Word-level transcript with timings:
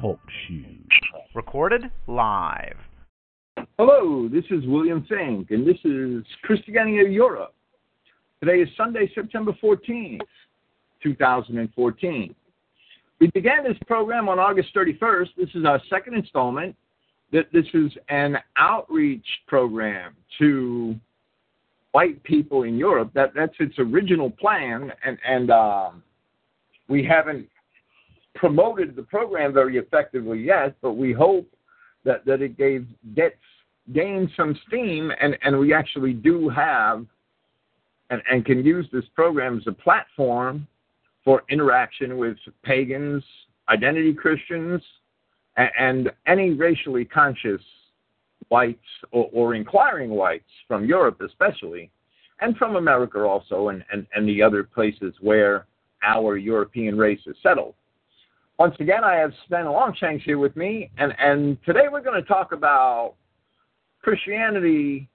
Talk 0.00 0.18
shoes. 0.46 0.88
Recorded 1.34 1.82
live. 2.06 2.76
Hello, 3.78 4.26
this 4.26 4.44
is 4.50 4.66
William 4.66 5.06
Finck, 5.10 5.50
and 5.50 5.66
this 5.66 5.76
is 5.84 6.24
Christogenea 6.48 7.12
Europe. 7.12 7.54
Today 8.40 8.62
is 8.62 8.68
Sunday, 8.76 9.10
September 9.14 9.52
14th, 9.62 10.20
2014. 11.02 12.34
We 13.20 13.26
began 13.28 13.64
this 13.64 13.76
program 13.86 14.30
on 14.30 14.38
August 14.38 14.74
31st. 14.74 15.28
This 15.36 15.50
is 15.54 15.66
our 15.66 15.80
second 15.90 16.14
installment. 16.14 16.74
This 17.32 17.66
is 17.74 17.92
an 18.08 18.38
outreach 18.56 19.26
program 19.46 20.16
to 20.38 20.98
white 21.90 22.22
people 22.24 22.62
in 22.62 22.78
Europe. 22.78 23.10
That 23.14 23.32
that's 23.34 23.54
its 23.60 23.78
original 23.78 24.30
plan, 24.30 24.90
and 25.04 25.18
and 25.26 25.50
um, 25.50 26.02
we 26.92 27.02
haven't 27.02 27.48
promoted 28.34 28.94
the 28.94 29.02
program 29.02 29.52
very 29.52 29.78
effectively 29.78 30.40
yet. 30.40 30.76
But 30.82 30.92
we 30.92 31.12
hope 31.12 31.48
that 32.04 32.24
that 32.26 32.42
it 32.42 32.58
gave 32.58 32.86
gets 33.16 33.36
gained 33.92 34.30
some 34.36 34.58
steam, 34.68 35.10
and 35.20 35.36
and 35.42 35.58
we 35.58 35.72
actually 35.72 36.12
do 36.12 36.48
have 36.50 37.06
and, 38.10 38.22
and 38.30 38.44
can 38.44 38.64
use 38.64 38.86
this 38.92 39.04
program 39.14 39.56
as 39.56 39.66
a 39.66 39.72
platform 39.72 40.66
for 41.24 41.42
interaction 41.48 42.18
with 42.18 42.36
pagans, 42.62 43.24
identity 43.70 44.12
Christians, 44.12 44.82
and, 45.56 45.70
and 45.78 46.12
any 46.26 46.50
racially 46.50 47.04
conscious 47.06 47.62
whites 48.48 48.80
or, 49.12 49.30
or 49.32 49.54
inquiring 49.54 50.10
whites 50.10 50.50
from 50.68 50.84
Europe, 50.84 51.22
especially, 51.22 51.90
and 52.40 52.56
from 52.56 52.76
America 52.76 53.22
also, 53.22 53.68
and, 53.68 53.82
and, 53.92 54.06
and 54.14 54.28
the 54.28 54.42
other 54.42 54.62
places 54.62 55.14
where 55.20 55.66
our 56.02 56.36
European 56.36 56.96
race 56.96 57.20
is 57.26 57.36
settled. 57.42 57.74
Once 58.58 58.74
again, 58.80 59.02
I 59.02 59.16
have 59.16 59.32
Sven 59.46 59.66
Longshanks 59.66 60.24
here 60.24 60.38
with 60.38 60.54
me, 60.56 60.90
and, 60.98 61.12
and 61.18 61.58
today 61.64 61.86
we're 61.90 62.02
going 62.02 62.20
to 62.20 62.28
talk 62.28 62.52
about 62.52 63.14
Christianity 64.02 65.08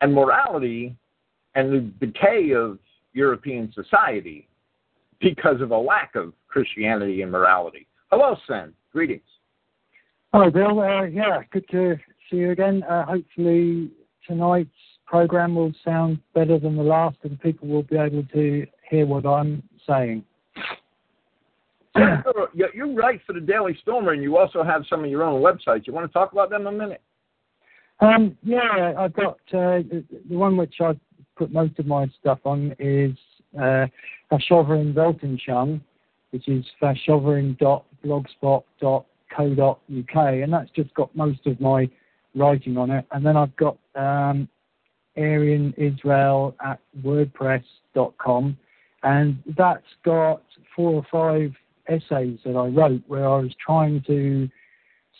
and 0.00 0.12
morality 0.12 0.96
and 1.54 1.72
the 1.72 2.06
decay 2.06 2.50
of 2.52 2.78
European 3.12 3.72
society 3.72 4.48
because 5.20 5.60
of 5.60 5.70
a 5.70 5.78
lack 5.78 6.14
of 6.16 6.32
Christianity 6.48 7.22
and 7.22 7.30
morality. 7.30 7.86
Hello, 8.10 8.36
Sven. 8.46 8.72
Greetings. 8.92 9.22
Hello, 10.32 10.50
Bill. 10.50 10.80
Uh, 10.80 11.04
yeah, 11.04 11.42
good 11.52 11.64
to 11.70 11.96
see 12.30 12.38
you 12.38 12.50
again. 12.50 12.82
Uh, 12.82 13.06
hopefully, 13.06 13.90
tonight's 14.26 14.70
program 15.06 15.54
will 15.54 15.72
sound 15.84 16.18
better 16.34 16.58
than 16.58 16.76
the 16.76 16.82
last, 16.82 17.16
and 17.22 17.40
people 17.40 17.68
will 17.68 17.84
be 17.84 17.96
able 17.96 18.24
to 18.34 18.66
hear 18.90 19.06
what 19.06 19.24
I'm 19.24 19.62
saying. 19.86 20.24
You're 22.54 22.94
write 22.94 23.20
for 23.26 23.32
the 23.32 23.40
Daily 23.40 23.78
Stormer, 23.82 24.12
and 24.12 24.22
you 24.22 24.36
also 24.36 24.62
have 24.64 24.84
some 24.88 25.04
of 25.04 25.10
your 25.10 25.22
own 25.22 25.42
websites. 25.42 25.86
You 25.86 25.92
want 25.92 26.10
to 26.10 26.12
talk 26.12 26.32
about 26.32 26.50
them 26.50 26.66
a 26.66 26.72
minute? 26.72 27.00
Um, 28.00 28.36
yeah, 28.42 28.94
I've 28.98 29.14
got 29.14 29.38
uh, 29.52 29.78
the, 29.78 30.04
the 30.28 30.36
one 30.36 30.56
which 30.56 30.74
I 30.80 30.98
put 31.36 31.52
most 31.52 31.78
of 31.78 31.86
my 31.86 32.10
stuff 32.20 32.40
on 32.44 32.74
is 32.78 33.12
uh, 33.56 33.86
Verschoverin 34.32 34.94
Weltanschauung, 34.94 35.80
which 36.30 36.48
is 36.48 36.64
verschoverin.blogspot.com 36.82 39.04
co.uk, 39.36 40.16
and 40.16 40.52
that's 40.52 40.70
just 40.70 40.92
got 40.94 41.14
most 41.14 41.46
of 41.46 41.60
my 41.60 41.88
writing 42.34 42.76
on 42.76 42.90
it. 42.90 43.04
And 43.12 43.24
then 43.24 43.36
I've 43.36 43.54
got 43.56 43.76
um, 43.94 44.48
Aryan 45.16 45.74
Israel 45.76 46.54
at 46.64 46.80
WordPress.com, 47.02 48.56
and 49.04 49.38
that's 49.56 49.84
got 50.04 50.42
four 50.74 50.92
or 50.94 51.06
five 51.12 51.52
essays 51.88 52.38
that 52.44 52.56
I 52.56 52.66
wrote 52.68 53.02
where 53.06 53.28
I 53.28 53.38
was 53.38 53.54
trying 53.64 54.02
to 54.06 54.48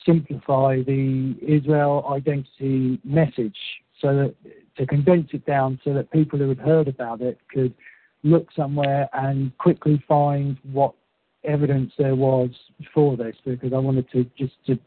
simplify 0.04 0.82
the 0.82 1.36
Israel 1.46 2.04
identity 2.10 2.98
message 3.04 3.56
so 4.00 4.16
that 4.16 4.34
to 4.76 4.86
condense 4.86 5.28
it 5.32 5.46
down 5.46 5.78
so 5.84 5.94
that 5.94 6.10
people 6.10 6.38
who 6.38 6.48
had 6.48 6.58
heard 6.58 6.88
about 6.88 7.20
it 7.20 7.38
could 7.52 7.72
look 8.22 8.48
somewhere 8.56 9.08
and 9.12 9.56
quickly 9.58 10.02
find 10.08 10.56
what 10.72 10.94
evidence 11.44 11.92
there 11.98 12.14
was 12.14 12.50
for 12.92 13.16
this 13.16 13.36
because 13.44 13.72
I 13.72 13.78
wanted 13.78 14.10
to 14.12 14.24
just 14.36 14.54
to 14.66 14.78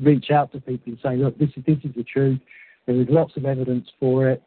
reach 0.00 0.30
out 0.30 0.52
to 0.52 0.60
people 0.60 0.92
and 0.92 0.98
say, 1.02 1.16
look, 1.16 1.36
this 1.38 1.50
is 1.56 1.64
this 1.66 1.78
is 1.84 1.94
the 1.96 2.04
truth. 2.04 2.38
There 2.86 3.00
is 3.00 3.06
lots 3.10 3.36
of 3.36 3.44
evidence 3.44 3.88
for 3.98 4.28
it, 4.28 4.42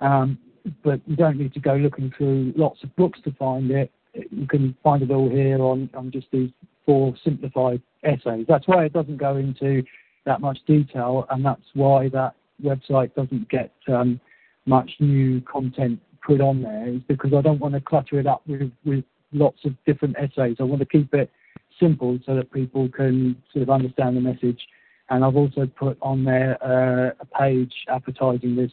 um, 0.00 0.38
but 0.82 1.00
you 1.06 1.16
don't 1.16 1.36
need 1.36 1.52
to 1.54 1.60
go 1.60 1.74
looking 1.74 2.12
through 2.16 2.52
lots 2.56 2.82
of 2.82 2.94
books 2.96 3.18
to 3.24 3.32
find 3.32 3.70
it. 3.70 3.90
You 4.30 4.46
can 4.46 4.76
find 4.82 5.02
it 5.02 5.10
all 5.10 5.28
here 5.28 5.60
on, 5.60 5.90
on 5.94 6.10
just 6.10 6.26
these 6.32 6.50
four 6.86 7.14
simplified 7.24 7.82
essays. 8.02 8.46
That's 8.48 8.66
why 8.66 8.84
it 8.84 8.92
doesn't 8.92 9.16
go 9.16 9.36
into 9.36 9.82
that 10.24 10.40
much 10.40 10.58
detail, 10.66 11.26
and 11.30 11.44
that's 11.44 11.62
why 11.74 12.08
that 12.10 12.34
website 12.62 13.14
doesn't 13.14 13.48
get 13.48 13.72
um, 13.88 14.20
much 14.66 14.90
new 15.00 15.40
content 15.42 16.00
put 16.24 16.40
on 16.40 16.62
there. 16.62 16.88
Is 16.88 17.02
because 17.08 17.34
I 17.34 17.42
don't 17.42 17.60
want 17.60 17.74
to 17.74 17.80
clutter 17.80 18.18
it 18.18 18.26
up 18.26 18.42
with, 18.46 18.70
with 18.84 19.04
lots 19.32 19.64
of 19.64 19.74
different 19.84 20.16
essays. 20.18 20.56
I 20.60 20.62
want 20.62 20.80
to 20.80 20.86
keep 20.86 21.12
it 21.12 21.30
simple 21.80 22.18
so 22.24 22.36
that 22.36 22.52
people 22.52 22.88
can 22.88 23.36
sort 23.52 23.64
of 23.64 23.70
understand 23.70 24.16
the 24.16 24.20
message. 24.20 24.60
And 25.10 25.24
I've 25.24 25.36
also 25.36 25.66
put 25.66 25.98
on 26.00 26.24
there 26.24 26.56
uh, 26.62 27.10
a 27.20 27.26
page 27.38 27.72
advertising 27.88 28.56
this 28.56 28.70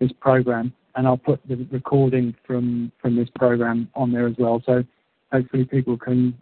this 0.00 0.10
program, 0.20 0.72
and 0.94 1.06
I'll 1.06 1.16
put 1.16 1.40
the 1.48 1.66
recording 1.70 2.34
from 2.46 2.92
this 3.02 3.28
program 3.36 3.88
on 3.94 4.12
there 4.12 4.26
as 4.26 4.34
well. 4.38 4.62
So 4.66 4.84
hopefully 5.32 5.64
people 5.64 5.96
can 5.96 6.36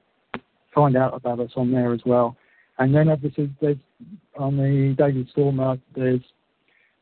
find 0.75 0.97
out 0.97 1.15
about 1.15 1.41
us 1.41 1.51
on 1.57 1.71
there 1.71 1.93
as 1.93 2.01
well. 2.05 2.37
And 2.79 2.95
then 2.95 3.09
obviously 3.09 3.51
there's 3.61 3.77
on 4.39 4.57
the 4.57 4.95
Daily 4.97 5.29
Stormer, 5.33 5.79
there's 5.95 6.21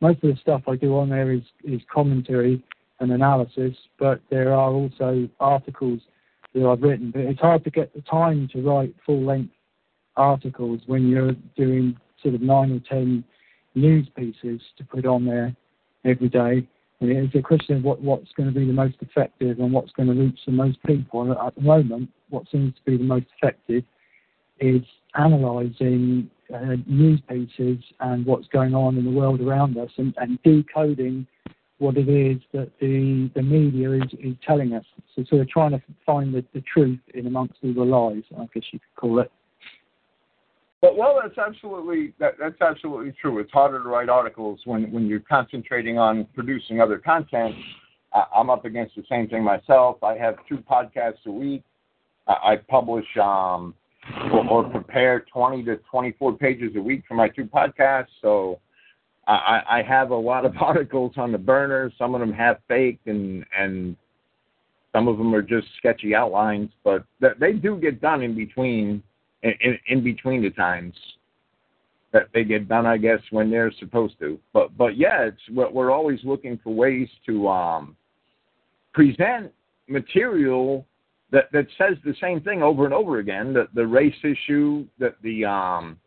most 0.00 0.22
of 0.22 0.31
the 0.31 0.36
stuff 0.41 0.62
I 0.69 0.76
do 0.76 0.97
on 0.97 1.09
there 1.09 1.32
is 1.32 1.42
is 1.64 1.81
commentary 1.92 2.62
and 3.00 3.12
analysis, 3.12 3.76
but 3.98 4.20
there 4.30 4.53
are 4.53 4.70
also 4.70 5.28
articles 5.38 6.00
that 6.54 6.66
I've 6.66 6.82
written, 6.82 7.12
it's 7.15 7.41
hard 7.41 7.62
to 7.65 7.70
get 7.70 7.94
the 7.94 8.00
time 8.03 8.48
to 8.53 8.62
write 8.62 8.94
full 9.04 9.22
length 9.25 9.53
articles 10.16 10.80
when 10.86 11.09
you're 11.09 11.36
doing 11.56 11.97
sort 12.22 12.34
of 12.34 12.41
nine 12.41 12.72
or 12.72 12.80
ten 12.88 13.22
news 13.75 14.09
pieces 14.16 14.60
to 14.76 14.84
put 14.84 15.06
on 15.06 15.25
there 15.25 15.54
every 16.04 16.28
day. 16.28 16.66
It's 17.00 17.34
a 17.34 17.42
question 17.42 17.76
of 17.76 17.84
what, 17.84 18.03
what's 18.03 18.32
going 18.32 18.53
to 18.53 18.54
be 18.59 18.66
the 18.66 18.72
most 18.72 18.97
effective 19.00 19.60
and 19.60 19.72
what's 19.72 19.92
going 19.92 20.09
to 20.09 20.14
reach 20.14 20.41
the 20.47 20.53
most 20.53 20.82
people. 20.84 21.22
And 21.22 21.31
at 21.31 21.54
the 21.54 21.60
moment, 21.60 22.10
what 22.28 22.44
seems 22.50 22.75
to 22.75 22.91
be 22.91 22.97
the 22.97 23.04
most 23.04 23.26
effective 23.41 23.84
is 24.59 24.82
analysing 25.14 26.28
uh, 26.53 26.76
news 26.86 27.20
pieces 27.28 27.78
and 28.00 28.26
what's 28.26 28.48
going 28.48 28.75
on 28.75 28.97
in 28.97 29.04
the 29.04 29.10
world 29.10 29.41
around 29.41 29.78
us 29.78 29.91
and, 29.97 30.14
decoding 30.42 31.26
what 31.78 31.97
it 31.97 32.09
is 32.09 32.41
that 32.53 32.70
the, 32.81 33.30
media 33.41 33.92
is, 33.92 34.03
telling 34.44 34.72
us. 34.72 34.84
So 35.15 35.22
sort 35.25 35.42
of 35.42 35.48
trying 35.48 35.70
to 35.70 35.82
find 36.04 36.34
the, 36.34 36.44
the 36.53 36.62
truth 36.62 36.98
in 37.15 37.28
amongst 37.28 37.54
all 37.62 37.72
the 37.72 37.84
lies, 37.84 38.25
I 38.36 38.48
guess 38.53 38.65
you 38.72 38.80
could 38.80 39.00
call 39.00 39.20
it. 39.20 39.30
But 40.81 40.97
well, 40.97 41.19
that's 41.21 41.37
absolutely 41.39 42.15
that, 42.21 42.34
that's 42.39 42.61
absolutely 42.61 43.12
true. 43.21 43.41
It's 43.41 43.53
harder 43.53 43.83
to 43.83 43.89
write 43.89 44.09
articles 44.09 44.61
when 44.65 44.91
when 44.93 45.06
you're 45.06 45.21
concentrating 45.21 45.99
on 45.99 46.27
producing 46.34 46.81
other 46.81 46.99
content. 46.99 47.55
Uh, 48.12 48.25
I'm 48.34 48.49
up 48.49 48.65
against 48.65 48.94
the 48.94 49.03
same 49.09 49.28
thing 49.28 49.43
myself. 49.44 50.03
I 50.03 50.15
have 50.15 50.37
two 50.49 50.59
podcasts 50.59 51.27
a 51.27 51.33
week. 51.33 51.62
I, 52.27 52.33
I 52.53 52.56
publish 52.56 53.06
um, 53.21 53.75
or, 54.33 54.49
or 54.49 54.65
prepare 54.65 55.27
20 55.33 55.65
to 55.65 55.77
24 55.91 56.39
pages 56.39 56.72
a 56.77 56.81
week 56.81 57.03
for 57.06 57.15
my 57.15 57.28
two 57.28 57.45
podcasts. 57.45 58.06
So 58.22 58.60
I, 59.27 59.60
I 59.69 59.83
have 59.87 60.10
a 60.10 60.16
lot 60.16 60.45
of 60.45 60.55
articles 60.60 61.12
on 61.16 61.33
the 61.33 61.39
burner. 61.39 61.93
Some 61.99 62.15
of 62.15 62.21
them 62.21 62.33
have 62.33 62.59
fake, 62.69 63.00
and 63.06 63.45
and 63.59 63.97
some 64.93 65.09
of 65.09 65.19
them 65.19 65.34
are 65.34 65.43
just 65.43 65.66
sketchy 65.77 66.15
outlines. 66.15 66.71
But 66.84 67.05
they 67.21 67.53
do 67.53 67.77
get 67.77 68.01
done 68.01 68.22
in 68.22 68.34
between, 68.34 69.03
in, 69.43 69.79
in 69.89 70.03
between 70.03 70.43
the 70.43 70.51
times 70.51 70.95
that 72.13 72.29
they 72.33 72.45
get 72.45 72.69
done. 72.69 72.87
I 72.87 72.97
guess 72.97 73.21
when 73.31 73.51
they're 73.51 73.73
supposed 73.79 74.19
to. 74.21 74.39
But 74.53 74.77
but 74.77 74.97
yeah, 74.97 75.25
it's 75.25 75.73
we're 75.73 75.91
always 75.91 76.21
looking 76.25 76.59
for 76.63 76.75
ways 76.75 77.09
to 77.27 77.49
um, 77.49 77.97
present 78.93 79.53
material 79.89 80.87
that 81.31 81.51
that 81.53 81.67
says 81.77 81.97
the 82.05 82.15
same 82.21 82.41
thing 82.41 82.63
over 82.63 82.85
and 82.85 82.95
over 82.95 83.19
again. 83.19 83.53
that 83.55 83.75
the 83.75 83.87
race 83.87 84.15
issue, 84.25 84.87
that 84.99 85.17
the 85.23 85.45
um, 85.45 85.99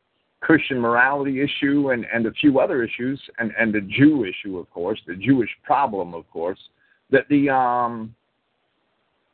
Christian 0.41 0.79
morality 0.79 1.41
issue 1.41 1.91
and, 1.91 2.05
and 2.11 2.25
a 2.25 2.31
few 2.31 2.59
other 2.59 2.83
issues, 2.83 3.21
and, 3.37 3.51
and 3.59 3.73
the 3.73 3.81
Jew 3.81 4.25
issue, 4.25 4.57
of 4.57 4.69
course, 4.71 4.99
the 5.05 5.15
Jewish 5.15 5.49
problem, 5.63 6.15
of 6.15 6.29
course, 6.31 6.59
that 7.11 7.27
the 7.29 7.49
um, 7.49 8.15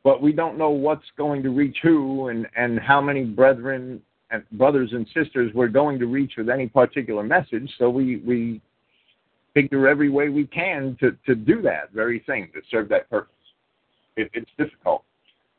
but 0.04 0.22
we 0.22 0.32
don't 0.32 0.58
know 0.58 0.70
what's 0.70 1.06
going 1.18 1.44
to 1.44 1.50
reach 1.50 1.78
who 1.84 2.30
and, 2.30 2.48
and 2.56 2.80
how 2.80 3.02
many 3.02 3.24
brethren 3.24 4.02
and 4.32 4.44
brothers 4.52 4.92
and 4.94 5.08
sisters 5.14 5.52
we're 5.54 5.68
going 5.68 6.00
to 6.00 6.06
reach 6.06 6.34
with 6.38 6.50
any 6.50 6.68
particular 6.68 7.24
message. 7.24 7.70
So 7.78 7.90
we, 7.90 8.18
we 8.18 8.62
figure 9.54 9.88
every 9.88 10.10
way 10.10 10.30
we 10.30 10.46
can 10.46 10.98
to, 11.00 11.18
to 11.26 11.36
do 11.36 11.62
that 11.62 11.92
very 11.94 12.20
thing, 12.20 12.50
to 12.54 12.62
serve 12.70 12.90
that 12.90 13.10
purpose. 13.10 13.34
It, 14.16 14.30
it's 14.34 14.50
difficult. 14.58 15.04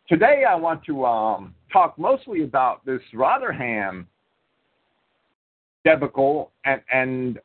Today 0.08 0.44
I 0.48 0.54
want 0.54 0.84
to 0.84 1.04
um, 1.04 1.54
talk 1.72 1.98
mostly 1.98 2.42
about 2.42 2.84
this 2.86 3.00
Rotherham 3.12 4.06
debacle 5.84 6.50
and 6.64 6.80
and 6.92 7.38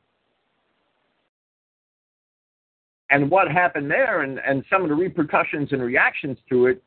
and 3.14 3.30
what 3.30 3.48
happened 3.48 3.88
there 3.88 4.22
and, 4.22 4.40
and 4.44 4.64
some 4.68 4.82
of 4.82 4.88
the 4.88 4.94
repercussions 4.94 5.70
and 5.70 5.80
reactions 5.80 6.36
to 6.48 6.66
it 6.66 6.82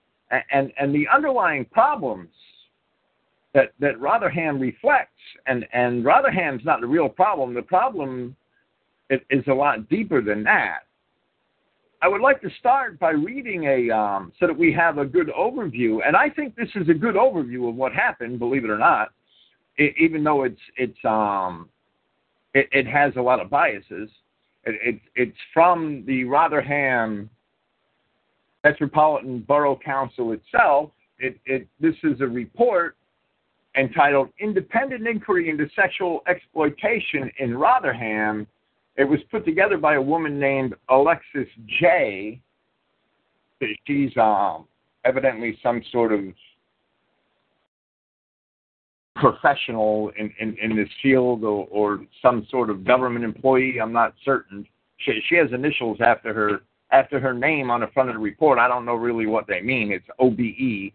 and, 0.52 0.74
and 0.78 0.94
the 0.94 1.08
underlying 1.08 1.64
problems 1.64 2.28
that, 3.54 3.72
that 3.80 3.98
Rotherham 4.02 4.60
reflects. 4.60 5.22
And, 5.46 5.66
and 5.72 6.04
Rotherham's 6.04 6.66
not 6.66 6.82
the 6.82 6.88
real 6.88 7.08
problem. 7.08 7.54
The 7.54 7.62
problem 7.62 8.36
is, 9.10 9.22
a 9.48 9.54
lot 9.54 9.88
deeper 9.88 10.22
than 10.22 10.44
that. 10.44 10.80
I 12.02 12.10
would 12.10 12.20
like 12.20 12.42
to 12.42 12.50
start 12.60 13.00
by 13.00 13.12
reading 13.12 13.64
a 13.64 13.90
um, 13.90 14.34
so 14.38 14.48
that 14.48 14.58
we 14.58 14.74
have 14.74 14.98
a 14.98 15.06
good 15.06 15.30
overview, 15.30 16.00
and 16.06 16.16
I 16.16 16.30
think 16.30 16.56
this 16.58 16.70
is 16.76 16.90
a 16.90 16.94
good 16.94 17.16
overview 17.16 17.70
of 17.70 17.76
what 17.76 17.94
happened. 17.94 18.38
Believe 18.38 18.66
it 18.66 18.70
or 18.70 18.78
not, 18.78 19.14
it, 19.78 19.96
even 19.98 20.24
though 20.24 20.44
it's 20.44 20.62
it's 20.76 20.98
um, 21.06 21.70
it, 22.54 22.68
it 22.72 22.86
has 22.86 23.14
a 23.16 23.22
lot 23.22 23.40
of 23.40 23.50
biases. 23.50 24.10
It, 24.68 24.96
it, 24.96 25.02
it's 25.16 25.38
from 25.54 26.04
the 26.06 26.26
Rotherham 26.26 27.30
Metropolitan 28.66 29.40
Borough 29.48 29.80
Council 29.84 30.34
itself. 30.34 30.92
It, 31.20 31.40
it, 31.46 31.68
this 31.80 31.96
is 32.04 32.20
a 32.20 32.28
report 32.28 32.98
entitled 33.78 34.30
Independent 34.40 35.08
Inquiry 35.08 35.50
into 35.50 35.70
Sexual 35.74 36.22
Exploitation 36.28 37.32
in 37.40 37.56
Rotherham. 37.56 38.46
It 38.98 39.06
was 39.06 39.20
put 39.32 39.46
together 39.46 39.78
by 39.78 39.96
a 39.96 40.02
woman 40.02 40.38
named 40.38 40.74
Alexis 40.90 41.48
Jay. 41.80 42.42
She's 43.86 44.12
um, 44.18 44.68
evidently 45.06 45.58
some 45.64 45.82
sort 45.92 46.12
of 46.12 46.22
professional 49.20 50.12
in, 50.18 50.32
in, 50.40 50.58
in 50.62 50.76
this 50.76 50.90
field 51.02 51.44
or, 51.44 51.68
or 51.70 52.00
some 52.22 52.46
sort 52.50 52.70
of 52.70 52.86
government 52.86 53.26
employee. 53.26 53.80
I'm 53.82 53.94
not 53.94 54.14
certain. 54.24 54.66
She, 54.98 55.20
she 55.28 55.36
has 55.36 55.52
initials 55.54 55.98
after 56.02 56.34
her 56.34 56.62
after 56.92 57.20
her 57.20 57.34
name 57.34 57.70
on 57.70 57.82
the 57.82 57.88
front 57.88 58.10
of 58.10 58.16
the 58.16 58.22
report. 58.22 58.60
I 58.60 58.68
don't 58.68 58.86
know 58.86 58.96
really 58.96 59.26
what 59.26 59.46
they 59.46 59.62
mean. 59.62 59.92
It's 59.92 60.06
OBE. 60.20 60.94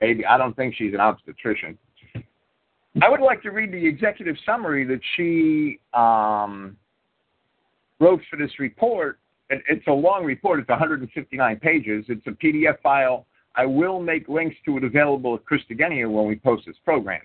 Maybe 0.00 0.26
I 0.26 0.36
don't 0.36 0.56
think 0.56 0.74
she's 0.76 0.94
an 0.94 1.00
obstetrician. 1.00 1.78
I 3.02 3.08
would 3.08 3.20
like 3.20 3.42
to 3.42 3.50
read 3.50 3.72
the 3.72 3.86
executive 3.86 4.36
summary 4.46 4.84
that 4.84 5.00
she 5.16 5.80
um, 5.94 6.76
wrote 8.00 8.20
for 8.30 8.36
this 8.36 8.58
report. 8.58 9.18
It's 9.50 9.86
a 9.86 9.92
long 9.92 10.24
report. 10.24 10.60
It's 10.60 10.68
159 10.68 11.56
pages. 11.60 12.04
It's 12.08 12.26
a 12.26 12.30
PDF 12.30 12.80
file. 12.82 13.26
I 13.56 13.66
will 13.66 14.00
make 14.00 14.28
links 14.28 14.56
to 14.64 14.76
it 14.78 14.84
available 14.84 15.34
at 15.34 15.44
Christogenea 15.44 16.10
when 16.10 16.26
we 16.26 16.36
post 16.36 16.66
this 16.66 16.76
program. 16.84 17.20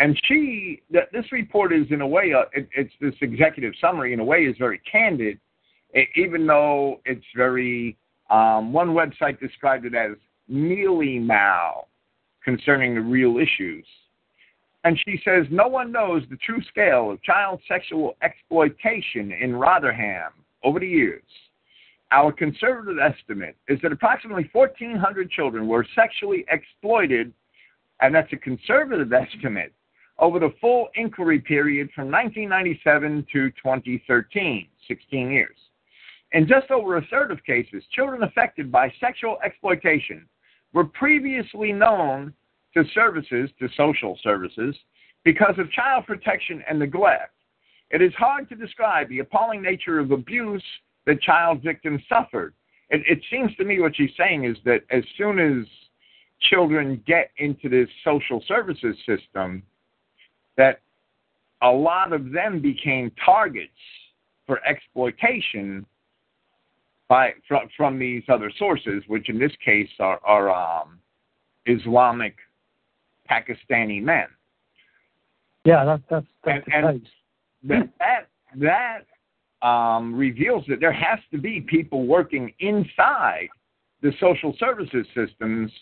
And 0.00 0.18
she, 0.26 0.82
this 0.90 1.32
report 1.32 1.72
is 1.72 1.86
in 1.90 2.00
a 2.02 2.06
way, 2.06 2.32
uh, 2.32 2.42
it, 2.52 2.68
it's 2.74 2.92
this 3.00 3.14
executive 3.20 3.72
summary 3.80 4.12
in 4.12 4.20
a 4.20 4.24
way 4.24 4.42
is 4.44 4.56
very 4.58 4.80
candid, 4.90 5.38
even 6.16 6.46
though 6.46 7.00
it's 7.04 7.24
very. 7.36 7.96
Um, 8.30 8.74
one 8.74 8.90
website 8.90 9.40
described 9.40 9.86
it 9.86 9.94
as 9.94 10.12
mealy 10.48 11.18
mow 11.18 11.86
concerning 12.44 12.94
the 12.94 13.00
real 13.00 13.38
issues. 13.38 13.86
And 14.84 14.98
she 15.04 15.18
says 15.24 15.46
no 15.50 15.66
one 15.66 15.90
knows 15.90 16.22
the 16.30 16.36
true 16.36 16.62
scale 16.68 17.10
of 17.10 17.22
child 17.22 17.60
sexual 17.66 18.16
exploitation 18.22 19.32
in 19.32 19.56
Rotherham 19.56 20.32
over 20.62 20.78
the 20.78 20.86
years. 20.86 21.22
Our 22.10 22.32
conservative 22.32 22.98
estimate 22.98 23.56
is 23.68 23.78
that 23.82 23.92
approximately 23.92 24.48
1,400 24.52 25.30
children 25.30 25.66
were 25.66 25.86
sexually 25.94 26.44
exploited, 26.50 27.32
and 28.00 28.14
that's 28.14 28.32
a 28.32 28.36
conservative 28.36 29.12
estimate 29.24 29.72
over 30.18 30.38
the 30.38 30.52
full 30.60 30.88
inquiry 30.94 31.40
period 31.40 31.88
from 31.94 32.10
1997 32.10 33.26
to 33.32 33.50
2013, 33.50 34.68
16 34.86 35.30
years. 35.30 35.56
In 36.32 36.46
just 36.46 36.70
over 36.70 36.96
a 36.96 37.06
third 37.06 37.30
of 37.30 37.42
cases, 37.44 37.82
children 37.92 38.22
affected 38.22 38.70
by 38.70 38.92
sexual 39.00 39.38
exploitation 39.44 40.26
were 40.72 40.84
previously 40.84 41.72
known 41.72 42.34
to 42.74 42.84
services, 42.92 43.50
to 43.58 43.68
social 43.76 44.18
services, 44.22 44.76
because 45.24 45.54
of 45.58 45.70
child 45.72 46.04
protection 46.06 46.62
and 46.68 46.78
neglect. 46.78 47.32
It 47.90 48.02
is 48.02 48.12
hard 48.14 48.48
to 48.50 48.54
describe 48.54 49.08
the 49.08 49.20
appalling 49.20 49.62
nature 49.62 49.98
of 49.98 50.10
abuse 50.10 50.64
that 51.06 51.22
child 51.22 51.62
victims 51.62 52.02
suffered. 52.08 52.52
It, 52.90 53.02
it 53.08 53.20
seems 53.30 53.54
to 53.56 53.64
me 53.64 53.80
what 53.80 53.96
she's 53.96 54.10
saying 54.18 54.44
is 54.44 54.56
that 54.64 54.82
as 54.90 55.02
soon 55.16 55.38
as 55.38 55.66
children 56.50 57.02
get 57.06 57.30
into 57.38 57.68
this 57.68 57.88
social 58.04 58.44
services 58.46 58.96
system, 59.06 59.62
that 60.58 60.80
a 61.62 61.70
lot 61.70 62.12
of 62.12 62.30
them 62.30 62.60
became 62.60 63.10
targets 63.24 63.72
for 64.46 64.60
exploitation 64.66 65.86
by 67.08 67.30
from, 67.46 67.68
from 67.74 67.98
these 67.98 68.22
other 68.28 68.52
sources, 68.58 69.02
which 69.06 69.30
in 69.30 69.38
this 69.38 69.52
case 69.64 69.88
are, 69.98 70.20
are 70.24 70.50
um, 70.50 70.98
Islamic 71.64 72.36
Pakistani 73.30 74.02
men. 74.02 74.26
Yeah, 75.64 75.84
that, 75.84 76.02
that's 76.10 76.26
that's 76.44 76.66
and, 76.70 76.84
the 76.84 77.00
case. 77.00 77.08
That 77.64 77.88
that, 77.98 79.02
that 79.62 79.66
um, 79.66 80.14
reveals 80.14 80.64
that 80.68 80.80
there 80.80 80.92
has 80.92 81.18
to 81.32 81.38
be 81.38 81.60
people 81.62 82.06
working 82.06 82.52
inside 82.60 83.48
the 84.02 84.12
social 84.20 84.54
services 84.58 85.06
systems 85.14 85.72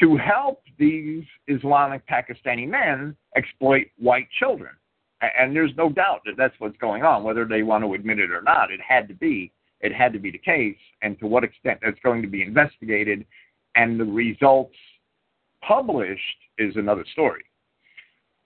to 0.00 0.16
help 0.16 0.62
these 0.78 1.24
Islamic 1.46 2.06
Pakistani 2.08 2.68
men 2.68 3.16
exploit 3.36 3.86
white 3.98 4.28
children. 4.38 4.72
And 5.38 5.54
there's 5.54 5.70
no 5.76 5.88
doubt 5.88 6.20
that 6.26 6.34
that's 6.36 6.54
what's 6.58 6.76
going 6.78 7.02
on, 7.02 7.22
whether 7.22 7.44
they 7.44 7.62
want 7.62 7.84
to 7.84 7.94
admit 7.94 8.18
it 8.18 8.30
or 8.30 8.42
not. 8.42 8.70
It 8.70 8.80
had 8.86 9.08
to 9.08 9.14
be. 9.14 9.52
It 9.80 9.94
had 9.94 10.12
to 10.12 10.18
be 10.18 10.30
the 10.30 10.38
case. 10.38 10.76
And 11.02 11.18
to 11.20 11.26
what 11.26 11.44
extent 11.44 11.80
that's 11.82 11.98
going 12.02 12.22
to 12.22 12.28
be 12.28 12.42
investigated 12.42 13.24
and 13.74 13.98
the 13.98 14.04
results 14.04 14.74
published 15.62 16.20
is 16.58 16.76
another 16.76 17.04
story. 17.12 17.44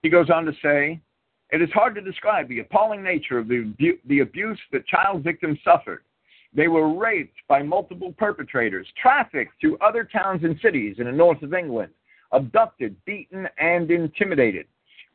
He 0.02 0.08
goes 0.08 0.30
on 0.30 0.44
to 0.44 0.52
say, 0.62 1.00
it 1.50 1.62
is 1.62 1.70
hard 1.72 1.94
to 1.94 2.00
describe 2.00 2.48
the 2.48 2.60
appalling 2.60 3.02
nature 3.02 3.38
of 3.38 3.48
the, 3.48 3.72
the 4.06 4.20
abuse 4.20 4.58
that 4.72 4.86
child 4.86 5.24
victims 5.24 5.58
suffered 5.64 6.02
they 6.58 6.66
were 6.66 6.92
raped 6.92 7.36
by 7.46 7.62
multiple 7.62 8.12
perpetrators, 8.18 8.88
trafficked 9.00 9.60
to 9.60 9.78
other 9.78 10.02
towns 10.02 10.42
and 10.42 10.58
cities 10.60 10.96
in 10.98 11.04
the 11.04 11.12
north 11.12 11.40
of 11.42 11.54
England, 11.54 11.92
abducted, 12.32 12.96
beaten, 13.04 13.48
and 13.58 13.88
intimidated. 13.92 14.66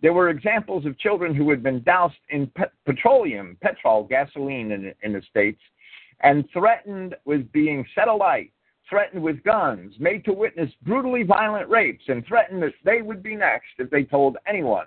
There 0.01 0.13
were 0.13 0.29
examples 0.29 0.85
of 0.85 0.97
children 0.97 1.35
who 1.35 1.49
had 1.49 1.61
been 1.61 1.83
doused 1.83 2.15
in 2.29 2.47
pe- 2.47 2.71
petroleum, 2.85 3.57
petrol, 3.61 4.05
gasoline 4.05 4.71
in, 4.71 4.93
in 5.03 5.11
the 5.11 5.21
States, 5.29 5.59
and 6.21 6.45
threatened 6.53 7.15
with 7.25 7.51
being 7.51 7.85
set 7.93 8.07
alight, 8.07 8.53
threatened 8.89 9.21
with 9.21 9.43
guns, 9.43 9.95
made 9.99 10.23
to 10.23 10.31
witness 10.31 10.71
brutally 10.83 11.23
violent 11.23 11.69
rapes, 11.69 12.05
and 12.07 12.25
threatened 12.25 12.63
that 12.63 12.73
they 12.85 13.01
would 13.01 13.21
be 13.21 13.35
next 13.35 13.67
if 13.79 13.89
they 13.89 14.03
told 14.03 14.37
anyone. 14.47 14.85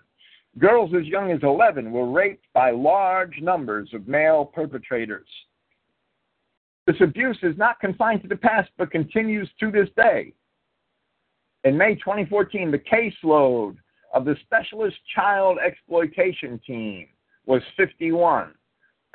Girls 0.58 0.94
as 0.98 1.04
young 1.04 1.30
as 1.32 1.42
11 1.42 1.92
were 1.92 2.10
raped 2.10 2.46
by 2.54 2.70
large 2.70 3.42
numbers 3.42 3.90
of 3.92 4.08
male 4.08 4.46
perpetrators. 4.46 5.28
This 6.86 6.96
abuse 7.00 7.38
is 7.42 7.56
not 7.56 7.80
confined 7.80 8.22
to 8.22 8.28
the 8.28 8.36
past 8.36 8.70
but 8.78 8.90
continues 8.90 9.50
to 9.60 9.70
this 9.70 9.88
day. 9.96 10.32
In 11.64 11.76
May 11.76 11.96
2014, 11.96 12.70
the 12.70 12.78
caseload 12.78 13.76
of 14.14 14.24
the 14.24 14.36
Specialist 14.44 14.96
Child 15.14 15.58
Exploitation 15.64 16.60
Team 16.64 17.08
was 17.44 17.60
51. 17.76 18.54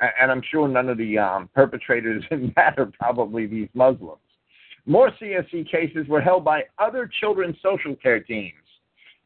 And 0.00 0.30
I'm 0.30 0.42
sure 0.50 0.68
none 0.68 0.88
of 0.88 0.98
the 0.98 1.16
um, 1.16 1.48
perpetrators 1.54 2.24
in 2.30 2.52
that 2.56 2.78
are 2.78 2.92
probably 2.98 3.46
these 3.46 3.68
Muslims. 3.72 4.18
More 4.84 5.10
CSE 5.20 5.70
cases 5.70 6.08
were 6.08 6.20
held 6.20 6.44
by 6.44 6.64
other 6.78 7.08
children's 7.20 7.56
social 7.62 7.94
care 7.96 8.20
teams. 8.20 8.54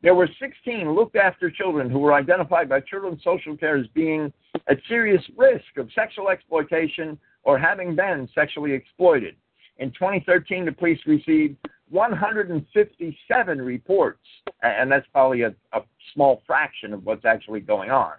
There 0.02 0.14
were 0.14 0.28
16 0.38 0.94
looked 0.94 1.16
after 1.16 1.50
children 1.50 1.90
who 1.90 1.98
were 1.98 2.12
identified 2.12 2.68
by 2.68 2.80
children's 2.80 3.24
social 3.24 3.56
care 3.56 3.76
as 3.76 3.86
being 3.88 4.32
at 4.68 4.78
serious 4.86 5.22
risk 5.36 5.78
of 5.78 5.88
sexual 5.94 6.28
exploitation 6.28 7.18
or 7.46 7.56
having 7.56 7.94
been 7.94 8.28
sexually 8.34 8.72
exploited. 8.72 9.36
In 9.78 9.92
2013, 9.92 10.66
the 10.66 10.72
police 10.72 10.98
received 11.06 11.56
157 11.90 13.62
reports, 13.62 14.26
and 14.62 14.90
that's 14.90 15.06
probably 15.12 15.42
a, 15.42 15.54
a 15.72 15.80
small 16.12 16.42
fraction 16.44 16.92
of 16.92 17.06
what's 17.06 17.24
actually 17.24 17.60
going 17.60 17.90
on, 17.90 18.14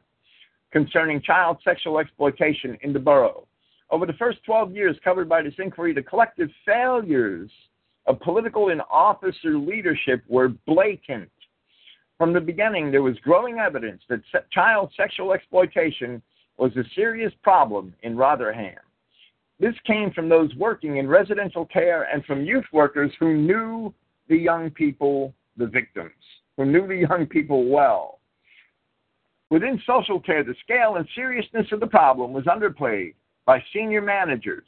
concerning 0.71 1.21
child 1.21 1.57
sexual 1.63 1.99
exploitation 1.99 2.77
in 2.81 2.93
the 2.93 2.99
borough. 2.99 3.45
Over 3.89 4.05
the 4.05 4.13
first 4.13 4.39
12 4.45 4.71
years 4.71 4.95
covered 5.03 5.27
by 5.27 5.41
this 5.41 5.53
inquiry, 5.59 5.93
the 5.93 6.01
collective 6.01 6.49
failures 6.65 7.51
of 8.05 8.21
political 8.21 8.69
and 8.69 8.81
officer 8.89 9.57
leadership 9.57 10.23
were 10.29 10.49
blatant. 10.65 11.29
From 12.17 12.31
the 12.31 12.39
beginning, 12.39 12.91
there 12.91 13.03
was 13.03 13.17
growing 13.19 13.59
evidence 13.59 14.01
that 14.09 14.21
child 14.51 14.91
sexual 14.95 15.33
exploitation 15.33 16.21
was 16.57 16.71
a 16.77 16.83
serious 16.95 17.33
problem 17.43 17.93
in 18.03 18.15
Rotherham. 18.15 18.77
This 19.59 19.75
came 19.85 20.11
from 20.11 20.29
those 20.29 20.53
working 20.55 20.97
in 20.97 21.07
residential 21.07 21.65
care 21.65 22.03
and 22.03 22.23
from 22.25 22.43
youth 22.43 22.65
workers 22.71 23.11
who 23.19 23.33
knew 23.35 23.93
the 24.29 24.37
young 24.37 24.69
people 24.69 25.33
the 25.57 25.65
victims, 25.65 26.11
who 26.55 26.65
knew 26.65 26.87
the 26.87 27.07
young 27.09 27.25
people 27.25 27.67
well. 27.67 28.19
Within 29.49 29.81
social 29.85 30.19
care, 30.19 30.43
the 30.43 30.55
scale 30.63 30.95
and 30.97 31.07
seriousness 31.15 31.67
of 31.71 31.79
the 31.79 31.87
problem 31.87 32.33
was 32.33 32.45
underplayed 32.45 33.13
by 33.45 33.63
senior 33.73 34.01
managers 34.01 34.67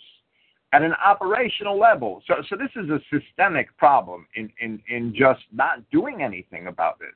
at 0.71 0.81
an 0.81 0.93
operational 0.93 1.77
level. 1.77 2.21
So, 2.27 2.35
so 2.49 2.55
this 2.55 2.71
is 2.75 2.89
a 2.89 2.99
systemic 3.11 3.75
problem 3.77 4.25
in, 4.35 4.49
in, 4.61 4.81
in 4.87 5.13
just 5.15 5.41
not 5.51 5.89
doing 5.91 6.21
anything 6.21 6.67
about 6.67 6.99
this. 6.99 7.09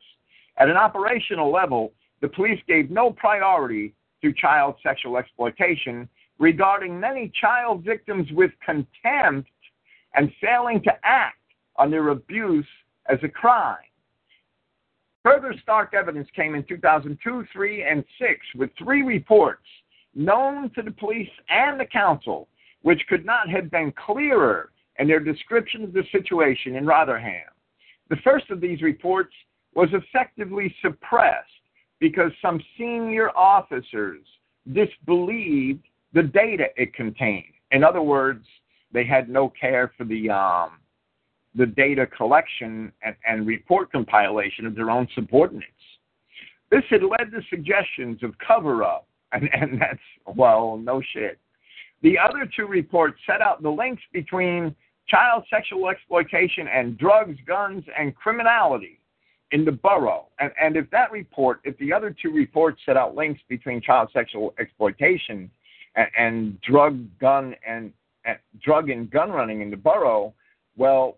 At 0.58 0.70
an 0.70 0.78
operational 0.78 1.52
level, 1.52 1.94
the 2.22 2.28
police 2.28 2.60
gave 2.68 2.90
no 2.90 3.12
priority 3.12 3.94
to 4.22 4.34
child 4.34 4.76
sexual 4.84 5.18
exploitation, 5.18 6.08
regarding 6.44 7.00
many 7.00 7.32
child 7.40 7.86
victims 7.86 8.28
with 8.34 8.52
contempt 8.66 9.50
and 10.14 10.30
failing 10.42 10.84
to 10.84 10.92
act 11.06 11.38
on 11.78 11.90
their 11.90 12.10
abuse 12.10 12.68
as 13.10 13.18
a 13.24 13.30
crime. 13.30 13.78
Further 15.24 15.56
stark 15.62 15.94
evidence 15.94 16.28
came 16.36 16.54
in 16.54 16.66
2002, 16.66 17.46
3, 17.54 17.84
and 17.84 18.04
6 18.20 18.30
with 18.56 18.70
three 18.78 19.04
reports 19.04 19.64
known 20.14 20.70
to 20.72 20.82
the 20.82 20.92
police 20.92 21.30
and 21.48 21.80
the 21.80 21.86
council, 21.86 22.50
which 22.82 23.08
could 23.08 23.26
not 23.26 23.48
have 23.48 23.72
been 23.72 23.94
clearer 24.06 24.72
in 25.00 25.08
their 25.08 25.22
description 25.22 25.86
of 25.86 25.94
the 25.94 26.04
situation 26.12 26.76
in 26.76 26.86
Rotherham. 26.86 27.48
The 28.10 28.18
first 28.18 28.50
of 28.50 28.60
these 28.60 28.82
reports 28.82 29.34
was 29.76 29.88
effectively 29.94 30.76
suppressed 30.82 31.48
because 32.02 32.34
some 32.42 32.62
senior 32.78 33.30
officers 33.30 34.20
disbelieved 34.74 35.86
the 36.14 36.24
data 36.24 36.66
it 36.78 36.94
contained. 36.94 37.46
In 37.72 37.84
other 37.84 38.02
words, 38.02 38.46
they 38.92 39.04
had 39.04 39.30
no 39.30 39.50
care 39.50 39.92
for 39.98 40.06
the 40.06 40.30
um, 40.30 40.80
the 41.56 41.66
data 41.66 42.08
collection 42.08 42.92
and, 43.04 43.16
and 43.28 43.46
report 43.46 43.92
compilation 43.92 44.66
of 44.66 44.76
their 44.76 44.90
own 44.90 45.08
subordinates. 45.14 45.72
This 46.72 46.84
had 46.90 47.02
led 47.04 47.32
to 47.32 47.42
suggestions 47.50 48.24
of 48.24 48.34
cover 48.40 48.84
up, 48.84 49.08
and, 49.32 49.50
and 49.54 49.80
that's, 49.80 50.00
well, 50.36 50.78
no 50.78 51.02
shit. 51.14 51.38
The 52.02 52.18
other 52.18 52.50
two 52.56 52.66
reports 52.66 53.20
set 53.28 53.42
out 53.42 53.62
the 53.62 53.70
links 53.70 54.02
between 54.12 54.76
child 55.08 55.44
sexual 55.50 55.90
exploitation 55.90 56.68
and 56.68 56.98
drugs, 56.98 57.38
guns, 57.46 57.84
and 57.98 58.16
criminality 58.16 59.00
in 59.52 59.64
the 59.64 59.72
borough. 59.72 60.30
And, 60.40 60.52
and 60.60 60.76
if 60.76 60.90
that 60.90 61.12
report, 61.12 61.62
if 61.64 61.78
the 61.78 61.94
other 61.94 62.16
two 62.20 62.32
reports 62.32 62.82
set 62.86 62.98
out 62.98 63.16
links 63.16 63.42
between 63.48 63.82
child 63.82 64.10
sexual 64.12 64.54
exploitation 64.60 65.52
and, 65.96 66.08
and 66.18 66.62
drug, 66.62 67.06
gun, 67.20 67.56
and, 67.68 67.94
and 68.26 68.38
drug 68.64 68.90
and 68.90 69.10
gun 69.10 69.32
running 69.32 69.62
in 69.62 69.70
the 69.70 69.78
borough, 69.78 70.34
well, 70.78 71.18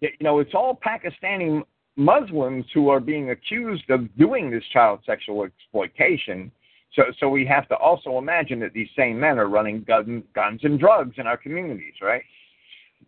you 0.00 0.10
know, 0.20 0.40
it's 0.40 0.54
all 0.54 0.78
Pakistani 0.84 1.62
Muslims 1.96 2.66
who 2.74 2.88
are 2.90 3.00
being 3.00 3.30
accused 3.30 3.88
of 3.90 4.14
doing 4.16 4.50
this 4.50 4.64
child 4.72 5.00
sexual 5.06 5.44
exploitation. 5.44 6.50
So, 6.94 7.04
so 7.18 7.28
we 7.28 7.46
have 7.46 7.68
to 7.68 7.76
also 7.76 8.18
imagine 8.18 8.60
that 8.60 8.72
these 8.72 8.88
same 8.96 9.18
men 9.18 9.38
are 9.38 9.48
running 9.48 9.82
gun, 9.84 10.22
guns 10.34 10.60
and 10.64 10.78
drugs 10.78 11.14
in 11.16 11.26
our 11.26 11.36
communities, 11.36 11.94
right? 12.02 12.22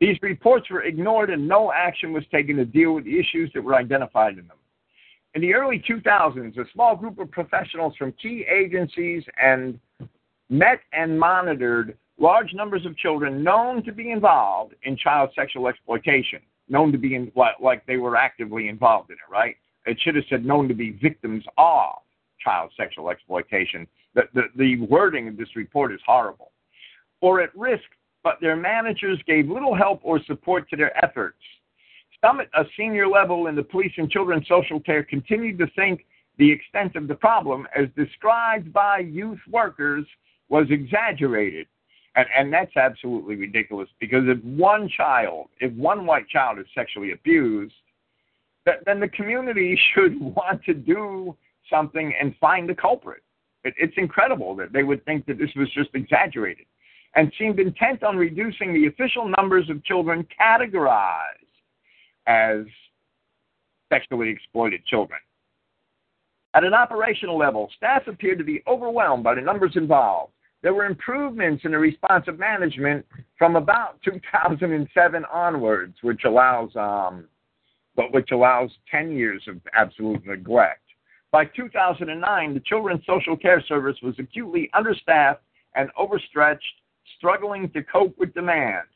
These 0.00 0.16
reports 0.22 0.70
were 0.70 0.82
ignored 0.82 1.30
and 1.30 1.46
no 1.46 1.72
action 1.72 2.12
was 2.12 2.24
taken 2.30 2.56
to 2.56 2.64
deal 2.64 2.94
with 2.94 3.04
the 3.04 3.18
issues 3.18 3.50
that 3.54 3.62
were 3.62 3.74
identified 3.74 4.38
in 4.38 4.46
them. 4.46 4.56
In 5.34 5.42
the 5.42 5.54
early 5.54 5.82
2000s, 5.88 6.56
a 6.58 6.64
small 6.72 6.96
group 6.96 7.18
of 7.18 7.30
professionals 7.30 7.94
from 7.96 8.12
key 8.12 8.46
agencies 8.50 9.22
and 9.40 9.78
met 10.48 10.80
and 10.92 11.18
monitored 11.18 11.96
large 12.18 12.52
numbers 12.54 12.84
of 12.84 12.96
children 12.96 13.42
known 13.42 13.82
to 13.84 13.92
be 13.92 14.10
involved 14.10 14.74
in 14.82 14.96
child 14.96 15.30
sexual 15.34 15.68
exploitation 15.68 16.40
known 16.68 16.92
to 16.92 16.98
be 16.98 17.14
in, 17.14 17.32
like 17.60 17.84
they 17.86 17.96
were 17.96 18.16
actively 18.16 18.68
involved 18.68 19.10
in 19.10 19.14
it, 19.14 19.32
right? 19.32 19.56
It 19.86 19.98
should 20.00 20.16
have 20.16 20.24
said 20.28 20.44
known 20.44 20.68
to 20.68 20.74
be 20.74 20.90
victims 20.90 21.44
of 21.56 21.94
child 22.42 22.70
sexual 22.76 23.10
exploitation. 23.10 23.86
The, 24.14 24.22
the, 24.34 24.42
the 24.56 24.80
wording 24.82 25.28
of 25.28 25.36
this 25.36 25.56
report 25.56 25.92
is 25.92 26.00
horrible. 26.06 26.52
Or 27.20 27.40
at 27.40 27.56
risk, 27.56 27.84
but 28.22 28.38
their 28.40 28.56
managers 28.56 29.18
gave 29.26 29.48
little 29.48 29.74
help 29.74 30.00
or 30.02 30.22
support 30.24 30.68
to 30.70 30.76
their 30.76 30.96
efforts. 31.04 31.38
Some 32.24 32.40
at 32.40 32.48
a 32.54 32.64
senior 32.76 33.08
level 33.08 33.46
in 33.46 33.54
the 33.54 33.62
police 33.62 33.92
and 33.96 34.10
children's 34.10 34.46
social 34.48 34.80
care 34.80 35.02
continued 35.02 35.58
to 35.58 35.66
think 35.74 36.04
the 36.36 36.50
extent 36.50 36.94
of 36.96 37.08
the 37.08 37.14
problem, 37.14 37.66
as 37.76 37.86
described 37.96 38.72
by 38.72 38.98
youth 38.98 39.40
workers, 39.50 40.04
was 40.48 40.66
exaggerated 40.70 41.66
and, 42.18 42.26
and 42.36 42.52
that's 42.52 42.76
absolutely 42.76 43.36
ridiculous 43.36 43.88
because 44.00 44.24
if 44.26 44.42
one 44.44 44.88
child, 44.88 45.48
if 45.60 45.72
one 45.74 46.04
white 46.04 46.28
child 46.28 46.58
is 46.58 46.66
sexually 46.74 47.12
abused, 47.12 47.74
that, 48.66 48.84
then 48.86 48.98
the 48.98 49.08
community 49.08 49.78
should 49.94 50.20
want 50.20 50.62
to 50.64 50.74
do 50.74 51.36
something 51.70 52.12
and 52.20 52.34
find 52.40 52.68
the 52.68 52.74
culprit. 52.74 53.22
It, 53.62 53.74
it's 53.78 53.94
incredible 53.96 54.56
that 54.56 54.72
they 54.72 54.82
would 54.82 55.04
think 55.04 55.26
that 55.26 55.38
this 55.38 55.50
was 55.54 55.70
just 55.72 55.90
exaggerated 55.94 56.66
and 57.14 57.32
seemed 57.38 57.60
intent 57.60 58.02
on 58.02 58.16
reducing 58.16 58.74
the 58.74 58.86
official 58.86 59.32
numbers 59.38 59.70
of 59.70 59.82
children 59.84 60.26
categorized 60.40 61.22
as 62.26 62.64
sexually 63.90 64.28
exploited 64.28 64.84
children. 64.86 65.20
At 66.54 66.64
an 66.64 66.74
operational 66.74 67.38
level, 67.38 67.70
staff 67.76 68.08
appeared 68.08 68.38
to 68.38 68.44
be 68.44 68.62
overwhelmed 68.66 69.22
by 69.22 69.34
the 69.34 69.40
numbers 69.40 69.72
involved 69.76 70.32
there 70.62 70.74
were 70.74 70.86
improvements 70.86 71.64
in 71.64 71.72
the 71.72 71.78
responsive 71.78 72.38
management 72.38 73.06
from 73.36 73.56
about 73.56 74.00
2007 74.04 75.24
onwards, 75.32 75.96
which 76.02 76.22
allows, 76.24 76.74
um, 76.76 77.24
but 77.94 78.12
which 78.12 78.30
allows 78.32 78.70
10 78.90 79.12
years 79.12 79.42
of 79.48 79.56
absolute 79.74 80.24
neglect. 80.26 80.82
By 81.30 81.44
2009, 81.44 82.54
the 82.54 82.60
Children's 82.60 83.04
Social 83.06 83.36
Care 83.36 83.62
Service 83.68 83.96
was 84.02 84.14
acutely 84.18 84.70
understaffed 84.72 85.42
and 85.74 85.90
overstretched, 85.96 86.64
struggling 87.18 87.70
to 87.70 87.82
cope 87.82 88.16
with 88.18 88.32
demand. 88.34 88.86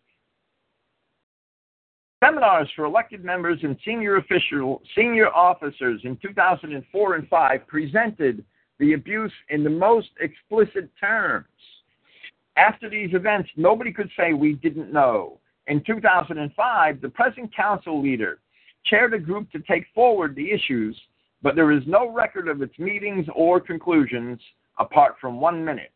Seminars 2.25 2.69
for 2.75 2.85
elected 2.85 3.25
members 3.25 3.59
and 3.63 3.77
senior 3.85 4.17
official, 4.17 4.81
senior 4.97 5.29
officers 5.29 6.01
in 6.05 6.17
2004 6.23 7.15
and 7.17 7.29
5 7.29 7.67
presented 7.67 8.45
the 8.83 8.95
abuse 8.95 9.33
in 9.49 9.63
the 9.63 9.71
most 9.71 10.09
explicit 10.21 10.91
terms. 10.99 11.47
After 12.57 12.91
these 12.91 13.15
events, 13.15 13.49
nobody 13.57 13.93
could 13.93 14.11
say 14.17 14.33
we 14.33 14.55
didn't 14.55 14.93
know. 14.93 15.39
In 15.69 15.85
2005, 15.85 17.01
the 17.01 17.09
present 17.09 17.55
council 17.55 18.03
leader 18.03 18.41
chaired 18.85 19.15
a 19.15 19.21
group 19.21 19.49
to 19.53 19.61
take 19.61 19.87
forward 19.95 20.35
the 20.35 20.51
issues, 20.51 21.01
but 21.43 21.55
there 21.55 21.71
is 21.71 21.85
no 21.87 22.11
record 22.11 22.49
of 22.49 22.61
its 22.61 22.77
meetings 22.77 23.25
or 23.37 23.61
conclusions 23.61 24.41
apart 24.81 25.15
from 25.21 25.41
one 25.41 25.65
minute. 25.65 25.93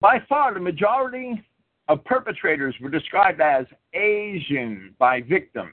By 0.00 0.22
far, 0.30 0.54
the 0.54 0.60
majority 0.60 1.44
of 1.88 2.02
perpetrators 2.06 2.74
were 2.80 2.88
described 2.88 3.42
as 3.42 3.66
Asian 3.92 4.94
by 4.98 5.20
victims. 5.20 5.72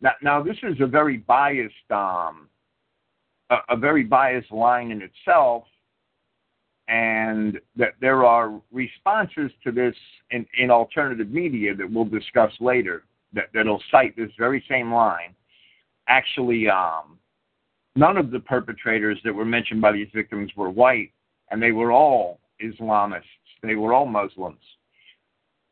Now, 0.00 0.12
now 0.22 0.42
this 0.42 0.56
is 0.62 0.80
a 0.80 0.86
very 0.86 1.18
biased 1.18 1.90
um, 1.90 2.48
a, 3.50 3.56
a 3.70 3.76
very 3.76 4.04
biased 4.04 4.50
line 4.50 4.90
in 4.90 5.02
itself, 5.02 5.64
and 6.88 7.60
that 7.76 7.94
there 8.00 8.24
are 8.24 8.60
responses 8.72 9.50
to 9.62 9.70
this 9.70 9.94
in, 10.30 10.46
in 10.58 10.70
alternative 10.70 11.30
media 11.30 11.74
that 11.74 11.90
we'll 11.90 12.04
discuss 12.04 12.52
later 12.60 13.04
that, 13.32 13.44
that'll 13.54 13.82
cite 13.90 14.16
this 14.16 14.30
very 14.38 14.64
same 14.68 14.92
line. 14.92 15.34
Actually, 16.08 16.68
um, 16.68 17.18
none 17.94 18.16
of 18.16 18.30
the 18.30 18.40
perpetrators 18.40 19.18
that 19.24 19.32
were 19.32 19.44
mentioned 19.44 19.80
by 19.80 19.92
these 19.92 20.08
victims 20.14 20.50
were 20.56 20.70
white, 20.70 21.12
and 21.50 21.62
they 21.62 21.72
were 21.72 21.92
all 21.92 22.40
Islamists. 22.62 23.22
They 23.62 23.76
were 23.76 23.92
all 23.92 24.06
Muslims. 24.06 24.58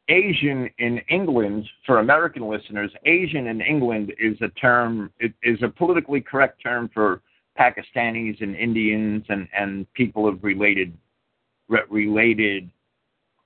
Asian 0.09 0.71
in 0.79 1.01
England, 1.11 1.67
for 1.85 1.99
American 1.99 2.49
listeners, 2.49 2.91
Asian 3.05 3.49
in 3.49 3.61
England 3.61 4.13
is 4.19 4.41
a 4.41 4.49
term, 4.51 5.11
it 5.19 5.33
is 5.43 5.59
a 5.63 5.69
politically 5.69 6.21
correct 6.21 6.63
term 6.63 6.89
for 6.95 7.21
Pakistanis 7.59 8.41
and 8.41 8.57
Indians 8.57 9.25
and, 9.29 9.49
and 9.57 9.93
people 9.95 10.29
of 10.29 10.43
related 10.43 10.97
related 11.91 12.71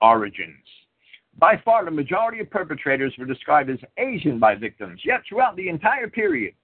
origins. 0.00 0.64
By 1.38 1.60
far, 1.64 1.84
the 1.84 1.90
majority 1.90 2.40
of 2.40 2.50
perpetrators 2.50 3.14
were 3.18 3.24
described 3.24 3.70
as 3.70 3.78
Asian 3.96 4.38
by 4.38 4.54
victims, 4.54 5.00
yet 5.04 5.22
throughout 5.28 5.56
the 5.56 5.68
entire 5.68 6.08
period, 6.08 6.54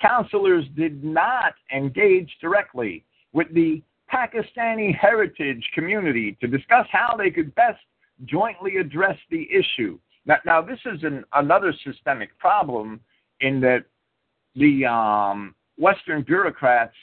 counselors 0.00 0.64
did 0.76 1.04
not 1.04 1.54
engage 1.72 2.30
directly 2.40 3.04
with 3.32 3.52
the 3.54 3.82
Pakistani 4.12 4.94
heritage 4.94 5.62
community 5.74 6.36
to 6.40 6.46
discuss 6.46 6.86
how 6.90 7.14
they 7.16 7.30
could 7.30 7.54
best 7.54 7.80
jointly 8.24 8.76
address 8.76 9.18
the 9.30 9.48
issue. 9.52 9.98
Now, 10.26 10.36
now 10.44 10.62
this 10.62 10.78
is 10.86 11.02
an, 11.02 11.24
another 11.34 11.74
systemic 11.84 12.36
problem 12.38 13.00
in 13.40 13.60
that 13.60 13.84
the 14.54 14.86
um, 14.86 15.54
Western 15.78 16.22
bureaucrats 16.22 16.94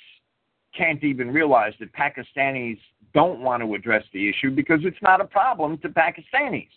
can't 0.77 1.03
even 1.03 1.31
realize 1.31 1.73
that 1.79 1.91
Pakistanis 1.93 2.79
don't 3.13 3.41
want 3.41 3.61
to 3.61 3.75
address 3.75 4.05
the 4.13 4.29
issue 4.29 4.51
because 4.51 4.79
it's 4.83 5.01
not 5.01 5.19
a 5.19 5.25
problem 5.25 5.77
to 5.79 5.89
Pakistanis. 5.89 6.69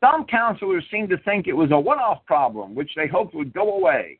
Some 0.00 0.24
counselors 0.26 0.84
seemed 0.90 1.10
to 1.10 1.18
think 1.18 1.46
it 1.46 1.52
was 1.52 1.70
a 1.72 1.78
one 1.78 1.98
off 1.98 2.24
problem, 2.24 2.74
which 2.74 2.90
they 2.96 3.06
hoped 3.06 3.34
would 3.34 3.52
go 3.52 3.76
away. 3.76 4.18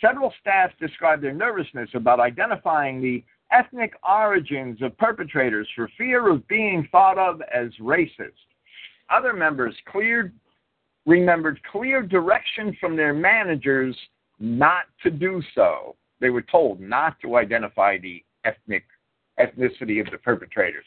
Several 0.00 0.32
staff 0.40 0.70
described 0.78 1.22
their 1.22 1.32
nervousness 1.32 1.90
about 1.94 2.20
identifying 2.20 3.00
the 3.00 3.24
ethnic 3.52 3.94
origins 4.08 4.82
of 4.82 4.96
perpetrators 4.98 5.68
for 5.74 5.88
fear 5.96 6.28
of 6.30 6.46
being 6.48 6.86
thought 6.90 7.18
of 7.18 7.40
as 7.52 7.70
racist. 7.80 8.32
Other 9.08 9.32
members 9.32 9.74
cleared, 9.90 10.32
remembered 11.06 11.60
clear 11.70 12.02
direction 12.02 12.76
from 12.80 12.96
their 12.96 13.14
managers 13.14 13.96
not 14.38 14.84
to 15.02 15.10
do 15.10 15.42
so. 15.54 15.96
They 16.20 16.30
were 16.30 16.42
told 16.42 16.80
not 16.80 17.18
to 17.20 17.36
identify 17.36 17.98
the 17.98 18.24
ethnic 18.44 18.84
ethnicity 19.38 20.00
of 20.00 20.10
the 20.10 20.18
perpetrators. 20.18 20.86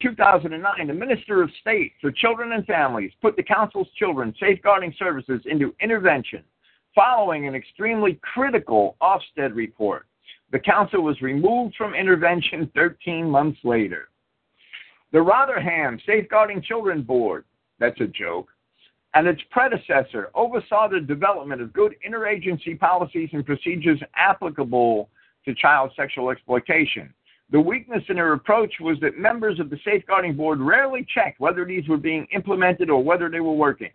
2009, 0.00 0.86
the 0.86 0.94
Minister 0.94 1.42
of 1.42 1.50
State 1.60 1.92
for 2.00 2.10
Children 2.10 2.52
and 2.52 2.64
Families 2.64 3.12
put 3.20 3.36
the 3.36 3.42
Council's 3.42 3.88
Children 3.98 4.34
Safeguarding 4.40 4.94
Services 4.98 5.42
into 5.44 5.74
intervention 5.80 6.42
following 6.94 7.46
an 7.46 7.54
extremely 7.54 8.18
critical 8.22 8.96
Ofsted 9.02 9.54
report. 9.54 10.06
The 10.52 10.58
Council 10.58 11.02
was 11.02 11.20
removed 11.22 11.74
from 11.76 11.94
intervention 11.94 12.70
13 12.74 13.28
months 13.28 13.58
later. 13.62 14.08
The 15.12 15.22
Rotherham 15.22 16.00
Safeguarding 16.06 16.62
Children 16.62 17.02
Board, 17.02 17.44
that's 17.78 18.00
a 18.00 18.06
joke, 18.06 18.48
and 19.14 19.26
its 19.26 19.40
predecessor 19.50 20.30
oversaw 20.34 20.88
the 20.88 21.00
development 21.00 21.60
of 21.60 21.72
good 21.72 21.94
interagency 22.06 22.78
policies 22.78 23.30
and 23.32 23.44
procedures 23.44 24.00
applicable 24.14 25.08
to 25.44 25.54
child 25.54 25.90
sexual 25.96 26.30
exploitation. 26.30 27.12
The 27.50 27.60
weakness 27.60 28.04
in 28.08 28.16
her 28.16 28.32
approach 28.34 28.74
was 28.80 28.98
that 29.00 29.18
members 29.18 29.58
of 29.58 29.70
the 29.70 29.78
safeguarding 29.84 30.36
board 30.36 30.60
rarely 30.60 31.04
checked 31.12 31.40
whether 31.40 31.64
these 31.64 31.88
were 31.88 31.96
being 31.96 32.26
implemented 32.32 32.90
or 32.90 33.02
whether 33.02 33.28
they 33.28 33.40
were 33.40 33.52
working. 33.52 33.90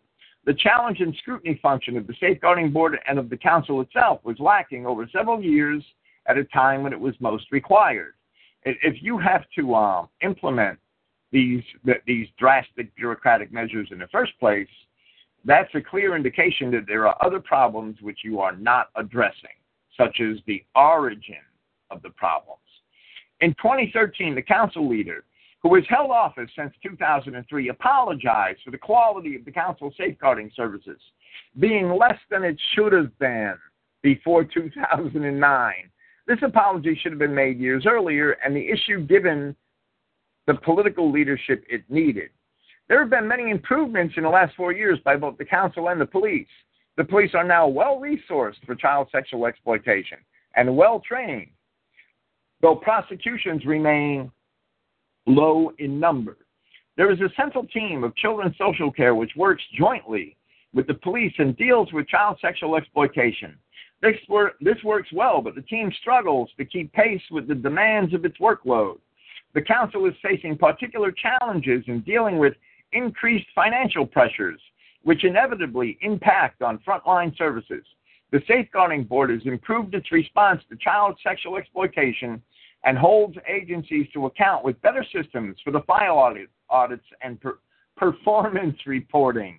The 0.46 0.54
challenge 0.54 1.00
and 1.00 1.16
scrutiny 1.16 1.60
function 1.62 1.98
of 1.98 2.06
the 2.06 2.16
safeguarding 2.20 2.72
board 2.72 3.00
and 3.08 3.18
of 3.18 3.30
the 3.30 3.38
council 3.38 3.80
itself 3.82 4.20
was 4.24 4.38
lacking 4.40 4.86
over 4.86 5.08
several 5.12 5.42
years 5.42 5.84
at 6.28 6.38
a 6.38 6.44
time 6.46 6.84
when 6.84 6.92
it 6.92 7.00
was 7.00 7.16
most 7.20 7.46
required. 7.52 8.14
If 8.66 9.02
you 9.02 9.18
have 9.18 9.44
to 9.58 9.76
um, 9.76 10.10
implement 10.22 10.80
these 11.32 11.64
these 12.06 12.28
drastic 12.38 12.96
bureaucratic 12.96 13.52
measures 13.52 13.90
in 13.92 14.00
the 14.00 14.08
first 14.08 14.38
place, 14.40 14.68
that's 15.46 15.74
a 15.76 15.82
clear 15.82 16.16
indication 16.16 16.72
that 16.72 16.86
there 16.88 17.08
are 17.08 17.16
other 17.24 17.40
problems 17.40 18.02
which 18.02 18.20
you 18.24 18.40
are 18.40 18.56
not 18.56 18.90
addressing, 18.96 19.56
such 19.96 20.20
as 20.20 20.38
the 20.48 20.64
origin 20.76 21.36
of 21.92 22.02
the 22.02 22.10
problems. 22.10 22.60
In 23.42 23.52
2013, 23.62 24.34
the 24.34 24.42
council 24.42 24.88
leader, 24.90 25.24
who 25.62 25.76
has 25.76 25.84
held 25.88 26.12
office 26.12 26.50
since 26.58 26.74
2003, 26.84 27.70
apologized 27.70 28.60
for 28.64 28.72
the 28.72 28.78
quality 28.78 29.36
of 29.36 29.46
the 29.46 29.52
council 29.52 29.94
safeguarding 29.98 30.52
services 30.56 31.00
being 31.60 31.90
less 31.90 32.18
than 32.30 32.44
it 32.44 32.60
should 32.74 32.94
have 32.94 33.18
been 33.20 33.56
before 34.02 34.44
2009. 34.44 35.74
This 36.28 36.40
apology 36.42 36.98
should 37.02 37.12
have 37.12 37.20
been 37.20 37.36
made 37.36 37.60
years 37.60 37.86
earlier, 37.88 38.32
and 38.44 38.56
the 38.56 38.68
issue 38.68 39.06
given 39.06 39.56
the 40.48 40.56
political 40.56 41.12
leadership 41.12 41.64
it 41.70 41.84
needed. 41.90 42.30
There 42.88 43.00
have 43.00 43.10
been 43.10 43.28
many 43.28 43.50
improvements 43.50 44.16
in 44.18 44.24
the 44.24 44.30
last 44.30 44.56
four 44.56 44.72
years 44.72 45.00
by 45.04 45.16
both 45.16 45.38
the 45.38 45.46
council 45.46 45.90
and 45.90 46.00
the 46.00 46.06
police. 46.06 46.48
The 46.98 47.04
police 47.04 47.32
are 47.34 47.44
now 47.44 47.68
well 47.68 48.00
resourced 48.00 48.64
for 48.66 48.76
child 48.76 49.10
sexual 49.12 49.46
exploitation 49.46 50.20
and 50.56 50.78
well 50.78 51.02
trained 51.06 51.50
though 52.62 52.76
prosecutions 52.76 53.64
remain 53.66 54.32
low 55.28 55.72
in 55.78 56.00
number. 56.00 56.38
There 56.98 57.12
is 57.12 57.20
a 57.20 57.30
central 57.36 57.68
team 57.68 58.04
of 58.04 58.16
children's 58.16 58.58
social 58.58 58.92
care 58.92 59.14
which 59.14 59.32
works 59.36 59.62
jointly 59.78 60.36
with 60.74 60.88
the 60.88 60.94
police 60.96 61.34
and 61.38 61.56
deals 61.58 61.92
with 61.94 62.08
child 62.08 62.38
sexual 62.42 62.76
exploitation. 62.76 63.56
This, 64.02 64.16
work, 64.28 64.54
this 64.62 64.78
works 64.84 65.10
well, 65.14 65.42
but 65.42 65.54
the 65.54 65.62
team 65.62 65.92
struggles 66.02 66.50
to 66.58 66.66
keep 66.66 66.92
pace 66.94 67.22
with 67.30 67.48
the 67.48 67.56
demands 67.56 68.14
of 68.14 68.26
its 68.26 68.38
workload. 68.40 68.98
The 69.54 69.62
council 69.62 70.06
is 70.06 70.14
facing 70.22 70.58
particular 70.58 71.12
challenges 71.12 71.84
in 71.88 72.02
dealing 72.02 72.40
with 72.40 72.54
increased 72.96 73.48
financial 73.54 74.06
pressures, 74.06 74.60
which 75.04 75.24
inevitably 75.24 75.98
impact 76.02 76.62
on 76.62 76.80
frontline 76.80 77.38
services. 77.38 77.84
The 78.32 78.42
Safeguarding 78.48 79.04
Board 79.04 79.30
has 79.30 79.42
improved 79.46 79.94
its 79.94 80.12
response 80.12 80.62
to 80.70 80.78
child 80.78 81.18
sexual 81.24 81.58
exploitation 81.58 82.42
and 82.84 82.98
holds 82.98 83.38
agencies 83.48 84.08
to 84.14 84.26
account 84.26 84.64
with 84.64 84.82
better 84.82 85.06
systems 85.14 85.58
for 85.64 85.72
the 85.72 85.82
file 85.82 86.18
audit, 86.18 86.50
audits 86.70 87.06
and 87.22 87.40
per, 87.40 87.60
performance 87.98 88.78
reporting. 88.86 89.58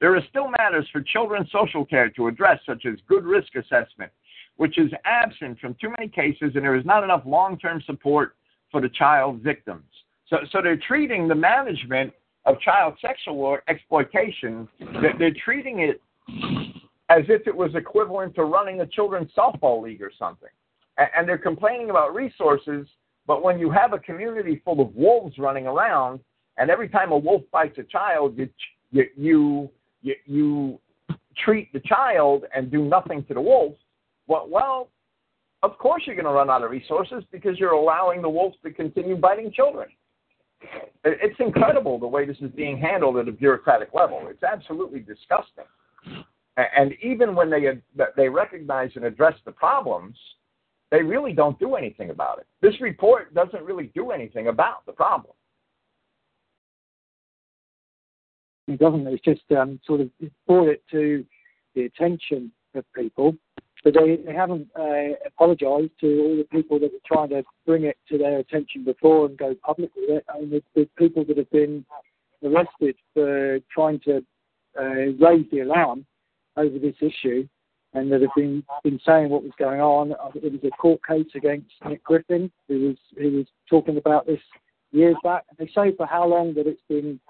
There 0.00 0.14
are 0.16 0.22
still 0.30 0.48
matters 0.48 0.86
for 0.92 1.00
children's 1.00 1.50
social 1.52 1.84
care 1.84 2.10
to 2.10 2.26
address, 2.26 2.60
such 2.66 2.86
as 2.86 2.98
good 3.08 3.24
risk 3.24 3.54
assessment, 3.54 4.10
which 4.56 4.78
is 4.78 4.90
absent 5.04 5.58
from 5.60 5.74
too 5.80 5.90
many 5.98 6.08
cases, 6.08 6.52
and 6.54 6.64
there 6.64 6.76
is 6.76 6.84
not 6.84 7.04
enough 7.04 7.22
long 7.24 7.58
term 7.58 7.82
support 7.86 8.36
for 8.70 8.80
the 8.80 8.88
child 8.88 9.40
victims. 9.40 9.84
So, 10.28 10.38
so 10.50 10.62
they're 10.62 10.76
treating 10.76 11.28
the 11.28 11.34
management 11.34 12.12
of 12.44 12.60
child 12.60 12.94
sexual 13.00 13.58
exploitation, 13.68 14.68
that 14.80 15.12
they're 15.18 15.34
treating 15.44 15.80
it 15.80 16.00
as 17.08 17.24
if 17.28 17.46
it 17.46 17.56
was 17.56 17.74
equivalent 17.74 18.34
to 18.34 18.44
running 18.44 18.80
a 18.80 18.86
children's 18.86 19.30
softball 19.36 19.82
league 19.82 20.02
or 20.02 20.10
something 20.18 20.48
and 21.16 21.28
they're 21.28 21.38
complaining 21.38 21.90
about 21.90 22.14
resources. 22.14 22.86
But 23.26 23.42
when 23.42 23.58
you 23.58 23.70
have 23.70 23.92
a 23.92 23.98
community 23.98 24.60
full 24.64 24.80
of 24.80 24.94
wolves 24.94 25.38
running 25.38 25.66
around, 25.66 26.20
and 26.58 26.70
every 26.70 26.88
time 26.88 27.12
a 27.12 27.18
wolf 27.18 27.42
bites 27.52 27.78
a 27.78 27.84
child, 27.84 28.36
you 28.36 28.48
you 28.90 29.70
you, 30.02 30.14
you 30.26 30.78
treat 31.36 31.72
the 31.72 31.80
child 31.80 32.44
and 32.54 32.70
do 32.70 32.84
nothing 32.84 33.24
to 33.24 33.34
the 33.34 33.40
wolf. 33.40 33.74
Well, 34.26 34.46
well, 34.50 34.88
of 35.62 35.78
course 35.78 36.02
you're 36.06 36.16
going 36.16 36.26
to 36.26 36.32
run 36.32 36.50
out 36.50 36.62
of 36.62 36.70
resources 36.70 37.24
because 37.30 37.58
you're 37.58 37.72
allowing 37.72 38.20
the 38.20 38.28
wolves 38.28 38.56
to 38.64 38.70
continue 38.70 39.16
biting 39.16 39.52
children. 39.52 39.88
It's 41.04 41.38
incredible 41.40 41.98
the 41.98 42.06
way 42.06 42.26
this 42.26 42.36
is 42.40 42.50
being 42.52 42.78
handled 42.78 43.16
at 43.16 43.28
a 43.28 43.32
bureaucratic 43.32 43.92
level. 43.92 44.22
It's 44.28 44.42
absolutely 44.42 45.00
disgusting. 45.00 45.64
And 46.56 46.92
even 47.02 47.34
when 47.34 47.50
they 47.50 47.64
they 48.16 48.28
recognize 48.28 48.90
and 48.94 49.04
address 49.04 49.34
the 49.44 49.52
problems, 49.52 50.16
they 50.90 51.02
really 51.02 51.32
don't 51.32 51.58
do 51.58 51.74
anything 51.74 52.10
about 52.10 52.38
it. 52.38 52.46
This 52.60 52.80
report 52.80 53.34
doesn't 53.34 53.64
really 53.64 53.90
do 53.94 54.10
anything 54.10 54.48
about 54.48 54.84
the 54.84 54.92
problem. 54.92 55.34
It 58.68 58.78
doesn't. 58.78 59.06
It's 59.06 59.24
just 59.24 59.40
um, 59.58 59.80
sort 59.86 60.02
of 60.02 60.10
brought 60.46 60.68
it 60.68 60.82
to 60.90 61.24
the 61.74 61.84
attention 61.84 62.52
of 62.74 62.84
people, 62.94 63.34
but 63.84 63.94
they, 63.94 64.16
they 64.16 64.32
haven't 64.32 64.68
uh, 64.78 65.14
apologised 65.26 65.92
to 66.00 66.20
all 66.20 66.36
the 66.36 66.46
people 66.50 66.78
that 66.78 66.92
were 66.92 66.98
trying 67.06 67.30
to 67.30 67.42
bring 67.66 67.84
it 67.84 67.96
to 68.08 68.18
their 68.18 68.38
attention 68.38 68.84
before 68.84 69.26
and 69.26 69.36
go 69.36 69.54
public 69.64 69.90
with 69.96 70.10
it. 70.10 70.24
I 70.32 70.40
mean, 70.40 70.62
the, 70.74 70.88
people 70.96 71.24
that 71.24 71.36
have 71.36 71.50
been 71.50 71.84
arrested 72.44 72.96
for 73.14 73.58
trying 73.72 74.00
to 74.00 74.24
uh, 74.78 75.12
raise 75.18 75.46
the 75.50 75.60
alarm 75.60 76.06
over 76.56 76.78
this 76.78 76.96
issue 77.00 77.46
and 77.94 78.10
that 78.10 78.22
have 78.22 78.30
been 78.34 78.62
been 78.82 79.00
saying 79.06 79.28
what 79.28 79.42
was 79.42 79.52
going 79.58 79.80
on. 79.80 80.12
Uh, 80.12 80.30
it 80.34 80.52
was 80.52 80.60
a 80.64 80.70
court 80.70 81.00
case 81.06 81.26
against 81.34 81.70
Nick 81.86 82.02
Griffin, 82.04 82.50
who 82.68 82.88
was 82.88 82.96
who 83.18 83.38
was 83.38 83.46
talking 83.68 83.96
about 83.96 84.26
this 84.26 84.40
years 84.92 85.16
back. 85.22 85.44
And 85.50 85.58
They 85.58 85.72
say 85.72 85.94
for 85.96 86.06
how 86.06 86.26
long 86.26 86.54
that 86.54 86.66
it's 86.66 86.80
been 86.88 87.20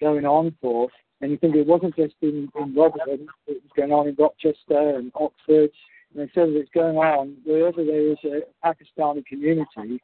going 0.00 0.26
on 0.26 0.54
for, 0.60 0.88
and 1.20 1.30
you 1.30 1.36
think 1.36 1.54
it 1.54 1.66
wasn't 1.66 1.96
just 1.96 2.14
in, 2.22 2.48
in 2.58 2.74
Rotherham, 2.74 3.28
it 3.46 3.62
was 3.62 3.72
going 3.76 3.92
on 3.92 4.08
in 4.08 4.16
Rochester 4.18 4.96
and 4.96 5.12
Oxford. 5.14 5.70
And 6.12 6.22
they 6.22 6.30
said 6.34 6.48
that 6.48 6.56
it's 6.56 6.70
going 6.74 6.96
on 6.96 7.36
wherever 7.44 7.84
there 7.84 8.12
is 8.12 8.18
a 8.24 8.40
Pakistani 8.64 9.24
community. 9.26 10.00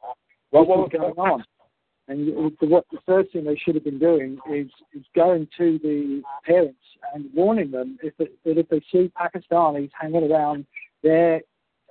What 0.51 0.67
was 0.67 0.89
going 0.91 1.13
on? 1.13 1.43
And 2.09 2.55
what 2.61 2.85
the 2.89 2.99
first 3.05 3.33
thing 3.33 3.43
they 3.43 3.57
should 3.57 3.75
have 3.75 3.83
been 3.83 3.99
doing 3.99 4.39
is, 4.49 4.67
is 4.93 5.03
going 5.13 5.47
to 5.57 5.77
the 5.83 6.21
parents 6.45 6.79
and 7.13 7.25
warning 7.33 7.71
them 7.71 7.97
if 8.01 8.13
it, 8.19 8.31
that 8.45 8.57
if 8.57 8.69
they 8.69 8.81
see 8.91 9.11
Pakistanis 9.19 9.89
hanging 9.99 10.31
around 10.31 10.65
their 11.03 11.41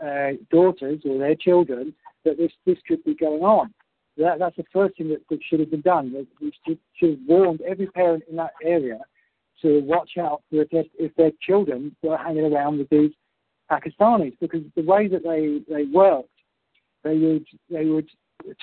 uh, 0.03 0.33
daughters 0.51 1.01
or 1.05 1.19
their 1.19 1.35
children, 1.35 1.93
that 2.25 2.39
this 2.39 2.53
this 2.65 2.79
could 2.89 3.05
be 3.05 3.15
going 3.15 3.43
on. 3.43 3.73
That, 4.17 4.39
that's 4.39 4.57
the 4.57 4.65
first 4.73 4.97
thing 4.97 5.11
that, 5.11 5.21
that 5.29 5.39
should 5.49 5.61
have 5.61 5.71
been 5.71 5.83
done. 5.83 6.27
We 6.41 6.53
should, 6.67 6.79
should 6.95 7.11
have 7.11 7.19
warned 7.29 7.61
every 7.61 7.87
parent 7.89 8.25
in 8.31 8.37
that 8.37 8.53
area 8.65 8.99
to 9.61 9.81
watch 9.81 10.13
out 10.19 10.43
for 10.51 10.63
if, 10.63 10.87
if 10.99 11.15
their 11.17 11.33
children 11.43 11.95
were 12.03 12.17
hanging 12.17 12.51
around 12.53 12.79
with 12.79 12.89
these 12.89 13.13
Pakistanis, 13.71 14.37
because 14.41 14.63
the 14.75 14.83
way 14.83 15.09
that 15.09 15.23
they, 15.23 15.61
they 15.73 15.85
worked, 15.85 16.29
they 17.05 17.17
would 17.19 17.47
they 17.71 17.85
would 17.87 18.09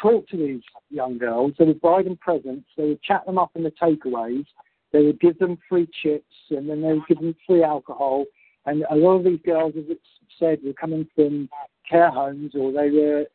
talk 0.01 0.27
to 0.29 0.37
these 0.37 0.61
young 0.89 1.17
girls. 1.17 1.53
They 1.57 1.65
would 1.65 1.81
buy 1.81 2.03
them 2.03 2.17
presents. 2.17 2.67
They 2.77 2.89
would 2.89 3.01
chat 3.01 3.25
them 3.25 3.37
up 3.37 3.51
in 3.55 3.63
the 3.63 3.71
takeaways. 3.71 4.45
They 4.91 5.03
would 5.03 5.19
give 5.19 5.39
them 5.39 5.57
free 5.67 5.89
chips, 6.01 6.35
and 6.51 6.69
then 6.69 6.81
they 6.81 6.93
would 6.93 7.07
give 7.07 7.19
them 7.19 7.35
free 7.47 7.63
alcohol. 7.63 8.25
And 8.65 8.85
a 8.89 8.95
lot 8.95 9.17
of 9.17 9.23
these 9.25 9.39
girls, 9.45 9.73
as 9.77 9.85
it's 9.89 10.01
said, 10.39 10.59
were 10.63 10.73
coming 10.73 11.07
from 11.15 11.49
care 11.89 12.11
homes, 12.11 12.53
or 12.55 12.71
they 12.71 12.91
were 12.91 13.25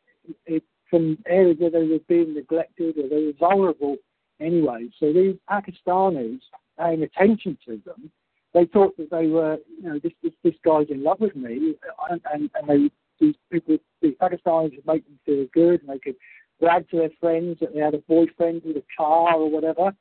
from 0.89 1.17
areas 1.27 1.57
where 1.59 1.69
they 1.69 1.87
were 1.87 1.99
being 2.07 2.33
neglected, 2.33 2.97
or 2.97 3.09
they 3.09 3.25
were 3.25 3.33
vulnerable 3.39 3.97
anyway. 4.39 4.87
So 4.99 5.13
these 5.13 5.35
Pakistanis 5.49 6.39
paying 6.79 7.03
attention 7.03 7.57
to 7.67 7.81
them, 7.85 8.11
they 8.53 8.65
thought 8.65 8.97
that 8.97 9.11
they 9.11 9.27
were, 9.27 9.57
you 9.81 9.89
know, 9.89 9.99
this 9.99 10.13
this, 10.23 10.33
this 10.43 10.55
guy's 10.63 10.89
in 10.89 11.03
love 11.03 11.19
with 11.19 11.35
me, 11.35 11.75
and 12.09 12.21
and, 12.33 12.49
and 12.55 12.67
they 12.67 12.91
these 13.19 13.35
people, 13.51 13.77
these 14.01 14.15
Pakistanis 14.21 14.75
would 14.75 14.87
make 14.87 15.05
them 15.05 15.19
feel 15.25 15.45
good, 15.53 15.81
and 15.81 15.89
they 15.89 15.99
could 15.99 16.15
brag 16.59 16.89
to 16.89 16.97
their 16.97 17.09
friends 17.19 17.57
that 17.59 17.73
they 17.73 17.79
had 17.79 17.93
a 17.93 17.99
boyfriend 17.99 18.61
with 18.65 18.77
a 18.77 18.83
car 18.97 19.35
or 19.35 19.49
whatever. 19.49 19.93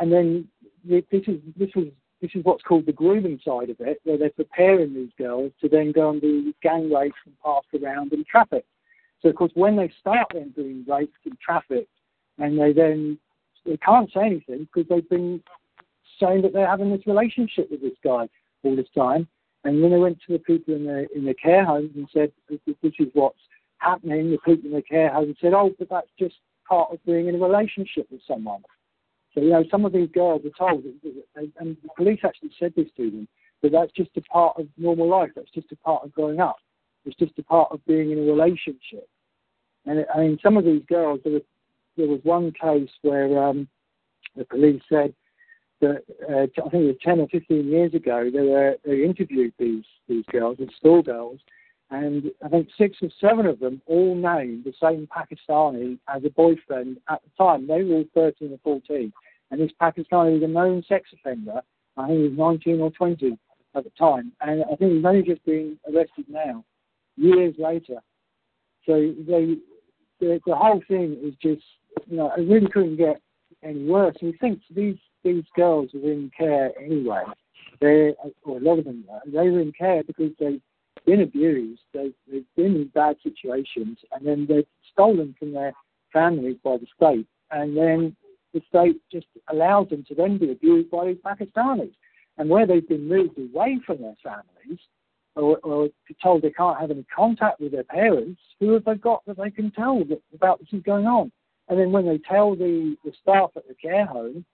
And 0.00 0.12
then 0.12 0.48
this 0.84 1.04
is 1.12 1.40
this 1.56 1.70
was 1.74 1.86
this 2.20 2.30
is 2.34 2.44
what's 2.44 2.62
called 2.62 2.86
the 2.86 2.92
grooming 2.92 3.40
side 3.44 3.68
of 3.68 3.80
it, 3.80 4.00
where 4.04 4.16
they're 4.16 4.30
preparing 4.30 4.94
these 4.94 5.10
girls 5.18 5.52
to 5.60 5.68
then 5.68 5.92
go 5.92 6.10
and 6.10 6.20
be 6.20 6.54
gang 6.62 6.92
raped 6.92 7.16
and 7.26 7.34
passed 7.44 7.66
around 7.82 8.12
in 8.12 8.24
traffic. 8.24 8.64
So 9.20 9.28
of 9.28 9.34
course, 9.34 9.52
when 9.54 9.76
they 9.76 9.92
start 10.00 10.28
then 10.32 10.52
being 10.54 10.84
raped 10.86 11.26
in 11.26 11.36
traffic, 11.44 11.88
and 12.38 12.58
they 12.58 12.72
then 12.72 13.18
they 13.66 13.76
can't 13.76 14.10
say 14.12 14.24
anything 14.24 14.68
because 14.72 14.88
they've 14.88 15.08
been 15.08 15.42
saying 16.22 16.42
that 16.42 16.52
they're 16.52 16.66
having 16.66 16.90
this 16.90 17.06
relationship 17.06 17.70
with 17.70 17.80
this 17.80 17.98
guy 18.04 18.28
all 18.62 18.76
this 18.76 18.86
time. 18.96 19.26
And 19.64 19.82
then 19.82 19.90
they 19.90 19.98
went 19.98 20.18
to 20.26 20.32
the 20.32 20.38
people 20.40 20.74
in 20.74 20.84
the 20.84 21.06
in 21.14 21.24
the 21.24 21.34
care 21.34 21.64
homes 21.64 21.90
and 21.94 22.08
said, 22.12 22.32
"This 22.48 22.58
is 22.66 23.08
what's 23.12 23.38
happening." 23.78 24.30
The 24.30 24.38
people 24.38 24.70
in 24.70 24.76
the 24.76 24.82
care 24.82 25.12
home 25.12 25.34
said, 25.40 25.54
"Oh, 25.54 25.70
but 25.78 25.88
that's 25.88 26.10
just 26.18 26.36
part 26.68 26.92
of 26.92 27.04
being 27.04 27.28
in 27.28 27.36
a 27.36 27.38
relationship 27.38 28.10
with 28.10 28.22
someone." 28.26 28.62
So, 29.34 29.40
you 29.40 29.50
know, 29.50 29.64
some 29.70 29.84
of 29.84 29.92
these 29.92 30.10
girls 30.10 30.42
are 30.44 30.50
told, 30.50 30.84
and 30.84 31.76
the 31.82 31.88
police 31.96 32.20
actually 32.22 32.50
said 32.58 32.74
this 32.76 32.88
to 32.96 33.10
them, 33.10 33.28
that 33.62 33.72
that's 33.72 33.92
just 33.92 34.10
a 34.16 34.20
part 34.22 34.58
of 34.58 34.68
normal 34.76 35.08
life. 35.08 35.30
That's 35.34 35.50
just 35.50 35.72
a 35.72 35.76
part 35.76 36.04
of 36.04 36.12
growing 36.12 36.40
up. 36.40 36.56
It's 37.04 37.16
just 37.16 37.38
a 37.38 37.42
part 37.42 37.72
of 37.72 37.84
being 37.86 38.10
in 38.10 38.18
a 38.18 38.22
relationship. 38.22 39.08
And 39.86 40.04
I 40.14 40.18
mean, 40.18 40.38
some 40.42 40.56
of 40.56 40.64
these 40.64 40.82
girls, 40.88 41.20
there 41.24 41.32
was, 41.32 41.42
there 41.96 42.08
was 42.08 42.20
one 42.24 42.52
case 42.52 42.90
where 43.02 43.42
um, 43.42 43.68
the 44.36 44.44
police 44.44 44.82
said 44.88 45.14
that 45.82 46.02
uh, 46.30 46.42
I 46.64 46.70
think 46.70 46.84
it 46.84 46.86
was 46.86 46.96
10 47.04 47.20
or 47.20 47.28
15 47.28 47.68
years 47.68 47.92
ago, 47.92 48.30
they 48.32 48.40
were 48.40 48.76
they 48.84 49.04
interviewed 49.04 49.52
these 49.58 49.84
these 50.08 50.24
girls, 50.30 50.56
these 50.58 50.68
schoolgirls, 50.78 51.40
and 51.90 52.30
I 52.42 52.48
think 52.48 52.68
six 52.78 52.96
or 53.02 53.10
seven 53.20 53.46
of 53.46 53.58
them 53.58 53.82
all 53.86 54.14
named 54.14 54.64
the 54.64 54.72
same 54.80 55.06
Pakistani 55.14 55.98
as 56.08 56.24
a 56.24 56.30
boyfriend 56.30 56.98
at 57.10 57.20
the 57.22 57.44
time. 57.44 57.66
They 57.66 57.82
were 57.82 57.96
all 57.96 58.04
13 58.14 58.52
or 58.52 58.58
14, 58.64 59.12
and 59.50 59.60
this 59.60 59.72
Pakistani 59.80 60.34
was 60.34 60.42
a 60.42 60.48
known 60.48 60.82
sex 60.88 61.10
offender. 61.12 61.60
I 61.96 62.06
think 62.06 62.18
he 62.18 62.28
was 62.28 62.38
19 62.38 62.80
or 62.80 62.90
20 62.92 63.38
at 63.74 63.84
the 63.84 63.90
time, 63.98 64.32
and 64.40 64.62
I 64.64 64.76
think 64.76 64.92
he's 64.92 65.04
only 65.04 65.22
just 65.22 65.44
been 65.44 65.78
arrested 65.92 66.26
now, 66.28 66.64
years 67.16 67.54
later. 67.58 67.98
So 68.86 69.14
they, 69.26 69.56
the, 70.20 70.40
the 70.46 70.56
whole 70.56 70.82
thing 70.88 71.18
is 71.22 71.34
just, 71.42 71.64
you 72.06 72.16
know, 72.16 72.32
it 72.36 72.48
really 72.48 72.68
couldn't 72.68 72.96
get 72.96 73.20
any 73.62 73.84
worse. 73.84 74.16
And 74.20 74.32
you 74.32 74.38
think 74.40 74.60
these 74.74 74.96
these 75.24 75.44
girls 75.56 75.90
are 75.94 76.10
in 76.10 76.30
care 76.36 76.70
anyway. 76.78 77.22
They, 77.80 78.14
or 78.44 78.58
a 78.58 78.60
lot 78.60 78.78
of 78.78 78.84
them, 78.84 79.04
they 79.26 79.50
were 79.50 79.60
in 79.60 79.72
care 79.72 80.02
because 80.04 80.32
they've 80.38 80.60
been 81.04 81.22
abused, 81.22 81.82
they've, 81.92 82.14
they've 82.30 82.44
been 82.56 82.76
in 82.76 82.90
bad 82.94 83.16
situations, 83.22 83.98
and 84.12 84.26
then 84.26 84.46
they're 84.48 84.62
stolen 84.92 85.34
from 85.38 85.52
their 85.52 85.72
families 86.12 86.56
by 86.62 86.76
the 86.76 86.86
state, 86.96 87.26
and 87.50 87.76
then 87.76 88.14
the 88.54 88.62
state 88.68 89.00
just 89.10 89.26
allows 89.50 89.88
them 89.88 90.04
to 90.08 90.14
then 90.14 90.38
be 90.38 90.52
abused 90.52 90.90
by 90.90 91.06
these 91.06 91.16
Pakistanis. 91.24 91.92
And 92.38 92.48
where 92.48 92.66
they've 92.66 92.88
been 92.88 93.08
moved 93.08 93.38
away 93.38 93.78
from 93.86 94.00
their 94.00 94.16
families, 94.22 94.78
or, 95.36 95.58
or 95.58 95.88
told 96.22 96.42
they 96.42 96.50
can't 96.50 96.80
have 96.80 96.90
any 96.90 97.04
contact 97.14 97.60
with 97.60 97.72
their 97.72 97.84
parents, 97.84 98.40
who 98.60 98.72
have 98.72 98.84
they 98.84 98.94
got 98.94 99.24
that 99.26 99.38
they 99.38 99.50
can 99.50 99.70
tell 99.70 100.04
that, 100.04 100.20
about 100.34 100.58
this 100.58 100.68
is 100.72 100.82
going 100.82 101.06
on? 101.06 101.32
And 101.68 101.78
then 101.78 101.92
when 101.92 102.06
they 102.06 102.18
tell 102.18 102.54
the, 102.54 102.96
the 103.04 103.12
staff 103.22 103.50
at 103.56 103.66
the 103.68 103.74
care 103.74 104.06
home, 104.06 104.44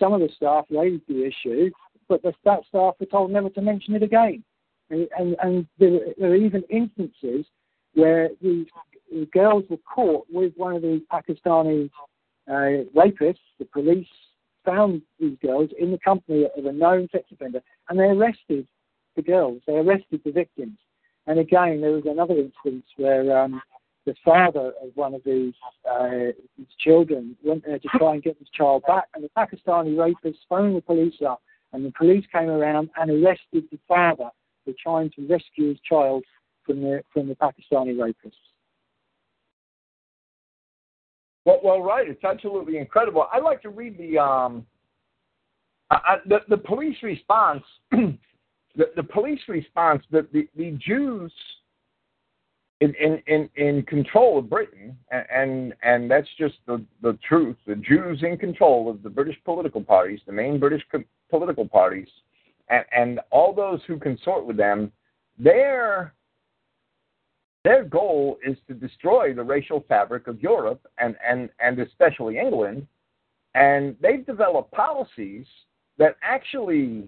some 0.00 0.12
of 0.12 0.20
the 0.20 0.28
staff 0.34 0.64
raised 0.70 1.02
the 1.08 1.24
issue, 1.24 1.70
but 2.08 2.22
the, 2.22 2.32
that 2.44 2.60
staff 2.68 2.94
were 2.98 3.06
told 3.06 3.30
never 3.30 3.50
to 3.50 3.62
mention 3.62 3.94
it 3.94 4.02
again. 4.02 4.42
And, 4.90 5.08
and, 5.16 5.36
and 5.40 5.66
there, 5.78 6.00
there, 6.18 6.32
are 6.32 6.34
even 6.34 6.64
instances 6.68 7.46
where 7.94 8.30
these 8.42 8.66
girls 9.32 9.64
were 9.70 9.76
caught 9.78 10.26
with 10.30 10.52
one 10.56 10.74
of 10.74 10.82
the 10.82 11.00
Pakistani 11.12 11.90
uh, 12.48 12.84
rapists. 12.96 13.36
The 13.60 13.66
police 13.72 14.08
found 14.64 15.02
these 15.20 15.36
girls 15.40 15.70
in 15.78 15.92
the 15.92 15.98
company 15.98 16.46
of 16.56 16.64
a 16.64 16.72
known 16.72 17.08
sex 17.12 17.24
offender, 17.32 17.62
and 17.88 17.98
they 17.98 18.04
arrested 18.04 18.66
the 19.14 19.22
girls. 19.22 19.62
They 19.66 19.74
arrested 19.74 20.20
the 20.24 20.32
victims. 20.32 20.78
And 21.26 21.38
again, 21.38 21.80
there 21.80 21.92
was 21.92 22.06
another 22.06 22.34
instance 22.34 22.84
where 22.96 23.38
um, 23.38 23.60
the 24.06 24.14
father 24.24 24.72
of 24.82 24.90
one 24.94 25.14
of 25.14 25.22
these, 25.24 25.52
uh, 25.90 26.32
these 26.56 26.66
children 26.78 27.36
went 27.42 27.64
there 27.64 27.78
to 27.78 27.88
try 27.98 28.14
and 28.14 28.22
get 28.22 28.38
his 28.38 28.48
child 28.48 28.82
back, 28.86 29.04
and 29.14 29.22
the 29.22 29.28
Pakistani 29.36 29.94
rapists 29.94 30.38
phoned 30.48 30.76
the 30.76 30.80
police 30.80 31.14
up, 31.26 31.42
and 31.72 31.84
the 31.84 31.92
police 31.92 32.24
came 32.32 32.48
around 32.48 32.90
and 32.96 33.10
arrested 33.10 33.64
the 33.70 33.78
father 33.86 34.30
for 34.64 34.72
trying 34.82 35.10
to 35.16 35.26
rescue 35.26 35.68
his 35.68 35.78
child 35.80 36.24
from 36.64 36.80
the 36.80 37.02
from 37.12 37.28
the 37.28 37.34
Pakistani 37.34 37.94
rapists. 37.94 38.32
Well, 41.44 41.60
well, 41.62 41.80
right. 41.80 42.08
It's 42.08 42.22
absolutely 42.22 42.76
incredible. 42.76 43.26
I'd 43.32 43.42
like 43.42 43.62
to 43.62 43.70
read 43.70 43.96
the 43.98 44.18
um, 44.18 44.66
I, 45.90 46.16
the, 46.26 46.40
the 46.48 46.56
police 46.56 46.96
response. 47.02 47.62
the, 47.90 48.16
the 48.96 49.02
police 49.02 49.40
response. 49.48 50.04
that 50.10 50.32
the, 50.32 50.48
the 50.56 50.72
Jews 50.72 51.32
in, 52.80 52.94
in, 52.94 53.22
in, 53.26 53.50
in 53.56 53.82
control 53.82 54.38
of 54.38 54.48
Britain, 54.48 54.96
and, 55.10 55.74
and 55.82 56.10
that's 56.10 56.28
just 56.38 56.54
the 56.66 56.82
the 57.02 57.18
truth. 57.26 57.56
The 57.66 57.76
Jews 57.76 58.22
in 58.22 58.38
control 58.38 58.88
of 58.88 59.02
the 59.02 59.10
British 59.10 59.36
political 59.44 59.82
parties, 59.82 60.20
the 60.26 60.32
main 60.32 60.58
British 60.58 60.82
co- 60.90 61.04
political 61.28 61.68
parties, 61.68 62.08
and, 62.68 62.84
and 62.96 63.20
all 63.30 63.54
those 63.54 63.80
who 63.86 63.98
consort 63.98 64.46
with 64.46 64.56
them, 64.56 64.90
their 65.38 66.14
their 67.64 67.84
goal 67.84 68.38
is 68.46 68.56
to 68.68 68.74
destroy 68.74 69.34
the 69.34 69.42
racial 69.42 69.84
fabric 69.86 70.26
of 70.26 70.40
Europe 70.40 70.80
and, 70.98 71.14
and, 71.26 71.50
and 71.60 71.78
especially 71.78 72.38
England. 72.38 72.86
And 73.54 73.96
they've 74.00 74.24
developed 74.24 74.72
policies 74.72 75.44
that 75.98 76.16
actually 76.22 77.06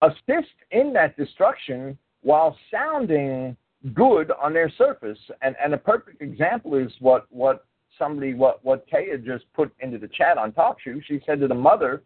assist 0.00 0.54
in 0.72 0.92
that 0.94 1.16
destruction 1.16 1.96
while 2.22 2.56
sounding 2.70 3.56
good 3.94 4.30
on 4.40 4.52
their 4.52 4.70
surface. 4.70 5.18
And, 5.42 5.56
and 5.62 5.74
a 5.74 5.78
perfect 5.78 6.22
example 6.22 6.76
is 6.76 6.90
what, 7.00 7.26
what 7.30 7.66
somebody, 7.98 8.34
what, 8.34 8.64
what 8.64 8.88
Taya 8.88 9.24
just 9.24 9.44
put 9.54 9.72
into 9.80 9.98
the 9.98 10.08
chat 10.08 10.38
on 10.38 10.52
TalkShoe. 10.52 11.02
She 11.06 11.20
said 11.26 11.40
to 11.40 11.48
the 11.48 11.54
mother 11.54 12.02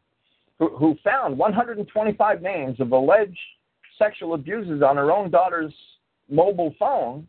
who, 0.59 0.75
who 0.77 0.97
found 1.05 1.37
125 1.37 2.43
names 2.43 2.81
of 2.81 2.93
alleged 2.93 3.39
sexual 3.99 4.35
abuses 4.35 4.83
on 4.83 4.97
her 4.97 5.13
own 5.13 5.31
daughter's 5.31 5.73
mobile 6.31 6.75
phone, 6.79 7.27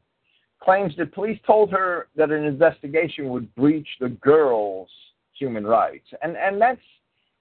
claims 0.62 0.94
that 0.98 1.14
police 1.14 1.40
told 1.46 1.72
her 1.72 2.08
that 2.16 2.32
an 2.32 2.44
investigation 2.44 3.30
would 3.30 3.54
breach 3.56 3.88
the 4.00 4.10
girl's 4.10 4.90
human 5.38 5.66
rights. 5.66 6.08
And 6.24 6.36
and 6.36 6.60
that's 6.60 6.82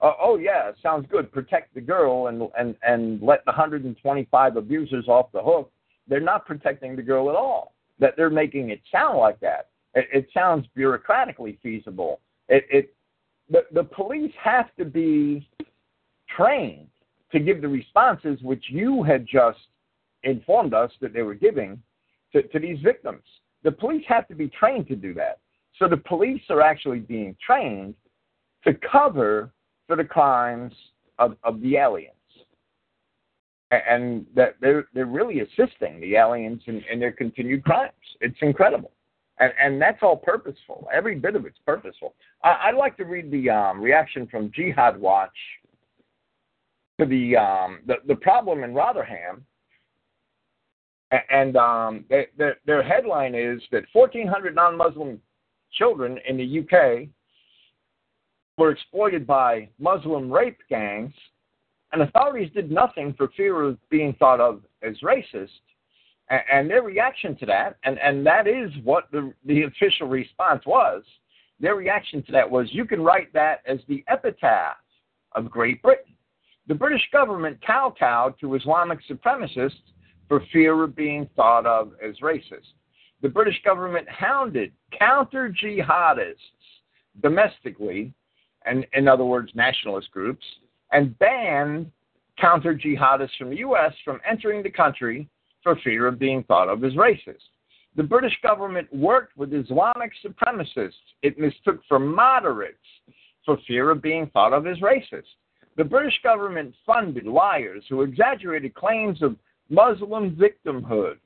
uh, 0.00 0.12
oh 0.20 0.36
yeah, 0.36 0.72
sounds 0.82 1.06
good. 1.10 1.32
Protect 1.32 1.74
the 1.74 1.80
girl 1.80 2.26
and 2.26 2.42
and 2.58 2.76
and 2.82 3.22
let 3.22 3.44
the 3.44 3.52
125 3.52 4.56
abusers 4.56 5.08
off 5.08 5.32
the 5.32 5.42
hook. 5.42 5.70
They're 6.08 6.20
not 6.20 6.46
protecting 6.46 6.96
the 6.96 7.02
girl 7.02 7.30
at 7.30 7.36
all. 7.36 7.74
That 7.98 8.14
they're 8.16 8.30
making 8.30 8.70
it 8.70 8.80
sound 8.92 9.18
like 9.18 9.40
that. 9.40 9.70
It, 9.94 10.06
it 10.12 10.28
sounds 10.34 10.66
bureaucratically 10.76 11.58
feasible. 11.62 12.20
It, 12.48 12.66
it 12.70 12.94
the 13.50 13.64
the 13.72 13.84
police 13.84 14.32
have 14.42 14.74
to 14.78 14.84
be 14.84 15.48
trained 16.36 16.88
to 17.32 17.40
give 17.40 17.62
the 17.62 17.68
responses 17.68 18.40
which 18.42 18.64
you 18.68 19.02
had 19.02 19.26
just 19.26 19.58
informed 20.22 20.74
us 20.74 20.90
that 21.00 21.12
they 21.12 21.22
were 21.22 21.34
giving 21.34 21.80
to, 22.32 22.42
to 22.42 22.58
these 22.58 22.78
victims. 22.80 23.22
The 23.62 23.72
police 23.72 24.04
have 24.08 24.28
to 24.28 24.34
be 24.34 24.48
trained 24.48 24.88
to 24.88 24.96
do 24.96 25.14
that. 25.14 25.38
So 25.78 25.88
the 25.88 25.96
police 25.96 26.42
are 26.50 26.60
actually 26.60 27.00
being 27.00 27.36
trained 27.44 27.94
to 28.64 28.74
cover 28.74 29.50
for 29.86 29.96
the 29.96 30.04
crimes 30.04 30.72
of, 31.18 31.36
of 31.42 31.60
the 31.60 31.76
aliens. 31.76 32.12
And 33.70 34.26
that 34.36 34.54
they're 34.60 34.86
they're 34.94 35.06
really 35.06 35.40
assisting 35.40 36.00
the 36.00 36.14
aliens 36.14 36.62
in, 36.66 36.82
in 36.90 37.00
their 37.00 37.10
continued 37.10 37.64
crimes. 37.64 37.92
It's 38.20 38.36
incredible. 38.40 38.92
And, 39.38 39.52
and 39.60 39.82
that's 39.82 39.98
all 40.02 40.16
purposeful. 40.16 40.88
Every 40.92 41.16
bit 41.16 41.34
of 41.34 41.44
it's 41.46 41.58
purposeful. 41.66 42.14
I, 42.42 42.70
would 42.72 42.78
like 42.78 42.96
to 42.98 43.04
read 43.04 43.30
the 43.30 43.50
um, 43.50 43.82
reaction 43.82 44.28
from 44.28 44.52
Jihad 44.54 44.98
Watch 44.98 45.36
to 47.00 47.06
the 47.06 47.36
um, 47.36 47.80
the, 47.86 47.96
the 48.06 48.14
problem 48.14 48.62
in 48.62 48.72
Rotherham, 48.72 49.44
and 51.30 51.56
um, 51.56 52.04
their, 52.08 52.56
their 52.64 52.82
headline 52.82 53.34
is 53.34 53.60
that 53.72 53.84
1,400 53.92 54.54
non-Muslim 54.54 55.20
children 55.72 56.18
in 56.28 56.36
the 56.36 56.60
UK 56.60 57.08
were 58.56 58.70
exploited 58.70 59.26
by 59.26 59.68
Muslim 59.78 60.30
rape 60.30 60.58
gangs, 60.68 61.12
and 61.92 62.02
authorities 62.02 62.50
did 62.54 62.70
nothing 62.70 63.14
for 63.14 63.28
fear 63.36 63.62
of 63.62 63.78
being 63.90 64.14
thought 64.14 64.40
of 64.40 64.62
as 64.82 64.96
racist. 65.00 65.50
And, 66.28 66.68
their 66.68 66.82
reaction 66.82 67.36
to 67.36 67.46
that, 67.46 67.76
and, 67.84 68.00
and 68.00 68.26
that 68.26 68.48
is 68.48 68.70
what 68.82 69.08
the, 69.12 69.32
the 69.44 69.62
official 69.62 70.08
response 70.08 70.66
was, 70.66 71.04
their 71.60 71.76
reaction 71.76 72.22
to 72.24 72.32
that 72.32 72.50
was, 72.50 72.66
you 72.72 72.84
can 72.84 73.00
write 73.00 73.32
that 73.32 73.60
as 73.64 73.78
the 73.86 74.04
epitaph 74.08 74.76
of 75.32 75.48
Great 75.50 75.80
Britain. 75.82 76.14
The 76.66 76.74
British 76.74 77.08
government 77.12 77.58
kowtowed 77.64 78.40
to 78.40 78.56
Islamic 78.56 78.98
supremacists 79.08 79.74
for 80.26 80.42
fear 80.52 80.82
of 80.82 80.96
being 80.96 81.30
thought 81.36 81.64
of 81.64 81.92
as 82.04 82.16
racist. 82.18 82.72
The 83.22 83.28
British 83.28 83.62
government 83.64 84.08
hounded 84.08 84.72
counter 84.98 85.48
jihadists 85.48 86.34
domestically, 87.22 88.12
and 88.66 88.86
in 88.92 89.08
other 89.08 89.24
words, 89.24 89.52
nationalist 89.54 90.10
groups, 90.10 90.44
and 90.92 91.18
banned 91.18 91.90
counter 92.38 92.74
jihadists 92.74 93.36
from 93.38 93.50
the 93.50 93.56
U.S. 93.58 93.92
from 94.04 94.20
entering 94.28 94.62
the 94.62 94.70
country 94.70 95.28
for 95.62 95.76
fear 95.82 96.06
of 96.06 96.18
being 96.18 96.44
thought 96.44 96.68
of 96.68 96.84
as 96.84 96.92
racist. 96.92 97.48
The 97.96 98.02
British 98.02 98.36
government 98.42 98.92
worked 98.94 99.36
with 99.38 99.54
Islamic 99.54 100.12
supremacists 100.24 100.92
it 101.22 101.38
mistook 101.38 101.80
for 101.88 101.98
moderates 101.98 102.76
for 103.44 103.56
fear 103.66 103.90
of 103.90 104.02
being 104.02 104.28
thought 104.34 104.52
of 104.52 104.66
as 104.66 104.78
racist. 104.78 105.24
The 105.76 105.84
British 105.84 106.14
government 106.22 106.74
funded 106.84 107.26
liars 107.26 107.84
who 107.88 108.02
exaggerated 108.02 108.74
claims 108.74 109.22
of 109.22 109.36
Muslim 109.70 110.36
victimhood 110.36 111.16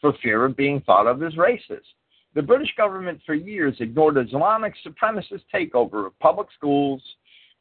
for 0.00 0.12
fear 0.22 0.44
of 0.44 0.56
being 0.56 0.80
thought 0.82 1.06
of 1.06 1.22
as 1.22 1.34
racist. 1.34 1.92
The 2.34 2.42
British 2.42 2.74
government 2.76 3.20
for 3.24 3.34
years 3.34 3.76
ignored 3.78 4.18
Islamic 4.18 4.74
supremacist 4.84 5.42
takeover 5.54 6.06
of 6.06 6.18
public 6.18 6.48
schools 6.56 7.00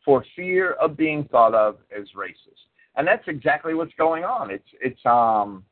for 0.03 0.25
fear 0.35 0.71
of 0.73 0.97
being 0.97 1.25
thought 1.25 1.53
of 1.53 1.77
as 1.97 2.07
racist. 2.15 2.67
And 2.95 3.07
that's 3.07 3.23
exactly 3.27 3.73
what's 3.73 3.93
going 3.97 4.23
on. 4.23 4.51
It's 4.51 4.67
it's 4.81 5.05
um, 5.05 5.63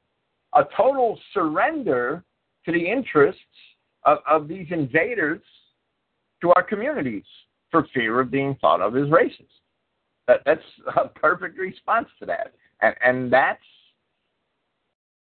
a 0.53 0.63
total 0.75 1.19
surrender 1.33 2.23
to 2.65 2.71
the 2.71 2.91
interests 2.91 3.41
of, 4.05 4.19
of 4.29 4.47
these 4.47 4.67
invaders 4.69 5.41
to 6.41 6.51
our 6.55 6.63
communities 6.63 7.25
for 7.69 7.87
fear 7.93 8.19
of 8.19 8.31
being 8.31 8.55
thought 8.61 8.81
of 8.81 8.95
as 8.97 9.07
racist. 9.07 9.45
That, 10.27 10.41
that's 10.45 10.61
a 10.95 11.07
perfect 11.07 11.57
response 11.57 12.07
to 12.19 12.25
that. 12.27 12.53
And, 12.81 12.95
and 13.03 13.33
that's 13.33 13.59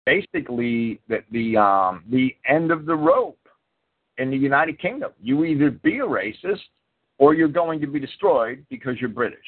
basically 0.06 1.00
the 1.08 1.20
the 1.32 1.58
um, 1.58 2.04
the 2.10 2.36
end 2.46 2.72
of 2.72 2.86
the 2.86 2.96
rope 2.96 3.39
in 4.20 4.30
the 4.30 4.38
United 4.38 4.80
Kingdom. 4.80 5.12
You 5.22 5.46
either 5.46 5.72
be 5.72 6.00
a 6.00 6.06
racist 6.06 6.60
or 7.18 7.34
you're 7.34 7.48
going 7.48 7.82
to 7.82 7.88
be 7.88 8.00
destroyed 8.00 8.66
because 8.70 8.96
you're 9.00 9.10
British. 9.10 9.40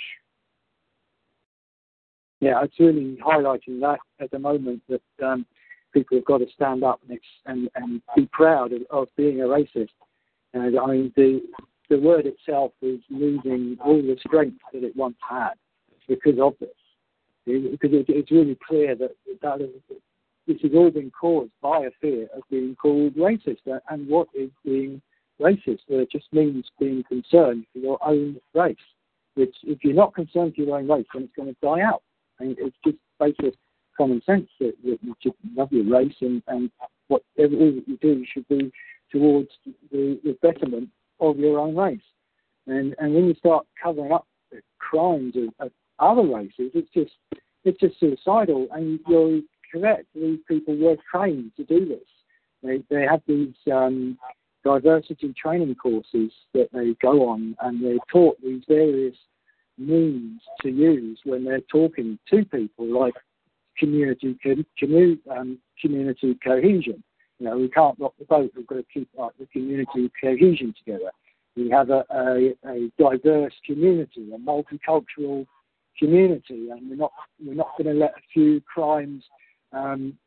Yeah, 2.40 2.64
it's 2.64 2.80
really 2.80 3.20
highlighting 3.24 3.80
that 3.82 4.00
at 4.20 4.32
the 4.32 4.40
moment 4.40 4.82
that 4.90 5.26
um, 5.26 5.46
people 5.94 6.18
have 6.18 6.26
got 6.26 6.40
to 6.40 6.48
stand 6.56 6.84
up 6.84 7.00
and 7.46 7.70
and, 7.76 8.02
be 8.16 8.28
proud 8.32 8.74
of, 8.74 8.82
of 8.90 9.08
being 9.16 9.42
a 9.42 9.46
racist. 9.46 9.90
And 10.54 10.80
I 10.80 10.86
mean, 10.88 11.14
the 11.16 11.42
the 11.90 12.00
word 12.00 12.26
itself 12.26 12.72
is 12.82 13.00
losing 13.10 13.78
all 13.84 14.02
the 14.02 14.18
strength 14.26 14.58
that 14.74 14.84
it 14.84 14.96
once 14.96 15.18
had 15.30 15.54
because 16.08 16.40
of 16.42 16.54
this. 16.60 16.70
Because 17.46 17.92
it, 17.94 18.06
it's 18.08 18.32
really 18.32 18.58
clear 18.68 18.96
that, 18.96 19.12
that 19.42 19.62
this 20.52 20.62
has 20.64 20.72
all 20.74 20.92
been 20.92 21.12
caused 21.12 21.52
by 21.62 21.86
a 21.86 21.92
fear 22.02 22.28
of 22.36 22.44
being 22.50 22.76
called 22.76 23.16
racist. 23.16 23.60
Uh, 23.72 23.80
and 23.90 24.08
what 24.08 24.28
is 24.34 24.50
being 24.66 25.02
racist? 25.40 25.80
Well, 25.88 26.02
it 26.02 26.12
just 26.12 26.28
means 26.32 26.66
being 26.80 27.04
concerned 27.04 27.66
for 27.74 27.80
your 27.80 27.98
own 28.06 28.40
race. 28.54 28.76
Which, 29.36 29.56
if 29.64 29.84
you're 29.84 29.94
not 29.94 30.14
concerned 30.14 30.56
for 30.56 30.62
your 30.62 30.78
own 30.78 30.90
race, 30.90 31.06
then 31.14 31.24
it's 31.24 31.36
going 31.36 31.48
to 31.48 31.56
die 31.62 31.82
out. 31.82 32.04
Mean, 32.40 32.56
it's 32.58 32.76
just 32.84 32.98
basic 33.20 33.54
common 33.96 34.22
sense 34.26 34.50
that, 34.60 34.74
that 34.84 34.98
you 35.02 35.16
should 35.22 35.34
love 35.56 35.72
your 35.72 35.86
race 35.86 36.16
and, 36.22 36.42
and 36.48 36.72
whatever 37.08 37.56
that 37.56 37.84
you 37.86 37.98
do 38.02 38.26
should 38.34 38.48
be 38.48 38.72
towards 39.12 39.50
the, 39.92 40.20
the 40.24 40.38
betterment 40.42 40.90
of 41.20 41.38
your 41.38 41.60
own 41.60 41.76
race. 41.76 42.00
And 42.68 42.96
and 43.00 43.14
when 43.14 43.26
you 43.26 43.36
start 43.36 43.66
covering 43.82 44.12
up 44.12 44.28
the 44.52 44.62
crimes 44.80 45.36
of, 45.36 45.54
of 45.66 45.72
other 46.00 46.28
races, 46.28 46.72
it's 46.74 46.90
just 46.94 47.12
it's 47.64 47.80
just 47.80 48.00
suicidal. 48.00 48.68
And 48.72 49.00
you're 49.08 49.42
correct; 49.72 50.06
these 50.16 50.40
people 50.48 50.76
were 50.78 50.98
trained 51.12 51.52
to 51.58 51.64
do 51.64 51.86
this. 51.86 52.08
They 52.64 52.84
they 52.90 53.04
have 53.04 53.22
these 53.28 53.54
um, 53.72 54.18
diversity 54.64 55.34
training 55.34 55.76
courses 55.76 56.32
that 56.54 56.70
they 56.74 56.96
go 57.02 57.30
on, 57.30 57.56
and 57.62 57.84
they're 57.84 57.98
taught 58.12 58.38
these 58.42 58.64
various 58.68 59.16
means 59.78 60.42
to 60.62 60.70
use 60.70 61.20
when 61.24 61.44
they're 61.44 61.62
talking 61.62 62.20
to 62.30 62.46
people, 62.46 62.86
like 62.88 63.14
community 63.78 64.38
community, 64.78 65.20
um, 65.30 65.58
community 65.82 66.38
cohesion. 66.44 67.04
You 67.40 67.48
know, 67.48 67.58
we 67.58 67.70
can't 67.70 67.98
rock 68.00 68.14
the 68.20 68.26
boat. 68.26 68.52
We've 68.56 68.68
got 68.68 68.76
to 68.76 68.86
keep 68.94 69.10
like 69.18 69.36
the 69.40 69.48
community 69.48 70.12
cohesion 70.22 70.76
together. 70.78 71.12
We 71.56 71.70
have 71.72 71.90
a, 71.90 72.06
a, 72.12 72.54
a 72.68 72.92
diverse 72.98 73.54
community, 73.66 74.32
a 74.34 74.38
multicultural 74.38 75.46
community, 75.98 76.70
and 76.70 76.90
we're 76.90 76.96
not 76.96 77.12
we're 77.44 77.56
not 77.56 77.72
going 77.78 77.94
to 77.94 78.00
let 78.00 78.12
a 78.12 78.22
few 78.34 78.62
crimes 78.62 79.24
um, 79.74 80.18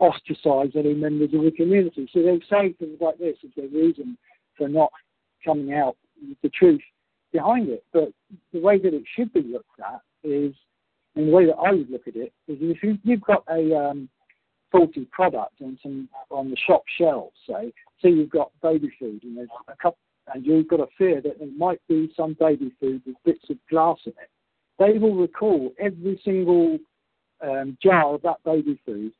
ostracize 0.00 0.70
any 0.74 0.94
members 0.94 1.30
of 1.32 1.42
the 1.42 1.50
community. 1.50 2.08
So 2.12 2.22
they 2.22 2.40
say 2.50 2.72
things 2.74 2.98
like 3.00 3.18
this 3.18 3.36
as 3.44 3.50
their 3.56 3.68
reason 3.68 4.16
for 4.56 4.68
not 4.68 4.90
coming 5.44 5.72
out 5.74 5.96
with 6.20 6.38
the 6.42 6.48
truth 6.50 6.82
behind 7.32 7.68
it. 7.68 7.84
But 7.92 8.10
the 8.52 8.60
way 8.60 8.78
that 8.78 8.94
it 8.94 9.04
should 9.14 9.32
be 9.32 9.42
looked 9.42 9.80
at 9.80 10.00
is, 10.22 10.54
and 11.14 11.28
the 11.28 11.32
way 11.32 11.46
that 11.46 11.56
I 11.56 11.72
would 11.72 11.90
look 11.90 12.06
at 12.06 12.16
it 12.16 12.32
is, 12.48 12.58
if 12.60 12.82
you, 12.82 12.98
you've 13.04 13.22
got 13.22 13.44
a 13.48 13.74
um, 13.74 14.08
faulty 14.70 15.06
product 15.12 15.54
on 15.62 15.78
some 15.82 16.08
on 16.30 16.50
the 16.50 16.56
shop 16.66 16.82
shelves, 16.98 17.36
say, 17.48 17.72
say 18.02 18.10
you've 18.10 18.30
got 18.30 18.50
baby 18.62 18.90
food 18.98 19.22
and 19.22 19.36
there's 19.36 19.48
a 19.68 19.76
couple, 19.76 19.98
and 20.34 20.44
you've 20.44 20.68
got 20.68 20.80
a 20.80 20.86
fear 20.98 21.20
that 21.22 21.38
there 21.38 21.48
might 21.56 21.80
be 21.88 22.12
some 22.16 22.36
baby 22.38 22.72
food 22.80 23.00
with 23.06 23.16
bits 23.24 23.44
of 23.48 23.56
glass 23.70 23.98
in 24.04 24.12
it. 24.12 24.30
They 24.78 24.98
will 24.98 25.14
recall 25.14 25.72
every 25.78 26.20
single 26.24 26.78
um, 27.42 27.76
jar 27.82 28.14
of 28.14 28.22
that 28.22 28.42
baby 28.44 28.80
food 28.84 29.12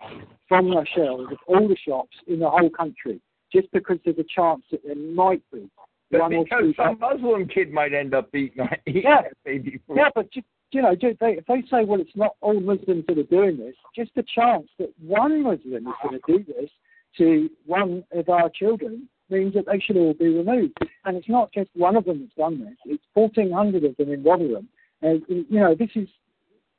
from 0.48 0.70
the 0.70 0.86
shelves 0.94 1.30
of 1.30 1.38
all 1.46 1.68
the 1.68 1.76
shops 1.76 2.16
in 2.26 2.38
the 2.38 2.48
whole 2.48 2.70
country, 2.70 3.20
just 3.52 3.70
because 3.72 3.98
there's 4.04 4.18
a 4.18 4.24
chance 4.34 4.62
that 4.70 4.80
there 4.84 4.96
might 4.96 5.42
be 5.52 5.70
but 6.10 6.28
because 6.28 6.74
some 6.76 6.98
Muslim 7.00 7.48
kid 7.48 7.72
might 7.72 7.92
end 7.92 8.14
up 8.14 8.32
eating, 8.34 8.68
eating 8.86 9.02
yeah. 9.02 9.22
baby 9.44 9.80
food. 9.86 9.96
Yeah, 9.96 10.10
but 10.14 10.28
you 10.72 10.82
know, 10.82 10.94
they, 11.00 11.30
if 11.32 11.46
they 11.46 11.62
say, 11.70 11.84
well, 11.84 12.00
it's 12.00 12.16
not 12.16 12.36
all 12.40 12.60
Muslims 12.60 13.04
that 13.08 13.18
are 13.18 13.22
doing 13.24 13.56
this, 13.56 13.74
just 13.94 14.10
a 14.16 14.22
chance 14.22 14.68
that 14.78 14.92
one 15.00 15.42
Muslim 15.42 15.86
is 15.86 15.94
going 16.02 16.20
to 16.20 16.38
do 16.38 16.44
this 16.44 16.70
to 17.18 17.48
one 17.64 18.04
of 18.12 18.28
our 18.28 18.50
children 18.50 19.08
means 19.30 19.54
that 19.54 19.66
they 19.66 19.80
should 19.80 19.96
all 19.96 20.14
be 20.14 20.28
removed. 20.28 20.76
And 21.04 21.16
it's 21.16 21.28
not 21.28 21.52
just 21.52 21.70
one 21.74 21.96
of 21.96 22.04
them 22.04 22.20
that's 22.20 22.34
done 22.36 22.60
this; 22.64 22.76
it's 22.84 23.04
1,400 23.14 23.84
of 23.84 23.96
them 23.96 24.12
in 24.12 24.22
Rotherham. 24.22 24.68
And 25.02 25.22
you 25.28 25.44
know, 25.50 25.74
this 25.74 25.90
is 25.94 26.08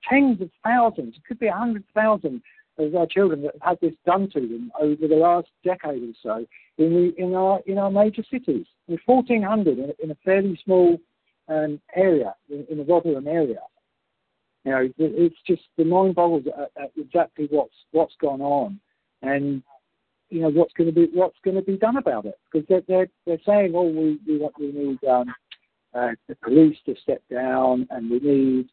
tens 0.08 0.42
of 0.42 0.50
thousands. 0.64 1.16
It 1.16 1.26
could 1.28 1.40
be 1.40 1.48
a 1.48 1.54
hundred 1.54 1.84
thousand 1.94 2.42
of 2.78 2.96
our 2.96 3.08
children 3.08 3.42
that 3.42 3.54
have 3.62 3.80
had 3.80 3.80
this 3.82 3.98
done 4.06 4.30
to 4.32 4.40
them 4.40 4.72
over 4.80 5.08
the 5.08 5.16
last 5.16 5.48
decade 5.64 6.04
or 6.04 6.14
so 6.22 6.46
in 6.78 6.94
the, 6.94 7.22
in 7.22 7.34
our 7.34 7.60
in 7.66 7.78
our 7.78 7.92
major 7.92 8.24
cities. 8.30 8.66
With 8.88 9.00
1,400 9.06 9.80
in, 9.80 9.94
in 10.02 10.12
a 10.12 10.18
fairly 10.24 10.60
small 10.64 11.00
um, 11.50 11.80
area 11.96 12.36
in, 12.50 12.66
in 12.70 12.78
the 12.78 12.84
Rotherham 12.84 13.28
area. 13.28 13.62
You 14.64 14.72
know, 14.72 14.90
it's 14.98 15.36
just 15.48 15.62
the 15.78 15.86
mind 15.86 16.16
boggles 16.16 16.44
at, 16.48 16.84
at 16.84 16.92
exactly 16.98 17.48
what's 17.50 17.74
what's 17.92 18.16
gone 18.20 18.42
on, 18.42 18.80
and 19.22 19.64
you 20.30 20.42
know 20.42 20.50
what's 20.50 20.74
going 20.74 20.94
to 20.94 20.94
be 20.94 21.08
what's 21.14 21.38
going 21.46 21.56
to 21.56 21.62
be 21.62 21.78
done 21.78 21.96
about 21.96 22.26
it 22.26 22.38
because 22.52 22.68
they're 22.68 22.82
they're, 22.88 23.08
they're 23.26 23.40
saying, 23.46 23.74
oh, 23.76 23.84
we 23.84 24.20
we, 24.28 24.50
we 24.60 24.72
need 24.74 25.04
um, 25.06 25.34
uh, 25.94 26.10
the 26.28 26.36
police 26.44 26.76
to 26.86 26.96
step 27.02 27.22
down, 27.32 27.88
and 27.92 28.12
we 28.12 28.20
need 28.20 28.68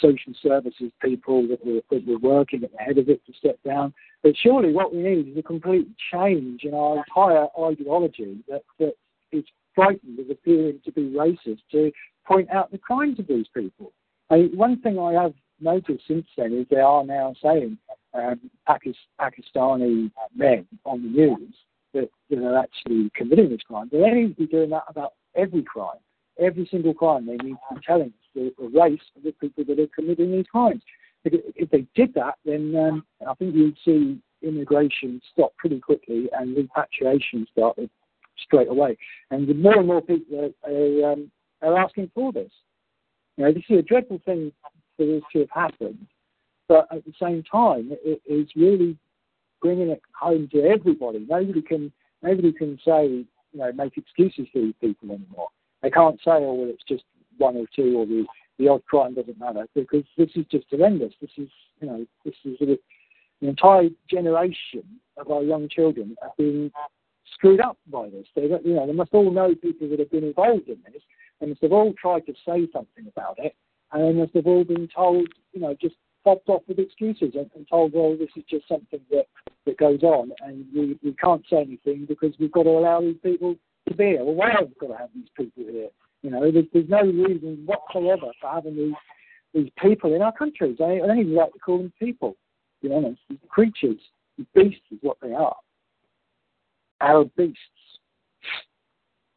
social 0.00 0.32
services 0.42 0.92
people 1.02 1.46
that 1.48 1.64
were, 1.64 1.80
that 1.90 2.06
were 2.06 2.18
working 2.18 2.62
at 2.64 2.72
the 2.72 2.78
head 2.78 2.98
of 2.98 3.08
it 3.08 3.24
to 3.26 3.32
step 3.32 3.58
down. 3.66 3.92
But 4.22 4.34
surely 4.36 4.72
what 4.72 4.94
we 4.94 5.02
need 5.02 5.28
is 5.28 5.36
a 5.36 5.42
complete 5.42 5.88
change 6.12 6.64
in 6.64 6.74
our 6.74 6.98
entire 6.98 7.46
ideology 7.60 8.38
that, 8.48 8.62
that 8.78 8.94
is 9.32 9.44
frightened 9.74 10.18
of 10.18 10.30
appearing 10.30 10.80
to 10.84 10.92
be 10.92 11.02
racist 11.02 11.60
to 11.72 11.90
point 12.26 12.48
out 12.50 12.70
the 12.70 12.78
crimes 12.78 13.18
of 13.18 13.26
these 13.26 13.46
people. 13.54 13.92
I 14.30 14.48
one 14.54 14.80
thing 14.80 14.98
I 14.98 15.12
have 15.12 15.34
noticed 15.60 16.06
since 16.06 16.26
then 16.36 16.52
is 16.54 16.66
they 16.70 16.80
are 16.80 17.04
now 17.04 17.34
saying 17.42 17.76
um, 18.14 18.40
Pakistani 18.68 20.10
men 20.34 20.66
on 20.84 21.02
the 21.02 21.08
news 21.08 21.54
that, 21.92 22.08
that 22.30 22.38
are 22.38 22.58
actually 22.58 23.10
committing 23.14 23.50
this 23.50 23.62
crime. 23.62 23.88
They 23.90 23.98
need 23.98 24.36
to 24.36 24.42
be 24.42 24.46
doing 24.46 24.70
that 24.70 24.84
about 24.88 25.14
every 25.34 25.62
crime 25.62 25.98
every 26.38 26.66
single 26.70 26.94
crime, 26.94 27.26
they 27.26 27.36
need 27.36 27.56
to 27.68 27.80
be 27.80 27.92
us 27.92 28.08
the, 28.34 28.52
the 28.58 28.80
race 28.80 29.00
of 29.16 29.22
the 29.22 29.32
people 29.32 29.64
that 29.64 29.78
are 29.78 29.86
committing 29.94 30.32
these 30.32 30.46
crimes. 30.46 30.82
If, 31.24 31.40
if 31.56 31.70
they 31.70 31.86
did 31.94 32.12
that, 32.14 32.34
then 32.44 32.74
um, 32.76 33.04
I 33.26 33.34
think 33.34 33.54
you'd 33.54 33.78
see 33.84 34.18
immigration 34.42 35.22
stop 35.32 35.56
pretty 35.56 35.80
quickly 35.80 36.28
and 36.32 36.56
repatriation 36.56 37.46
started 37.50 37.88
straight 38.38 38.68
away. 38.68 38.96
And 39.30 39.48
the 39.48 39.54
more 39.54 39.78
and 39.78 39.86
more 39.86 40.02
people 40.02 40.52
are, 40.66 40.70
are, 40.70 41.12
um, 41.12 41.30
are 41.62 41.78
asking 41.78 42.10
for 42.14 42.32
this. 42.32 42.50
You 43.36 43.44
know, 43.44 43.52
this 43.52 43.64
is 43.68 43.78
a 43.78 43.82
dreadful 43.82 44.20
thing 44.24 44.52
for 44.96 45.06
this 45.06 45.22
to 45.32 45.40
have 45.40 45.50
happened, 45.50 46.06
but 46.68 46.86
at 46.92 47.04
the 47.04 47.12
same 47.20 47.42
time, 47.50 47.90
it 48.04 48.20
is 48.26 48.48
really 48.54 48.96
bringing 49.60 49.88
it 49.88 50.02
home 50.18 50.48
to 50.52 50.62
everybody. 50.62 51.26
Nobody 51.28 51.62
can 51.62 51.90
nobody 52.22 52.52
can 52.52 52.78
say 52.84 53.06
you 53.06 53.26
know 53.54 53.72
make 53.72 53.96
excuses 53.96 54.46
for 54.52 54.60
these 54.60 54.74
people 54.80 55.10
anymore. 55.10 55.48
They 55.84 55.90
can't 55.90 56.18
say, 56.24 56.30
oh, 56.32 56.54
well, 56.54 56.70
it's 56.70 56.82
just 56.88 57.04
one 57.36 57.56
or 57.56 57.66
two, 57.76 57.98
or 57.98 58.06
the 58.06 58.24
the 58.58 58.68
odd 58.68 58.84
crime 58.86 59.14
doesn't 59.14 59.38
matter, 59.38 59.66
because 59.74 60.04
this 60.16 60.30
is 60.34 60.46
just 60.50 60.64
horrendous. 60.70 61.12
This 61.20 61.30
is, 61.36 61.48
you 61.80 61.88
know, 61.88 62.06
this 62.24 62.34
is 62.44 62.56
the 62.58 62.78
entire 63.42 63.88
generation 64.08 64.84
of 65.18 65.30
our 65.30 65.42
young 65.42 65.68
children 65.68 66.16
have 66.22 66.36
been 66.38 66.72
screwed 67.34 67.60
up 67.60 67.76
by 67.88 68.08
this. 68.08 68.26
They, 68.34 68.42
you 68.42 68.74
know, 68.74 68.86
they 68.86 68.92
must 68.92 69.12
all 69.12 69.30
know 69.30 69.54
people 69.54 69.88
that 69.90 69.98
have 69.98 70.10
been 70.10 70.24
involved 70.24 70.68
in 70.68 70.78
this, 70.90 71.02
and 71.40 71.50
must 71.50 71.62
have 71.62 71.72
all 71.72 71.92
tried 72.00 72.24
to 72.26 72.32
say 72.46 72.66
something 72.72 73.06
about 73.08 73.36
it, 73.38 73.54
and 73.92 74.04
they 74.04 74.12
must 74.18 74.34
have 74.34 74.46
all 74.46 74.64
been 74.64 74.88
told, 74.88 75.28
you 75.52 75.60
know, 75.60 75.76
just 75.78 75.96
popped 76.22 76.48
off 76.48 76.62
with 76.66 76.78
excuses 76.78 77.34
and, 77.34 77.50
and 77.54 77.68
told, 77.68 77.92
well, 77.92 78.16
this 78.16 78.30
is 78.36 78.44
just 78.48 78.66
something 78.68 79.00
that, 79.10 79.26
that 79.66 79.76
goes 79.76 80.02
on, 80.02 80.30
and 80.40 80.64
we, 80.74 80.98
we 81.02 81.12
can't 81.14 81.44
say 81.50 81.60
anything 81.60 82.06
because 82.06 82.32
we've 82.38 82.52
got 82.52 82.62
to 82.62 82.70
allow 82.70 83.00
these 83.00 83.18
people 83.22 83.56
to 83.88 83.94
be 83.94 84.04
here. 84.04 84.24
Well, 84.24 84.34
we 84.34 84.74
got 84.80 84.88
to 84.88 84.98
have 84.98 85.10
these 85.14 85.28
people 85.36 85.64
here? 85.70 85.88
You 86.22 86.30
know, 86.30 86.50
there's, 86.50 86.66
there's 86.72 86.88
no 86.88 87.02
reason 87.02 87.64
whatsoever 87.66 88.32
for 88.40 88.50
having 88.50 88.76
these 88.76 88.94
these 89.52 89.70
people 89.80 90.14
in 90.16 90.22
our 90.22 90.32
countries. 90.32 90.78
I, 90.80 90.94
I 90.94 91.06
don't 91.06 91.20
even 91.20 91.34
like 91.34 91.52
to 91.52 91.58
call 91.60 91.78
them 91.78 91.92
people. 92.00 92.36
To 92.82 92.88
be 92.88 92.94
honest, 92.94 93.20
these 93.28 93.38
creatures, 93.48 93.98
beasts 94.54 94.82
is 94.90 94.98
what 95.02 95.16
they 95.22 95.32
are. 95.32 95.56
Our 97.00 97.24
beasts. 97.36 97.58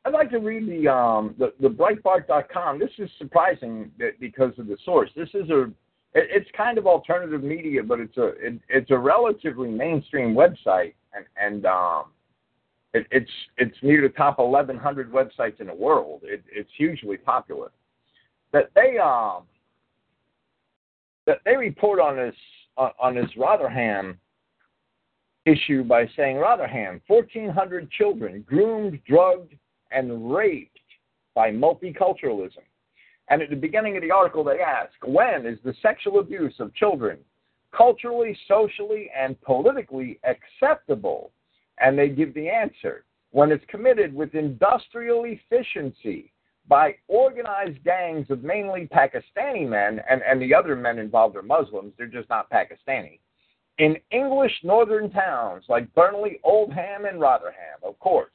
I'd 0.05 0.13
like 0.13 0.31
to 0.31 0.39
read 0.39 0.67
the 0.67 0.91
um 0.91 1.35
the, 1.37 1.53
the 1.59 1.67
Breitbart.com. 1.67 2.79
This 2.79 2.89
is 2.97 3.09
surprising 3.17 3.91
because 4.19 4.53
of 4.57 4.67
the 4.67 4.77
source. 4.83 5.09
This 5.15 5.29
is 5.33 5.49
a 5.49 5.63
it, 6.13 6.29
it's 6.31 6.49
kind 6.55 6.77
of 6.77 6.87
alternative 6.87 7.43
media, 7.43 7.83
but 7.83 7.99
it's 7.99 8.17
a 8.17 8.27
it, 8.39 8.59
it's 8.69 8.91
a 8.91 8.97
relatively 8.97 9.69
mainstream 9.69 10.33
website, 10.33 10.93
and 11.13 11.25
and 11.39 11.65
um 11.65 12.05
it, 12.93 13.07
it's 13.11 13.31
it's 13.57 13.75
near 13.81 14.01
the 14.01 14.09
top 14.09 14.39
1,100 14.39 15.11
websites 15.11 15.59
in 15.59 15.67
the 15.67 15.73
world. 15.73 16.21
It, 16.23 16.43
it's 16.51 16.69
hugely 16.77 17.17
popular. 17.17 17.71
That 18.53 18.69
they 18.75 18.97
um 18.97 19.43
that 21.25 21.39
they 21.45 21.55
report 21.55 21.99
on 21.99 22.15
this 22.15 22.35
on, 22.77 22.91
on 22.99 23.15
this 23.15 23.29
Rotherham 23.37 24.17
issue 25.45 25.83
by 25.83 26.07
saying 26.15 26.37
Rotherham, 26.37 27.01
1,400 27.07 27.89
children 27.91 28.43
groomed, 28.47 28.99
drugged, 29.07 29.53
and 29.91 30.33
raped 30.33 30.77
by 31.33 31.51
multiculturalism. 31.51 32.63
And 33.29 33.41
at 33.41 33.49
the 33.49 33.55
beginning 33.55 33.95
of 33.95 34.03
the 34.03 34.11
article, 34.11 34.43
they 34.43 34.59
ask, 34.59 34.93
when 35.05 35.45
is 35.45 35.57
the 35.63 35.73
sexual 35.81 36.19
abuse 36.19 36.55
of 36.59 36.73
children 36.75 37.17
culturally, 37.75 38.37
socially, 38.47 39.09
and 39.17 39.39
politically 39.41 40.19
acceptable? 40.23 41.31
And 41.79 41.97
they 41.97 42.09
give 42.09 42.33
the 42.33 42.49
answer 42.49 43.05
when 43.31 43.51
it's 43.51 43.65
committed 43.67 44.13
with 44.13 44.35
industrial 44.35 45.25
efficiency 45.25 46.31
by 46.67 46.95
organized 47.07 47.83
gangs 47.83 48.29
of 48.29 48.43
mainly 48.43 48.89
Pakistani 48.91 49.67
men, 49.67 50.01
and, 50.09 50.21
and 50.27 50.41
the 50.41 50.53
other 50.53 50.75
men 50.75 50.99
involved 50.99 51.35
are 51.35 51.41
Muslims, 51.41 51.93
they're 51.97 52.07
just 52.07 52.29
not 52.29 52.49
Pakistani, 52.49 53.19
in 53.77 53.95
English 54.11 54.53
northern 54.63 55.09
towns 55.09 55.63
like 55.69 55.93
Burnley, 55.93 56.39
Oldham, 56.43 57.05
and 57.05 57.21
Rotherham, 57.21 57.79
of 57.83 57.97
course. 57.99 58.31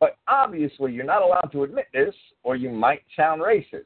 But 0.00 0.16
obviously, 0.28 0.92
you're 0.92 1.04
not 1.04 1.22
allowed 1.22 1.50
to 1.52 1.62
admit 1.62 1.86
this, 1.92 2.14
or 2.42 2.56
you 2.56 2.70
might 2.70 3.02
sound 3.16 3.42
racist. 3.42 3.84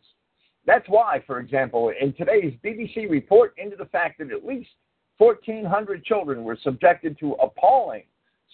That's 0.67 0.89
why, 0.89 1.23
for 1.27 1.39
example, 1.39 1.93
in 2.01 2.15
today's 2.15 2.55
BBC 2.65 3.11
report 3.11 3.55
into 3.59 3.77
the 3.77 3.85
fact 3.87 4.19
that 4.19 4.33
at 4.33 4.45
least 4.45 4.71
1,400 5.19 6.05
children 6.05 6.45
were 6.45 6.59
subjected 6.63 7.19
to 7.19 7.33
appalling 7.35 8.05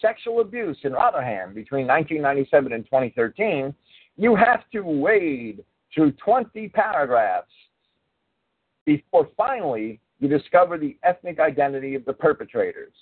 sexual 0.00 0.40
abuse 0.40 0.78
in 0.84 0.92
Rotherham 0.92 1.54
between 1.54 1.86
1997 1.86 2.72
and 2.72 2.84
2013, 2.84 3.74
you 4.16 4.34
have 4.36 4.62
to 4.72 4.82
wade 4.82 5.64
through 5.94 6.12
20 6.12 6.68
paragraphs 6.68 7.52
before 8.86 9.28
finally 9.36 10.00
you 10.18 10.28
discover 10.28 10.78
the 10.78 10.96
ethnic 11.02 11.40
identity 11.40 11.94
of 11.94 12.04
the 12.04 12.12
perpetrators. 12.12 12.92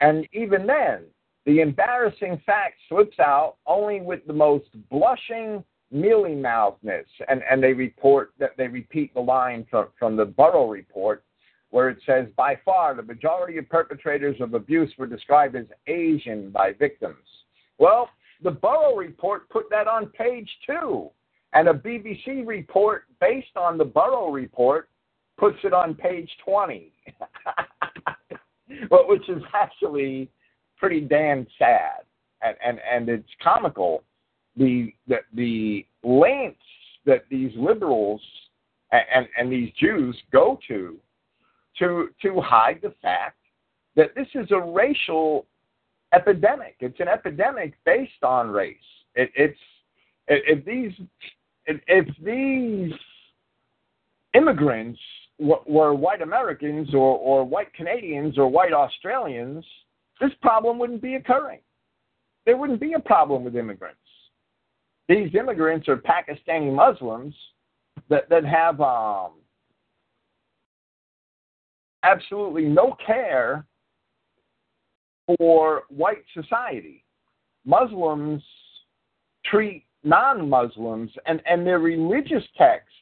And 0.00 0.26
even 0.32 0.66
then, 0.66 1.04
the 1.46 1.60
embarrassing 1.60 2.42
fact 2.44 2.74
slips 2.88 3.18
out 3.18 3.56
only 3.66 4.00
with 4.00 4.26
the 4.26 4.32
most 4.32 4.66
blushing 4.90 5.64
mealy 5.90 6.34
mouthedness. 6.34 7.06
And, 7.28 7.42
and 7.48 7.62
they 7.62 7.72
report 7.72 8.32
that 8.38 8.56
they 8.58 8.66
repeat 8.66 9.14
the 9.14 9.20
line 9.20 9.66
from, 9.70 9.86
from 9.98 10.16
the 10.16 10.24
Borough 10.24 10.68
report 10.68 11.24
where 11.70 11.88
it 11.88 11.98
says, 12.06 12.26
by 12.36 12.58
far, 12.64 12.94
the 12.94 13.02
majority 13.02 13.58
of 13.58 13.68
perpetrators 13.68 14.36
of 14.40 14.54
abuse 14.54 14.92
were 14.98 15.06
described 15.06 15.56
as 15.56 15.66
Asian 15.86 16.50
by 16.50 16.72
victims. 16.72 17.16
Well, 17.78 18.08
the 18.42 18.50
Borough 18.50 18.96
report 18.96 19.48
put 19.48 19.68
that 19.70 19.88
on 19.88 20.06
page 20.06 20.48
two, 20.66 21.10
and 21.52 21.68
a 21.68 21.74
BBC 21.74 22.46
report 22.46 23.04
based 23.20 23.56
on 23.56 23.78
the 23.78 23.84
Borough 23.84 24.30
report 24.30 24.88
puts 25.38 25.58
it 25.64 25.72
on 25.72 25.94
page 25.94 26.30
20, 26.44 26.92
but 28.90 29.08
which 29.08 29.28
is 29.28 29.42
actually 29.54 30.30
pretty 30.78 31.00
damn 31.00 31.46
sad, 31.58 32.04
and, 32.42 32.56
and, 32.64 32.78
and 32.90 33.08
it's 33.08 33.28
comical 33.42 34.02
the, 34.56 34.92
the, 35.06 35.16
the 35.34 35.86
lengths 36.02 36.58
that 37.04 37.24
these 37.30 37.52
liberals 37.56 38.20
and, 38.92 39.02
and, 39.14 39.28
and 39.38 39.52
these 39.52 39.70
Jews 39.78 40.16
go 40.32 40.58
to 40.68 40.96
to 41.78 42.08
to 42.22 42.40
hide 42.40 42.80
the 42.82 42.94
fact 43.02 43.38
that 43.96 44.14
this 44.14 44.28
is 44.34 44.50
a 44.50 44.60
racial 44.60 45.46
epidemic. 46.14 46.76
It's 46.80 47.00
an 47.00 47.08
epidemic 47.08 47.74
based 47.84 48.22
on 48.22 48.48
race. 48.50 48.76
It, 49.14 49.30
it's 49.34 49.58
if 50.28 50.64
these 50.64 50.92
if 51.66 52.06
these 52.22 52.92
immigrants 54.34 55.00
were 55.38 55.94
white 55.94 56.22
Americans 56.22 56.94
or, 56.94 57.18
or 57.18 57.44
white 57.44 57.72
Canadians 57.74 58.38
or 58.38 58.48
white 58.48 58.72
Australians, 58.72 59.64
this 60.20 60.30
problem 60.40 60.78
wouldn't 60.78 61.02
be 61.02 61.16
occurring. 61.16 61.60
There 62.46 62.56
wouldn't 62.56 62.80
be 62.80 62.94
a 62.94 63.00
problem 63.00 63.44
with 63.44 63.56
immigrants. 63.56 63.98
These 65.08 65.34
immigrants 65.34 65.88
are 65.88 65.96
Pakistani 65.96 66.72
Muslims 66.74 67.34
that, 68.08 68.28
that 68.28 68.44
have 68.44 68.80
um, 68.80 69.32
absolutely 72.06 72.64
no 72.64 72.96
care 73.04 73.66
for 75.38 75.82
white 75.88 76.24
society. 76.34 77.04
Muslims 77.64 78.42
treat 79.44 79.84
non 80.04 80.48
Muslims, 80.48 81.10
and, 81.26 81.42
and 81.46 81.66
their 81.66 81.80
religious 81.80 82.44
texts 82.56 82.92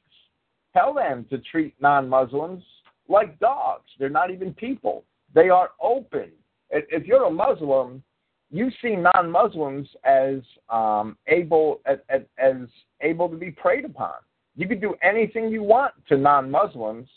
tell 0.73 0.95
them 0.95 1.27
to 1.31 1.39
treat 1.39 1.75
non 1.81 2.09
Muslims 2.09 2.63
like 3.09 3.39
dogs. 3.39 3.85
They're 3.99 4.09
not 4.09 4.31
even 4.31 4.55
people, 4.55 5.05
they 5.35 5.49
are 5.49 5.71
open. 5.83 6.31
If 6.71 7.07
you're 7.07 7.25
a 7.25 7.31
Muslim, 7.31 8.03
you 8.51 8.71
see 8.83 8.97
non 8.97 9.31
Muslims 9.31 9.89
as 10.05 10.41
um, 10.71 11.17
able 11.27 11.81
as, 11.87 11.99
as 12.39 12.57
able 13.01 13.29
to 13.29 13.37
be 13.37 13.51
preyed 13.51 13.85
upon. 13.85 14.15
You 14.57 14.67
can 14.69 14.81
do 14.81 14.95
anything 15.03 15.51
you 15.51 15.63
want 15.63 15.93
to 16.09 16.17
non 16.17 16.51
Muslims 16.51 17.09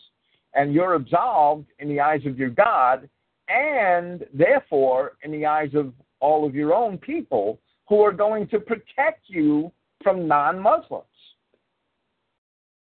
and 0.57 0.73
you're 0.73 0.95
absolved 0.95 1.67
in 1.79 1.87
the 1.87 2.01
eyes 2.01 2.25
of 2.25 2.37
your 2.37 2.49
God 2.49 3.07
and 3.47 4.25
therefore 4.33 5.13
in 5.23 5.31
the 5.31 5.45
eyes 5.45 5.69
of 5.73 5.93
all 6.19 6.45
of 6.45 6.55
your 6.55 6.73
own 6.73 6.97
people 6.97 7.59
who 7.87 8.01
are 8.01 8.11
going 8.11 8.47
to 8.49 8.59
protect 8.59 9.21
you 9.27 9.71
from 10.03 10.27
non-Muslims. 10.27 11.05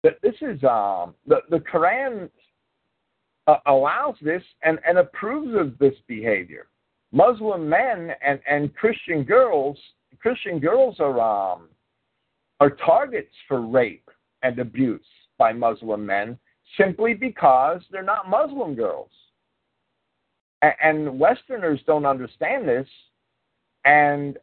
This 0.03 0.35
is 0.41 0.65
um, 0.65 1.15
the 1.27 1.41
the 1.51 1.59
Quran 1.59 2.31
uh, 3.47 3.57
allows 3.67 4.15
this 4.23 4.43
and, 4.63 4.79
and 4.89 4.97
approves 4.97 5.55
of 5.55 5.79
this 5.79 5.95
behavior. 6.09 6.69
Muslim 7.13 7.69
men 7.69 8.13
and, 8.27 8.41
and 8.49 8.75
Christian 8.75 9.25
girls 9.25 9.77
Christian 10.19 10.59
girls 10.59 10.97
are 11.01 11.21
um, 11.21 11.69
are 12.61 12.71
targets 12.71 13.35
for 13.47 13.61
rape 13.61 14.09
and 14.43 14.59
abuse 14.59 15.05
by 15.37 15.53
Muslim 15.53 16.07
men 16.07 16.39
simply 16.77 17.15
because 17.15 17.81
they're 17.91 18.03
not 18.03 18.29
Muslim 18.29 18.75
girls. 18.75 19.11
And 20.63 21.19
Westerners 21.19 21.81
don't 21.87 22.05
understand 22.05 22.69
this. 22.69 22.87
And 23.85 24.37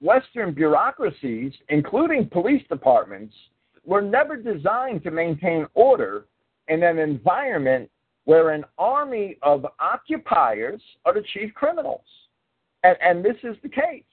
Western 0.00 0.54
bureaucracies, 0.54 1.52
including 1.68 2.28
police 2.28 2.62
departments, 2.68 3.34
were 3.84 4.02
never 4.02 4.36
designed 4.36 5.02
to 5.02 5.10
maintain 5.10 5.66
order 5.74 6.26
in 6.68 6.82
an 6.82 6.98
environment 6.98 7.90
where 8.24 8.50
an 8.50 8.64
army 8.76 9.36
of 9.42 9.66
occupiers 9.80 10.80
are 11.04 11.14
the 11.14 11.24
chief 11.32 11.52
criminals. 11.54 12.04
And, 12.84 12.96
and 13.00 13.24
this 13.24 13.36
is 13.42 13.56
the 13.62 13.68
case. 13.68 14.04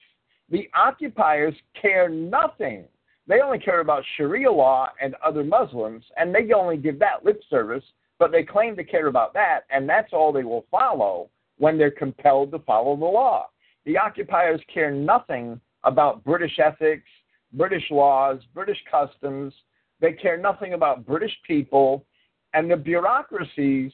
The 0.50 0.68
occupiers 0.74 1.54
care 1.80 2.08
nothing 2.08 2.84
they 3.28 3.40
only 3.40 3.58
care 3.58 3.80
about 3.80 4.04
Sharia 4.16 4.50
law 4.50 4.88
and 5.00 5.14
other 5.24 5.42
Muslims, 5.42 6.04
and 6.16 6.34
they 6.34 6.52
only 6.52 6.76
give 6.76 6.98
that 7.00 7.24
lip 7.24 7.40
service, 7.50 7.84
but 8.18 8.30
they 8.30 8.44
claim 8.44 8.76
to 8.76 8.84
care 8.84 9.08
about 9.08 9.34
that, 9.34 9.60
and 9.70 9.88
that's 9.88 10.12
all 10.12 10.32
they 10.32 10.44
will 10.44 10.66
follow 10.70 11.28
when 11.58 11.76
they're 11.76 11.90
compelled 11.90 12.52
to 12.52 12.58
follow 12.60 12.96
the 12.96 13.04
law. 13.04 13.46
The 13.84 13.98
occupiers 13.98 14.60
care 14.72 14.90
nothing 14.90 15.60
about 15.84 16.24
British 16.24 16.58
ethics, 16.58 17.08
British 17.52 17.84
laws, 17.90 18.40
British 18.54 18.78
customs. 18.90 19.54
They 20.00 20.12
care 20.12 20.36
nothing 20.36 20.74
about 20.74 21.06
British 21.06 21.32
people. 21.46 22.04
And 22.52 22.70
the 22.70 22.76
bureaucracies, 22.76 23.92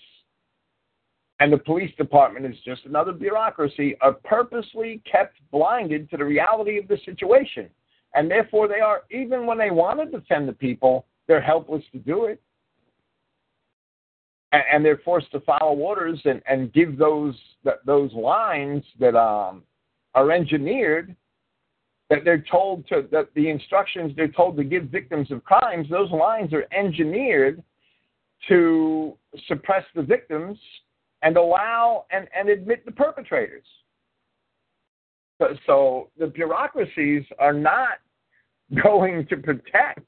and 1.41 1.53
the 1.53 1.59
police 1.59 1.95
department 1.97 2.47
is 2.47 2.57
just 2.65 2.85
another 2.87 3.13
bureaucracy, 3.13 3.97
are 4.01 4.15
purposely 4.25 5.03
kept 5.11 5.37
blinded 5.51 6.11
to 6.11 6.17
the 6.17 6.25
reality 6.25 6.79
of 6.79 6.89
the 6.89 6.99
situation. 7.05 7.69
And 8.15 8.31
therefore, 8.31 8.69
they 8.69 8.81
are, 8.81 9.03
even 9.11 9.47
when 9.47 9.59
they 9.59 9.71
want 9.71 9.99
to 10.01 10.19
defend 10.19 10.49
the 10.49 10.53
people, 10.53 11.07
they're 11.27 11.41
helpless 11.41 11.83
to 11.93 11.99
do 11.99 12.27
it. 12.27 12.41
And, 14.53 14.63
and 14.73 14.85
they're 14.85 15.01
forced 15.05 15.31
to 15.33 15.41
follow 15.41 15.75
orders 15.77 16.21
and, 16.25 16.43
and 16.47 16.73
give 16.73 16.99
those 16.99 17.35
that 17.65 17.85
those 17.87 18.13
lines 18.13 18.85
that 18.99 19.17
um, 19.17 19.63
are 20.15 20.31
engineered 20.31 21.17
that 22.11 22.25
they're 22.25 22.45
told 22.51 22.87
to 22.89 23.07
that 23.11 23.29
the 23.35 23.49
instructions 23.49 24.13
they're 24.15 24.29
told 24.29 24.57
to 24.59 24.65
give 24.65 24.85
victims 24.85 25.31
of 25.31 25.43
crimes 25.45 25.87
those 25.89 26.11
lines 26.11 26.53
are 26.53 26.67
engineered 26.77 27.63
to 28.49 29.17
suppress 29.47 29.85
the 29.95 30.03
victims 30.03 30.59
and 31.23 31.37
allow 31.39 32.05
and, 32.11 32.29
and 32.37 32.51
admit 32.51 32.85
the 32.85 32.93
perpetrators 32.93 33.65
so, 35.67 36.09
the 36.19 36.27
bureaucracies 36.27 37.25
are 37.39 37.53
not 37.53 37.99
going 38.83 39.27
to 39.29 39.37
protect 39.37 40.07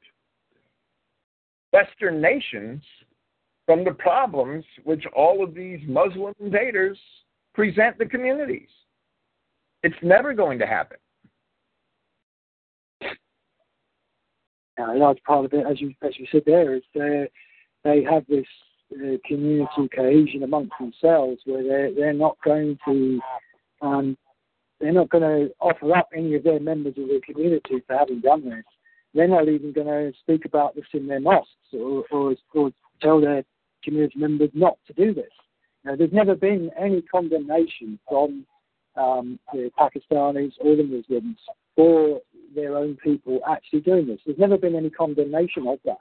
western 1.72 2.20
nations 2.20 2.82
from 3.66 3.84
the 3.84 3.92
problems 3.92 4.64
which 4.84 5.04
all 5.16 5.42
of 5.42 5.54
these 5.54 5.80
muslim 5.88 6.32
invaders 6.38 6.98
present 7.54 7.98
the 7.98 8.06
communities. 8.06 8.68
It's 9.82 9.94
never 10.02 10.34
going 10.34 10.58
to 10.58 10.66
happen. 10.66 10.98
A 14.78 14.94
large 14.94 15.22
part 15.24 15.44
of 15.44 15.52
it, 15.52 15.64
as 15.70 15.80
you 15.80 15.94
as 16.02 16.18
you 16.18 16.26
said 16.32 16.42
there, 16.46 16.74
is 16.74 16.82
they 16.94 17.28
they 17.84 18.02
have 18.02 18.24
this 18.28 18.46
uh, 18.92 19.16
community 19.24 19.88
cohesion 19.94 20.42
amongst 20.42 20.72
themselves 20.80 21.40
where 21.44 21.62
they're 21.62 21.94
they're 21.94 22.12
not 22.12 22.36
going 22.44 22.76
to 22.86 23.20
um, 23.82 24.16
they're 24.80 24.92
not 24.92 25.10
going 25.10 25.22
to 25.22 25.54
offer 25.60 25.94
up 25.96 26.08
any 26.14 26.34
of 26.34 26.42
their 26.42 26.60
members 26.60 26.94
of 26.98 27.08
the 27.08 27.20
community 27.24 27.82
for 27.86 27.96
having 27.96 28.20
done 28.20 28.44
this. 28.48 28.64
They're 29.14 29.28
not 29.28 29.48
even 29.48 29.72
going 29.72 29.86
to 29.86 30.12
speak 30.20 30.44
about 30.44 30.74
this 30.74 30.84
in 30.92 31.06
their 31.06 31.20
mosques 31.20 31.48
or, 31.72 32.04
or, 32.10 32.34
or 32.54 32.70
tell 33.00 33.20
their 33.20 33.44
community 33.84 34.18
members 34.18 34.50
not 34.54 34.78
to 34.86 34.92
do 34.92 35.14
this. 35.14 35.30
Now, 35.84 35.96
there's 35.96 36.12
never 36.12 36.34
been 36.34 36.70
any 36.78 37.02
condemnation 37.02 37.98
from 38.08 38.44
um, 38.96 39.38
the 39.52 39.70
Pakistanis 39.78 40.52
or 40.60 40.76
the 40.76 40.82
Muslims 40.82 41.36
for 41.76 42.20
their 42.54 42.76
own 42.76 42.96
people 42.96 43.40
actually 43.48 43.80
doing 43.80 44.06
this. 44.06 44.20
There's 44.24 44.38
never 44.38 44.56
been 44.56 44.74
any 44.74 44.90
condemnation 44.90 45.66
of 45.66 45.78
that. 45.84 46.00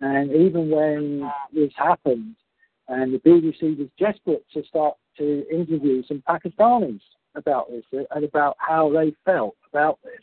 And 0.00 0.30
even 0.32 0.70
when 0.70 1.30
this 1.54 1.72
happened, 1.76 2.36
and 2.88 3.12
the 3.14 3.18
BBC 3.18 3.78
was 3.78 3.88
desperate 3.98 4.44
to 4.52 4.62
start 4.64 4.96
to 5.18 5.44
interview 5.50 6.02
some 6.06 6.22
Pakistanis 6.28 7.00
about 7.36 7.70
this 7.70 7.84
and 8.10 8.24
about 8.24 8.56
how 8.58 8.90
they 8.92 9.14
felt 9.24 9.56
about 9.70 9.98
this. 10.02 10.20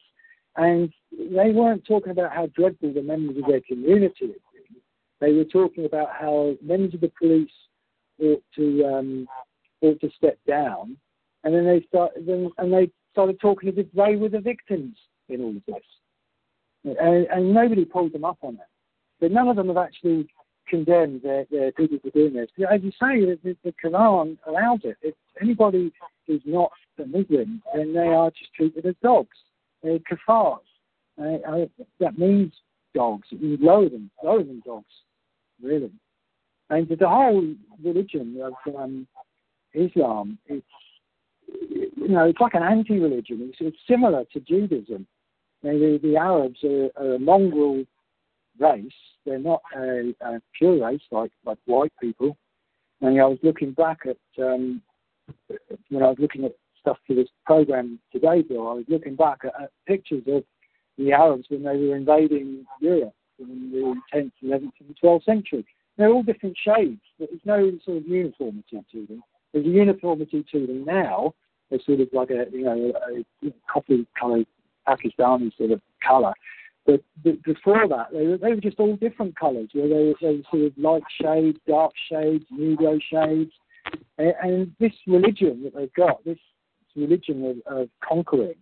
And 0.56 0.92
they 1.12 1.52
weren't 1.52 1.86
talking 1.86 2.12
about 2.12 2.32
how 2.32 2.48
dreadful 2.48 2.94
the 2.94 3.02
members 3.02 3.38
of 3.38 3.46
their 3.48 3.62
community 3.62 4.28
had 4.28 4.30
been. 4.30 4.82
They 5.20 5.34
were 5.34 5.46
talking 5.46 5.86
about 5.86 6.10
how 6.12 6.56
members 6.62 6.94
of 6.94 7.02
the 7.02 7.12
police 7.20 7.50
ought 8.22 8.44
to 8.56 8.86
um, 8.86 9.28
ought 9.82 10.00
to 10.02 10.10
step 10.16 10.38
down. 10.48 10.98
And 11.44 11.54
then 11.54 11.66
they 11.66 11.86
started, 11.88 12.28
and 12.28 12.74
they 12.74 12.90
started 13.12 13.40
talking 13.40 13.70
as 13.70 13.76
if 13.78 13.88
they 13.94 14.16
were 14.16 14.30
the 14.30 14.40
victims 14.40 14.96
in 15.30 15.42
all 15.42 15.50
of 15.50 15.66
this. 15.68 16.96
And, 17.00 17.28
and 17.28 17.54
nobody 17.54 17.86
pulled 17.86 18.14
them 18.14 18.26
up 18.26 18.38
on 18.42 18.56
it. 18.56 18.70
But 19.20 19.32
none 19.32 19.48
of 19.48 19.56
them 19.56 19.68
have 19.68 19.78
actually 19.78 20.28
condemned 20.68 21.22
their, 21.22 21.46
their 21.52 21.72
people 21.72 21.98
for 22.02 22.10
doing 22.12 22.34
this. 22.34 22.50
As 22.70 22.82
you 22.84 22.92
say, 22.92 23.26
the, 23.26 23.56
the 23.64 23.74
Quran 23.84 24.38
allows 24.48 24.80
it. 24.84 24.98
If 25.02 25.16
anybody 25.42 25.92
is 26.28 26.42
not 26.46 26.72
a 27.00 27.06
Muslim, 27.06 27.62
then 27.74 27.94
they 27.94 28.08
are 28.08 28.30
just 28.32 28.54
treated 28.54 28.86
as 28.86 28.96
dogs. 29.02 29.38
They're 29.82 30.00
kafars. 30.00 30.60
Uh, 31.22 31.66
that 32.00 32.18
means 32.18 32.54
dogs. 32.94 33.28
It 33.32 33.42
means 33.42 33.60
lower 33.62 33.90
than, 33.90 34.10
lower 34.24 34.44
than 34.44 34.62
dogs, 34.66 34.86
really. 35.62 35.92
And 36.70 36.88
the 36.88 37.08
whole 37.08 37.54
religion 37.84 38.40
of 38.42 38.76
um, 38.76 39.08
Islam, 39.74 40.38
it's 40.48 40.66
you 42.04 42.08
know, 42.08 42.26
it's 42.26 42.40
like 42.40 42.54
an 42.54 42.64
anti-religion. 42.64 43.50
It's, 43.50 43.58
it's 43.60 43.78
similar 43.88 44.26
to 44.34 44.40
Judaism. 44.40 45.08
the, 45.62 46.00
the 46.02 46.18
Arabs 46.18 46.64
are, 46.64 46.90
are, 46.98 47.16
a 47.16 47.20
mongrel 47.20 47.84
race. 48.60 48.92
They're 49.26 49.40
not 49.40 49.62
a, 49.76 50.14
a, 50.22 50.42
pure 50.58 50.86
race 50.86 51.02
like, 51.12 51.32
like 51.46 51.58
white 51.66 51.94
people. 52.02 52.38
And 53.02 53.20
I 53.20 53.26
was 53.26 53.40
looking 53.44 53.72
back 53.72 54.00
at 54.06 54.44
um, 54.44 54.82
when 55.90 56.04
I 56.04 56.08
was 56.08 56.18
looking 56.20 56.46
at 56.46 56.54
stuff 56.80 56.98
for 57.08 57.16
this 57.16 57.30
program 57.46 58.00
today, 58.12 58.42
Bill. 58.42 58.68
I 58.68 58.74
was 58.74 58.86
looking 58.88 59.16
back 59.16 59.40
at, 59.44 59.54
at 59.62 59.72
pictures 59.88 60.24
of 60.28 60.44
the 60.98 61.14
Arabs 61.14 61.46
when 61.50 61.64
they 61.64 61.78
were 61.78 61.96
invading 61.96 62.66
Europe 62.80 63.14
in 63.40 63.72
the 63.72 64.18
10th, 64.18 64.32
11th, 64.44 64.72
and 64.80 64.98
12th 65.02 65.24
century. 65.24 65.66
They're 65.98 66.12
all 66.12 66.24
different 66.24 66.58
shades, 66.58 67.02
there's 67.20 67.30
no 67.46 67.72
sort 67.86 67.98
of 67.98 68.08
uniformity 68.08 68.84
to 68.92 69.06
them. 69.06 69.24
There's 69.54 69.66
a 69.66 69.70
uniformity 69.70 70.44
to 70.52 70.68
them 70.68 70.86
now. 70.86 71.34
They're 71.70 71.80
sort 71.86 72.02
of 72.02 72.10
like 72.12 72.32
a 72.32 72.46
you 72.52 72.64
know 72.64 72.94
a, 73.08 73.48
a 73.48 73.54
coffee 73.72 74.08
coloured 74.20 74.48
Pakistani 74.88 75.56
sort 75.58 75.72
of 75.72 75.82
colour. 76.06 76.34
But, 76.86 77.02
before 77.44 77.88
that, 77.88 78.08
they 78.12 78.28
were, 78.28 78.38
they 78.38 78.50
were 78.50 78.60
just 78.60 78.80
all 78.80 78.98
different 78.98 79.40
colours. 79.40 79.70
Where 79.72 79.88
they, 79.88 79.94
were, 79.94 80.14
they 80.20 80.38
were 80.38 80.44
sort 80.52 80.64
of 80.64 80.78
light 80.78 81.04
shades, 81.22 81.58
dark 81.66 81.94
shades, 82.10 82.44
negro 82.54 83.00
shades, 83.10 83.54
and, 84.18 84.34
and 84.42 84.76
this 84.80 84.94
religion 85.08 85.64
that 85.64 85.76
they've 85.76 85.94
got, 85.94 86.24
this 86.24 86.40
religion 86.96 87.62
of, 87.68 87.78
of 87.82 87.90
conquering, 88.08 88.56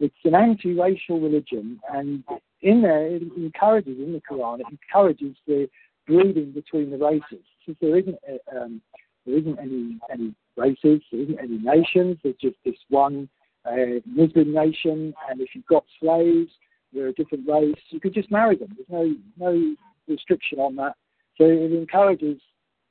it's 0.00 0.14
an 0.24 0.34
anti-racial 0.34 1.20
religion, 1.20 1.78
and 1.92 2.24
in 2.62 2.82
there 2.82 3.06
it 3.06 3.22
encourages 3.36 3.98
in 3.98 4.12
the 4.12 4.22
Quran, 4.28 4.60
it 4.60 4.66
encourages 4.70 5.36
the 5.46 5.68
breeding 6.06 6.52
between 6.52 6.90
the 6.90 6.98
races. 6.98 7.44
Since 7.64 7.78
there 7.80 7.96
isn't 7.98 8.18
a, 8.28 8.60
um, 8.60 8.80
there 9.24 9.38
isn't 9.38 9.58
any 9.58 9.98
any 10.12 10.34
races, 10.56 11.02
there 11.10 11.20
isn't 11.20 11.38
any 11.38 11.58
nations. 11.58 12.18
There's 12.22 12.36
just 12.40 12.56
this 12.64 12.74
one 12.88 13.28
uh, 13.64 14.00
Muslim 14.06 14.52
nation, 14.52 15.14
and 15.30 15.40
if 15.40 15.50
you've 15.54 15.66
got 15.66 15.84
slaves, 16.00 16.50
you're 16.90 17.08
a 17.08 17.12
different 17.12 17.48
race. 17.48 17.74
You 17.90 18.00
could 18.00 18.14
just 18.14 18.30
marry 18.30 18.56
them. 18.56 18.76
There's 18.76 18.88
no 18.90 19.14
no 19.38 19.76
restriction 20.08 20.58
on 20.58 20.76
that. 20.76 20.94
So 21.38 21.44
it 21.44 21.72
encourages 21.72 22.40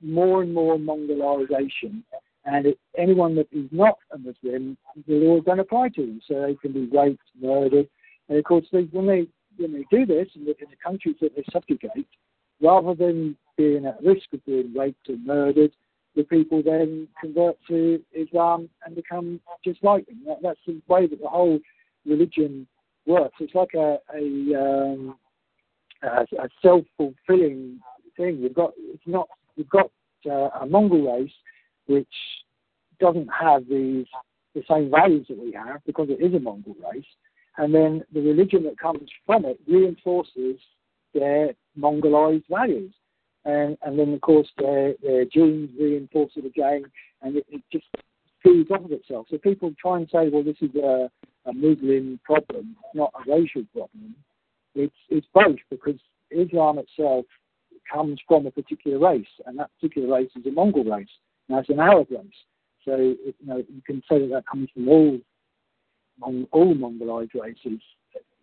more 0.01 0.41
and 0.41 0.53
more 0.53 0.77
mongrelization. 0.77 2.03
And 2.45 2.65
it, 2.65 2.79
anyone 2.97 3.35
that 3.35 3.47
is 3.51 3.67
not 3.71 3.97
a 4.11 4.17
Muslim, 4.17 4.77
the 5.07 5.13
law 5.13 5.37
is 5.37 5.43
going 5.43 5.57
to 5.57 5.63
apply 5.63 5.89
to 5.89 6.01
them. 6.01 6.21
So 6.27 6.41
they 6.41 6.55
can 6.55 6.73
be 6.73 6.97
raped, 6.97 7.21
murdered. 7.39 7.87
And 8.29 8.37
of 8.37 8.43
course, 8.43 8.65
they, 8.71 8.83
when 8.91 9.07
they 9.07 9.27
when 9.57 9.73
they 9.73 9.85
do 9.91 10.05
this 10.05 10.27
in 10.35 10.45
the, 10.45 10.51
in 10.51 10.69
the 10.69 10.77
countries 10.83 11.17
that 11.21 11.35
they 11.35 11.43
subjugate, 11.51 12.07
rather 12.61 12.95
than 12.95 13.35
being 13.57 13.85
at 13.85 14.01
risk 14.03 14.33
of 14.33 14.43
being 14.45 14.73
raped 14.73 15.09
and 15.09 15.25
murdered, 15.25 15.71
the 16.15 16.23
people 16.23 16.63
then 16.63 17.07
convert 17.19 17.57
to 17.67 18.01
Islam 18.13 18.69
and 18.85 18.95
become 18.95 19.39
just 19.63 19.83
like 19.83 20.05
them. 20.07 20.21
That, 20.25 20.37
that's 20.41 20.59
the 20.65 20.81
way 20.87 21.07
that 21.07 21.21
the 21.21 21.27
whole 21.27 21.59
religion 22.05 22.65
works. 23.05 23.35
It's 23.39 23.55
like 23.55 23.73
a 23.75 23.97
a, 24.15 24.55
um, 24.55 25.15
a, 26.01 26.25
a 26.39 26.49
self-fulfilling 26.61 27.79
thing. 28.17 28.37
You've 28.39 28.55
got 28.55 28.71
it's 28.77 29.03
not 29.05 29.27
you've 29.55 29.69
got 29.69 29.91
uh, 30.25 30.49
a 30.61 30.65
mongrel 30.65 31.19
race 31.19 31.31
which 31.87 32.07
doesn't 32.99 33.27
have 33.27 33.67
these 33.67 34.05
the 34.53 34.63
same 34.69 34.91
values 34.91 35.25
that 35.29 35.37
we 35.37 35.51
have 35.53 35.79
because 35.85 36.07
it 36.09 36.21
is 36.23 36.33
a 36.33 36.39
mongrel 36.39 36.75
race, 36.93 37.05
and 37.57 37.73
then 37.73 38.03
the 38.13 38.21
religion 38.21 38.63
that 38.63 38.77
comes 38.77 39.09
from 39.25 39.45
it 39.45 39.59
reinforces 39.67 40.57
their 41.13 41.53
mongrelized 41.77 42.43
values 42.49 42.91
and, 43.45 43.77
and 43.83 43.97
then 43.97 44.13
of 44.13 44.21
course 44.21 44.47
their, 44.57 44.93
their 45.01 45.25
genes 45.25 45.69
reinforce 45.79 46.31
it 46.35 46.45
again, 46.45 46.83
and 47.21 47.37
it, 47.37 47.45
it 47.49 47.61
just 47.71 47.85
feeds 48.43 48.69
off 48.71 48.85
of 48.85 48.91
itself. 48.91 49.27
So 49.29 49.37
people 49.37 49.73
try 49.79 49.97
and 49.97 50.07
say, 50.11 50.29
well, 50.29 50.43
this 50.43 50.57
is 50.61 50.73
a, 50.75 51.09
a 51.45 51.53
Muslim 51.53 52.19
problem, 52.23 52.75
not 52.93 53.11
a 53.15 53.31
racial 53.31 53.63
problem. 53.73 54.15
It's 54.73 54.95
it's 55.09 55.27
both 55.33 55.57
because 55.69 55.99
Islam 56.29 56.77
itself 56.79 57.25
comes 57.91 58.19
from 58.27 58.45
a 58.45 58.51
particular 58.51 58.99
race, 58.99 59.27
and 59.45 59.57
that 59.59 59.69
particular 59.79 60.15
race 60.15 60.31
is 60.35 60.45
a 60.45 60.51
mongrel 60.51 60.85
race. 60.85 61.09
Now 61.49 61.59
it's 61.59 61.69
an 61.69 61.79
Arab 61.79 62.07
race, 62.11 62.29
so 62.85 62.95
you 62.95 63.33
know 63.45 63.57
you 63.57 63.81
can 63.85 64.01
say 64.09 64.19
that 64.19 64.29
that 64.29 64.47
comes 64.47 64.69
from 64.73 64.87
all 64.87 65.19
all 66.51 66.75
mongrelized 66.75 67.33
races 67.33 67.81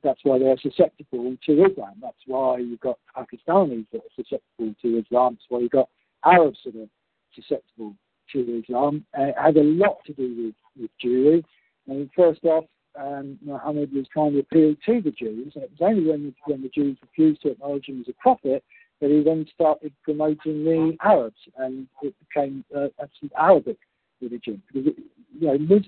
that's 0.03 0.21
why 0.23 0.39
they're 0.39 0.59
susceptible 0.59 1.37
to 1.47 1.65
Islam. 1.65 1.95
That's 2.01 2.17
why 2.27 2.59
you've 2.59 2.81
got 2.81 2.99
Pakistanis 3.17 3.87
that 3.93 3.99
are 3.99 4.15
susceptible 4.17 4.75
to 4.83 4.99
Islam. 4.99 5.35
That's 5.35 5.47
why 5.49 5.61
you've 5.61 5.71
got 5.71 5.89
Arabs 6.25 6.59
that 6.65 6.77
are 6.77 6.89
susceptible 7.35 7.95
to 8.33 8.63
Islam. 8.63 9.05
Uh, 9.19 9.25
it 9.25 9.35
has 9.41 9.57
a 9.57 9.61
lot 9.61 9.99
to 10.07 10.13
do 10.13 10.45
with, 10.45 10.55
with 10.81 10.91
Jewry. 11.05 11.43
I 11.89 11.93
mean, 11.93 12.11
first 12.15 12.45
off, 12.45 12.65
um, 12.99 13.39
Muhammad 13.43 13.93
was 13.93 14.07
trying 14.13 14.33
to 14.33 14.41
appeal 14.41 14.75
to 14.87 15.01
the 15.01 15.11
Jews, 15.11 15.53
and 15.55 15.65
it 15.65 15.71
was 15.71 15.81
only 15.81 16.11
when, 16.11 16.35
when 16.47 16.63
the 16.63 16.69
Jews 16.69 16.97
refused 17.03 17.43
to 17.43 17.51
acknowledge 17.51 17.87
him 17.87 18.01
as 18.01 18.09
a 18.09 18.23
prophet 18.23 18.65
that 19.01 19.11
he 19.11 19.23
then 19.23 19.47
started 19.55 19.93
promoting 20.03 20.65
the 20.65 20.97
Arabs, 21.03 21.39
and 21.57 21.87
it 22.03 22.15
became 22.29 22.65
uh, 22.77 22.89
actually 23.03 23.31
Arabic 23.39 23.79
religion. 24.21 24.63
Because 24.73 24.93
it, 24.93 24.97
you 25.39 25.47
know, 25.47 25.81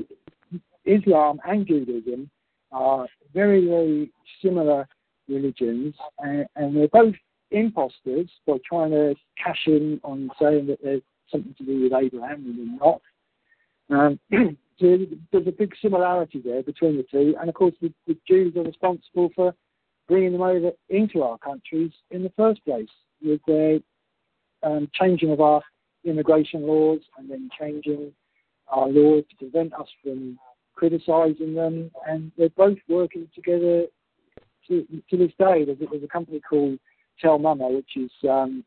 Islam 0.84 1.40
and 1.46 1.66
Judaism 1.66 2.30
are 2.72 3.06
very, 3.34 3.66
very 3.66 4.12
similar 4.42 4.86
religions, 5.28 5.94
and, 6.20 6.46
and 6.56 6.76
they're 6.76 6.88
both 6.88 7.14
imposters 7.50 8.28
by 8.46 8.56
trying 8.68 8.90
to 8.90 9.14
cash 9.42 9.62
in 9.66 10.00
on 10.04 10.30
saying 10.40 10.66
that 10.68 10.78
there's 10.82 11.02
something 11.30 11.54
to 11.58 11.64
do 11.64 11.82
with 11.82 11.92
Abraham 11.92 12.44
and 12.44 12.58
they're 12.58 12.78
not. 12.78 13.00
Um, 13.90 14.20
so 14.78 14.98
there's 15.32 15.46
a 15.46 15.52
big 15.52 15.74
similarity 15.82 16.40
there 16.44 16.62
between 16.62 16.96
the 16.96 17.04
two, 17.10 17.34
and 17.40 17.48
of 17.48 17.54
course 17.54 17.74
the, 17.80 17.92
the 18.06 18.16
Jews 18.26 18.56
are 18.56 18.62
responsible 18.62 19.30
for 19.34 19.54
bringing 20.10 20.32
them 20.32 20.42
over 20.42 20.72
into 20.88 21.22
our 21.22 21.38
countries 21.38 21.92
in 22.10 22.24
the 22.24 22.32
first 22.36 22.62
place 22.64 22.88
with 23.22 23.40
their 23.46 23.78
um, 24.64 24.90
changing 24.92 25.30
of 25.30 25.40
our 25.40 25.62
immigration 26.04 26.66
laws 26.66 26.98
and 27.16 27.30
then 27.30 27.48
changing 27.58 28.12
our 28.68 28.88
laws 28.88 29.22
to 29.30 29.36
prevent 29.36 29.72
us 29.74 29.86
from 30.02 30.36
criticising 30.74 31.54
them, 31.54 31.90
and 32.08 32.32
they're 32.36 32.48
both 32.50 32.78
working 32.88 33.28
together 33.34 33.84
to, 34.66 34.84
to 35.08 35.16
this 35.16 35.32
day. 35.38 35.64
There's, 35.64 35.78
there's 35.78 36.02
a 36.02 36.08
company 36.08 36.40
called 36.40 36.78
Tell 37.20 37.38
MAMA, 37.38 37.68
which 37.68 37.96
is 37.96 38.10
um, 38.28 38.64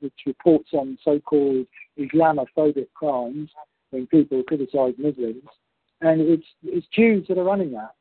which 0.00 0.12
reports 0.26 0.68
on 0.74 0.98
so-called 1.02 1.66
Islamophobic 1.98 2.88
crimes 2.94 3.48
when 3.90 4.06
people 4.06 4.42
criticise 4.46 4.94
Muslims, 4.98 5.42
and 6.02 6.20
it's 6.20 6.46
it's 6.62 6.86
Jews 6.88 7.26
that 7.28 7.38
are 7.38 7.44
running 7.44 7.72
that. 7.72 7.94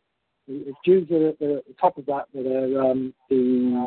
It's 0.48 0.78
Jews 0.86 1.08
that 1.10 1.24
are, 1.24 1.30
at 1.30 1.40
the 1.40 1.76
top 1.80 1.98
of 1.98 2.06
that 2.08 2.26
that 2.34 2.46
are 2.46 2.92
um, 2.92 3.14
the 3.30 3.86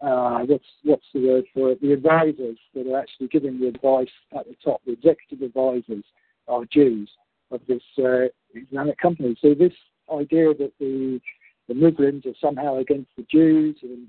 uh, 0.00 0.40
what's 0.40 0.64
what's 0.84 1.06
the 1.14 1.26
word 1.26 1.44
for 1.54 1.70
it? 1.70 1.80
The 1.80 1.92
advisors 1.92 2.58
that 2.74 2.86
are 2.86 2.98
actually 2.98 3.28
giving 3.28 3.58
the 3.58 3.68
advice 3.68 4.08
at 4.36 4.46
the 4.46 4.56
top, 4.62 4.82
the 4.84 4.92
executive 4.92 5.42
advisors 5.42 6.04
are 6.48 6.64
Jews 6.70 7.10
of 7.50 7.60
this 7.66 7.82
uh, 7.98 8.26
Islamic 8.54 8.98
company. 8.98 9.36
So 9.40 9.54
this 9.54 9.72
idea 10.12 10.54
that 10.54 10.72
the 10.78 11.20
the 11.68 11.74
Muslims 11.74 12.26
are 12.26 12.34
somehow 12.40 12.76
against 12.76 13.10
the 13.16 13.24
Jews 13.30 13.76
and 13.82 14.06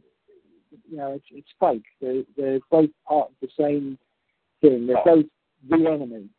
you 0.90 0.98
know, 0.98 1.14
it's, 1.14 1.26
it's 1.32 1.48
fake. 1.60 1.86
They're, 2.02 2.24
they're 2.36 2.60
both 2.70 2.90
part 3.08 3.30
of 3.30 3.36
the 3.42 3.50
same 3.60 3.98
thing. 4.62 4.88
They're 4.88 5.04
both 5.04 5.26
the 5.70 5.76
enemy. 5.76 6.30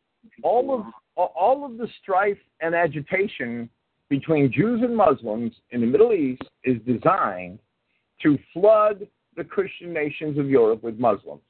All 0.43 0.73
of 0.73 0.85
all 1.15 1.65
of 1.65 1.77
the 1.77 1.87
strife 2.01 2.37
and 2.61 2.73
agitation 2.73 3.69
between 4.09 4.51
Jews 4.51 4.81
and 4.83 4.95
Muslims 4.95 5.53
in 5.71 5.81
the 5.81 5.87
Middle 5.87 6.13
East 6.13 6.41
is 6.63 6.77
designed 6.85 7.59
to 8.23 8.37
flood 8.53 9.07
the 9.37 9.43
Christian 9.43 9.93
nations 9.93 10.37
of 10.37 10.49
Europe 10.49 10.83
with 10.83 10.99
Muslims. 10.99 11.41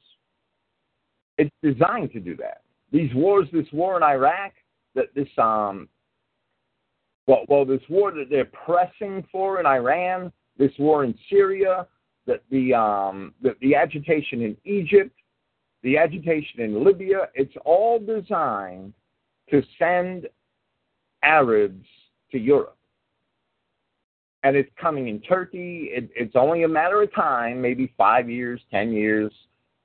It's 1.38 1.50
designed 1.62 2.12
to 2.12 2.20
do 2.20 2.36
that. 2.36 2.62
These 2.92 3.14
wars, 3.14 3.48
this 3.52 3.66
war 3.72 3.96
in 3.96 4.02
Iraq, 4.02 4.52
that 4.94 5.06
this 5.14 5.28
um, 5.38 5.88
well, 7.26 7.44
well, 7.48 7.64
this 7.64 7.80
war 7.88 8.10
that 8.10 8.26
they're 8.28 8.44
pressing 8.44 9.24
for 9.30 9.60
in 9.60 9.66
Iran, 9.66 10.32
this 10.58 10.72
war 10.78 11.04
in 11.04 11.14
Syria, 11.30 11.86
that 12.26 12.42
the 12.50 12.74
um, 12.74 13.34
the, 13.40 13.56
the 13.60 13.74
agitation 13.74 14.42
in 14.42 14.56
Egypt, 14.64 15.16
the 15.82 15.96
agitation 15.96 16.60
in 16.60 16.84
Libya, 16.84 17.28
it's 17.34 17.54
all 17.64 17.98
designed 17.98 18.92
to 19.50 19.62
send 19.78 20.28
Arabs 21.22 21.86
to 22.32 22.38
Europe. 22.38 22.76
And 24.42 24.56
it's 24.56 24.70
coming 24.80 25.08
in 25.08 25.20
Turkey. 25.20 25.90
It, 25.92 26.10
it's 26.14 26.34
only 26.34 26.62
a 26.62 26.68
matter 26.68 27.02
of 27.02 27.12
time, 27.14 27.60
maybe 27.60 27.92
five 27.96 28.30
years, 28.30 28.60
ten 28.70 28.92
years 28.92 29.32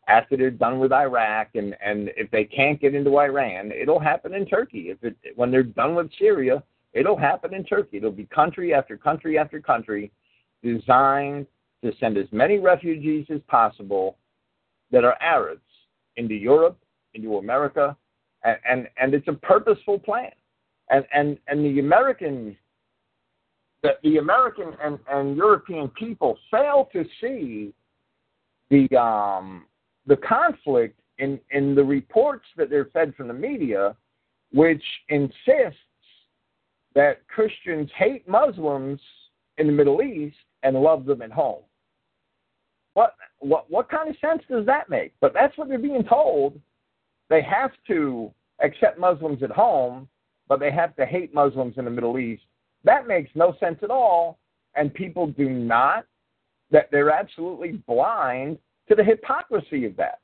after 0.08 0.38
they're 0.38 0.52
done 0.52 0.80
with 0.80 0.92
Iraq, 0.92 1.50
and 1.56 1.76
and 1.84 2.12
if 2.16 2.30
they 2.32 2.44
can't 2.44 2.80
get 2.80 2.94
into 2.94 3.18
Iran, 3.18 3.72
it'll 3.72 4.00
happen 4.00 4.34
in 4.34 4.46
Turkey. 4.46 4.90
If 4.90 5.04
it 5.04 5.16
when 5.36 5.52
they're 5.52 5.64
done 5.64 5.96
with 5.96 6.10
Syria, 6.20 6.64
it'll 6.94 7.18
happen 7.18 7.54
in 7.54 7.64
Turkey. 7.64 7.98
It'll 7.98 8.12
be 8.12 8.26
country 8.26 8.74
after 8.74 8.98
country 8.98 9.38
after 9.38 9.60
country 9.60 10.12
designed 10.64 11.48
to 11.84 11.92
send 12.00 12.18
as 12.18 12.28
many 12.32 12.60
refugees 12.60 13.26
as 13.30 13.42
possible 13.48 14.18
that 14.92 15.04
are 15.04 15.18
Arabs 15.22 15.62
into 16.18 16.36
Europe, 16.36 16.78
into 17.14 17.38
America, 17.38 17.96
and, 18.44 18.58
and, 18.68 18.88
and 18.98 19.14
it's 19.14 19.28
a 19.28 19.34
purposeful 19.34 20.00
plan. 20.00 20.32
And, 20.90 21.06
and, 21.14 21.38
and 21.48 21.66
the 21.66 21.80
American 21.80 22.56
that 23.86 24.02
the 24.02 24.18
American 24.18 24.74
and, 24.84 24.98
and 25.12 25.38
European 25.38 25.90
people 25.90 26.38
fail 26.50 26.90
to 26.92 27.06
see 27.22 27.72
the 28.72 28.98
um, 28.98 29.66
the 30.08 30.18
conflict 30.18 31.00
in, 31.20 31.40
in 31.52 31.76
the 31.76 31.84
reports 31.84 32.46
that 32.58 32.70
they're 32.70 32.90
fed 32.94 33.14
from 33.16 33.28
the 33.28 33.34
media, 33.34 33.96
which 34.52 34.84
insists 35.10 35.78
that 36.96 37.28
Christians 37.28 37.90
hate 37.96 38.28
Muslims 38.28 39.00
in 39.58 39.68
the 39.68 39.74
Middle 39.74 40.02
East 40.02 40.38
and 40.64 40.76
love 40.76 41.06
them 41.06 41.22
at 41.22 41.32
home. 41.32 41.62
What 42.96 43.16
what 43.40 43.70
what 43.70 43.90
kind 43.90 44.10
of 44.10 44.16
sense 44.20 44.42
does 44.50 44.66
that 44.66 44.90
make? 44.90 45.14
But 45.22 45.34
that's 45.34 45.56
what 45.58 45.68
they're 45.68 45.78
being 45.78 46.04
told. 46.04 46.60
They 47.30 47.42
have 47.44 47.72
to 47.88 48.32
accept 48.64 49.00
Muslims 49.00 49.44
at 49.44 49.52
home, 49.52 50.08
but 50.48 50.60
they 50.60 50.72
have 50.72 50.96
to 50.96 51.06
hate 51.06 51.34
Muslims 51.34 51.76
in 51.78 51.86
the 51.86 51.92
Middle 51.92 52.20
East. 52.20 52.44
That 52.84 53.08
makes 53.08 53.30
no 53.36 53.56
sense 53.60 53.80
at 53.82 53.90
all, 53.90 54.38
and 54.76 54.94
people 54.94 55.28
do 55.28 55.50
not 55.50 56.06
that 56.72 56.90
they're 56.92 57.12
absolutely 57.12 57.84
blind 57.88 58.58
to 58.90 58.96
the 58.96 59.04
hypocrisy 59.04 59.86
of 59.86 59.96
that. 59.98 60.20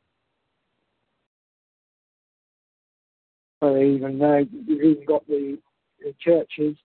Well, 3.61 3.77
even 3.77 4.21
uh, 4.21 4.39
you've 4.67 4.81
even 4.81 5.05
got 5.05 5.25
the, 5.27 5.57
the 6.03 6.13
churches 6.19 6.75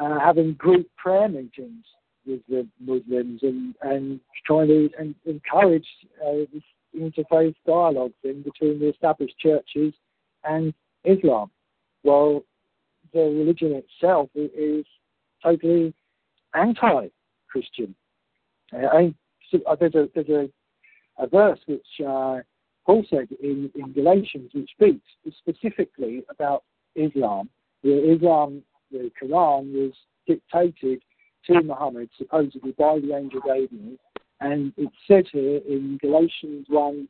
uh, 0.00 0.18
having 0.18 0.54
group 0.54 0.86
prayer 0.96 1.28
meetings 1.28 1.84
with 2.26 2.40
the 2.48 2.66
Muslims 2.80 3.40
and, 3.42 3.74
and 3.82 4.20
trying 4.46 4.68
to 4.68 4.90
and 4.98 5.14
encourage 5.26 5.86
uh, 6.26 6.44
interfaith 6.98 7.54
dialogue 7.66 8.12
in 8.24 8.42
between 8.42 8.78
the 8.78 8.88
established 8.88 9.38
churches 9.38 9.92
and 10.44 10.72
Islam. 11.04 11.50
While 12.02 12.44
the 13.12 13.20
religion 13.20 13.82
itself 13.82 14.30
is 14.34 14.84
totally 15.42 15.94
anti-Christian. 16.54 17.94
Uh, 18.72 19.10
there's 19.80 19.94
a, 19.94 20.08
there's 20.14 20.28
a, 20.28 20.48
a 21.18 21.26
verse 21.26 21.58
which 21.66 21.86
uh, 22.06 22.38
Paul 22.86 23.04
said 23.10 23.28
in, 23.42 23.70
in 23.74 23.92
Galatians 23.92 24.50
which 24.54 24.70
speaks 24.70 25.06
specifically 25.38 26.24
about 26.30 26.64
Islam. 26.94 27.48
The 27.82 28.14
Islam, 28.14 28.62
the 28.90 29.10
Quran 29.22 29.72
was 29.72 29.92
dictated 30.26 31.02
to 31.46 31.62
Muhammad, 31.62 32.10
supposedly 32.18 32.72
by 32.72 32.98
the 32.98 33.14
angel 33.14 33.40
Gabriel. 33.40 33.96
And 34.40 34.72
it 34.76 34.90
says 35.06 35.24
here 35.32 35.60
in 35.68 35.98
Galatians 36.00 36.66
1, 36.68 37.08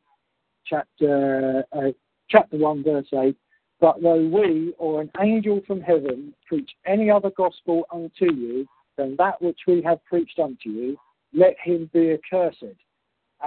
chapter, 0.65 1.63
uh, 1.71 1.91
chapter 2.29 2.57
1, 2.57 2.83
verse 2.83 3.07
8, 3.13 3.35
But 3.79 4.01
though 4.01 4.25
we 4.25 4.73
or 4.77 5.01
an 5.01 5.11
angel 5.21 5.61
from 5.65 5.81
heaven 5.81 6.33
preach 6.45 6.69
any 6.85 7.09
other 7.09 7.31
gospel 7.31 7.85
unto 7.93 8.33
you 8.33 8.67
than 8.97 9.15
that 9.17 9.41
which 9.41 9.59
we 9.67 9.81
have 9.83 10.03
preached 10.05 10.39
unto 10.39 10.69
you, 10.69 10.97
let 11.33 11.55
him 11.63 11.89
be 11.93 12.11
accursed. 12.11 12.63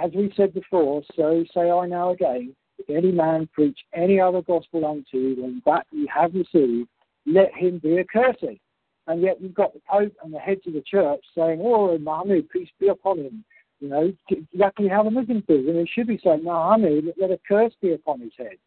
As 0.01 0.11
we 0.15 0.33
said 0.35 0.53
before, 0.53 1.03
so 1.15 1.43
say 1.53 1.69
I 1.69 1.85
now 1.85 2.11
again, 2.11 2.55
if 2.79 2.89
any 2.89 3.11
man 3.11 3.47
preach 3.53 3.77
any 3.93 4.19
other 4.19 4.41
gospel 4.41 4.85
unto 4.85 5.17
you 5.17 5.35
than 5.35 5.61
that 5.65 5.85
you 5.91 6.07
have 6.13 6.33
received, 6.33 6.89
let 7.27 7.53
him 7.53 7.77
be 7.77 7.99
accursed 7.99 8.59
and 9.07 9.21
yet 9.21 9.41
you've 9.41 9.53
got 9.53 9.73
the 9.73 9.81
Pope 9.89 10.13
and 10.23 10.33
the 10.33 10.39
heads 10.39 10.61
of 10.65 10.73
the 10.73 10.81
church 10.81 11.23
saying, 11.35 11.61
"Oh, 11.61 11.97
Muhammad, 11.97 12.49
peace 12.49 12.69
be 12.79 12.87
upon 12.87 13.19
him." 13.19 13.43
You 13.79 13.89
know 13.89 14.13
exactly 14.29 14.87
how 14.87 15.03
the 15.03 15.11
Muslims 15.11 15.43
do, 15.47 15.55
and 15.55 15.77
they 15.77 15.85
should 15.85 16.07
be 16.07 16.17
saying, 16.23 16.43
"Muhammad, 16.43 17.13
let 17.17 17.31
a 17.31 17.39
curse 17.47 17.73
be 17.81 17.91
upon 17.93 18.21
his 18.21 18.31
head." 18.37 18.57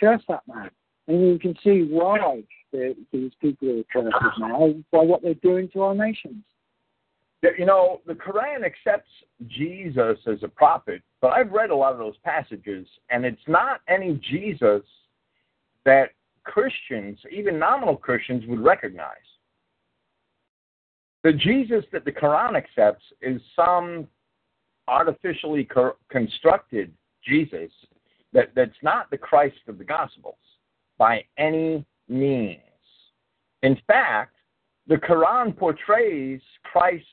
Curse 0.00 0.22
that 0.28 0.42
man, 0.46 0.70
and 1.08 1.20
you 1.20 1.38
can 1.38 1.54
see 1.64 1.88
why 1.90 2.42
these 2.72 3.32
people 3.40 3.80
are 3.80 3.84
cursed 3.92 4.16
now 4.38 4.74
by 4.92 4.98
what 4.98 5.22
they're 5.22 5.34
doing 5.34 5.68
to 5.72 5.82
our 5.82 5.94
nations. 5.94 6.44
You 7.56 7.66
know, 7.66 8.00
the 8.06 8.14
Quran 8.14 8.64
accepts 8.64 9.10
Jesus 9.46 10.18
as 10.26 10.42
a 10.42 10.48
prophet, 10.48 11.02
but 11.20 11.28
I've 11.28 11.52
read 11.52 11.70
a 11.70 11.76
lot 11.76 11.92
of 11.92 11.98
those 11.98 12.16
passages, 12.24 12.86
and 13.10 13.24
it's 13.24 13.40
not 13.46 13.80
any 13.88 14.20
Jesus 14.28 14.82
that 15.84 16.10
Christians, 16.42 17.18
even 17.30 17.58
nominal 17.58 17.96
Christians, 17.96 18.44
would 18.46 18.60
recognize. 18.60 19.16
The 21.22 21.32
Jesus 21.32 21.84
that 21.92 22.04
the 22.04 22.12
Quran 22.12 22.56
accepts 22.56 23.04
is 23.20 23.40
some 23.54 24.08
artificially 24.88 25.68
constructed 26.10 26.92
Jesus 27.24 27.70
that, 28.32 28.50
that's 28.54 28.70
not 28.82 29.10
the 29.10 29.18
Christ 29.18 29.60
of 29.68 29.78
the 29.78 29.84
Gospels 29.84 30.36
by 30.98 31.24
any 31.38 31.84
means. 32.08 32.60
In 33.62 33.76
fact, 33.86 34.36
the 34.86 34.96
Quran 34.96 35.56
portrays 35.56 36.40
Christ 36.64 37.04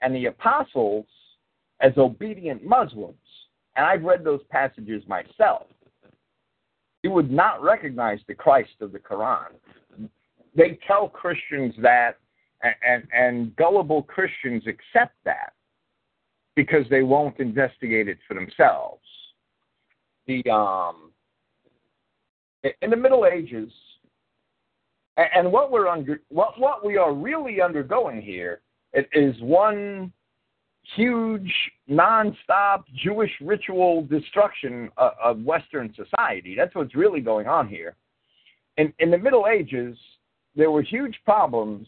and 0.00 0.14
the 0.14 0.26
apostles 0.26 1.06
as 1.80 1.92
obedient 1.96 2.64
Muslims. 2.64 3.16
And 3.76 3.84
I've 3.84 4.02
read 4.02 4.24
those 4.24 4.42
passages 4.50 5.02
myself. 5.08 5.66
You 7.02 7.10
would 7.10 7.30
not 7.30 7.62
recognize 7.62 8.20
the 8.26 8.34
Christ 8.34 8.70
of 8.80 8.92
the 8.92 8.98
Quran. 8.98 9.48
They 10.56 10.78
tell 10.86 11.08
Christians 11.08 11.74
that, 11.82 12.18
and, 12.62 12.74
and, 12.86 13.08
and 13.12 13.56
gullible 13.56 14.02
Christians 14.02 14.62
accept 14.66 15.14
that 15.24 15.52
because 16.54 16.86
they 16.88 17.02
won't 17.02 17.38
investigate 17.40 18.08
it 18.08 18.18
for 18.26 18.34
themselves. 18.34 19.03
The 20.26 20.50
um, 20.50 21.10
in 22.80 22.90
the 22.90 22.96
Middle 22.96 23.26
Ages, 23.26 23.70
and 25.16 25.52
what 25.52 25.70
we're 25.70 25.88
under, 25.88 26.20
what 26.28 26.58
what 26.58 26.84
we 26.84 26.96
are 26.96 27.12
really 27.12 27.60
undergoing 27.60 28.22
here 28.22 28.60
is 29.12 29.34
one 29.40 30.12
huge, 30.96 31.52
nonstop 31.90 32.84
Jewish 32.94 33.30
ritual 33.40 34.02
destruction 34.06 34.90
of, 34.96 35.12
of 35.22 35.42
Western 35.42 35.94
society. 35.94 36.54
That's 36.56 36.74
what's 36.74 36.94
really 36.94 37.20
going 37.20 37.46
on 37.46 37.68
here. 37.68 37.96
In 38.76 38.92
in 38.98 39.10
the 39.10 39.18
Middle 39.18 39.46
Ages, 39.46 39.96
there 40.56 40.70
were 40.70 40.82
huge 40.82 41.18
problems 41.24 41.86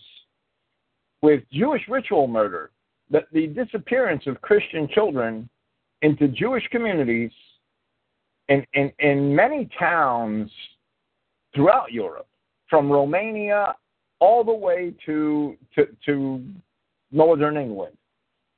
with 1.22 1.42
Jewish 1.52 1.82
ritual 1.88 2.26
murder. 2.26 2.70
That 3.08 3.26
the 3.32 3.46
disappearance 3.46 4.24
of 4.26 4.40
Christian 4.40 4.88
children 4.88 5.48
into 6.02 6.28
Jewish 6.28 6.66
communities 6.70 7.30
in, 8.48 8.64
in, 8.74 8.92
in 8.98 9.34
many 9.34 9.68
towns 9.78 10.50
throughout 11.54 11.92
Europe, 11.92 12.28
from 12.68 12.90
Romania 12.90 13.74
all 14.20 14.44
the 14.44 14.52
way 14.52 14.94
to 15.06 15.56
to, 15.74 15.86
to 16.06 16.44
northern 17.12 17.56
England. 17.56 17.96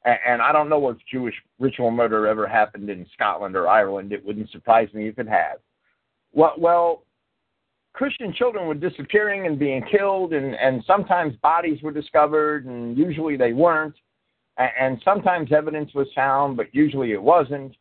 And, 0.05 0.19
and 0.27 0.43
I 0.43 0.53
don't 0.53 0.69
know 0.69 0.89
if 0.89 0.97
Jewish 1.11 1.35
ritual 1.59 1.91
murder 1.91 2.27
ever 2.27 2.47
happened 2.47 2.91
in 2.91 3.07
Scotland 3.13 3.57
or 3.57 3.69
Ireland. 3.69 4.13
It 4.13 4.25
wouldn't 4.25 4.51
surprise 4.51 4.89
me 4.95 5.09
if 5.09 5.19
it 5.19 5.29
had. 5.29 5.55
Well, 6.33 6.55
well 6.59 7.03
Christian 7.93 8.33
children 8.33 8.67
were 8.69 8.75
disappearing 8.75 9.47
and 9.47 9.59
being 9.59 9.83
killed, 9.91 10.33
and, 10.33 10.55
and 10.55 10.85
sometimes 10.87 11.35
bodies 11.43 11.83
were 11.83 11.91
discovered, 11.91 12.65
and 12.67 12.97
usually 12.97 13.37
they 13.37 13.53
weren't. 13.53 13.97
And, 14.57 14.71
and 14.81 15.03
sometimes 15.05 15.51
evidence 15.53 15.93
was 15.95 16.07
found, 16.15 16.57
but 16.57 16.73
usually 16.73 17.13
it 17.13 17.23
wasn't. 17.23 17.75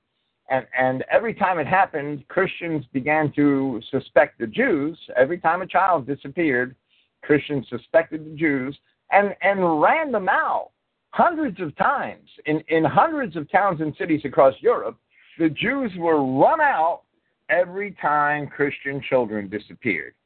And, 0.49 0.65
and 0.77 1.03
every 1.11 1.33
time 1.33 1.59
it 1.59 1.67
happened, 1.67 2.27
Christians 2.29 2.85
began 2.93 3.31
to 3.33 3.81
suspect 3.91 4.39
the 4.39 4.47
Jews. 4.47 4.97
Every 5.15 5.37
time 5.39 5.61
a 5.61 5.67
child 5.67 6.07
disappeared, 6.07 6.75
Christians 7.21 7.67
suspected 7.69 8.25
the 8.25 8.37
Jews 8.37 8.77
and, 9.11 9.35
and 9.41 9.81
ran 9.81 10.11
them 10.11 10.29
out 10.29 10.71
hundreds 11.11 11.59
of 11.59 11.75
times. 11.75 12.29
In, 12.45 12.61
in 12.69 12.83
hundreds 12.83 13.35
of 13.35 13.49
towns 13.51 13.81
and 13.81 13.95
cities 13.97 14.21
across 14.23 14.53
Europe, 14.61 14.97
the 15.37 15.49
Jews 15.49 15.91
were 15.97 16.23
run 16.23 16.61
out 16.61 17.01
every 17.49 17.95
time 18.01 18.47
Christian 18.47 19.01
children 19.09 19.49
disappeared. 19.49 20.13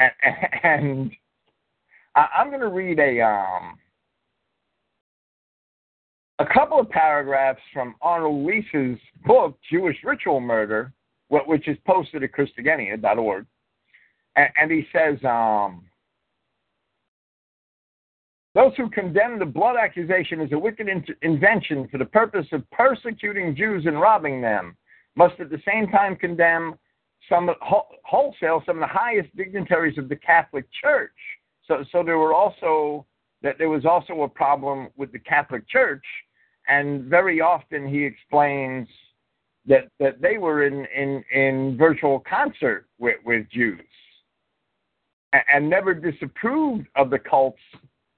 And, 0.00 0.10
and 0.62 1.10
I'm 2.16 2.48
going 2.48 2.60
to 2.60 2.68
read 2.68 2.98
a 2.98 3.20
um, 3.20 3.78
a 6.40 6.46
couple 6.46 6.80
of 6.80 6.88
paragraphs 6.88 7.60
from 7.72 7.94
Arnold 8.00 8.46
Leese's 8.46 8.98
book, 9.26 9.58
Jewish 9.70 9.98
Ritual 10.02 10.40
Murder, 10.40 10.90
which 11.28 11.68
is 11.68 11.76
posted 11.86 12.24
at 12.24 12.32
Christogenea.org. 12.32 13.46
And, 14.36 14.48
and 14.58 14.70
he 14.70 14.86
says, 14.90 15.22
um, 15.22 15.84
those 18.54 18.72
who 18.78 18.88
condemn 18.88 19.38
the 19.38 19.44
blood 19.44 19.76
accusation 19.76 20.40
as 20.40 20.50
a 20.52 20.58
wicked 20.58 20.88
in- 20.88 21.04
invention 21.20 21.86
for 21.88 21.98
the 21.98 22.06
purpose 22.06 22.46
of 22.52 22.68
persecuting 22.70 23.54
Jews 23.54 23.84
and 23.84 24.00
robbing 24.00 24.40
them 24.40 24.76
must 25.16 25.38
at 25.40 25.50
the 25.50 25.60
same 25.70 25.88
time 25.88 26.16
condemn 26.16 26.74
some 27.28 27.50
wholesale 27.60 28.62
some 28.64 28.78
of 28.78 28.80
the 28.80 28.86
highest 28.92 29.28
dignitaries 29.36 29.98
of 29.98 30.08
the 30.08 30.16
Catholic 30.16 30.64
Church. 30.82 31.12
So, 31.68 31.84
so 31.92 32.02
there 32.02 32.18
were 32.18 32.32
also 32.32 33.04
that 33.42 33.56
there 33.58 33.68
was 33.68 33.84
also 33.84 34.22
a 34.22 34.28
problem 34.28 34.88
with 34.96 35.12
the 35.12 35.18
Catholic 35.18 35.68
Church 35.68 36.02
and 36.70 37.04
very 37.04 37.40
often 37.40 37.86
he 37.86 38.04
explains 38.04 38.88
that 39.66 39.88
that 39.98 40.22
they 40.22 40.38
were 40.38 40.64
in 40.64 40.86
in, 40.96 41.22
in 41.32 41.76
virtual 41.76 42.20
concert 42.20 42.86
with, 42.98 43.16
with 43.24 43.46
Jews 43.50 43.80
and, 45.32 45.42
and 45.52 45.70
never 45.70 45.92
disapproved 45.92 46.86
of 46.96 47.10
the 47.10 47.18
cults 47.18 47.60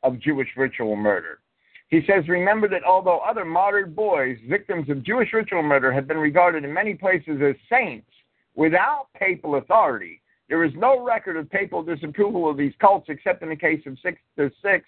of 0.03 0.20
Jewish 0.20 0.48
ritual 0.57 0.96
murder. 0.96 1.40
He 1.88 2.00
says, 2.07 2.26
remember 2.26 2.68
that 2.68 2.84
although 2.84 3.18
other 3.18 3.44
martyred 3.44 3.94
boys, 3.94 4.38
victims 4.48 4.88
of 4.88 5.03
Jewish 5.05 5.32
ritual 5.32 5.62
murder, 5.62 5.92
have 5.92 6.09
been 6.09 6.16
regarded 6.16 6.64
in 6.64 6.72
many 6.72 6.94
places 6.94 7.40
as 7.42 7.55
saints 7.68 8.09
without 8.55 9.09
papal 9.14 9.57
authority, 9.57 10.22
there 10.48 10.64
is 10.64 10.72
no 10.74 11.05
record 11.05 11.36
of 11.36 11.50
papal 11.50 11.82
disapproval 11.82 12.48
of 12.48 12.57
these 12.57 12.72
cults 12.80 13.07
except 13.09 13.42
in 13.42 13.50
the 13.50 13.57
case 13.57 13.82
of 13.86 13.98
Sixtus 14.03 14.53
VI, 14.62 14.82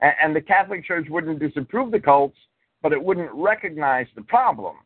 and 0.00 0.34
the 0.34 0.40
Catholic 0.40 0.84
Church 0.84 1.06
wouldn't 1.08 1.38
disapprove 1.38 1.92
the 1.92 2.00
cults 2.00 2.36
but 2.82 2.92
it 2.92 3.02
wouldn't 3.02 3.30
recognize 3.32 4.06
the 4.14 4.22
problem. 4.22 4.76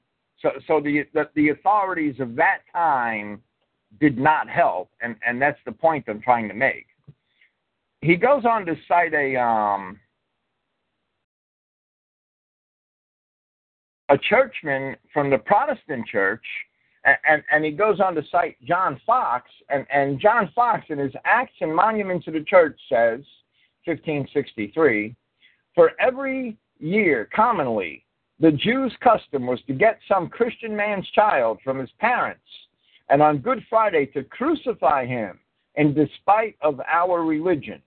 So, 0.40 0.50
so 0.66 0.80
the, 0.80 1.04
the, 1.14 1.28
the 1.34 1.50
authorities 1.50 2.16
of 2.18 2.34
that 2.36 2.60
time 2.72 3.40
did 4.00 4.18
not 4.18 4.48
help, 4.48 4.90
and, 5.00 5.16
and 5.26 5.40
that's 5.40 5.58
the 5.64 5.72
point 5.72 6.06
I'm 6.08 6.20
trying 6.20 6.48
to 6.48 6.54
make. 6.54 6.86
He 8.00 8.16
goes 8.16 8.44
on 8.44 8.66
to 8.66 8.74
cite 8.88 9.14
a 9.14 9.36
um, 9.36 10.00
a 14.08 14.18
churchman 14.18 14.96
from 15.12 15.30
the 15.30 15.38
Protestant 15.38 16.06
church, 16.06 16.44
and, 17.04 17.16
and, 17.28 17.42
and, 17.52 17.64
he 17.64 17.70
goes 17.70 18.00
on 18.00 18.14
to 18.14 18.22
cite 18.30 18.56
John 18.64 19.00
Foxe, 19.06 19.50
and, 19.70 19.86
and 19.92 20.20
John 20.20 20.50
Foxe 20.54 20.86
in 20.88 20.98
his 20.98 21.12
Acts 21.24 21.54
and 21.60 21.74
Monuments 21.74 22.26
of 22.26 22.34
the 22.34 22.44
Church 22.44 22.78
says, 22.88 23.20
1563, 23.84 25.14
for 25.74 25.92
every 25.98 26.58
year, 26.82 27.28
commonly, 27.34 28.04
the 28.40 28.52
Jew's 28.52 28.92
custom 29.00 29.46
was 29.46 29.60
to 29.66 29.72
get 29.72 29.98
some 30.08 30.28
Christian 30.28 30.74
man's 30.74 31.08
child 31.10 31.58
from 31.62 31.78
his 31.78 31.90
parents, 32.00 32.42
and 33.08 33.22
on 33.22 33.38
Good 33.38 33.64
Friday 33.70 34.06
to 34.06 34.24
crucify 34.24 35.06
him 35.06 35.38
in 35.76 35.94
despite 35.94 36.56
of 36.60 36.80
our 36.90 37.24
religion. 37.24 37.80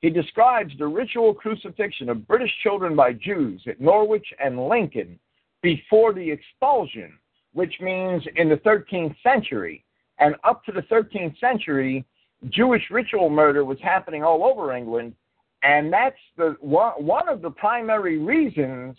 He 0.00 0.10
describes 0.10 0.72
the 0.78 0.86
ritual 0.86 1.34
crucifixion 1.34 2.08
of 2.08 2.26
British 2.26 2.52
children 2.62 2.96
by 2.96 3.12
Jews 3.12 3.62
at 3.66 3.80
Norwich 3.80 4.26
and 4.42 4.68
Lincoln 4.68 5.18
before 5.62 6.14
the 6.14 6.30
expulsion, 6.30 7.12
which 7.52 7.74
means 7.80 8.22
in 8.36 8.48
the 8.48 8.56
13th 8.56 9.14
century. 9.22 9.84
And 10.18 10.36
up 10.44 10.64
to 10.64 10.72
the 10.72 10.82
13th 10.82 11.38
century, 11.38 12.04
Jewish 12.48 12.82
ritual 12.90 13.28
murder 13.28 13.64
was 13.64 13.78
happening 13.82 14.24
all 14.24 14.44
over 14.44 14.74
England, 14.74 15.14
and 15.62 15.92
that's 15.92 16.16
the 16.36 16.56
one, 16.60 17.28
of 17.28 17.42
the 17.42 17.50
primary 17.50 18.18
reasons 18.18 18.96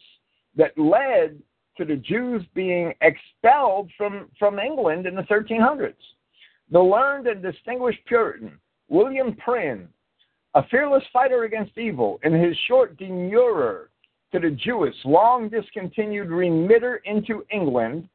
that 0.56 0.78
led 0.78 1.40
to 1.78 1.86
the 1.86 1.96
Jews 1.96 2.44
being 2.54 2.94
expelled 3.02 3.90
from, 3.98 4.30
from 4.38 4.60
England 4.60 5.08
in 5.08 5.16
the 5.16 5.24
1300s. 5.24 5.94
The 6.72 6.80
learned 6.80 7.28
and 7.28 7.42
distinguished 7.42 8.00
Puritan, 8.06 8.60
William 8.90 9.36
Prynne, 9.36 9.88
a 10.54 10.68
fearless 10.68 11.04
fighter 11.12 11.44
against 11.44 11.78
evil, 11.78 12.20
in 12.24 12.34
his 12.34 12.56
short 12.68 12.98
demurrer 12.98 13.88
to 14.32 14.40
the 14.40 14.52
Jewess 14.52 14.96
long 15.04 15.50
discontinued 15.50 16.30
remitter 16.30 16.98
into 17.06 17.44
England, 17.52 18.08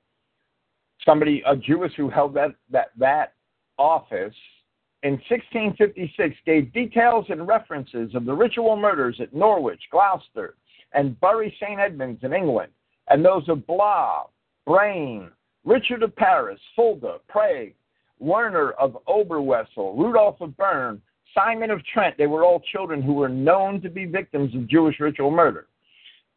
somebody, 1.05 1.43
a 1.47 1.57
Jewess 1.57 1.93
who 1.97 2.09
held 2.09 2.35
that, 2.35 2.55
that, 2.71 2.91
that 2.99 3.33
office, 3.79 4.35
in 5.07 5.13
1656 5.31 6.37
gave 6.45 6.73
details 6.73 7.27
and 7.29 7.47
references 7.47 8.13
of 8.17 8.25
the 8.25 8.35
ritual 8.35 8.77
murders 8.77 9.17
at 9.21 9.33
Norwich, 9.33 9.81
Gloucester, 9.93 10.57
and 10.95 11.19
Bury 11.21 11.55
St. 11.61 11.79
Edmunds 11.79 12.25
in 12.25 12.33
England, 12.33 12.73
and 13.09 13.25
those 13.25 13.49
of 13.49 13.65
Blois, 13.69 14.25
Braine, 14.67 15.31
Richard 15.65 16.03
of 16.03 16.17
Paris, 16.17 16.59
Fulda, 16.75 17.19
Prague, 17.29 17.71
Werner 18.19 18.73
of 18.73 18.99
Oberwesel, 19.07 19.97
Rudolph 19.97 20.41
of 20.41 20.57
Bern, 20.57 21.01
Simon 21.33 21.71
of 21.71 21.85
Trent. 21.85 22.17
They 22.19 22.27
were 22.27 22.43
all 22.43 22.61
children 22.73 23.01
who 23.01 23.13
were 23.13 23.29
known 23.29 23.81
to 23.83 23.89
be 23.89 24.07
victims 24.07 24.57
of 24.57 24.69
Jewish 24.69 24.99
ritual 24.99 25.31
murder. 25.31 25.69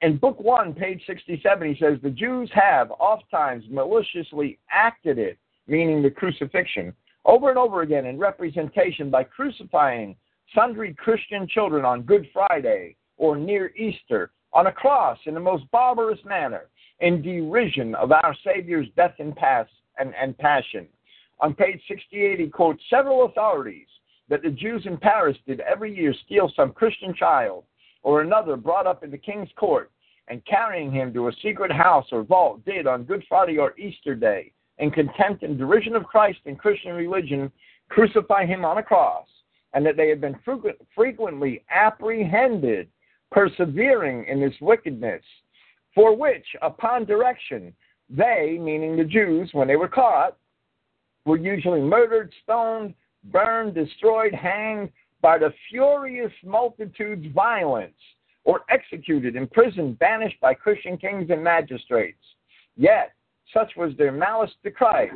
In 0.03 0.17
Book 0.17 0.39
1, 0.39 0.75
page 0.75 1.01
67, 1.07 1.73
he 1.73 1.79
says, 1.79 1.97
The 2.03 2.11
Jews 2.11 2.51
have 2.53 2.91
oft 2.99 3.23
times 3.31 3.63
maliciously 3.67 4.59
acted 4.71 5.17
it, 5.17 5.39
meaning 5.65 6.03
the 6.03 6.11
crucifixion, 6.11 6.93
over 7.25 7.49
and 7.49 7.57
over 7.57 7.81
again 7.81 8.05
in 8.05 8.17
representation 8.17 9.09
by 9.09 9.23
crucifying 9.23 10.15
sundry 10.55 10.93
Christian 10.93 11.47
children 11.47 11.85
on 11.85 12.01
Good 12.01 12.27
Friday 12.33 12.95
or 13.17 13.35
near 13.35 13.71
Easter 13.75 14.31
on 14.53 14.67
a 14.67 14.71
cross 14.71 15.17
in 15.25 15.33
the 15.33 15.39
most 15.39 15.69
barbarous 15.71 16.19
manner 16.25 16.69
in 16.99 17.21
derision 17.21 17.95
of 17.95 18.11
our 18.11 18.35
Savior's 18.43 18.87
death 18.95 19.15
and, 19.19 19.35
pass, 19.35 19.67
and, 19.97 20.13
and 20.19 20.37
passion. 20.37 20.87
On 21.39 21.53
page 21.53 21.81
68, 21.87 22.39
he 22.39 22.47
quotes 22.47 22.81
several 22.89 23.25
authorities 23.25 23.87
that 24.27 24.41
the 24.41 24.49
Jews 24.49 24.83
in 24.85 24.97
Paris 24.97 25.37
did 25.47 25.61
every 25.61 25.95
year 25.95 26.13
steal 26.25 26.51
some 26.55 26.71
Christian 26.71 27.13
child 27.13 27.63
or 28.03 28.21
another 28.21 28.55
brought 28.55 28.87
up 28.87 29.03
in 29.03 29.11
the 29.11 29.17
king's 29.17 29.49
court, 29.55 29.91
and 30.27 30.45
carrying 30.45 30.91
him 30.91 31.13
to 31.13 31.27
a 31.27 31.33
secret 31.41 31.71
house 31.71 32.05
or 32.11 32.23
vault, 32.23 32.63
did 32.63 32.87
on 32.87 33.03
Good 33.03 33.23
Friday 33.27 33.57
or 33.57 33.77
Easter 33.79 34.15
Day, 34.15 34.51
in 34.79 34.91
contempt 34.91 35.43
and 35.43 35.57
derision 35.57 35.95
of 35.95 36.05
Christ 36.05 36.39
and 36.45 36.57
Christian 36.57 36.93
religion, 36.93 37.51
crucify 37.89 38.45
him 38.45 38.65
on 38.65 38.77
a 38.77 38.83
cross, 38.83 39.27
and 39.73 39.85
that 39.85 39.97
they 39.97 40.09
had 40.09 40.21
been 40.21 40.37
frequently 40.95 41.63
apprehended, 41.69 42.87
persevering 43.31 44.25
in 44.27 44.39
this 44.39 44.53
wickedness, 44.61 45.23
for 45.93 46.15
which, 46.15 46.45
upon 46.61 47.05
direction, 47.05 47.73
they, 48.09 48.57
meaning 48.59 48.95
the 48.95 49.03
Jews, 49.03 49.49
when 49.53 49.67
they 49.67 49.75
were 49.75 49.87
caught, 49.87 50.37
were 51.25 51.37
usually 51.37 51.81
murdered, 51.81 52.33
stoned, 52.43 52.95
burned, 53.25 53.75
destroyed, 53.75 54.33
hanged 54.33 54.89
by 55.21 55.37
the 55.37 55.53
furious 55.69 56.31
multitude's 56.43 57.27
violence, 57.33 57.97
or 58.45 58.61
executed, 58.69 59.35
imprisoned, 59.35 59.99
banished 59.99 60.39
by 60.39 60.53
Christian 60.53 60.97
kings 60.97 61.29
and 61.29 61.43
magistrates. 61.43 62.23
Yet, 62.77 63.11
such 63.53 63.71
was 63.75 63.93
their 63.97 64.11
malice 64.11 64.51
to 64.63 64.71
Christ 64.71 65.15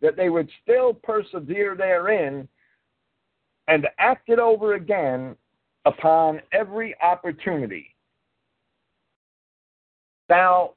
that 0.00 0.16
they 0.16 0.28
would 0.28 0.48
still 0.62 0.94
persevere 0.94 1.74
therein 1.74 2.48
and 3.68 3.86
act 3.98 4.28
it 4.28 4.38
over 4.38 4.74
again 4.74 5.36
upon 5.86 6.40
every 6.52 6.94
opportunity. 7.00 7.94
Now, 10.28 10.72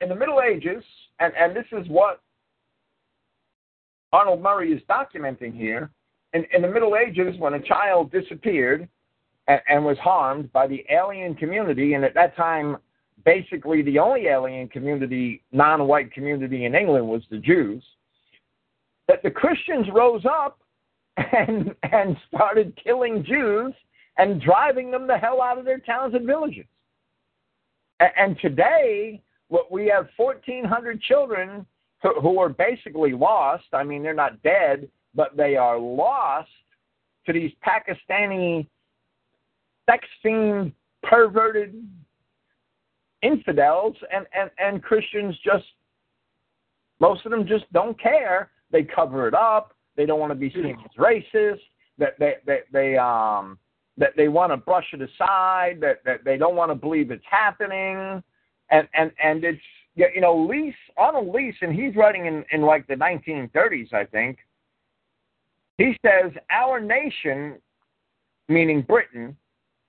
in 0.00 0.08
the 0.08 0.14
Middle 0.14 0.40
Ages, 0.40 0.82
and, 1.20 1.32
and 1.38 1.54
this 1.54 1.66
is 1.72 1.88
what 1.88 2.20
Arnold 4.12 4.42
Murray 4.42 4.72
is 4.72 4.82
documenting 4.88 5.56
here, 5.56 5.90
in, 6.32 6.44
in 6.52 6.62
the 6.62 6.68
Middle 6.68 6.96
Ages, 6.96 7.36
when 7.38 7.54
a 7.54 7.60
child 7.60 8.10
disappeared 8.10 8.88
and, 9.48 9.60
and 9.68 9.84
was 9.84 9.98
harmed 9.98 10.52
by 10.52 10.66
the 10.66 10.84
alien 10.90 11.34
community, 11.34 11.94
and 11.94 12.04
at 12.04 12.14
that 12.14 12.36
time, 12.36 12.76
basically 13.24 13.82
the 13.82 13.98
only 13.98 14.26
alien 14.26 14.68
community, 14.68 15.42
non 15.52 15.86
white 15.86 16.12
community 16.12 16.64
in 16.64 16.74
England 16.74 17.08
was 17.08 17.22
the 17.30 17.38
Jews, 17.38 17.82
that 19.08 19.22
the 19.22 19.30
Christians 19.30 19.86
rose 19.92 20.24
up 20.24 20.58
and, 21.16 21.74
and 21.90 22.16
started 22.28 22.78
killing 22.82 23.24
Jews 23.24 23.72
and 24.18 24.40
driving 24.40 24.90
them 24.90 25.06
the 25.06 25.18
hell 25.18 25.42
out 25.42 25.58
of 25.58 25.64
their 25.64 25.78
towns 25.78 26.14
and 26.14 26.26
villages. 26.26 26.66
And, 28.00 28.10
and 28.16 28.38
today, 28.40 29.22
what 29.48 29.70
we 29.70 29.86
have 29.86 30.08
1,400 30.16 31.00
children 31.02 31.66
who, 32.02 32.20
who 32.20 32.38
are 32.38 32.48
basically 32.48 33.12
lost. 33.12 33.64
I 33.72 33.82
mean, 33.82 34.02
they're 34.02 34.14
not 34.14 34.42
dead, 34.42 34.88
but 35.14 35.36
they 35.36 35.56
are 35.56 35.78
lost 35.78 36.50
to 37.26 37.32
these 37.32 37.52
Pakistani 37.66 38.66
sex 39.88 40.06
fiend, 40.22 40.72
perverted 41.02 41.74
infidels, 43.24 43.96
and, 44.12 44.26
and, 44.38 44.50
and 44.58 44.82
Christians 44.82 45.34
just, 45.44 45.64
most 47.00 47.24
of 47.24 47.30
them 47.30 47.46
just 47.46 47.64
don't 47.72 48.00
care. 48.00 48.50
They 48.70 48.82
cover 48.82 49.26
it 49.26 49.34
up. 49.34 49.74
They 49.96 50.06
don't 50.06 50.20
want 50.20 50.30
to 50.30 50.36
be 50.36 50.50
seen 50.52 50.76
as 50.84 50.90
racist. 50.98 51.60
That 51.98 52.18
they, 52.18 52.34
they, 52.46 52.60
they, 52.72 52.96
um, 52.96 53.58
that 53.96 54.10
they 54.16 54.28
want 54.28 54.52
to 54.52 54.56
brush 54.56 54.86
it 54.92 55.00
aside. 55.00 55.78
That, 55.80 56.04
that 56.04 56.24
they 56.24 56.36
don't 56.36 56.56
want 56.56 56.70
to 56.70 56.74
believe 56.74 57.10
it's 57.10 57.24
happening. 57.28 58.22
And, 58.70 58.88
and, 58.94 59.12
and 59.22 59.44
it's, 59.44 59.60
you 59.94 60.20
know, 60.20 60.34
Leese, 60.34 60.74
Arnold 60.96 61.34
Leese, 61.34 61.54
and 61.60 61.72
he's 61.72 61.94
writing 61.94 62.26
in, 62.26 62.44
in 62.50 62.62
like 62.62 62.86
the 62.88 62.94
1930s, 62.94 63.92
I 63.92 64.04
think. 64.04 64.38
He 65.78 65.96
says, 66.04 66.32
Our 66.50 66.80
nation, 66.80 67.56
meaning 68.48 68.82
Britain, 68.82 69.36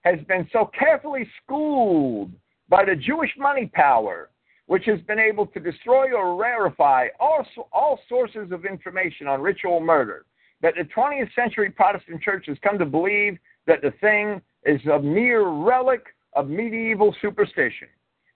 has 0.03 0.19
been 0.27 0.47
so 0.53 0.69
carefully 0.77 1.27
schooled 1.43 2.31
by 2.70 2.86
the 2.86 2.95
Jewish 2.95 3.32
money 3.38 3.70
power, 3.74 4.30
which 4.68 4.86
has 4.86 4.99
been 5.01 5.20
able 5.20 5.45
to 5.47 5.59
destroy 5.59 6.11
or 6.13 6.41
rarefy 6.41 7.07
all, 7.20 7.45
all 7.72 7.99
sources 8.09 8.51
of 8.51 8.66
information 8.66 9.28
on 9.28 9.41
ritual 9.41 9.80
murder, 9.80 10.26
that 10.61 10.74
the 10.76 10.84
20th 10.95 11.34
century 11.36 11.70
Protestant 11.70 12.22
church 12.22 12.45
has 12.47 12.57
come 12.63 12.80
to 12.80 12.86
believe 12.86 13.38
that 13.68 13.82
the 13.82 13.91
thing 14.01 14.41
is 14.63 14.84
a 14.88 14.99
mere 14.99 15.47
relic 15.47 16.03
of 16.34 16.49
medieval 16.49 17.16
superstition, 17.22 17.88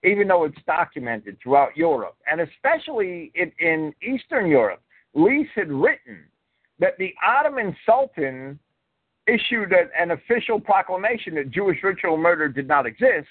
even 0.04 0.28
though 0.28 0.44
it's 0.44 0.58
documented 0.66 1.36
throughout 1.42 1.76
Europe, 1.76 2.16
and 2.30 2.40
especially 2.40 3.32
in, 3.34 3.52
in 3.58 3.92
Eastern 4.02 4.46
Europe. 4.46 4.82
Leese 5.16 5.48
had 5.56 5.70
written 5.70 6.24
that 6.78 6.96
the 6.98 7.12
Ottoman 7.26 7.76
Sultan 7.84 8.58
issued 9.26 9.72
an 9.72 10.12
official 10.12 10.58
proclamation 10.58 11.34
that 11.34 11.50
Jewish 11.50 11.82
ritual 11.82 12.16
murder 12.16 12.48
did 12.48 12.66
not 12.66 12.86
exist. 12.86 13.28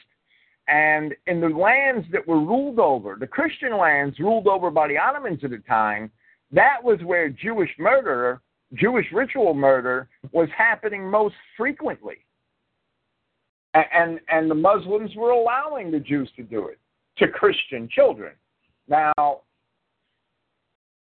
And 0.70 1.16
in 1.26 1.42
the 1.42 1.50
lands 1.50 2.06
that 2.12 2.28
were 2.28 2.40
ruled 2.40 2.80
over, 2.80 3.18
the 3.20 3.26
Christian 3.26 3.76
lands 3.76 4.20
ruled 4.20 4.48
over 4.48 4.70
by 4.70 4.88
the 4.88 5.00
Ottomans 5.00 5.40
at 5.44 5.50
the 5.50 5.58
time, 5.68 6.12
that 6.52 6.78
was 6.84 7.00
where 7.04 7.30
Jewish 7.30 7.72
murder, 7.80 8.42
Jewish 8.76 9.08
ritual 9.12 9.56
murder, 9.56 10.10
was 10.32 10.48
happening 10.56 11.10
most 11.10 11.34
frequently. 11.58 12.18
And, 13.74 13.86
and, 13.94 14.20
and 14.30 14.52
the 14.52 14.56
Muslims 14.56 15.16
were 15.16 15.32
allowing 15.32 15.92
the 15.92 16.00
Jews 16.00 16.30
to 16.36 16.44
do 16.44 16.68
it 16.68 16.80
to 17.18 17.28
Christian 17.28 17.90
children. 17.92 18.34
Now, 18.88 19.42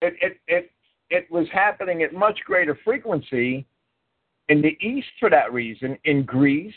it, 0.03 0.15
it, 0.21 0.41
it, 0.47 0.71
it 1.09 1.31
was 1.31 1.47
happening 1.53 2.03
at 2.03 2.13
much 2.13 2.39
greater 2.45 2.79
frequency 2.85 3.67
in 4.51 4.61
the 4.61 4.77
east 4.87 5.09
for 5.19 5.31
that 5.31 5.55
reason, 5.55 5.97
in 6.05 6.25
Greece, 6.25 6.75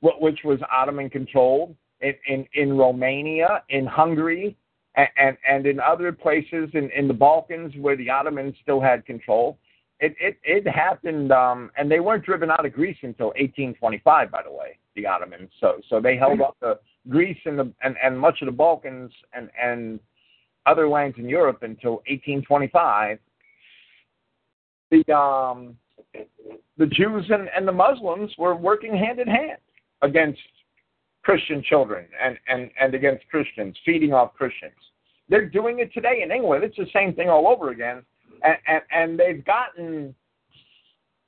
which 0.00 0.38
was 0.44 0.60
Ottoman 0.70 1.10
controlled, 1.10 1.74
in, 2.06 2.14
in, 2.26 2.46
in 2.54 2.76
Romania, 2.76 3.62
in 3.68 3.86
Hungary, 3.86 4.56
and, 4.96 5.08
and, 5.16 5.36
and 5.48 5.66
in 5.66 5.80
other 5.80 6.12
places 6.12 6.70
in, 6.74 6.90
in 6.90 7.08
the 7.08 7.14
Balkans 7.14 7.74
where 7.80 7.96
the 7.96 8.10
Ottomans 8.10 8.54
still 8.62 8.80
had 8.80 9.04
control. 9.04 9.58
It, 9.98 10.14
it, 10.20 10.38
it 10.44 10.68
happened, 10.68 11.32
um, 11.32 11.70
and 11.76 11.90
they 11.90 12.00
weren't 12.00 12.24
driven 12.24 12.50
out 12.50 12.64
of 12.66 12.72
Greece 12.72 12.98
until 13.02 13.28
1825, 13.28 14.30
by 14.30 14.42
the 14.42 14.50
way, 14.50 14.78
the 14.94 15.06
Ottomans. 15.06 15.50
So, 15.60 15.80
so 15.88 16.00
they 16.00 16.16
held 16.16 16.40
up 16.40 16.56
the 16.60 16.78
Greece 17.08 17.38
and, 17.46 17.58
the, 17.58 17.72
and, 17.82 17.96
and 18.02 18.18
much 18.18 18.42
of 18.42 18.46
the 18.46 18.52
Balkans 18.52 19.10
and, 19.32 19.48
and 19.62 20.00
other 20.66 20.88
lands 20.88 21.16
in 21.18 21.28
Europe 21.28 21.62
until 21.62 22.02
1825. 22.08 23.18
The, 24.90 25.16
um, 25.16 25.76
the 26.76 26.86
Jews 26.86 27.24
and, 27.30 27.48
and 27.56 27.66
the 27.66 27.72
Muslims 27.72 28.32
were 28.38 28.54
working 28.54 28.96
hand 28.96 29.18
in 29.18 29.28
hand 29.28 29.58
against 30.02 30.40
Christian 31.26 31.60
children 31.60 32.06
and, 32.22 32.38
and, 32.46 32.70
and 32.80 32.94
against 32.94 33.28
Christians, 33.28 33.76
feeding 33.84 34.12
off 34.12 34.32
Christians. 34.34 34.76
They're 35.28 35.48
doing 35.48 35.80
it 35.80 35.92
today 35.92 36.22
in 36.22 36.30
England. 36.30 36.62
It's 36.62 36.76
the 36.76 36.86
same 36.92 37.14
thing 37.14 37.28
all 37.28 37.48
over 37.48 37.70
again. 37.70 38.04
And, 38.44 38.56
and, 38.68 38.82
and 38.92 39.18
they've 39.18 39.44
gotten 39.44 40.14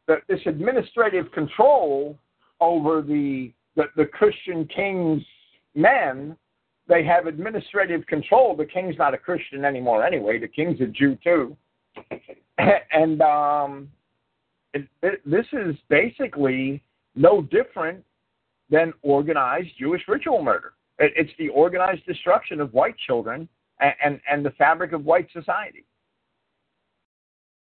the, 0.06 0.18
this 0.28 0.38
administrative 0.46 1.32
control 1.32 2.16
over 2.60 3.02
the, 3.02 3.52
the, 3.74 3.86
the 3.96 4.04
Christian 4.04 4.66
king's 4.66 5.24
men. 5.74 6.36
They 6.86 7.04
have 7.04 7.26
administrative 7.26 8.06
control. 8.06 8.54
The 8.54 8.66
king's 8.66 8.96
not 8.98 9.14
a 9.14 9.18
Christian 9.18 9.64
anymore 9.64 10.06
anyway. 10.06 10.38
The 10.38 10.46
king's 10.46 10.80
a 10.80 10.86
Jew 10.86 11.18
too. 11.24 11.56
and 12.92 13.20
um, 13.20 13.88
it, 14.74 14.86
it, 15.02 15.28
this 15.28 15.46
is 15.52 15.74
basically 15.88 16.84
no 17.16 17.42
different 17.42 18.04
than 18.70 18.92
organized 19.02 19.70
Jewish 19.78 20.02
ritual 20.08 20.42
murder. 20.42 20.72
It, 20.98 21.12
it's 21.16 21.32
the 21.38 21.48
organized 21.48 22.04
destruction 22.06 22.60
of 22.60 22.72
white 22.72 22.96
children 23.06 23.48
and, 23.80 23.94
and, 24.02 24.20
and 24.30 24.44
the 24.44 24.50
fabric 24.52 24.92
of 24.92 25.04
white 25.04 25.28
society. 25.32 25.84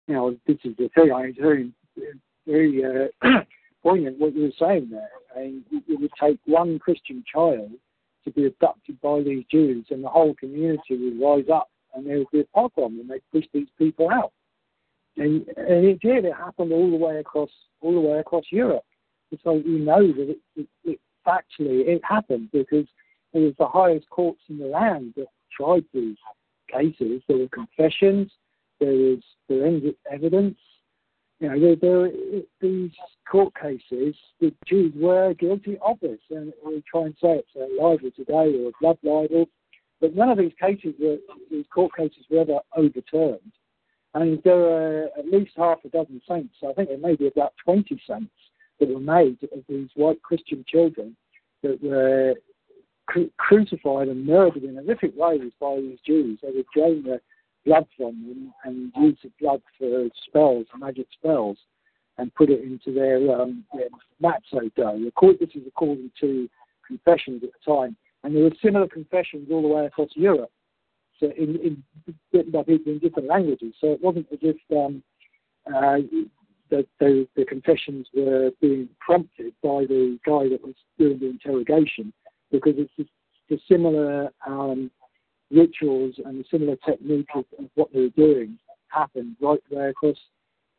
You 0.07 0.15
know, 0.15 0.37
this 0.47 0.57
is 0.63 0.75
the 0.77 0.89
thing. 0.95 1.11
I 1.11 1.31
very, 1.39 1.71
very 2.47 2.83
uh, 2.83 3.41
poignant 3.83 4.19
what 4.19 4.35
you 4.35 4.43
were 4.43 4.67
saying 4.67 4.89
there. 4.89 5.09
I 5.35 5.41
mean, 5.41 5.65
it 5.71 5.99
would 5.99 6.11
take 6.19 6.39
one 6.45 6.79
Christian 6.79 7.23
child 7.31 7.71
to 8.25 8.31
be 8.31 8.47
abducted 8.47 8.99
by 9.01 9.21
these 9.21 9.45
Jews, 9.51 9.85
and 9.91 10.03
the 10.03 10.09
whole 10.09 10.33
community 10.33 10.97
would 10.97 11.21
rise 11.21 11.49
up, 11.53 11.69
and 11.93 12.05
there 12.05 12.17
would 12.17 12.31
be 12.31 12.41
a 12.41 12.45
pogrom, 12.45 12.99
and 12.99 13.09
they'd 13.09 13.21
push 13.31 13.45
these 13.53 13.67
people 13.77 14.09
out. 14.09 14.33
And, 15.17 15.47
and 15.57 15.85
it 15.85 15.99
did. 16.01 16.25
It 16.25 16.33
happened 16.33 16.71
all 16.71 16.89
the 16.89 16.97
way 16.97 17.17
across 17.17 17.49
all 17.81 17.93
the 17.93 17.99
way 17.99 18.19
across 18.19 18.45
Europe. 18.51 18.83
So 19.43 19.53
we 19.53 19.79
know 19.79 20.07
that 20.07 20.29
it, 20.29 20.39
it, 20.55 20.67
it 20.83 20.99
factually 21.25 21.87
it 21.87 22.01
happened 22.03 22.49
because 22.51 22.87
it 23.33 23.39
was 23.39 23.53
the 23.59 23.67
highest 23.67 24.09
courts 24.09 24.41
in 24.49 24.57
the 24.57 24.65
land 24.65 25.13
that 25.17 25.27
tried 25.55 25.85
these 25.93 26.17
cases. 26.71 27.21
There 27.27 27.37
were 27.37 27.49
confessions. 27.49 28.31
There 28.79 28.91
was 28.93 29.19
forensic 29.47 29.95
evidence. 30.11 30.57
You 31.39 31.49
know, 31.49 31.59
there, 31.59 31.75
there 31.75 32.11
these 32.59 32.91
court 33.29 33.53
cases. 33.61 34.15
The 34.41 34.53
Jews 34.65 34.93
were 34.95 35.33
guilty 35.35 35.77
of 35.81 35.99
this, 36.01 36.19
and 36.31 36.51
we 36.65 36.83
try 36.89 37.03
and 37.03 37.15
say 37.21 37.41
it's 37.41 37.55
a 37.55 37.81
libel 37.81 38.11
today 38.15 38.55
or 38.59 38.69
a 38.69 38.71
blood 38.81 38.97
libel, 39.03 39.45
but 40.01 40.15
none 40.15 40.29
of 40.29 40.37
these 40.37 40.53
cases 40.59 40.95
were 40.99 41.17
these 41.51 41.65
court 41.73 41.91
cases 41.95 42.25
were 42.29 42.41
ever 42.41 42.59
overturned. 42.75 43.51
And 44.15 44.41
there 44.43 44.59
are 44.59 45.03
at 45.17 45.27
least 45.31 45.51
half 45.55 45.79
a 45.85 45.89
dozen 45.89 46.19
saints. 46.27 46.55
I 46.67 46.73
think 46.73 46.89
there 46.89 46.97
may 46.97 47.15
be 47.15 47.27
about 47.27 47.53
20 47.63 48.01
saints 48.07 48.31
that 48.79 48.89
were 48.89 48.99
made 48.99 49.37
of 49.43 49.63
these 49.67 49.89
white 49.95 50.21
Christian 50.21 50.63
children 50.67 51.15
that 51.63 51.81
were 51.83 52.35
cru- 53.07 53.31
crucified 53.37 54.07
and 54.07 54.25
murdered 54.25 54.63
in 54.63 54.75
horrific 54.75 55.15
ways 55.15 55.51
by 55.59 55.75
these 55.77 55.99
Jews. 56.05 56.39
They 56.41 56.51
would 56.53 56.65
drain 56.73 57.03
the 57.03 57.19
blood 57.65 57.87
from 57.97 58.21
them 58.27 58.53
and 58.63 58.91
use 58.95 59.17
the 59.23 59.31
blood 59.39 59.61
for 59.77 60.07
spells, 60.27 60.65
magic 60.77 61.07
spells, 61.11 61.57
and 62.17 62.33
put 62.35 62.49
it 62.49 62.63
into 62.63 62.93
their, 62.93 63.17
um, 63.41 63.63
their 63.73 63.87
dough. 64.75 65.11
This 65.39 65.49
is 65.55 65.67
according 65.67 66.11
to 66.21 66.49
confessions 66.85 67.43
at 67.43 67.49
the 67.51 67.71
time. 67.71 67.95
And 68.23 68.35
there 68.35 68.43
were 68.43 68.51
similar 68.61 68.87
confessions 68.87 69.47
all 69.51 69.61
the 69.61 69.67
way 69.67 69.85
across 69.85 70.09
Europe, 70.15 70.51
so 71.19 71.27
in, 71.37 71.55
in 71.57 71.83
written 72.33 72.51
by 72.51 72.63
people 72.63 72.91
in 72.91 72.99
different 72.99 73.29
languages. 73.29 73.73
So 73.79 73.93
it 73.93 74.01
wasn't 74.01 74.27
as 74.31 74.39
if 74.41 74.57
um, 74.71 75.01
uh, 75.73 75.99
the, 76.69 76.85
the 77.35 77.45
confessions 77.45 78.07
were 78.13 78.51
being 78.61 78.89
prompted 78.99 79.53
by 79.63 79.85
the 79.85 80.19
guy 80.25 80.49
that 80.49 80.61
was 80.63 80.75
doing 80.97 81.19
the 81.19 81.29
interrogation, 81.29 82.13
because 82.51 82.73
it's 82.77 83.09
the 83.49 83.59
similar 83.67 84.29
um, 84.47 84.91
rituals 85.51 86.15
and 86.25 86.39
the 86.39 86.45
similar 86.51 86.75
technique 86.85 87.27
of, 87.35 87.45
of, 87.57 87.65
what 87.75 87.91
they 87.93 88.01
were 88.01 88.09
doing 88.09 88.57
happened 88.89 89.35
right 89.41 89.61
there 89.71 89.89
across 89.89 90.17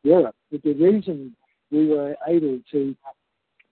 Europe. 0.03 0.37
But 0.51 0.63
the 0.63 0.75
reason 0.75 1.35
we 1.71 1.89
were 1.89 2.17
able 2.29 2.61
to 2.73 2.97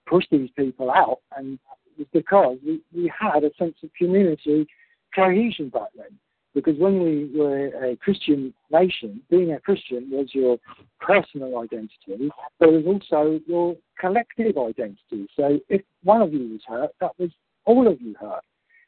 push 0.07 0.25
these 0.31 0.51
people 0.57 0.91
out 0.91 1.21
and 1.37 1.59
was 1.97 2.07
because 2.13 2.59
we, 2.65 2.81
we 2.95 3.13
had 3.17 3.45
a 3.45 3.51
sense 3.59 3.75
of 3.83 3.91
community 3.95 4.67
cohesion 5.15 5.69
back 5.69 5.89
then. 5.97 6.19
Because 6.59 6.77
when 6.81 7.01
we 7.01 7.31
were 7.39 7.67
a 7.85 7.95
Christian 7.99 8.53
nation, 8.69 9.21
being 9.31 9.53
a 9.53 9.61
Christian 9.61 10.09
was 10.11 10.27
your 10.35 10.59
personal 11.01 11.57
identity, 11.61 12.33
but 12.59 12.71
it 12.71 12.85
was 12.85 13.01
also 13.01 13.39
your 13.47 13.77
collective 14.01 14.59
identity. 14.59 15.29
So 15.37 15.61
if 15.69 15.83
one 16.03 16.21
of 16.21 16.33
you 16.33 16.49
was 16.49 16.61
hurt, 16.67 16.91
that 17.01 17.13
was 17.17 17.31
all 17.65 17.87
of 17.87 18.01
you 18.01 18.17
hurt. 18.21 18.43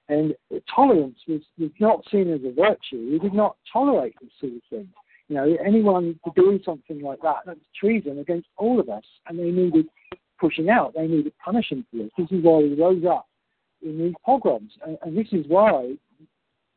And 0.08 0.34
tolerance 0.74 1.18
was, 1.28 1.42
was 1.60 1.70
not 1.78 2.02
seen 2.10 2.32
as 2.32 2.40
a 2.44 2.52
virtue. 2.52 3.08
We 3.12 3.20
did 3.20 3.34
not 3.34 3.54
tolerate 3.72 4.16
this 4.20 4.32
sort 4.40 4.54
of 4.54 4.62
thing. 4.68 4.88
You 5.28 5.36
know, 5.36 5.56
anyone 5.64 6.18
doing 6.34 6.60
something 6.64 7.00
like 7.00 7.20
that, 7.22 7.42
that's 7.46 7.60
treason 7.78 8.18
against 8.18 8.48
all 8.56 8.80
of 8.80 8.88
us. 8.88 9.04
And 9.28 9.38
they 9.38 9.52
needed 9.52 9.86
pushing 10.40 10.70
out. 10.70 10.94
They 10.96 11.06
needed 11.06 11.32
punishing 11.44 11.84
for 11.88 11.98
this. 11.98 12.10
This 12.18 12.32
is 12.36 12.42
why 12.42 12.58
we 12.58 12.74
rose 12.74 13.04
up 13.08 13.28
in 13.80 13.96
these 13.96 14.14
pogroms. 14.26 14.72
And, 14.84 14.98
and 15.02 15.16
this 15.16 15.28
is 15.30 15.44
why 15.46 15.94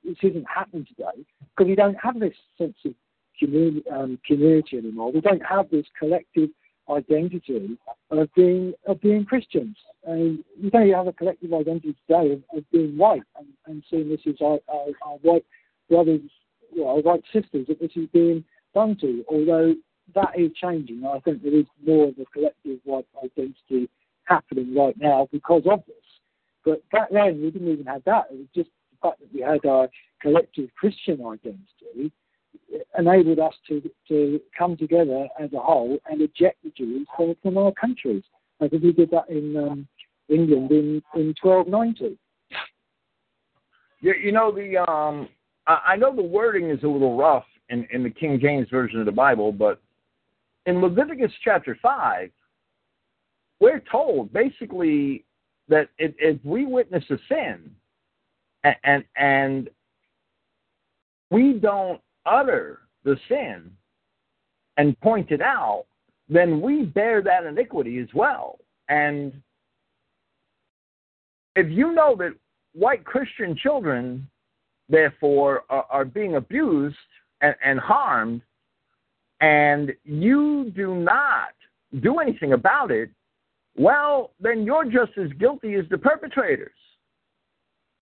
this 0.03 0.17
isn't 0.21 0.45
happening 0.53 0.85
today, 0.85 1.25
because 1.55 1.67
we 1.69 1.75
don't 1.75 1.95
have 1.95 2.19
this 2.19 2.33
sense 2.57 2.75
of 2.85 2.93
community, 3.39 3.83
um, 3.89 4.19
community 4.25 4.77
anymore. 4.77 5.11
We 5.11 5.21
don't 5.21 5.45
have 5.45 5.69
this 5.69 5.85
collective 5.97 6.49
identity 6.89 7.77
of 8.11 8.33
being 8.35 8.73
of 8.87 8.99
being 9.01 9.25
Christians. 9.25 9.77
And 10.05 10.43
we 10.61 10.69
don't 10.69 10.91
have 10.91 11.07
a 11.07 11.13
collective 11.13 11.53
identity 11.53 11.95
today 12.05 12.33
of, 12.33 12.43
of 12.57 12.69
being 12.71 12.97
white 12.97 13.23
and, 13.37 13.47
and 13.67 13.83
seeing 13.89 14.09
this 14.09 14.19
as 14.27 14.35
our, 14.41 14.59
our, 14.67 14.87
our 15.05 15.17
white 15.21 15.45
brothers, 15.89 16.19
well, 16.75 16.89
our 16.89 17.01
white 17.01 17.23
sisters 17.31 17.67
that 17.67 17.79
this 17.79 17.91
is 17.95 18.07
being 18.11 18.43
done 18.73 18.97
to. 18.99 19.23
Although 19.29 19.75
that 20.15 20.37
is 20.37 20.51
changing. 20.61 21.05
I 21.05 21.19
think 21.19 21.41
there 21.41 21.53
is 21.53 21.65
more 21.85 22.09
of 22.09 22.15
a 22.19 22.25
collective 22.25 22.79
white 22.83 23.07
identity 23.23 23.89
happening 24.25 24.75
right 24.75 24.95
now 24.99 25.27
because 25.31 25.63
of 25.69 25.83
this. 25.87 25.95
But 26.65 26.87
back 26.91 27.09
then, 27.11 27.41
we 27.41 27.51
didn't 27.51 27.71
even 27.71 27.85
have 27.85 28.03
that. 28.05 28.25
It 28.31 28.37
was 28.37 28.47
just 28.55 28.69
fact 29.03 29.19
that 29.19 29.33
we 29.33 29.41
had 29.41 29.65
our 29.65 29.89
collective 30.21 30.69
Christian 30.79 31.19
identity 31.25 32.11
enabled 32.97 33.39
us 33.39 33.53
to, 33.67 33.81
to 34.07 34.39
come 34.57 34.77
together 34.77 35.27
as 35.39 35.51
a 35.53 35.59
whole 35.59 35.99
and 36.09 36.21
eject 36.21 36.63
the 36.63 36.71
Jews 36.75 37.07
from, 37.15 37.35
from 37.41 37.57
our 37.57 37.71
countries. 37.73 38.23
I 38.61 38.67
think 38.67 38.83
we 38.83 38.93
did 38.93 39.11
that 39.11 39.29
in 39.29 39.57
um, 39.57 39.87
England 40.29 40.71
in, 40.71 41.01
in 41.15 41.35
1290. 41.41 42.17
You, 44.01 44.13
you 44.13 44.31
know, 44.31 44.51
the 44.51 44.77
um, 44.89 45.29
I 45.65 45.95
know 45.95 46.13
the 46.13 46.21
wording 46.21 46.69
is 46.69 46.83
a 46.83 46.87
little 46.87 47.15
rough 47.17 47.45
in, 47.69 47.87
in 47.91 48.03
the 48.03 48.09
King 48.09 48.39
James 48.41 48.67
Version 48.69 48.99
of 48.99 49.05
the 49.05 49.13
Bible, 49.13 49.51
but 49.51 49.81
in 50.65 50.81
Leviticus 50.81 51.31
chapter 51.43 51.77
5, 51.81 52.29
we're 53.59 53.81
told 53.89 54.33
basically 54.33 55.23
that 55.69 55.87
if, 55.97 56.13
if 56.19 56.37
we 56.43 56.65
witness 56.65 57.03
a 57.09 57.17
sin 57.29 57.71
and, 58.63 59.03
and, 59.15 59.69
we 61.33 61.53
don't 61.53 61.99
utter 62.27 62.81
the 63.03 63.17
sin 63.27 63.71
and 64.77 64.99
point 65.01 65.31
it 65.31 65.41
out, 65.41 65.85
then 66.29 66.61
we 66.61 66.83
bear 66.83 67.23
that 67.23 67.45
iniquity 67.45 67.97
as 67.97 68.07
well. 68.13 68.59
And 68.87 69.33
if 71.55 71.71
you 71.71 71.93
know 71.93 72.15
that 72.17 72.33
white 72.73 73.03
Christian 73.03 73.55
children, 73.55 74.27
therefore, 74.89 75.63
are, 75.69 75.85
are 75.89 76.05
being 76.05 76.35
abused 76.35 76.95
and, 77.41 77.55
and 77.63 77.79
harmed, 77.79 78.41
and 79.41 79.91
you 80.03 80.71
do 80.75 80.95
not 80.95 81.53
do 82.01 82.19
anything 82.19 82.53
about 82.53 82.91
it, 82.91 83.09
well, 83.75 84.31
then 84.39 84.63
you're 84.63 84.85
just 84.85 85.17
as 85.17 85.31
guilty 85.39 85.73
as 85.73 85.85
the 85.89 85.97
perpetrators. 85.97 86.71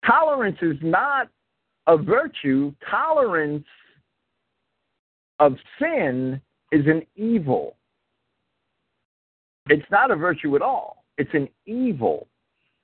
Tolerance 0.05 0.57
is 0.61 0.77
not 0.81 1.29
a 1.87 1.97
virtue, 1.97 2.73
tolerance 2.89 3.65
of 5.39 5.55
sin 5.79 6.41
is 6.71 6.85
an 6.87 7.03
evil. 7.15 7.75
It's 9.69 9.89
not 9.91 10.11
a 10.11 10.15
virtue 10.15 10.55
at 10.55 10.61
all. 10.61 11.03
It's 11.17 11.33
an 11.33 11.47
evil. 11.65 12.27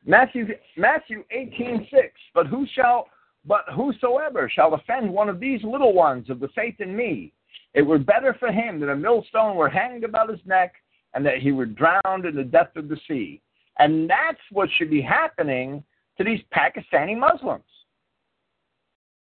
Matthew 0.06 0.48
Matthew 0.78 1.24
eighteen 1.32 1.88
six. 1.92 2.14
But 2.34 2.48
who 2.48 2.66
shall 2.74 3.08
but 3.46 3.66
whosoever 3.74 4.50
shall 4.50 4.74
offend 4.74 5.12
one 5.12 5.30
of 5.30 5.40
these 5.40 5.64
little 5.64 5.94
ones 5.94 6.30
of 6.30 6.40
the 6.40 6.50
faith 6.50 6.76
in 6.80 6.96
me, 6.96 7.34
it 7.74 7.82
were 7.82 7.98
better 7.98 8.36
for 8.40 8.52
him 8.52 8.80
that 8.80 8.90
a 8.90 8.96
millstone 8.96 9.56
were 9.56 9.70
hanged 9.70 10.04
about 10.04 10.30
his 10.30 10.40
neck 10.46 10.74
and 11.14 11.26
that 11.26 11.38
he 11.38 11.52
were 11.52 11.66
drowned 11.66 12.26
in 12.26 12.36
the 12.36 12.44
depth 12.44 12.76
of 12.76 12.90
the 12.90 13.00
sea. 13.08 13.42
And 13.80 14.10
that's 14.10 14.42
what 14.52 14.70
should 14.78 14.90
be 14.90 15.02
happening 15.02 15.84
to 16.18 16.24
these 16.24 16.40
Pakistani 16.56 17.18
Muslims. 17.18 17.64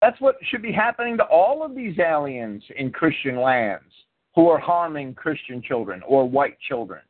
That's 0.03 0.21
what 0.21 0.37
should 0.51 0.63
be 0.63 0.73
happening 0.73 1.17
to 1.17 1.25
all 1.25 1.65
of 1.65 1.75
these 1.75 1.99
aliens 1.99 2.63
in 2.77 2.91
Christian 2.91 3.41
lands 3.41 3.93
who 4.35 4.49
are 4.49 4.59
harming 4.59 5.15
Christian 5.15 5.63
children 5.63 6.03
or 6.07 6.29
white 6.29 6.59
children. 6.69 7.01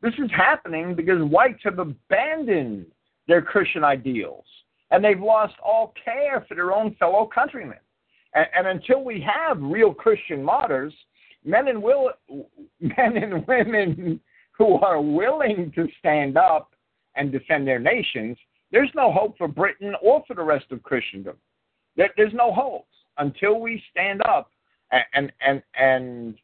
This 0.00 0.14
is 0.14 0.30
happening 0.34 0.94
because 0.94 1.22
whites 1.22 1.60
have 1.64 1.78
abandoned 1.78 2.86
their 3.28 3.42
Christian 3.42 3.84
ideals 3.84 4.44
and 4.90 5.04
they've 5.04 5.20
lost 5.20 5.54
all 5.62 5.92
care 6.02 6.44
for 6.48 6.54
their 6.54 6.72
own 6.72 6.94
fellow 6.96 7.28
countrymen. 7.32 7.78
And, 8.34 8.46
and 8.56 8.66
until 8.66 9.04
we 9.04 9.20
have 9.20 9.60
real 9.60 9.92
Christian 9.92 10.42
martyrs, 10.42 10.94
men 11.44 11.68
and 11.68 11.82
will, 11.82 12.10
men 12.80 13.16
and 13.16 13.46
women 13.46 14.20
who 14.56 14.74
are 14.74 15.00
willing 15.00 15.72
to 15.74 15.88
stand 15.98 16.36
up 16.36 16.72
and 17.16 17.32
defend 17.32 17.66
their 17.66 17.78
nations, 17.78 18.36
there's 18.74 18.90
no 18.96 19.12
hope 19.12 19.38
for 19.38 19.46
Britain 19.46 19.94
or 20.02 20.24
for 20.26 20.34
the 20.34 20.42
rest 20.42 20.66
of 20.72 20.82
Christendom. 20.82 21.36
There, 21.96 22.10
there's 22.16 22.34
no 22.34 22.52
hope 22.52 22.88
until 23.18 23.60
we 23.60 23.80
stand 23.90 24.20
up 24.28 24.50
and 24.90 25.04
and 25.14 25.32
and, 25.40 25.62
and 25.78 26.34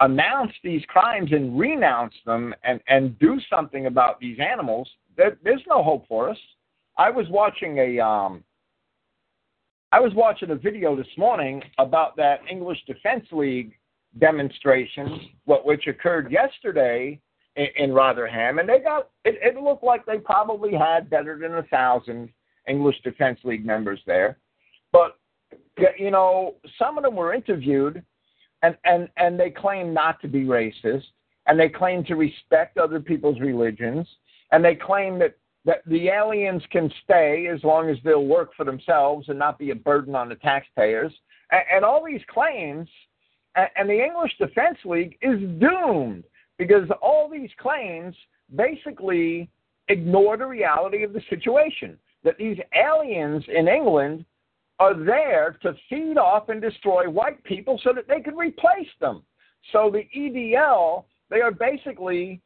announce 0.00 0.52
these 0.64 0.82
crimes 0.88 1.30
and 1.30 1.56
renounce 1.56 2.14
them 2.26 2.52
and 2.64 2.80
and 2.88 3.16
do 3.20 3.38
something 3.48 3.86
about 3.86 4.18
these 4.18 4.38
animals. 4.40 4.90
There, 5.16 5.38
there's 5.44 5.62
no 5.68 5.84
hope 5.84 6.08
for 6.08 6.28
us. 6.28 6.38
I 6.98 7.10
was 7.10 7.26
watching 7.30 7.78
a 7.78 8.00
um, 8.00 8.42
I 9.92 10.00
was 10.00 10.12
watching 10.14 10.50
a 10.50 10.56
video 10.56 10.96
this 10.96 11.06
morning 11.16 11.62
about 11.78 12.16
that 12.16 12.40
English 12.50 12.84
Defense 12.88 13.24
League 13.30 13.78
demonstration, 14.18 15.20
what 15.44 15.64
which 15.64 15.86
occurred 15.86 16.32
yesterday 16.32 17.20
in, 17.56 17.92
Rotherham, 17.92 18.58
and 18.58 18.68
they 18.68 18.80
got 18.80 19.10
it, 19.24 19.38
it 19.42 19.60
looked 19.60 19.84
like 19.84 20.04
they 20.04 20.18
probably 20.18 20.74
had 20.74 21.08
better 21.08 21.38
than 21.38 21.54
a 21.54 21.62
thousand 21.64 22.28
English 22.68 22.96
Defense 23.02 23.40
League 23.44 23.64
members 23.64 24.00
there, 24.06 24.38
but 24.92 25.18
you 25.98 26.10
know 26.10 26.56
some 26.78 26.98
of 26.98 27.04
them 27.04 27.16
were 27.16 27.32
interviewed, 27.32 28.02
and 28.62 28.76
and 28.84 29.08
and 29.16 29.40
they 29.40 29.50
claim 29.50 29.94
not 29.94 30.20
to 30.20 30.28
be 30.28 30.44
racist, 30.44 31.04
and 31.46 31.58
they 31.58 31.68
claim 31.68 32.04
to 32.04 32.14
respect 32.14 32.76
other 32.76 33.00
people's 33.00 33.40
religions, 33.40 34.06
and 34.52 34.64
they 34.64 34.74
claim 34.74 35.18
that 35.18 35.36
that 35.64 35.82
the 35.86 36.08
aliens 36.08 36.62
can 36.70 36.92
stay 37.02 37.48
as 37.52 37.62
long 37.64 37.88
as 37.88 37.96
they'll 38.04 38.26
work 38.26 38.50
for 38.56 38.64
themselves 38.64 39.28
and 39.28 39.38
not 39.38 39.58
be 39.58 39.70
a 39.70 39.74
burden 39.74 40.14
on 40.14 40.28
the 40.28 40.36
taxpayers. 40.36 41.12
And, 41.50 41.62
and 41.74 41.84
all 41.84 42.04
these 42.04 42.20
claims, 42.28 42.88
and, 43.56 43.68
and 43.76 43.88
the 43.88 44.04
English 44.04 44.32
Defense 44.38 44.78
League 44.84 45.18
is 45.22 45.40
doomed 45.58 46.22
because 46.58 46.88
all 47.02 47.28
these 47.30 47.50
claims 47.58 48.14
basically 48.54 49.48
ignore 49.88 50.36
the 50.36 50.46
reality 50.46 51.02
of 51.02 51.12
the 51.12 51.22
situation 51.28 51.98
that 52.24 52.38
these 52.38 52.58
aliens 52.74 53.44
in 53.48 53.68
England 53.68 54.24
are 54.78 54.94
there 54.94 55.58
to 55.62 55.74
feed 55.88 56.18
off 56.18 56.48
and 56.48 56.60
destroy 56.60 57.08
white 57.08 57.42
people 57.44 57.80
so 57.82 57.92
that 57.94 58.08
they 58.08 58.20
can 58.20 58.36
replace 58.36 58.88
them. 59.00 59.22
So 59.72 59.90
the 59.90 60.06
EDL, 60.16 61.04
they 61.30 61.40
are 61.40 61.50
basically 61.50 62.40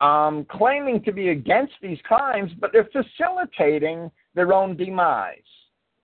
um, 0.00 0.46
claiming 0.50 1.02
to 1.04 1.12
be 1.12 1.30
against 1.30 1.74
these 1.82 1.98
crimes, 2.04 2.50
but 2.60 2.70
they're 2.72 2.88
facilitating 2.92 4.10
their 4.34 4.52
own 4.52 4.76
demise. 4.76 5.36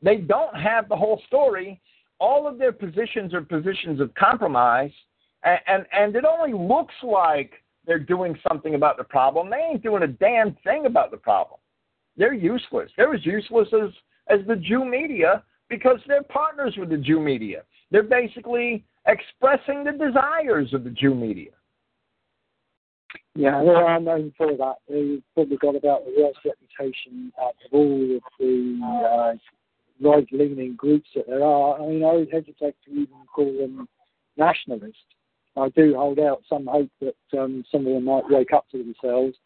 They 0.02 0.16
don't 0.16 0.54
have 0.56 0.88
the 0.88 0.96
whole 0.96 1.20
story. 1.26 1.80
All 2.18 2.46
of 2.46 2.58
their 2.58 2.72
positions 2.72 3.34
are 3.34 3.42
positions 3.42 4.00
of 4.00 4.14
compromise, 4.14 4.92
and, 5.66 5.86
and, 5.92 6.16
it 6.16 6.24
only 6.24 6.52
looks 6.52 6.94
like 7.02 7.52
they're 7.86 7.98
doing 7.98 8.36
something 8.48 8.74
about 8.74 8.96
the 8.96 9.04
problem. 9.04 9.48
They 9.48 9.56
ain't 9.56 9.82
doing 9.82 10.02
a 10.02 10.08
damn 10.08 10.56
thing 10.64 10.86
about 10.86 11.10
the 11.10 11.16
problem. 11.16 11.60
They're 12.16 12.34
useless. 12.34 12.90
They're 12.96 13.14
as 13.14 13.24
useless 13.24 13.68
as, 13.72 13.90
as 14.28 14.46
the 14.46 14.56
Jew 14.56 14.84
media 14.84 15.44
because 15.68 15.98
they're 16.06 16.22
partners 16.24 16.74
with 16.76 16.90
the 16.90 16.96
Jew 16.96 17.20
media. 17.20 17.62
They're 17.90 18.02
basically 18.02 18.84
expressing 19.06 19.84
the 19.84 19.92
desires 19.92 20.72
of 20.74 20.84
the 20.84 20.90
Jew 20.90 21.14
media. 21.14 21.50
Yeah, 23.34 23.62
they 23.62 23.68
are 23.68 24.00
known 24.00 24.32
for 24.36 24.56
that. 24.56 24.76
They've 24.88 25.22
probably 25.34 25.58
got 25.58 25.76
about 25.76 26.04
the 26.06 26.14
worst 26.18 26.38
reputation 26.44 27.32
out 27.40 27.54
of 27.66 27.72
all 27.72 28.16
of 28.16 28.22
the 28.38 28.80
uh, 28.82 30.08
right-leaning 30.08 30.74
groups 30.76 31.08
that 31.14 31.26
there 31.26 31.44
are. 31.44 31.80
I 31.80 31.86
mean, 31.86 32.02
I 32.02 32.12
would 32.12 32.32
hesitate 32.32 32.74
to 32.86 32.90
even 32.90 33.08
call 33.34 33.52
them 33.58 33.86
nationalist. 34.38 34.96
I 35.56 35.68
do 35.70 35.94
hold 35.94 36.18
out 36.18 36.42
some 36.48 36.66
hope 36.66 36.90
that 37.00 37.38
um, 37.38 37.64
some 37.70 37.86
of 37.86 37.92
them 37.92 38.04
might 38.04 38.28
wake 38.28 38.52
up 38.52 38.66
to 38.70 38.78
themselves 38.78 39.36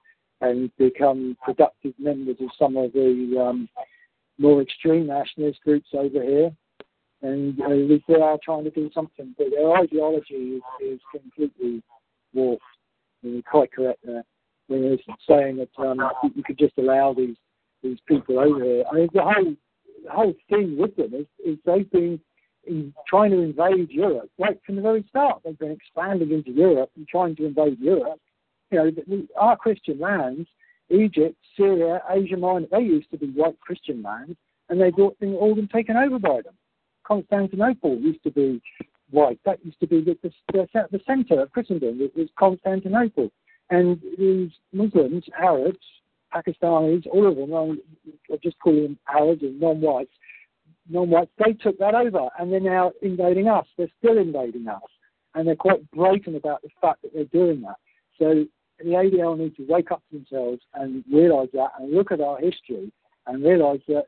and 0.40 0.70
become 0.76 1.36
productive 1.44 1.94
members 1.98 2.36
of 2.40 2.48
some 2.58 2.76
of 2.76 2.92
the 2.92 3.36
um, 3.40 3.68
more 4.38 4.62
extreme 4.62 5.06
nationalist 5.06 5.60
groups 5.62 5.88
over 5.92 6.22
here. 6.22 6.50
And 7.22 7.60
uh, 7.60 7.98
they 8.08 8.14
are 8.14 8.38
trying 8.42 8.64
to 8.64 8.70
do 8.70 8.90
something, 8.94 9.34
but 9.36 9.48
their 9.50 9.76
ideology 9.76 10.34
is, 10.56 10.62
is 10.82 11.00
completely 11.12 11.82
warped. 12.32 12.62
you're 13.22 13.42
quite 13.42 13.72
correct 13.72 14.00
there. 14.04 14.24
When 14.68 14.84
you're 14.84 15.16
saying 15.28 15.58
that 15.58 15.68
um, 15.78 16.00
you 16.34 16.42
could 16.42 16.58
just 16.58 16.78
allow 16.78 17.12
these 17.12 17.36
these 17.82 17.98
people 18.06 18.38
over 18.38 18.62
here. 18.62 18.84
I 18.90 18.94
mean, 18.94 19.08
the 19.12 19.22
whole 19.22 19.54
the 20.04 20.10
whole 20.10 20.34
thing 20.48 20.76
with 20.78 20.96
them 20.96 21.12
is, 21.14 21.26
is 21.44 21.58
they've 21.64 21.90
been 21.90 22.20
in 22.66 22.92
trying 23.08 23.30
to 23.30 23.38
invade 23.38 23.90
Europe 23.90 24.30
right 24.38 24.58
from 24.64 24.76
the 24.76 24.82
very 24.82 25.04
start. 25.08 25.40
They've 25.44 25.58
been 25.58 25.70
expanding 25.70 26.30
into 26.30 26.50
Europe 26.50 26.90
and 26.96 27.06
trying 27.08 27.36
to 27.36 27.46
invade 27.46 27.78
Europe. 27.78 28.20
You 28.70 28.92
know, 29.06 29.22
our 29.36 29.56
Christian 29.56 29.98
lands, 29.98 30.48
Egypt, 30.90 31.36
Syria, 31.56 32.02
Asia 32.10 32.36
Minor, 32.36 32.66
they 32.70 32.80
used 32.80 33.10
to 33.10 33.18
be 33.18 33.26
white 33.28 33.58
Christian 33.60 34.02
lands, 34.02 34.36
and 34.68 34.80
they've 34.80 34.94
all 34.98 35.16
been, 35.20 35.34
all 35.34 35.56
taken 35.72 35.96
over 35.96 36.18
by 36.18 36.42
them. 36.42 36.54
Constantinople 37.04 37.96
used 37.96 38.22
to 38.22 38.30
be 38.30 38.62
white. 39.10 39.40
That 39.44 39.64
used 39.64 39.80
to 39.80 39.86
be 39.86 40.00
the, 40.00 40.16
the, 40.22 40.30
the, 40.52 40.88
the 40.92 41.00
centre 41.06 41.42
of 41.42 41.50
Christendom. 41.52 42.00
It 42.00 42.16
was 42.16 42.28
Constantinople. 42.38 43.30
And 43.70 44.00
these 44.18 44.50
Muslims, 44.72 45.24
Arabs, 45.38 45.78
Pakistanis, 46.34 47.06
all 47.08 47.26
of 47.26 47.36
them, 47.36 47.80
I 48.32 48.36
just 48.42 48.58
call 48.60 48.74
them 48.74 48.98
Arabs 49.08 49.42
and 49.42 49.60
non-whites, 49.60 50.12
non-whites, 50.90 51.30
they 51.44 51.52
took 51.52 51.78
that 51.78 51.94
over 51.94 52.28
and 52.38 52.52
they're 52.52 52.60
now 52.60 52.92
invading 53.02 53.48
us. 53.48 53.66
They're 53.76 53.88
still 53.98 54.18
invading 54.18 54.68
us. 54.68 54.82
And 55.34 55.46
they're 55.46 55.56
quite 55.56 55.88
blatant 55.92 56.36
about 56.36 56.62
the 56.62 56.70
fact 56.80 57.02
that 57.02 57.14
they're 57.14 57.24
doing 57.24 57.62
that. 57.62 57.76
So 58.18 58.44
the 58.78 58.84
EDL 58.84 59.38
need 59.38 59.56
to 59.56 59.66
wake 59.68 59.90
up 59.92 60.02
to 60.10 60.18
themselves 60.18 60.60
and 60.74 61.04
realise 61.10 61.50
that 61.54 61.70
and 61.78 61.92
look 61.92 62.10
at 62.10 62.20
our 62.20 62.38
history 62.38 62.92
and 63.26 63.44
realise 63.44 63.82
that 63.88 64.06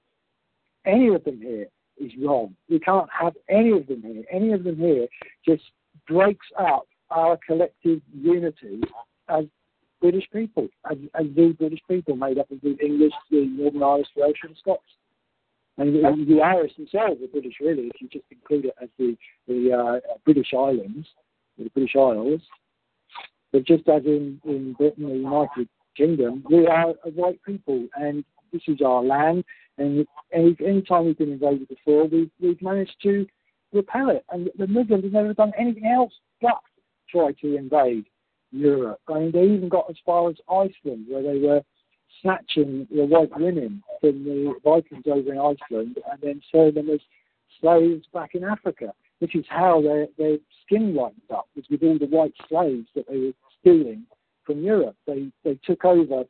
any 0.84 1.08
of 1.14 1.22
them 1.24 1.40
here 1.40 1.66
is 1.98 2.10
wrong. 2.20 2.56
We 2.68 2.80
can't 2.80 3.08
have 3.16 3.34
any 3.48 3.70
of 3.70 3.86
them 3.86 4.02
here. 4.02 4.24
Any 4.30 4.52
of 4.52 4.64
them 4.64 4.76
here 4.76 5.06
just 5.46 5.62
breaks 6.08 6.46
up 6.58 6.86
our 7.10 7.38
collective 7.46 8.00
unity 8.12 8.80
as 9.28 9.44
British 10.00 10.24
people, 10.32 10.68
as, 10.90 10.98
as 11.14 11.26
the 11.36 11.54
British 11.58 11.80
people 11.88 12.16
made 12.16 12.38
up 12.38 12.50
of 12.50 12.60
the 12.62 12.76
English, 12.84 13.12
the 13.30 13.46
Northern 13.46 13.82
Irish, 13.82 14.08
Welsh, 14.16 14.38
and 14.42 14.56
Scots. 14.58 14.82
And 15.78 15.94
the, 15.94 16.24
the 16.26 16.40
Irish 16.40 16.76
themselves 16.76 17.22
are 17.22 17.28
British, 17.28 17.54
really, 17.60 17.90
if 17.94 18.00
you 18.00 18.08
just 18.08 18.24
include 18.30 18.66
it 18.66 18.74
as 18.82 18.88
the, 18.98 19.16
the 19.48 19.72
uh, 19.72 20.16
British 20.24 20.52
Islands, 20.52 21.08
the 21.58 21.70
British 21.70 21.96
Isles. 21.96 22.40
But 23.52 23.64
just 23.64 23.88
as 23.88 24.04
in, 24.04 24.40
in 24.44 24.74
Britain, 24.74 25.08
the 25.08 25.14
United 25.14 25.68
Kingdom, 25.96 26.44
we 26.50 26.66
are 26.66 26.90
a 27.04 27.10
white 27.10 27.40
people, 27.44 27.86
and 27.96 28.24
this 28.52 28.62
is 28.66 28.80
our 28.84 29.02
land. 29.02 29.44
And 29.78 30.06
any, 30.32 30.56
any 30.64 30.82
time 30.82 31.06
we've 31.06 31.18
been 31.18 31.32
invaded 31.32 31.68
before, 31.68 32.06
we've, 32.06 32.30
we've 32.40 32.60
managed 32.60 32.96
to 33.02 33.26
repel 33.72 34.10
it. 34.10 34.24
And 34.30 34.50
the 34.58 34.66
Muslims 34.66 35.04
have 35.04 35.12
never 35.12 35.34
done 35.34 35.52
anything 35.58 35.86
else 35.86 36.12
but 36.40 36.60
try 37.10 37.32
to 37.40 37.56
invade 37.56 38.04
Europe. 38.50 39.00
I 39.08 39.18
mean, 39.18 39.32
they 39.32 39.44
even 39.44 39.68
got 39.68 39.88
as 39.88 39.96
far 40.04 40.28
as 40.28 40.36
Iceland, 40.48 41.06
where 41.08 41.22
they 41.22 41.38
were 41.38 41.62
snatching 42.20 42.86
the 42.94 43.04
white 43.04 43.38
women 43.38 43.82
from 44.00 44.24
the 44.24 44.54
Vikings 44.64 45.04
over 45.06 45.32
in 45.32 45.38
Iceland 45.38 45.98
and 46.10 46.20
then 46.22 46.40
selling 46.50 46.74
them 46.74 46.90
as 46.90 47.00
slaves 47.60 48.04
back 48.12 48.34
in 48.34 48.44
Africa, 48.44 48.92
which 49.20 49.34
is 49.34 49.44
how 49.48 49.80
their, 49.80 50.06
their 50.18 50.38
skin 50.64 50.94
lightened 50.94 51.22
up, 51.32 51.48
was 51.54 51.64
with 51.70 51.82
all 51.82 51.98
the 51.98 52.06
white 52.06 52.34
slaves 52.48 52.88
that 52.94 53.06
they 53.08 53.18
were 53.18 53.32
stealing 53.60 54.04
from 54.44 54.62
Europe. 54.62 54.96
They, 55.06 55.30
they 55.44 55.58
took 55.64 55.84
over 55.84 56.24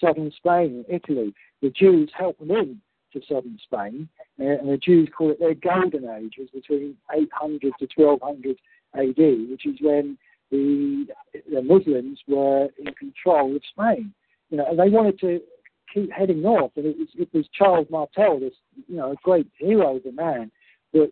southern 0.00 0.32
Spain, 0.36 0.84
Italy. 0.88 1.34
The 1.62 1.70
Jews 1.70 2.10
helped 2.16 2.40
them 2.40 2.50
in 2.50 2.80
to 3.12 3.20
southern 3.28 3.58
Spain, 3.62 4.08
uh, 4.40 4.44
and 4.44 4.68
the 4.68 4.76
Jews 4.76 5.08
call 5.16 5.30
it 5.30 5.38
their 5.38 5.54
golden 5.54 6.08
age, 6.08 6.34
was 6.38 6.48
between 6.52 6.96
800 7.12 7.72
to 7.78 7.88
1200 7.94 8.56
AD, 8.96 9.50
which 9.50 9.66
is 9.66 9.76
when 9.80 10.18
the, 10.50 11.06
the 11.52 11.62
Muslims 11.62 12.18
were 12.28 12.68
in 12.78 12.92
control 12.94 13.56
of 13.56 13.62
Spain. 13.70 14.12
You 14.54 14.58
know, 14.58 14.66
and 14.70 14.78
they 14.78 14.88
wanted 14.88 15.18
to 15.18 15.40
keep 15.92 16.12
heading 16.12 16.40
north, 16.40 16.70
and 16.76 16.86
it 16.86 16.96
was, 16.96 17.08
it 17.16 17.28
was 17.34 17.44
Charles 17.52 17.88
Martel, 17.90 18.38
this 18.38 18.52
you 18.86 18.94
know 18.94 19.10
a 19.10 19.16
great 19.24 19.48
hero 19.58 19.98
a 20.08 20.12
man, 20.12 20.52
that 20.92 21.10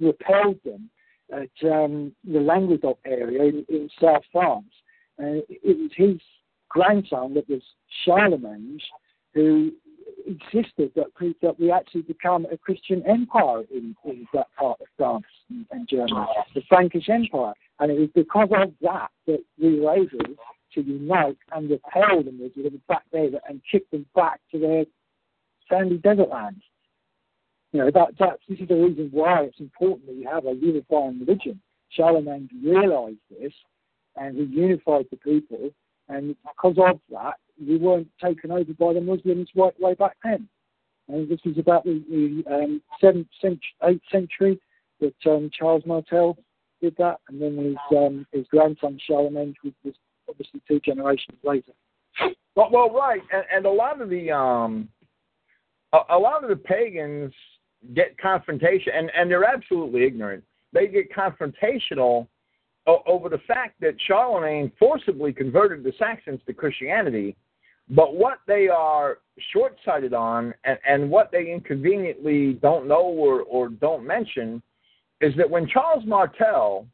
repelled 0.00 0.58
them 0.64 0.90
at 1.32 1.70
um, 1.70 2.12
the 2.24 2.40
Languedoc 2.40 2.98
area 3.06 3.44
in, 3.44 3.64
in 3.68 3.88
South 4.02 4.24
France. 4.32 4.72
And 5.18 5.36
it, 5.36 5.46
it 5.48 5.78
was 5.78 5.90
his 5.94 6.16
grandson 6.68 7.34
that 7.34 7.48
was 7.48 7.62
Charlemagne 8.04 8.80
who 9.34 9.70
insisted 10.26 10.90
that, 10.96 11.06
that 11.40 11.60
we 11.60 11.70
actually 11.70 12.02
become 12.02 12.44
a 12.50 12.56
Christian 12.56 13.04
empire 13.06 13.62
in, 13.72 13.94
in 14.04 14.26
that 14.34 14.48
part 14.58 14.80
of 14.80 14.88
France 14.96 15.26
and, 15.48 15.64
and 15.70 15.88
Germany, 15.88 16.26
the 16.56 16.62
Frankish 16.68 17.08
Empire. 17.08 17.52
And 17.78 17.92
it 17.92 18.00
was 18.00 18.10
because 18.16 18.48
of 18.50 18.72
that 18.82 19.10
that 19.28 19.44
we 19.60 19.78
were 19.78 19.94
able 19.94 20.34
to 20.74 20.82
unite 20.82 21.38
and 21.52 21.70
repel 21.70 22.22
the 22.22 22.32
Muslims 22.32 22.80
back 22.88 23.04
there 23.12 23.30
and 23.48 23.60
kick 23.70 23.90
them 23.90 24.06
back 24.14 24.40
to 24.52 24.58
their 24.58 24.84
sandy 25.68 25.98
desert 25.98 26.28
lands. 26.28 26.62
You 27.72 27.80
know, 27.80 27.90
that, 27.90 28.38
this 28.48 28.58
is 28.60 28.68
the 28.68 28.74
reason 28.74 29.08
why 29.12 29.42
it's 29.42 29.60
important 29.60 30.06
that 30.06 30.14
you 30.14 30.28
have 30.30 30.46
a 30.46 30.52
unifying 30.52 31.18
religion. 31.20 31.60
Charlemagne 31.90 32.48
realized 32.62 33.18
this 33.30 33.52
and 34.16 34.36
he 34.36 34.44
unified 34.44 35.06
the 35.10 35.16
people, 35.16 35.70
and 36.08 36.36
because 36.42 36.76
of 36.78 37.00
that, 37.10 37.34
we 37.60 37.76
weren't 37.76 38.08
taken 38.22 38.50
over 38.50 38.72
by 38.78 38.92
the 38.92 39.00
Muslims 39.00 39.48
right 39.56 39.78
way 39.80 39.94
back 39.94 40.16
then. 40.22 40.48
And 41.08 41.28
this 41.28 41.40
is 41.44 41.58
about 41.58 41.84
the, 41.84 42.02
the 42.08 42.54
um, 42.54 42.82
seventh 43.00 43.26
century, 43.40 43.74
eighth 43.82 44.02
century 44.10 44.60
that 45.00 45.14
um, 45.26 45.50
Charles 45.56 45.82
Martel 45.84 46.38
did 46.80 46.94
that, 46.98 47.20
and 47.28 47.40
then 47.40 47.56
his 47.56 47.98
um, 47.98 48.26
his 48.32 48.46
grandson 48.50 48.98
Charlemagne 49.06 49.54
was 49.62 49.94
obviously 50.28 50.60
two 50.66 50.80
generations 50.80 51.38
later. 51.42 51.72
Well, 52.56 52.68
well 52.70 52.90
right, 52.90 53.22
and, 53.32 53.44
and 53.52 53.66
a 53.66 53.70
lot 53.70 54.00
of 54.00 54.08
the 54.08 54.30
um, 54.30 54.88
a, 55.92 56.16
a 56.16 56.18
lot 56.18 56.42
of 56.42 56.50
the 56.50 56.56
pagans 56.56 57.32
get 57.94 58.16
confrontation, 58.18 58.92
and 58.94 59.10
and 59.16 59.30
they're 59.30 59.44
absolutely 59.44 60.04
ignorant. 60.04 60.44
They 60.72 60.86
get 60.88 61.12
confrontational 61.12 62.26
over 62.86 63.28
the 63.28 63.40
fact 63.46 63.80
that 63.80 63.94
Charlemagne 64.06 64.70
forcibly 64.78 65.32
converted 65.32 65.82
the 65.82 65.92
Saxons 65.98 66.40
to 66.46 66.52
Christianity, 66.52 67.34
but 67.88 68.14
what 68.14 68.38
they 68.46 68.68
are 68.68 69.18
short 69.52 69.76
sighted 69.84 70.12
on 70.12 70.54
and, 70.64 70.78
and 70.86 71.10
what 71.10 71.30
they 71.32 71.50
inconveniently 71.50 72.54
don't 72.54 72.86
know 72.86 73.02
or, 73.02 73.42
or 73.42 73.68
don't 73.68 74.06
mention 74.06 74.62
is 75.20 75.34
that 75.36 75.48
when 75.48 75.66
Charles 75.66 76.04
Martel, 76.06 76.86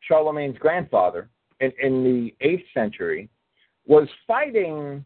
Charlemagne's 0.00 0.58
grandfather, 0.58 1.28
in, 1.60 1.72
in 1.82 2.04
the 2.04 2.34
8th 2.46 2.64
century, 2.72 3.28
was 3.86 4.08
fighting 4.26 5.04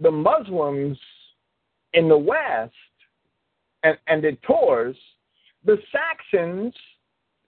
the 0.00 0.10
Muslims 0.10 0.98
in 1.92 2.08
the 2.08 2.18
West 2.18 2.72
and, 3.82 3.96
and 4.06 4.22
the 4.22 4.36
Tours, 4.46 4.96
the 5.64 5.78
Saxons 5.92 6.74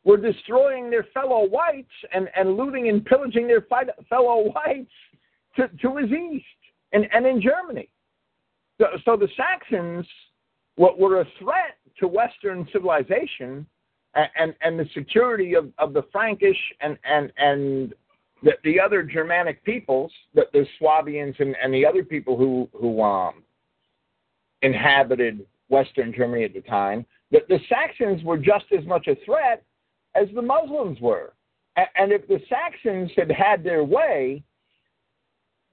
were 0.05 0.17
destroying 0.17 0.91
their 0.91 1.07
fellow 1.15 1.47
whites 1.47 1.93
and, 2.13 2.29
and 2.37 2.57
looting 2.57 2.89
and 2.89 3.05
pillaging 3.05 3.47
their 3.47 3.65
fellow 4.09 4.51
whites 4.53 4.91
to, 5.57 5.69
to 5.81 5.97
his 5.97 6.11
east 6.11 6.45
and, 6.93 7.07
and 7.13 7.27
in 7.27 7.41
Germany. 7.41 7.89
So, 8.81 8.87
so 9.05 9.17
the 9.17 9.29
Saxons 9.37 10.07
were, 10.77 10.95
were 10.99 11.21
a 11.21 11.27
threat 11.39 11.79
to 12.01 12.09
Western 12.09 12.67
civilization 12.73 13.67
and, 14.15 14.29
and, 14.39 14.55
and 14.63 14.79
the 14.79 14.89
security 14.95 15.55
of, 15.55 15.69
of 15.79 15.93
the 15.93 16.03
Frankish 16.11 16.59
and, 16.81 16.99
and, 17.05 17.33
and 17.37 17.95
the, 18.43 18.53
the 18.65 18.81
other 18.81 19.03
Germanic 19.03 19.65
peoples, 19.65 20.13
the, 20.35 20.43
the 20.53 20.67
Swabians 20.79 21.37
and, 21.39 21.57
and 21.63 21.73
the 21.73 21.87
other 21.87 22.05
people 22.05 22.37
who 22.37 22.69
who 22.73 23.03
um, 23.03 23.43
inhabited 24.63 25.47
Western 25.69 26.13
Germany 26.13 26.45
at 26.45 26.55
the 26.55 26.61
time, 26.63 27.07
that 27.31 27.49
the 27.49 27.59
Saxons 27.69 28.23
were 28.23 28.39
just 28.39 28.67
as 28.77 28.85
much 28.87 29.07
a 29.07 29.17
threat 29.25 29.65
as 30.15 30.29
the 30.35 30.43
Muslims 30.43 31.01
were. 31.01 31.33
And, 31.77 31.87
and 31.97 32.13
if 32.13 32.27
the 32.29 32.41
Saxons 32.49 33.11
had 33.17 33.31
had 33.31 33.65
their 33.65 33.85
way, 33.85 34.43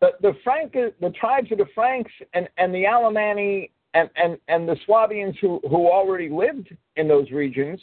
the 0.01 0.11
the 0.21 0.33
Frank 0.43 0.73
the 0.73 1.13
tribes 1.19 1.51
of 1.51 1.57
the 1.57 1.67
Franks 1.75 2.11
and, 2.33 2.47
and 2.57 2.73
the 2.73 2.85
Alemanni 2.85 3.71
and, 3.93 4.09
and, 4.15 4.37
and 4.47 4.67
the 4.67 4.77
Swabians 4.85 5.35
who, 5.41 5.59
who 5.67 5.87
already 5.87 6.29
lived 6.29 6.69
in 6.95 7.07
those 7.07 7.31
regions 7.31 7.81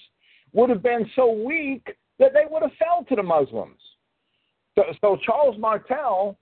would 0.53 0.70
have 0.70 0.82
been 0.82 1.11
so 1.16 1.30
weak 1.30 1.97
that 2.18 2.32
they 2.32 2.45
would 2.49 2.62
have 2.62 2.72
fell 2.78 3.05
to 3.09 3.16
the 3.16 3.22
Muslims. 3.22 3.80
So, 4.77 4.85
so 5.01 5.18
Charles 5.24 5.57
Martel 5.59 6.37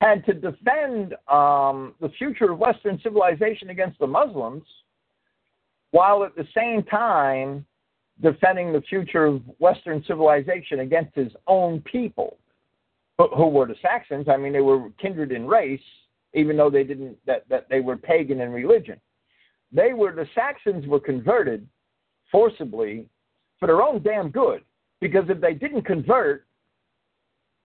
had 0.00 0.24
to 0.26 0.34
defend 0.34 1.14
um, 1.28 1.94
the 2.00 2.08
future 2.18 2.50
of 2.50 2.58
Western 2.58 3.00
civilization 3.02 3.70
against 3.70 3.98
the 3.98 4.06
Muslims, 4.06 4.64
while 5.90 6.24
at 6.24 6.34
the 6.34 6.46
same 6.56 6.82
time 6.84 7.64
defending 8.20 8.72
the 8.72 8.80
future 8.82 9.26
of 9.26 9.42
Western 9.58 10.02
civilization 10.06 10.80
against 10.80 11.14
his 11.14 11.32
own 11.46 11.80
people, 11.82 12.36
who 13.18 13.46
were 13.46 13.66
the 13.66 13.76
Saxons. 13.82 14.28
I 14.28 14.36
mean, 14.36 14.52
they 14.52 14.60
were 14.60 14.90
kindred 15.00 15.32
in 15.32 15.46
race, 15.46 15.80
even 16.34 16.56
though 16.56 16.70
they 16.70 16.84
didn't 16.84 17.16
that, 17.26 17.48
that 17.48 17.68
they 17.68 17.80
were 17.80 17.96
pagan 17.96 18.40
in 18.40 18.50
religion. 18.50 19.00
They 19.70 19.92
were 19.92 20.12
the 20.12 20.26
Saxons 20.34 20.86
were 20.86 21.00
converted 21.00 21.66
forcibly 22.30 23.06
for 23.60 23.66
their 23.66 23.82
own 23.82 24.02
damn 24.02 24.30
good. 24.30 24.62
Because 25.00 25.24
if 25.28 25.40
they 25.40 25.54
didn't 25.54 25.82
convert, 25.82 26.46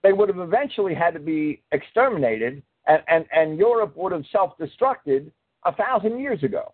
they 0.07 0.13
would 0.13 0.29
have 0.29 0.39
eventually 0.39 0.93
had 0.93 1.13
to 1.13 1.19
be 1.19 1.61
exterminated, 1.73 2.63
and, 2.87 3.03
and, 3.09 3.25
and 3.33 3.59
Europe 3.59 3.91
would 3.97 4.13
have 4.13 4.23
self 4.31 4.53
destructed 4.57 5.29
a 5.65 5.75
thousand 5.75 6.17
years 6.17 6.41
ago. 6.43 6.73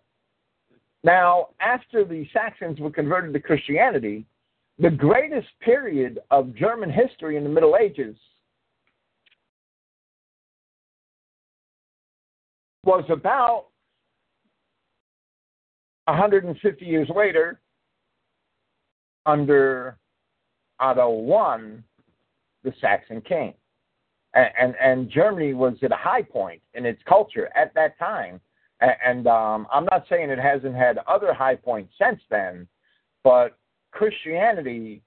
Now, 1.02 1.48
after 1.60 2.04
the 2.04 2.28
Saxons 2.32 2.78
were 2.78 2.92
converted 2.92 3.32
to 3.32 3.40
Christianity, 3.40 4.24
the 4.78 4.90
greatest 4.90 5.48
period 5.58 6.20
of 6.30 6.54
German 6.54 6.90
history 6.90 7.36
in 7.36 7.42
the 7.42 7.50
Middle 7.50 7.76
Ages 7.76 8.14
was 12.84 13.02
about 13.10 13.66
150 16.04 16.84
years 16.84 17.08
later 17.12 17.58
under 19.26 19.98
Otto 20.78 21.32
I, 21.32 21.58
the 22.64 22.72
Saxon 22.80 23.20
king. 23.20 23.54
And, 24.34 24.74
and, 24.80 25.08
Germany 25.08 25.54
was 25.54 25.74
at 25.82 25.92
a 25.92 25.96
high 25.96 26.22
point 26.22 26.60
in 26.74 26.84
its 26.84 27.00
culture 27.08 27.48
at 27.56 27.72
that 27.74 27.96
time. 28.00 28.40
And, 28.80 28.96
and 29.06 29.26
um, 29.28 29.68
I'm 29.72 29.84
not 29.84 30.06
saying 30.08 30.30
it 30.30 30.40
hasn't 30.40 30.74
had 30.74 30.98
other 31.06 31.32
high 31.32 31.54
points 31.54 31.92
since 32.02 32.20
then, 32.30 32.66
but 33.22 33.56
Christianity 33.92 35.02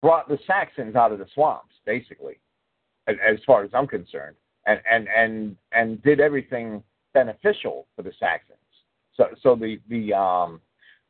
brought 0.00 0.28
the 0.28 0.38
Saxons 0.48 0.96
out 0.96 1.12
of 1.12 1.20
the 1.20 1.26
swamps, 1.32 1.74
basically, 1.86 2.40
as 3.06 3.38
far 3.46 3.62
as 3.62 3.70
I'm 3.72 3.86
concerned 3.86 4.34
and 4.66 4.80
and 4.90 5.08
and 5.08 5.56
and 5.72 6.02
did 6.02 6.20
everything 6.20 6.82
beneficial 7.14 7.86
for 7.96 8.02
the 8.02 8.12
Saxons. 8.18 8.58
So 9.16 9.26
so 9.42 9.54
the 9.54 9.80
the 9.88 10.14
um, 10.14 10.60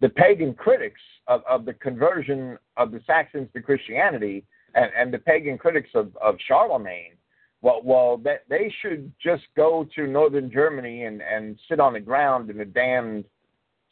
the 0.01 0.09
pagan 0.09 0.55
critics 0.55 1.01
of, 1.29 1.43
of 1.49 1.65
the 1.65 1.75
conversion 1.75 2.59
of 2.77 2.91
the 2.91 3.01
Saxons 3.07 3.49
to 3.55 3.63
Christianity 3.63 4.45
and, 4.75 4.91
and 4.97 5.13
the 5.13 5.19
pagan 5.19 5.59
critics 5.59 5.91
of, 5.95 6.17
of 6.21 6.37
Charlemagne, 6.47 7.15
well, 7.61 7.81
well, 7.85 8.17
they, 8.17 8.37
they 8.49 8.75
should 8.83 9.13
just 9.23 9.45
go 9.57 9.87
to 9.95 10.07
northern 10.07 10.51
Germany 10.51 11.05
and, 11.05 11.23
and 11.23 11.59
sit 11.69 11.81
on 11.81 11.93
the 11.93 12.01
ground 12.01 12.51
in 12.51 12.59
the 12.59 12.65
damned 12.65 13.25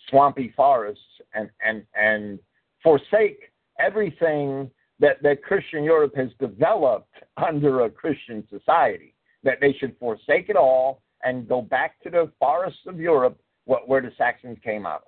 swampy 0.08 0.52
forests 0.56 1.02
and, 1.34 1.50
and, 1.64 1.84
and 1.94 2.38
forsake 2.82 3.50
everything 3.78 4.70
that, 4.98 5.22
that 5.22 5.42
Christian 5.42 5.84
Europe 5.84 6.14
has 6.16 6.28
developed 6.38 7.14
under 7.36 7.84
a 7.84 7.90
Christian 7.90 8.46
society 8.50 9.14
that 9.42 9.58
they 9.60 9.72
should 9.78 9.96
forsake 9.98 10.48
it 10.48 10.56
all 10.56 11.02
and 11.24 11.48
go 11.48 11.62
back 11.62 12.00
to 12.02 12.10
the 12.10 12.30
forests 12.38 12.80
of 12.86 12.98
Europe 12.98 13.38
where 13.64 14.00
the 14.00 14.10
Saxons 14.18 14.58
came 14.64 14.84
out 14.84 15.04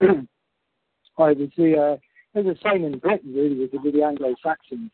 of. 0.00 0.08
I 1.18 1.32
would 1.32 1.52
see, 1.56 1.76
uh, 1.76 1.96
it's 2.34 2.60
the 2.60 2.70
same 2.70 2.84
in 2.84 2.98
Britain, 2.98 3.34
really, 3.34 3.58
with 3.58 3.70
the, 3.70 4.02
Anglo-Saxons. 4.02 4.90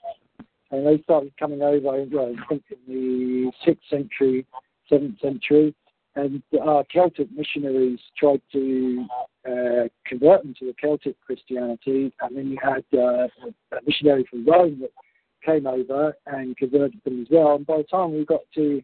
And 0.70 0.86
they 0.86 1.03
started 1.03 1.32
coming 1.39 1.62
over, 1.62 1.89
I 1.89 2.34
think 2.49 2.62
in 2.70 2.78
the 2.86 3.53
6th 3.66 3.78
century, 3.89 4.47
7th 4.91 5.20
century, 5.20 5.74
and 6.14 6.43
uh, 6.61 6.82
Celtic 6.93 7.30
missionaries 7.32 8.01
tried 8.18 8.43
to 8.53 9.07
uh, 9.47 9.89
convert 10.05 10.43
them 10.43 10.55
to 10.59 10.66
the 10.66 10.74
Celtic 10.80 11.14
Christianity. 11.20 12.12
And 12.20 12.36
then 12.36 12.49
you 12.49 12.59
had 12.61 12.84
uh, 12.93 13.28
a 13.72 13.80
missionary 13.86 14.26
from 14.28 14.45
Rome 14.45 14.80
that 14.80 14.91
came 15.45 15.66
over 15.66 16.14
and 16.26 16.57
converted 16.57 17.01
them 17.05 17.22
as 17.22 17.28
well. 17.30 17.55
And 17.55 17.66
by 17.66 17.78
the 17.78 17.84
time 17.84 18.12
we 18.12 18.24
got 18.24 18.41
to 18.57 18.82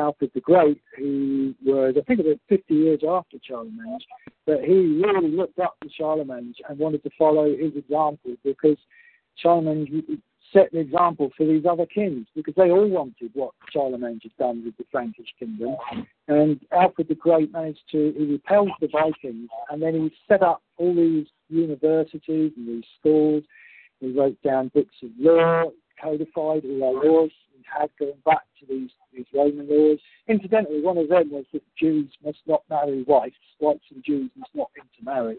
Alfred 0.00 0.30
the 0.34 0.40
Great, 0.40 0.80
who 0.96 1.54
was, 1.64 1.94
I 1.96 2.02
think, 2.02 2.20
about 2.20 2.40
50 2.48 2.74
years 2.74 3.00
after 3.08 3.36
Charlemagne, 3.46 3.98
but 4.46 4.60
he 4.64 5.02
really 5.04 5.30
looked 5.30 5.58
up 5.58 5.76
to 5.82 5.88
Charlemagne 5.96 6.54
and 6.68 6.78
wanted 6.78 7.02
to 7.04 7.10
follow 7.18 7.46
his 7.54 7.76
example 7.76 8.34
because 8.42 8.78
Charlemagne 9.36 10.18
set 10.52 10.72
an 10.72 10.80
example 10.80 11.30
for 11.36 11.46
these 11.46 11.64
other 11.70 11.86
kings 11.86 12.26
because 12.34 12.54
they 12.56 12.70
all 12.70 12.88
wanted 12.88 13.30
what 13.34 13.52
Charlemagne 13.72 14.20
had 14.22 14.36
done 14.36 14.64
with 14.64 14.76
the 14.76 14.84
Frankish 14.90 15.28
kingdom. 15.38 15.76
And 16.28 16.60
Alfred 16.72 17.08
the 17.08 17.14
Great 17.14 17.52
managed 17.52 17.82
to, 17.92 18.12
he 18.16 18.24
repelled 18.24 18.70
the 18.80 18.88
Vikings 18.88 19.48
and 19.70 19.82
then 19.82 19.94
he 19.94 20.12
set 20.28 20.42
up 20.42 20.62
all 20.76 20.94
these 20.94 21.26
universities 21.48 22.52
and 22.56 22.68
these 22.68 22.84
schools. 22.98 23.44
He 24.00 24.12
wrote 24.12 24.40
down 24.42 24.68
books 24.74 24.94
of 25.02 25.10
law, 25.18 25.64
codified 26.00 26.64
all 26.64 26.84
our 26.84 27.04
laws 27.04 27.30
we 27.56 27.64
had 27.64 27.90
going 27.98 28.12
back 28.24 28.42
to 28.60 28.66
these, 28.66 28.90
these 29.12 29.26
Roman 29.34 29.68
laws. 29.68 29.98
Incidentally, 30.28 30.80
one 30.80 30.98
of 30.98 31.08
them 31.08 31.30
was 31.30 31.44
that 31.52 31.62
Jews 31.76 32.08
must 32.24 32.38
not 32.46 32.62
marry 32.70 33.02
whites, 33.02 33.36
whites 33.58 33.84
and 33.94 34.04
Jews 34.04 34.30
must 34.36 34.54
not 34.54 34.70
intermarry. 34.76 35.38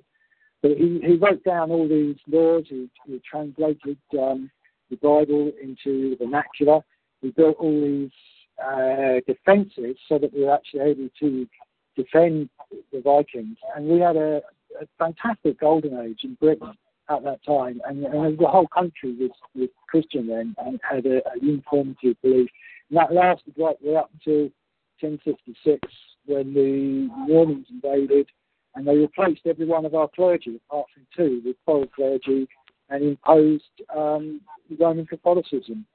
But 0.61 0.71
he, 0.71 1.01
he 1.03 1.15
wrote 1.15 1.43
down 1.43 1.71
all 1.71 1.87
these 1.87 2.17
laws, 2.27 2.65
he, 2.67 2.89
he 3.05 3.21
translated 3.29 3.97
um, 4.19 4.51
the 4.89 4.97
Bible 4.97 5.51
into 5.61 6.11
the 6.11 6.17
vernacular, 6.25 6.81
he 7.21 7.31
built 7.31 7.57
all 7.59 7.81
these 7.81 8.11
uh, 8.63 9.21
defences 9.25 9.97
so 10.07 10.19
that 10.19 10.33
we 10.33 10.43
were 10.43 10.53
actually 10.53 10.81
able 10.81 11.09
to 11.19 11.47
defend 11.95 12.49
the 12.91 13.01
Vikings. 13.01 13.57
And 13.75 13.87
we 13.87 13.99
had 13.99 14.15
a, 14.15 14.41
a 14.79 14.87
fantastic 14.99 15.59
golden 15.59 15.99
age 15.99 16.19
in 16.23 16.35
Britain 16.35 16.77
at 17.11 17.23
that 17.23 17.43
time, 17.45 17.81
and, 17.87 18.03
and 18.05 18.37
the 18.37 18.47
whole 18.47 18.67
country 18.67 19.13
was, 19.19 19.31
was 19.55 19.69
Christian 19.87 20.27
then 20.27 20.55
and 20.65 20.79
had 20.89 21.05
a, 21.05 21.17
a 21.17 21.39
uniformity 21.41 22.11
of 22.11 22.21
belief. 22.21 22.49
And 22.89 22.97
that 22.97 23.13
lasted 23.13 23.53
right 23.57 23.75
way 23.81 23.95
up 23.95 24.09
until 24.13 24.49
1066 24.99 25.79
when 26.25 26.53
the 26.53 27.09
Normans 27.27 27.67
invaded 27.69 28.27
and 28.75 28.87
they 28.87 28.95
replaced 28.95 29.41
every 29.45 29.65
one 29.65 29.85
of 29.85 29.95
our 29.95 30.09
clergy, 30.15 30.59
apart 30.69 30.87
from 30.93 31.05
two, 31.15 31.41
with 31.43 31.55
foreign 31.65 31.89
clergy 31.93 32.47
and 32.89 33.03
imposed 33.03 33.63
um, 33.95 34.41
Roman 34.79 35.05
Catholicism 35.05 35.85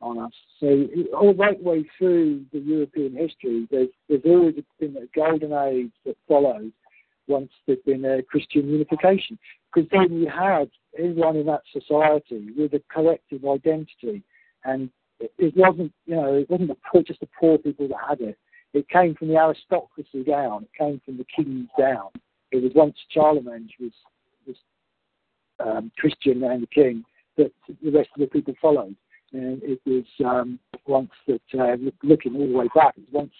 on 0.00 0.18
us. 0.18 0.32
So 0.58 0.86
all 1.14 1.34
right 1.34 1.62
way 1.62 1.84
through 1.98 2.44
the 2.52 2.58
European 2.58 3.14
history, 3.14 3.68
there's, 3.70 3.88
there's 4.08 4.22
always 4.24 4.54
been 4.78 4.96
a 4.96 5.06
golden 5.14 5.52
age 5.52 5.92
that 6.06 6.16
follows 6.26 6.70
once 7.28 7.50
there's 7.66 7.78
been 7.86 8.04
a 8.04 8.22
Christian 8.22 8.68
unification. 8.68 9.38
Because 9.72 9.88
then 9.90 10.20
you 10.20 10.28
had 10.28 10.70
everyone 10.98 11.36
in 11.36 11.46
that 11.46 11.62
society 11.72 12.48
with 12.56 12.74
a 12.74 12.82
collective 12.92 13.44
identity, 13.44 14.22
and 14.64 14.90
it 15.38 15.56
wasn't, 15.56 15.92
you 16.06 16.16
know, 16.16 16.34
it 16.34 16.50
wasn't 16.50 16.68
the 16.68 16.76
poor, 16.90 17.02
just 17.02 17.20
the 17.20 17.28
poor 17.38 17.58
people 17.58 17.88
that 17.88 17.98
had 18.08 18.20
it. 18.20 18.38
It 18.72 18.88
came 18.88 19.14
from 19.14 19.28
the 19.28 19.36
aristocracy 19.36 20.24
down. 20.24 20.64
It 20.64 20.70
came 20.78 21.00
from 21.04 21.18
the 21.18 21.24
kings 21.24 21.68
down. 21.78 22.08
It 22.52 22.62
was 22.62 22.72
once 22.74 22.96
Charlemagne 23.10 23.68
was 23.80 23.92
was 24.46 24.56
um, 25.58 25.92
Christian 25.98 26.42
and 26.44 26.62
the 26.62 26.66
king 26.66 27.04
that 27.36 27.52
the 27.82 27.90
rest 27.90 28.10
of 28.14 28.20
the 28.20 28.26
people 28.26 28.54
followed. 28.60 28.96
And 29.32 29.62
it 29.62 29.80
was 29.86 30.04
um, 30.24 30.58
once 30.86 31.10
that, 31.28 31.40
uh, 31.58 31.76
looking 32.02 32.34
all 32.34 32.48
the 32.48 32.58
way 32.58 32.68
back, 32.74 32.94
it 32.96 33.04
was 33.12 33.12
once 33.12 33.32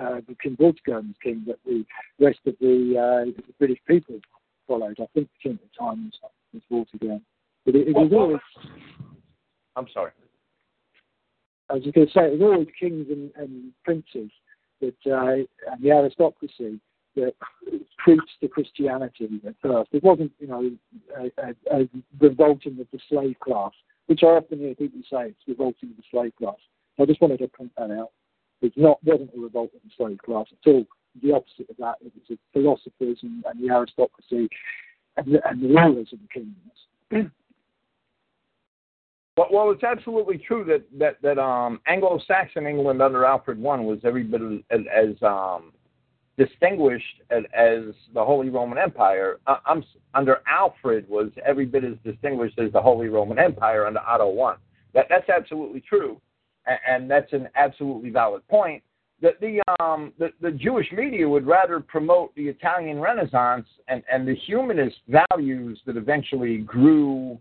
uh, 0.00 0.20
the 0.26 0.36
King 0.42 0.56
Vortigern 0.56 1.08
was 1.08 1.16
king 1.22 1.44
that 1.46 1.58
the 1.64 1.84
rest 2.18 2.40
of 2.46 2.54
the, 2.60 2.94
uh, 2.98 3.24
the 3.24 3.52
British 3.58 3.78
people 3.86 4.20
followed. 4.66 4.98
I 5.00 5.06
think 5.14 5.28
the 5.28 5.42
king 5.42 5.52
at 5.52 5.60
the 5.60 5.78
time 5.78 6.10
was, 6.22 6.62
was 6.70 6.86
Vortigern. 7.02 7.20
But 7.64 7.76
it, 7.76 7.88
it 7.88 7.94
was 7.94 8.12
always. 8.12 8.40
I'm 9.76 9.86
sorry. 9.92 10.12
I 11.70 11.74
was 11.74 11.82
just 11.82 11.94
going 11.94 12.06
to 12.06 12.12
say, 12.12 12.26
it 12.26 12.38
was 12.38 12.42
always 12.42 12.68
kings 12.78 13.06
and, 13.10 13.30
and 13.36 13.72
princes 13.84 14.30
that, 14.80 14.94
uh, 15.06 15.72
and 15.72 15.82
the 15.82 15.90
aristocracy 15.90 16.78
that 17.16 17.34
preached 17.98 18.40
to 18.42 18.48
Christianity 18.48 19.40
at 19.46 19.54
first. 19.62 19.88
It 19.92 20.04
wasn't, 20.04 20.32
you 20.38 20.46
know, 20.46 20.70
a, 21.16 21.30
a, 21.42 21.80
a 21.80 21.88
revolting 22.20 22.78
of 22.80 22.86
the 22.92 22.98
slave 23.08 23.36
class 23.40 23.72
which 24.06 24.20
I 24.22 24.26
often 24.26 24.58
hear 24.58 24.74
people 24.74 25.00
say 25.10 25.28
it's 25.28 25.48
revolting 25.48 25.90
of 25.90 25.96
the 25.96 26.02
slave 26.10 26.32
class. 26.36 26.56
I 27.00 27.06
just 27.06 27.20
wanted 27.20 27.38
to 27.38 27.48
point 27.48 27.72
that 27.76 27.90
out. 27.90 28.10
Wasn't 28.62 29.30
a 29.36 29.40
revolt 29.40 29.70
of 29.74 29.80
the 29.82 29.90
slave 29.96 30.18
class 30.24 30.46
at 30.50 30.70
all. 30.70 30.86
The 31.22 31.32
opposite 31.32 31.70
of 31.70 31.76
that. 31.78 31.96
It 32.00 32.12
was 32.14 32.24
the 32.28 32.38
philosophers 32.52 33.18
and, 33.22 33.44
and 33.44 33.62
the 33.62 33.72
aristocracy 33.72 34.48
and 35.16 35.34
the, 35.34 35.48
and 35.48 35.62
the 35.62 35.68
rulers 35.68 36.08
of 36.12 36.18
the 36.20 36.28
kingdoms. 36.32 37.30
Well, 39.36 39.48
well, 39.50 39.70
it's 39.72 39.82
absolutely 39.82 40.38
true 40.38 40.64
that 40.66 40.84
that 40.98 41.20
that 41.22 41.42
um, 41.42 41.80
Anglo-Saxon 41.88 42.68
England 42.68 43.02
under 43.02 43.24
Alfred 43.24 43.58
I 43.58 43.80
was 43.80 43.98
every 44.04 44.22
bit 44.22 44.40
as, 44.70 44.80
as 44.94 45.22
um, 45.22 45.72
distinguished 46.38 47.20
as, 47.30 47.42
as, 47.52 47.94
the 48.12 48.24
Holy 48.24 48.48
Roman 48.48 48.78
Empire. 48.78 49.38
Uh, 49.46 49.56
I'm 49.66 49.84
under 50.14 50.40
Alfred 50.46 51.08
was 51.08 51.30
every 51.44 51.66
bit 51.66 51.82
as 51.82 51.94
distinguished 52.04 52.58
as 52.60 52.72
the 52.72 52.80
Holy 52.80 53.08
Roman 53.08 53.38
Empire 53.38 53.86
under 53.86 54.00
Otto 54.00 54.40
I. 54.40 54.54
That 54.94 55.06
that's 55.08 55.28
absolutely 55.28 55.80
true, 55.80 56.20
and, 56.66 57.10
that's 57.10 57.32
an 57.32 57.48
absolutely 57.56 58.10
valid 58.10 58.46
point. 58.48 58.82
That 59.22 59.40
the 59.40 59.62
um 59.80 60.12
the, 60.18 60.30
the 60.40 60.50
Jewish 60.50 60.90
media 60.92 61.28
would 61.28 61.46
rather 61.46 61.80
promote 61.80 62.34
the 62.34 62.48
Italian 62.48 62.98
Renaissance 62.98 63.66
and 63.88 64.02
and 64.10 64.26
the 64.26 64.34
humanist 64.34 64.96
values 65.08 65.80
that 65.86 65.96
eventually 65.96 66.58
grew 66.58 67.38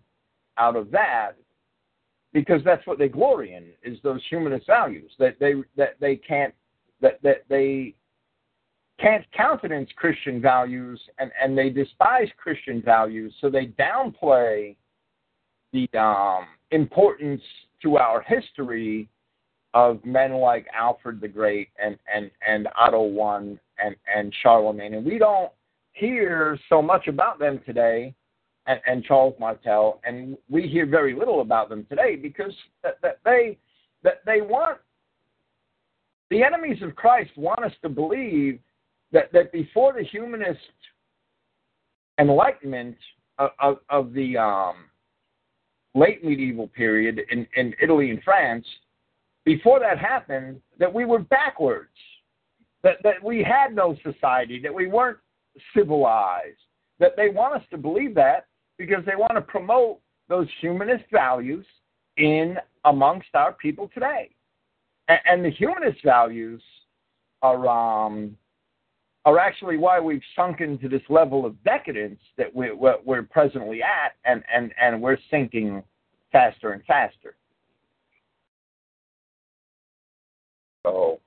out 0.58 0.76
of 0.76 0.92
that 0.92 1.34
because 2.32 2.62
that's 2.64 2.86
what 2.88 2.98
they 2.98 3.08
glory 3.08 3.54
in 3.54 3.66
is 3.84 4.00
those 4.04 4.22
humanist 4.30 4.68
values 4.68 5.12
that 5.20 5.36
they 5.40 5.54
that 5.78 5.96
they 6.00 6.16
can't 6.16 6.54
that 7.02 7.22
that 7.24 7.44
they 7.50 7.96
can't 9.00 9.26
countenance 9.36 9.90
Christian 9.96 10.42
values 10.42 11.02
and 11.18 11.32
and 11.42 11.58
they 11.58 11.70
despise 11.70 12.28
Christian 12.38 12.82
values 12.82 13.34
so 13.42 13.50
they 13.50 13.68
downplay 13.68 14.76
the 15.74 15.88
um, 15.98 16.46
importance 16.72 17.42
to 17.82 17.98
our 17.98 18.22
history 18.22 19.10
of 19.74 20.04
men 20.06 20.34
like 20.34 20.68
Alfred 20.74 21.20
the 21.20 21.28
Great 21.28 21.70
and 21.84 21.98
and 22.14 22.30
and 22.48 22.68
Otto 22.78 23.20
I 23.20 23.38
and 23.84 23.96
and 24.14 24.34
Charlemagne. 24.42 24.94
And 24.94 25.06
we 25.06 25.18
don't 25.18 25.52
hear 25.94 26.58
so 26.70 26.82
much 26.82 27.08
about 27.08 27.40
them 27.40 27.60
today 27.66 28.14
and, 28.66 28.80
and 28.86 29.04
Charles 29.04 29.36
Martel, 29.40 30.00
and 30.06 30.38
we 30.50 30.68
hear 30.68 30.86
very 30.86 31.16
little 31.16 31.42
about 31.42 31.70
them 31.70 31.86
today 31.90 32.16
because 32.16 32.54
that, 32.84 32.98
that 33.02 33.20
they 33.26 33.58
that 34.04 34.22
they 34.26 34.42
want 34.42 34.78
the 36.30 36.44
enemies 36.44 36.82
of 36.82 36.96
Christ 36.96 37.32
want 37.36 37.64
us 37.64 37.74
to 37.82 37.90
believe 37.90 38.60
that 39.12 39.32
that 39.34 39.52
before 39.52 39.94
the 39.94 40.04
humanist 40.04 40.60
enlightenment 42.20 42.98
of, 43.40 43.50
of, 43.60 43.78
of 43.90 44.14
the 44.14 44.38
um, 44.38 44.76
late 45.96 46.24
medieval 46.24 46.68
period 46.68 47.20
in, 47.32 47.48
in 47.56 47.74
Italy 47.82 48.12
and 48.12 48.22
France, 48.24 48.66
before 49.46 49.80
that 49.80 50.00
happened, 50.00 50.62
that 50.80 50.94
we 50.94 51.06
were 51.06 51.20
backwards, 51.20 51.90
that, 52.84 52.98
that 53.04 53.24
we 53.24 53.44
had 53.44 53.76
no 53.76 53.96
society, 54.04 54.60
that 54.62 54.74
we 54.74 54.88
weren't 54.88 55.18
civilized, 55.76 56.58
that 57.00 57.16
they 57.16 57.30
want 57.30 57.56
us 57.56 57.64
to 57.72 57.78
believe 57.78 58.16
that 58.16 58.48
because 58.78 59.04
they 59.06 59.16
want 59.16 59.34
to 59.36 59.42
promote 59.42 60.00
those 60.30 60.48
humanist 60.62 61.06
values 61.12 61.66
in 62.18 62.58
amongst 62.86 63.30
our 63.34 63.54
people 63.54 63.90
today. 63.94 64.30
And, 65.08 65.20
and 65.26 65.46
the 65.46 65.52
humanist 65.52 66.00
values 66.04 66.62
are 67.42 67.68
um, 67.68 68.38
are 69.26 69.40
actually 69.40 69.78
why 69.78 70.00
we've 70.00 70.22
sunk 70.36 70.60
into 70.60 70.90
this 70.90 71.02
level 71.10 71.46
of 71.46 71.62
decadence 71.64 72.20
that 72.38 72.54
we're, 72.54 72.76
we're 72.76 73.24
presently 73.24 73.82
at, 73.82 74.16
and, 74.26 74.44
and, 74.54 74.74
and 74.80 75.02
we're 75.02 75.18
sinking 75.32 75.82
faster 76.32 76.74
and 76.74 76.84
faster. 76.86 77.36
So 80.86 81.20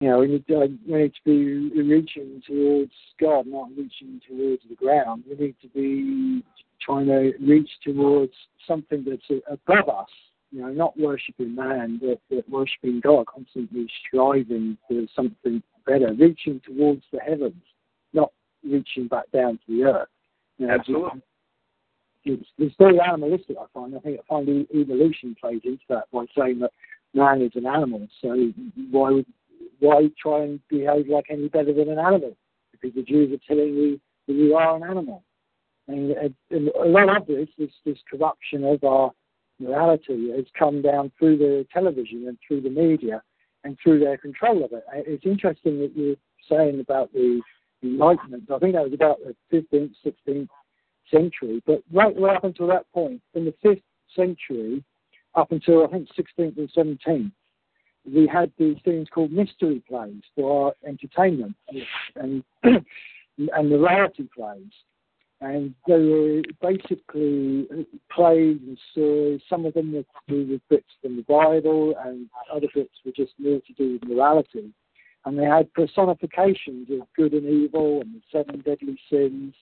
you 0.00 0.08
know, 0.08 0.18
we 0.20 0.28
need, 0.28 0.46
to, 0.46 0.78
we 0.86 0.96
need 0.96 1.12
to 1.14 1.72
be 1.72 1.82
reaching 1.82 2.40
towards 2.46 2.92
God, 3.20 3.46
not 3.48 3.70
reaching 3.76 4.20
towards 4.28 4.62
the 4.68 4.76
ground. 4.76 5.24
We 5.28 5.46
need 5.46 5.56
to 5.62 5.68
be 5.68 6.44
trying 6.80 7.06
to 7.06 7.32
reach 7.40 7.70
towards 7.84 8.32
something 8.66 9.04
that's 9.04 9.42
above 9.50 9.88
us, 9.88 10.08
you 10.52 10.60
know, 10.60 10.68
not 10.68 10.96
worshipping 10.96 11.52
man, 11.52 12.00
but, 12.00 12.20
but 12.30 12.48
worshipping 12.48 13.00
God, 13.00 13.26
constantly 13.26 13.88
striving 14.06 14.78
for 14.86 15.02
something 15.16 15.62
better, 15.84 16.12
reaching 16.12 16.60
towards 16.64 17.02
the 17.12 17.18
heavens, 17.18 17.62
not 18.12 18.30
reaching 18.62 19.08
back 19.08 19.24
down 19.32 19.58
to 19.66 19.76
the 19.76 19.82
earth. 19.84 20.08
You 20.58 20.68
know, 20.68 20.74
Absolutely. 20.74 21.22
It's, 22.24 22.48
it's 22.58 22.74
very 22.78 23.00
animalistic, 23.00 23.56
I 23.60 23.64
find. 23.74 23.96
I 23.96 24.00
think 24.00 24.20
I 24.20 24.28
find 24.28 24.48
evolution 24.74 25.34
plays 25.40 25.62
into 25.64 25.82
that 25.88 26.04
by 26.12 26.26
saying 26.36 26.60
that 26.60 26.72
man 27.14 27.42
is 27.42 27.52
an 27.54 27.66
animal. 27.66 28.06
So 28.20 28.52
why 28.90 29.10
would 29.10 29.26
why 29.80 30.10
try 30.20 30.42
and 30.42 30.60
behave 30.68 31.08
like 31.08 31.26
any 31.30 31.48
better 31.48 31.72
than 31.72 31.88
an 31.88 31.98
animal? 31.98 32.36
Because 32.72 32.94
the 32.94 33.02
Jews 33.02 33.32
are 33.32 33.54
telling 33.54 33.74
you 33.74 34.00
that 34.26 34.34
you 34.34 34.54
are 34.54 34.76
an 34.76 34.82
animal. 34.82 35.24
And, 35.86 36.10
and 36.50 36.68
a 36.68 36.86
lot 36.86 37.16
of 37.16 37.26
this, 37.26 37.48
this, 37.58 37.70
this 37.86 37.98
corruption 38.10 38.64
of 38.64 38.84
our 38.84 39.12
morality 39.58 40.30
has 40.36 40.44
come 40.58 40.82
down 40.82 41.10
through 41.18 41.38
the 41.38 41.66
television 41.72 42.26
and 42.28 42.38
through 42.46 42.60
the 42.60 42.70
media 42.70 43.22
and 43.64 43.76
through 43.82 44.00
their 44.00 44.18
control 44.18 44.64
of 44.64 44.72
it. 44.72 44.84
Uh, 44.88 45.00
it's 45.06 45.24
interesting 45.24 45.78
that 45.80 45.92
you're 45.96 46.16
saying 46.48 46.80
about 46.80 47.12
the 47.12 47.40
Enlightenment. 47.82 48.50
I 48.52 48.58
think 48.58 48.74
that 48.74 48.82
was 48.82 48.92
about 48.92 49.18
the 49.24 49.34
15th, 49.56 49.94
16th 50.04 50.48
century. 51.10 51.62
But 51.66 51.82
right, 51.92 52.18
right 52.18 52.36
up 52.36 52.44
until 52.44 52.66
that 52.68 52.90
point, 52.92 53.22
in 53.34 53.44
the 53.44 53.54
5th 53.64 53.82
century, 54.14 54.84
up 55.38 55.52
until 55.52 55.84
I 55.84 55.88
think 55.88 56.08
16th 56.18 56.58
and 56.58 56.70
17th, 56.76 57.32
we 58.12 58.26
had 58.26 58.50
these 58.58 58.76
things 58.84 59.08
called 59.12 59.32
mystery 59.32 59.82
plays 59.88 60.22
for 60.34 60.66
our 60.66 60.74
entertainment 60.86 61.54
and 62.16 62.42
and 62.62 63.70
morality 63.70 64.28
plays. 64.34 64.72
And 65.40 65.72
they 65.86 66.00
were 66.00 66.42
basically 66.60 67.68
plays 68.10 68.58
and 68.66 68.78
stories. 68.90 69.40
Some 69.48 69.66
of 69.66 69.74
them 69.74 69.92
were 69.92 70.02
to 70.02 70.06
do 70.26 70.52
with 70.52 70.60
bits 70.68 70.88
from 71.00 71.14
the 71.16 71.22
Bible, 71.22 71.94
and 72.04 72.28
other 72.52 72.66
bits 72.74 72.94
were 73.04 73.12
just 73.12 73.34
more 73.38 73.60
to 73.60 73.72
do 73.74 73.92
with 73.92 74.08
morality. 74.08 74.72
And 75.24 75.38
they 75.38 75.44
had 75.44 75.72
personifications 75.74 76.88
of 76.90 77.06
good 77.16 77.34
and 77.34 77.48
evil, 77.48 78.00
and 78.00 78.14
the 78.14 78.20
seven 78.32 78.62
deadly 78.62 78.98
sins, 79.08 79.54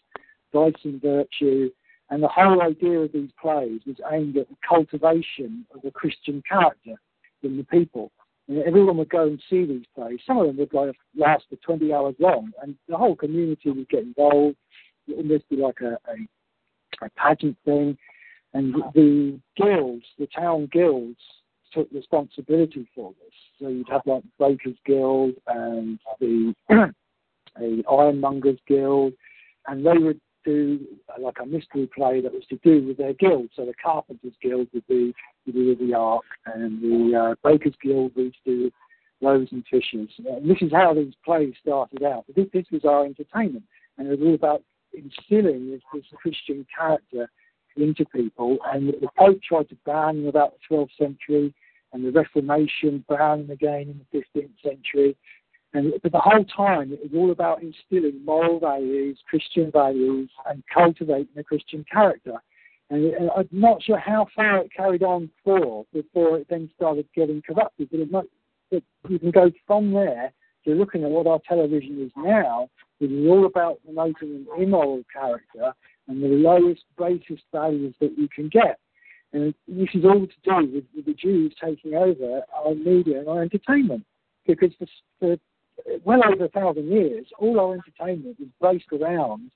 vice 0.55 0.73
and 0.85 1.03
virtue. 1.03 1.69
And 2.11 2.23
the 2.23 2.29
whole 2.29 2.63
idea 2.63 3.01
of 3.01 3.13
these 3.13 3.31
plays 3.41 3.81
was 3.87 3.97
aimed 4.13 4.37
at 4.37 4.49
the 4.49 4.57
cultivation 4.67 5.67
of 5.75 5.85
a 5.85 5.91
Christian 5.91 6.43
character 6.49 6.95
in 7.43 7.57
the 7.57 7.65
people. 7.65 8.13
And 8.49 8.63
everyone 8.63 8.97
would 8.99 9.09
go 9.09 9.25
and 9.25 9.43
see 9.51 9.65
these 9.65 9.87
plays. 9.95 10.21
Some 10.25 10.39
of 10.39 10.47
them 10.47 10.57
would 10.59 10.73
like 10.73 10.95
last 11.17 11.45
for 11.51 11.57
20 11.57 11.93
hours 11.93 12.15
long, 12.21 12.53
and 12.63 12.77
the 12.89 12.97
whole 12.97 13.17
community 13.17 13.71
would 13.71 13.89
get 13.89 14.05
involved. 14.05 14.57
It 15.09 15.17
would 15.17 15.27
almost 15.27 15.49
be 15.49 15.57
like 15.57 15.81
a, 15.81 15.99
a, 16.09 17.05
a 17.05 17.11
pageant 17.17 17.57
thing. 17.65 17.99
And 18.55 18.75
the 18.95 19.39
guilds, 19.57 20.05
the 20.19 20.29
town 20.29 20.69
guilds, 20.73 21.19
took 21.73 21.89
responsibility 21.93 22.89
for 22.95 23.13
this. 23.21 23.35
So 23.59 23.69
you'd 23.69 23.89
have 23.89 24.03
like 24.07 24.23
the 24.23 24.47
Bakers 24.47 24.77
Guild 24.87 25.35
and 25.49 25.99
the, 26.21 26.55
the 26.69 27.83
Ironmongers 27.89 28.59
Guild, 28.69 29.13
and 29.67 29.85
they 29.85 29.99
would 29.99 30.21
do 30.47 30.81
like 31.21 31.37
a 31.43 31.47
mystery 31.47 31.91
play 31.95 32.21
that 32.23 32.33
was 32.33 32.45
to 32.49 32.57
do 32.65 32.87
with 32.87 32.97
their 32.97 33.13
guild. 33.13 33.51
So 33.55 33.67
the 33.67 33.75
Carpenters 33.75 34.33
Guild 34.41 34.69
would 34.73 34.87
be 34.87 35.15
to 35.45 35.53
do 35.53 35.69
with 35.69 35.79
the 35.81 35.95
Ark, 35.95 36.25
and 36.47 36.81
the 36.81 37.19
uh, 37.19 37.35
Bakers 37.47 37.75
Guild 37.83 38.13
would 38.17 38.35
do 38.47 38.71
loaves 39.21 39.51
and 39.53 39.65
fishes. 39.71 40.09
And 40.19 40.49
this 40.49 40.59
is 40.61 40.73
how 40.73 40.95
these 40.95 41.15
plays 41.25 41.55
started 41.61 42.03
out. 42.03 42.25
But 42.27 42.37
this, 42.37 42.47
this 42.53 42.67
was 42.71 42.85
our 42.85 43.05
entertainment, 43.05 43.65
and 43.99 44.07
it 44.07 44.19
was 44.19 44.27
all 44.27 44.35
about 44.35 44.63
instilling 44.95 45.71
this, 45.71 45.83
this 45.93 46.05
Christian 46.15 46.67
character 46.77 47.29
into 47.77 48.05
people. 48.07 48.59
And 48.73 48.89
the 48.89 49.09
Pope 49.19 49.41
tried 49.43 49.69
to 49.71 49.77
ban 49.85 50.17
them 50.17 50.29
about 50.29 50.55
the 50.55 50.75
12th 50.75 50.97
century, 50.99 51.55
and 51.93 52.05
the 52.05 52.13
Reformation 52.13 53.05
banned 53.09 53.49
them 53.49 53.51
again 53.51 53.83
in 53.83 54.01
the 54.13 54.19
15th 54.19 54.51
century. 54.63 55.17
And 55.77 55.93
the 56.03 56.19
whole 56.19 56.45
time 56.47 56.91
it 56.91 57.01
was 57.03 57.11
all 57.15 57.31
about 57.33 57.63
instilling 57.63 58.25
moral 58.25 58.59
values, 58.59 59.19
Christian 59.29 59.71
values, 59.71 60.31
and 60.47 60.63
cultivating 60.73 61.37
a 61.37 61.45
Christian 61.45 61.85
character. 61.93 62.37
And, 62.89 63.13
and 63.13 63.31
I'm 63.37 63.49
not 63.53 63.83
sure 63.83 63.99
how 63.99 64.27
far 64.35 64.57
it 64.57 64.71
carried 64.75 65.03
on 65.03 65.29
for 65.45 65.85
before 65.93 66.39
it 66.39 66.47
then 66.49 66.71
started 66.75 67.07
getting 67.15 67.43
corrupted. 67.43 67.89
But 67.91 68.01
it 68.01 68.11
might, 68.11 68.25
it, 68.71 68.85
you 69.11 69.19
can 69.19 69.31
go 69.31 69.51
from 69.67 69.93
there 69.93 70.33
to 70.65 70.75
looking 70.75 71.05
at 71.05 71.11
what 71.11 71.27
our 71.27 71.41
television 71.47 72.03
is 72.03 72.11
now, 72.17 72.71
which 72.97 73.11
is 73.11 73.29
all 73.29 73.45
about 73.45 73.79
promoting 73.85 74.47
an 74.57 74.63
immoral 74.63 75.03
character 75.13 75.75
and 76.09 76.23
the 76.23 76.29
lowest, 76.29 76.85
basest 76.97 77.43
values 77.53 77.95
that 78.01 78.17
you 78.17 78.29
can 78.35 78.49
get. 78.49 78.79
And 79.35 79.53
this 79.69 79.91
is 79.93 80.07
all 80.07 80.27
to 80.27 80.41
do 80.43 80.73
with, 80.73 80.85
with 80.97 81.05
the 81.05 81.13
Jews 81.13 81.55
taking 81.63 81.93
over 81.93 82.41
our 82.55 82.75
media 82.75 83.19
and 83.19 83.29
our 83.29 83.43
entertainment. 83.43 84.07
Because 84.47 84.71
for 85.21 85.37
well 86.05 86.21
over 86.25 86.45
a 86.45 86.49
thousand 86.49 86.91
years, 86.91 87.27
all 87.39 87.61
our 87.61 87.75
entertainment 87.75 88.37
is 88.41 88.49
based 88.61 88.93
around 88.93 89.51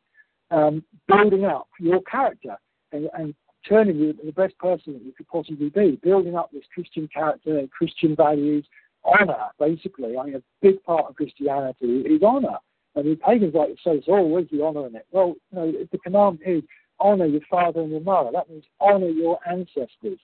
um, 0.51 0.85
building 1.07 1.45
up 1.45 1.69
your 1.79 2.01
character 2.03 2.57
and, 2.93 3.09
and 3.17 3.35
turning 3.69 3.97
you 3.97 4.11
into 4.11 4.25
the 4.25 4.33
best 4.33 4.57
person 4.59 4.95
that 4.95 5.03
you 5.05 5.13
could 5.13 5.29
possibly 5.29 5.69
be, 5.69 5.99
building 6.03 6.37
up 6.37 6.51
this 6.53 6.65
Christian 6.75 7.09
character, 7.13 7.63
Christian 7.77 8.17
values, 8.17 8.65
honor, 9.05 9.49
basically. 9.59 10.17
I 10.17 10.25
mean, 10.25 10.35
a 10.37 10.43
big 10.63 10.83
part 10.85 11.07
of 11.09 11.17
Christianity 11.17 12.01
is 12.01 12.23
honor. 12.23 12.59
I 12.97 13.03
mean, 13.03 13.17
pagans 13.17 13.55
like 13.55 13.69
to 13.69 13.77
say, 13.85 14.03
oh, 14.09 14.27
where's 14.27 14.49
the 14.51 14.63
honor 14.65 14.87
in 14.87 14.97
it? 14.97 15.07
Well, 15.13 15.35
you 15.53 15.59
know, 15.59 15.73
the 15.93 15.99
commandment 15.99 16.43
is 16.47 16.63
honor 16.99 17.27
your 17.27 17.41
father 17.51 17.81
and 17.81 17.91
your 17.91 18.01
mother. 18.01 18.31
That 18.33 18.51
means 18.51 18.65
honor 18.81 19.09
your 19.09 19.39
ancestors. 19.49 20.19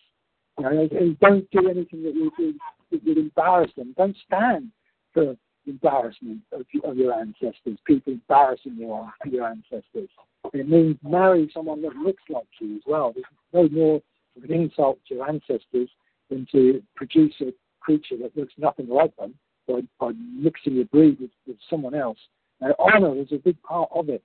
You 0.59 0.64
know, 0.64 0.89
and 0.90 1.18
don't 1.20 1.48
do 1.51 1.68
anything 1.68 2.02
that 2.02 2.14
would, 2.14 2.55
that 2.90 3.05
would 3.05 3.18
embarrass 3.18 3.70
them. 3.77 3.94
Don't 3.97 4.16
stand 4.27 4.70
for 5.12 5.36
embarrassment 5.66 6.40
of, 6.52 6.64
of 6.84 6.97
your 6.97 7.12
ancestors, 7.14 7.78
people 7.84 8.12
embarrassing 8.12 8.76
your, 8.78 9.12
your 9.30 9.47
ancestors. 9.47 10.09
It 10.52 10.68
means 10.68 10.97
marry 11.02 11.51
someone 11.52 11.82
that 11.82 11.97
looks 11.97 12.22
like 12.28 12.47
you 12.60 12.76
as 12.76 12.82
well. 12.86 13.12
There's 13.12 13.26
no 13.52 13.68
more 13.76 14.02
of 14.36 14.44
an 14.44 14.52
insult 14.52 14.98
to 15.09 15.14
your 15.16 15.28
ancestors 15.28 15.88
than 16.30 16.47
to 16.52 16.82
produce 16.94 17.34
a 17.40 17.52
creature 17.80 18.16
that 18.22 18.36
looks 18.36 18.55
nothing 18.59 18.88
like 18.88 19.14
them 19.16 19.34
by, 19.66 19.80
by 19.98 20.12
mixing 20.32 20.74
your 20.74 20.84
breed 20.86 21.18
with, 21.20 21.30
with 21.47 21.56
someone 21.68 21.94
else. 21.94 22.18
Now, 22.60 22.74
honor 22.78 23.16
is 23.20 23.28
a 23.32 23.38
big 23.38 23.60
part 23.62 23.90
of 23.94 24.09
it. 24.09 24.22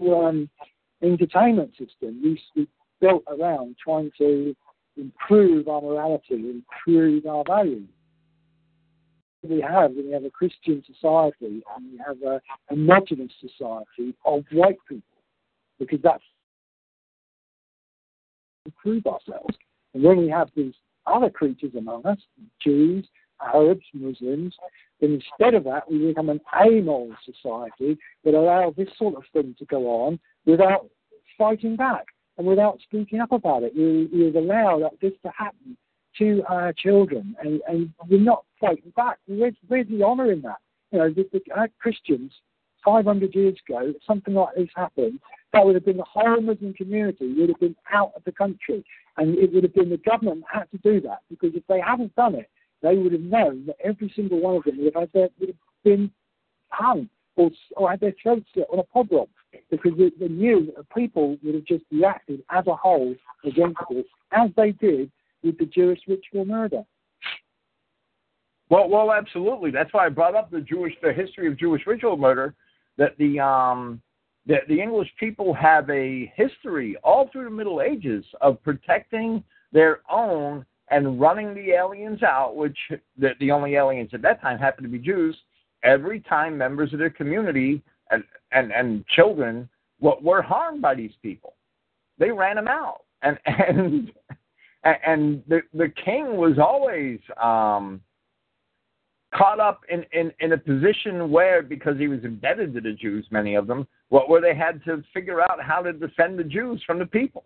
Um, 0.00 0.50
entertainment 1.02 1.70
system 1.70 2.20
we, 2.22 2.40
we 2.54 2.68
built 3.00 3.22
around 3.28 3.76
trying 3.82 4.10
to 4.18 4.54
improve 4.96 5.68
our 5.68 5.80
morality, 5.80 6.34
improve 6.34 7.26
our 7.26 7.44
values. 7.46 7.88
We 9.48 9.60
have, 9.60 9.92
we 9.92 10.10
have 10.12 10.24
a 10.24 10.30
Christian 10.30 10.82
society 10.86 11.62
and 11.76 11.92
we 11.92 11.98
have 12.06 12.22
a 12.22 12.40
homogenous 12.68 13.32
society 13.40 14.14
of 14.24 14.44
white 14.52 14.78
people 14.88 15.02
because 15.78 16.00
that's 16.02 16.22
improve 18.66 19.06
ourselves. 19.06 19.56
And 19.94 20.02
when 20.02 20.18
we 20.18 20.28
have 20.28 20.50
these 20.56 20.74
other 21.06 21.30
creatures 21.30 21.72
among 21.76 22.04
us, 22.04 22.18
Jews, 22.60 23.06
Arabs, 23.40 23.84
Muslims, 23.94 24.54
then 25.00 25.20
instead 25.22 25.54
of 25.54 25.64
that, 25.64 25.90
we 25.90 26.06
become 26.08 26.30
an 26.30 26.40
amoral 26.60 27.14
society 27.24 27.98
that 28.24 28.34
allows 28.34 28.74
this 28.76 28.88
sort 28.98 29.14
of 29.14 29.22
thing 29.32 29.54
to 29.58 29.64
go 29.66 29.86
on 29.86 30.18
without 30.46 30.88
fighting 31.38 31.76
back 31.76 32.06
and 32.38 32.46
without 32.46 32.78
speaking 32.82 33.20
up 33.20 33.32
about 33.32 33.62
it. 33.62 33.72
We, 33.76 34.08
we 34.12 34.36
allow 34.36 34.78
that 34.80 35.00
this 35.00 35.12
to 35.22 35.30
happen 35.36 35.76
to 36.18 36.42
our 36.48 36.72
children, 36.72 37.36
and, 37.42 37.60
and 37.68 37.92
we're 38.08 38.20
not 38.20 38.44
fighting 38.60 38.92
back. 38.96 39.18
Where's, 39.26 39.54
where's 39.68 39.88
the 39.88 40.02
honour 40.02 40.32
in 40.32 40.42
that? 40.42 40.58
You 40.92 40.98
know, 40.98 41.10
the, 41.10 41.28
the, 41.32 41.40
our 41.54 41.68
Christians 41.80 42.32
500 42.84 43.34
years 43.34 43.56
ago, 43.68 43.92
something 44.06 44.34
like 44.34 44.54
this 44.54 44.68
happened, 44.74 45.18
that 45.52 45.64
would 45.64 45.74
have 45.74 45.84
been 45.84 45.96
the 45.96 46.04
whole 46.04 46.40
Muslim 46.40 46.74
community 46.74 47.34
would 47.34 47.48
have 47.48 47.60
been 47.60 47.76
out 47.92 48.12
of 48.14 48.22
the 48.24 48.32
country, 48.32 48.84
and 49.16 49.36
it 49.36 49.52
would 49.52 49.64
have 49.64 49.74
been 49.74 49.90
the 49.90 49.96
government 49.98 50.44
had 50.50 50.70
to 50.70 50.78
do 50.78 51.00
that 51.00 51.20
because 51.28 51.54
if 51.54 51.66
they 51.66 51.80
hadn't 51.80 52.14
done 52.14 52.34
it, 52.34 52.48
they 52.82 52.96
would 52.96 53.12
have 53.12 53.22
known 53.22 53.66
that 53.66 53.76
every 53.82 54.12
single 54.14 54.40
one 54.40 54.56
of 54.56 54.64
them 54.64 54.78
would 54.78 54.94
have, 54.94 55.10
their, 55.12 55.28
would 55.40 55.48
have 55.48 55.56
been 55.82 56.10
hung 56.68 57.08
or, 57.36 57.50
or 57.76 57.90
had 57.90 58.00
their 58.00 58.14
throats 58.22 58.46
slit 58.52 58.66
on 58.72 58.78
a 58.78 58.82
pogrom 58.82 59.26
because 59.70 59.92
they, 59.98 60.10
they 60.20 60.32
knew 60.32 60.72
that 60.76 60.88
people 60.94 61.36
would 61.42 61.54
have 61.54 61.64
just 61.64 61.84
reacted 61.90 62.42
as 62.50 62.66
a 62.66 62.74
whole 62.74 63.14
against 63.44 63.78
this, 63.90 64.04
as 64.32 64.50
they 64.56 64.72
did 64.72 65.10
with 65.42 65.58
the 65.58 65.66
Jewish 65.66 66.00
ritual 66.06 66.44
murder. 66.44 66.84
Well, 68.68 68.88
well, 68.88 69.12
absolutely. 69.12 69.70
That's 69.70 69.92
why 69.92 70.06
I 70.06 70.08
brought 70.08 70.34
up 70.34 70.50
the 70.50 70.60
Jewish, 70.60 70.94
the 71.02 71.12
history 71.12 71.46
of 71.46 71.58
Jewish 71.58 71.86
ritual 71.86 72.16
murder. 72.16 72.54
That 72.98 73.16
the 73.18 73.38
um, 73.38 74.00
that 74.46 74.66
the 74.68 74.80
English 74.80 75.08
people 75.18 75.52
have 75.54 75.88
a 75.90 76.32
history 76.34 76.96
all 77.04 77.28
through 77.30 77.44
the 77.44 77.50
Middle 77.50 77.82
Ages 77.82 78.24
of 78.40 78.62
protecting 78.62 79.42
their 79.72 80.00
own 80.10 80.64
and 80.90 81.20
running 81.20 81.54
the 81.54 81.72
aliens 81.72 82.22
out, 82.22 82.56
which 82.56 82.78
the, 83.18 83.30
the 83.40 83.50
only 83.50 83.74
aliens 83.74 84.10
at 84.12 84.22
that 84.22 84.40
time 84.40 84.58
happened 84.58 84.84
to 84.84 84.90
be 84.90 84.98
Jews. 84.98 85.36
Every 85.82 86.20
time 86.20 86.56
members 86.56 86.92
of 86.92 86.98
their 86.98 87.10
community 87.10 87.82
and 88.10 88.24
and, 88.52 88.72
and 88.72 89.06
children 89.08 89.68
were 90.00 90.42
harmed 90.42 90.80
by 90.80 90.94
these 90.94 91.12
people, 91.22 91.54
they 92.18 92.30
ran 92.30 92.56
them 92.56 92.68
out, 92.68 93.02
and 93.22 93.38
and 93.46 94.12
and 94.84 95.42
the 95.48 95.62
the 95.74 95.92
king 96.04 96.36
was 96.36 96.58
always 96.58 97.18
um, 97.42 98.00
caught 99.34 99.60
up 99.60 99.80
in, 99.88 100.04
in, 100.12 100.32
in 100.40 100.52
a 100.52 100.58
position 100.58 101.30
where, 101.30 101.62
because 101.62 101.98
he 101.98 102.08
was 102.08 102.20
embedded 102.24 102.74
to 102.74 102.80
the 102.80 102.92
Jews, 102.92 103.26
many 103.30 103.54
of 103.54 103.66
them, 103.66 103.86
what 104.08 104.28
where 104.28 104.40
they 104.40 104.54
had 104.54 104.82
to 104.84 105.02
figure 105.12 105.40
out 105.40 105.62
how 105.62 105.82
to 105.82 105.92
defend 105.92 106.38
the 106.38 106.44
Jews 106.44 106.82
from 106.86 106.98
the 106.98 107.06
people. 107.06 107.44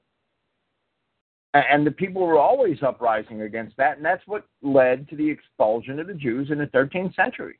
And 1.52 1.84
the 1.84 1.90
people 1.90 2.24
were 2.24 2.38
always 2.38 2.80
uprising 2.82 3.42
against 3.42 3.76
that, 3.76 3.96
and 3.96 4.06
that's 4.06 4.22
what 4.26 4.46
led 4.62 5.08
to 5.08 5.16
the 5.16 5.28
expulsion 5.28 5.98
of 5.98 6.06
the 6.06 6.14
Jews 6.14 6.50
in 6.52 6.58
the 6.58 6.66
13th 6.66 7.14
century, 7.16 7.58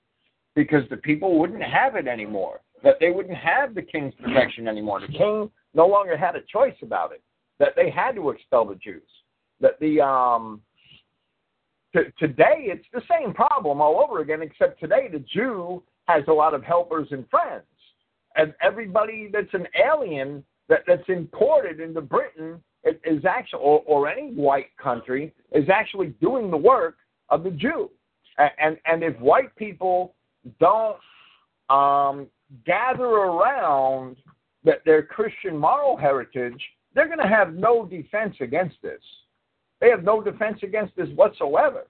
because 0.55 0.89
the 0.91 0.97
people 0.97 1.41
wouldn't 1.41 1.63
have 1.63 1.97
it 1.97 2.07
anymore. 2.07 2.61
That 2.85 2.97
they 3.01 3.11
wouldn't 3.11 3.37
have 3.37 3.75
the 3.75 3.83
king's 3.83 4.15
protection 4.15 4.69
anymore. 4.69 5.01
The 5.01 5.09
king 5.09 5.51
no 5.75 5.87
longer 5.87 6.17
had 6.17 6.37
a 6.37 6.43
choice 6.43 6.77
about 6.83 7.13
it. 7.13 7.23
That 7.59 7.73
they 7.75 7.91
had 7.91 8.15
to 8.15 8.31
expel 8.31 8.65
the 8.65 8.77
Jews. 8.77 9.03
That 9.61 9.78
the 9.81 10.01
um, 10.01 10.62
to, 11.95 12.05
today 12.19 12.66
it's 12.66 12.87
the 12.93 13.03
same 13.11 13.35
problem 13.35 13.81
all 13.81 14.01
over 14.01 14.20
again, 14.20 14.43
except 14.43 14.81
today 14.81 15.09
the 15.11 15.19
Jew 15.20 15.82
has 16.07 16.23
a 16.28 16.32
lot 16.32 16.55
of 16.55 16.62
helpers 16.62 17.09
and 17.11 17.28
friends, 17.28 17.65
and 18.37 18.55
everybody 18.62 19.28
that's 19.32 19.53
an 19.53 19.66
alien 19.85 20.45
that, 20.69 20.81
that's 20.87 21.09
imported 21.09 21.81
into 21.81 22.01
Britain 22.01 22.62
is 22.85 23.24
actually, 23.27 23.61
or, 23.61 23.82
or 23.87 24.09
any 24.09 24.32
white 24.32 24.74
country, 24.82 25.35
is 25.53 25.69
actually 25.69 26.09
doing 26.20 26.51
the 26.51 26.57
work 26.57 26.97
of 27.28 27.45
the 27.45 27.51
Jew. 27.51 27.91
And 28.39 28.51
and, 28.59 28.77
and 28.87 29.03
if 29.03 29.19
white 29.20 29.55
people 29.57 30.15
don't 30.59 30.97
um, 31.69 32.27
gather 32.65 33.05
around 33.05 34.16
that 34.65 34.78
their 34.85 35.03
Christian 35.03 35.57
moral 35.57 35.97
heritage, 35.97 36.61
they're 36.95 37.07
going 37.07 37.19
to 37.19 37.28
have 37.28 37.55
no 37.55 37.85
defense 37.87 38.35
against 38.41 38.77
this. 38.82 39.01
They 39.81 39.89
have 39.90 40.05
no 40.05 40.23
defense 40.23 40.59
against 40.62 40.94
this 40.97 41.09
whatsoever. 41.15 41.86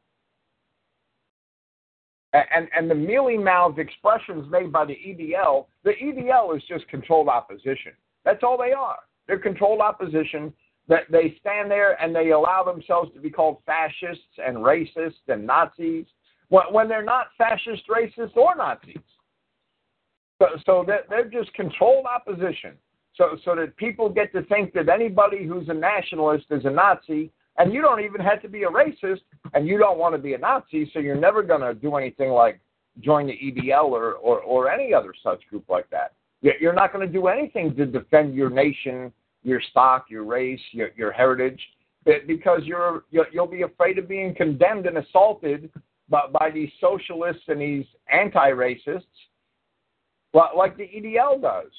And, 2.32 2.68
and 2.76 2.88
the 2.88 2.94
mealy 2.94 3.36
mouthed 3.36 3.80
expressions 3.80 4.46
made 4.50 4.70
by 4.70 4.84
the 4.84 4.94
EDL, 4.94 5.66
the 5.82 5.94
EDL 6.00 6.56
is 6.56 6.62
just 6.68 6.86
controlled 6.86 7.28
opposition. 7.28 7.92
That's 8.24 8.44
all 8.44 8.56
they 8.56 8.72
are. 8.72 8.98
They're 9.26 9.40
controlled 9.40 9.80
opposition 9.80 10.52
that 10.86 11.10
they 11.10 11.36
stand 11.40 11.70
there 11.70 12.00
and 12.00 12.14
they 12.14 12.30
allow 12.30 12.62
themselves 12.62 13.12
to 13.14 13.20
be 13.20 13.30
called 13.30 13.58
fascists 13.66 14.38
and 14.44 14.58
racists 14.58 15.26
and 15.26 15.44
Nazis 15.44 16.06
when 16.48 16.88
they're 16.88 17.04
not 17.04 17.28
fascist, 17.38 17.82
racist, 17.88 18.36
or 18.36 18.56
Nazis. 18.56 18.98
So, 20.40 20.46
so 20.66 20.86
they're 21.08 21.28
just 21.28 21.52
controlled 21.54 22.06
opposition. 22.06 22.74
So, 23.14 23.36
so 23.44 23.54
that 23.56 23.76
people 23.76 24.08
get 24.08 24.32
to 24.32 24.42
think 24.44 24.72
that 24.72 24.88
anybody 24.88 25.44
who's 25.46 25.68
a 25.68 25.74
nationalist 25.74 26.46
is 26.50 26.64
a 26.64 26.70
Nazi 26.70 27.30
and 27.58 27.72
you 27.72 27.82
don't 27.82 28.00
even 28.00 28.20
have 28.20 28.40
to 28.42 28.48
be 28.48 28.62
a 28.62 28.68
racist, 28.68 29.20
and 29.54 29.66
you 29.66 29.78
don't 29.78 29.98
want 29.98 30.14
to 30.14 30.18
be 30.18 30.34
a 30.34 30.38
Nazi, 30.38 30.90
so 30.92 30.98
you're 30.98 31.14
never 31.14 31.42
going 31.42 31.60
to 31.60 31.74
do 31.74 31.96
anything 31.96 32.30
like 32.30 32.60
join 33.00 33.26
the 33.26 33.32
EDL 33.32 33.84
or, 33.84 34.14
or, 34.14 34.40
or 34.40 34.70
any 34.70 34.92
other 34.92 35.12
such 35.22 35.40
group 35.48 35.64
like 35.68 35.88
that. 35.90 36.14
You're 36.42 36.72
not 36.72 36.92
going 36.92 37.06
to 37.06 37.12
do 37.12 37.26
anything 37.26 37.76
to 37.76 37.84
defend 37.84 38.34
your 38.34 38.48
nation, 38.48 39.12
your 39.42 39.60
stock, 39.70 40.06
your 40.08 40.24
race, 40.24 40.60
your, 40.72 40.88
your 40.96 41.12
heritage, 41.12 41.60
because 42.26 42.62
you're 42.64 43.04
you'll 43.10 43.46
be 43.46 43.62
afraid 43.62 43.98
of 43.98 44.08
being 44.08 44.34
condemned 44.34 44.86
and 44.86 44.96
assaulted 44.98 45.70
by, 46.08 46.22
by 46.32 46.50
these 46.50 46.70
socialists 46.80 47.42
and 47.48 47.60
these 47.60 47.84
anti-racists, 48.10 49.04
like 50.32 50.78
the 50.78 50.84
EDL 50.84 51.42
does. 51.42 51.70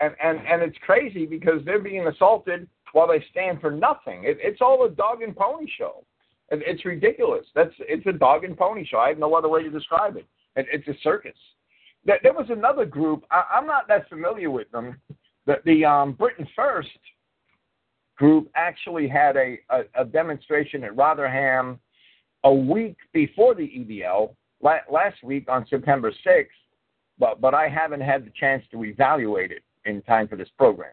And 0.00 0.14
and 0.22 0.38
and 0.46 0.62
it's 0.62 0.78
crazy 0.86 1.26
because 1.26 1.60
they're 1.64 1.80
being 1.80 2.06
assaulted 2.06 2.68
while 2.92 3.08
they 3.08 3.24
stand 3.30 3.60
for 3.60 3.70
nothing. 3.70 4.24
It, 4.24 4.38
it's 4.40 4.60
all 4.60 4.84
a 4.84 4.90
dog 4.90 5.22
and 5.22 5.36
pony 5.36 5.66
show. 5.76 6.04
It, 6.50 6.62
it's 6.66 6.84
ridiculous. 6.84 7.46
That's 7.54 7.74
it's 7.80 8.06
a 8.06 8.12
dog 8.12 8.44
and 8.44 8.56
pony 8.56 8.86
show. 8.86 8.98
I 8.98 9.08
have 9.08 9.18
no 9.18 9.34
other 9.34 9.48
way 9.48 9.62
to 9.62 9.70
describe 9.70 10.16
it. 10.16 10.26
it 10.56 10.66
it's 10.72 10.88
a 10.88 11.00
circus. 11.02 11.36
There, 12.04 12.18
there 12.22 12.32
was 12.32 12.46
another 12.50 12.84
group. 12.84 13.24
I, 13.30 13.44
I'm 13.54 13.66
not 13.66 13.88
that 13.88 14.08
familiar 14.08 14.50
with 14.50 14.70
them. 14.70 15.00
The, 15.46 15.56
the 15.64 15.84
um, 15.84 16.12
Britain 16.12 16.46
First 16.54 16.88
group 18.16 18.50
actually 18.54 19.08
had 19.08 19.36
a, 19.36 19.58
a, 19.70 20.02
a 20.02 20.04
demonstration 20.04 20.84
at 20.84 20.96
Rotherham 20.96 21.78
a 22.44 22.52
week 22.52 22.96
before 23.12 23.54
the 23.54 23.62
EDL 23.62 24.34
la- 24.60 24.78
last 24.90 25.22
week 25.22 25.48
on 25.48 25.66
September 25.68 26.12
6th, 26.26 26.46
but 27.18 27.40
but 27.40 27.54
I 27.54 27.68
haven't 27.68 28.00
had 28.00 28.24
the 28.24 28.32
chance 28.38 28.64
to 28.72 28.84
evaluate 28.84 29.52
it 29.52 29.62
in 29.84 30.02
time 30.02 30.28
for 30.28 30.36
this 30.36 30.48
program. 30.56 30.92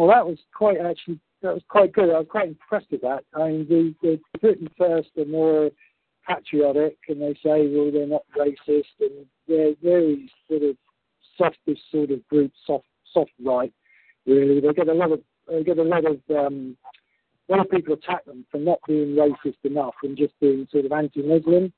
Well, 0.00 0.08
that 0.08 0.26
was 0.26 0.38
quite 0.54 0.78
actually 0.78 1.20
that 1.42 1.52
was 1.52 1.62
quite 1.68 1.92
good. 1.92 2.08
I 2.08 2.20
was 2.20 2.26
quite 2.26 2.48
impressed 2.48 2.90
with 2.90 3.02
that. 3.02 3.22
I 3.34 3.48
mean, 3.48 3.66
the, 3.68 3.94
the 4.00 4.38
Britain 4.38 4.70
First 4.78 5.10
are 5.18 5.26
more 5.26 5.70
patriotic, 6.26 6.96
and 7.10 7.20
they 7.20 7.34
say, 7.34 7.68
well, 7.68 7.90
they're 7.92 8.06
not 8.06 8.22
racist, 8.34 8.84
and 9.00 9.26
they're 9.46 9.74
very 9.82 10.32
sort 10.48 10.62
of 10.62 10.76
softest 11.36 11.82
sort 11.92 12.12
of 12.12 12.26
group, 12.28 12.50
soft 12.66 12.86
soft 13.12 13.32
right. 13.44 13.74
Really, 14.24 14.58
they 14.60 14.72
get 14.72 14.88
a 14.88 14.94
lot 14.94 15.12
of 15.12 15.20
they 15.46 15.62
get 15.64 15.76
a 15.76 15.82
lot 15.82 16.06
of 16.06 16.18
um, 16.34 16.78
a 17.50 17.52
lot 17.52 17.66
of 17.66 17.70
people 17.70 17.92
attack 17.92 18.24
them 18.24 18.46
for 18.50 18.56
not 18.56 18.78
being 18.88 19.16
racist 19.16 19.62
enough 19.64 19.96
and 20.02 20.16
just 20.16 20.32
being 20.40 20.66
sort 20.72 20.86
of 20.86 20.92
anti-Muslim. 20.92 21.74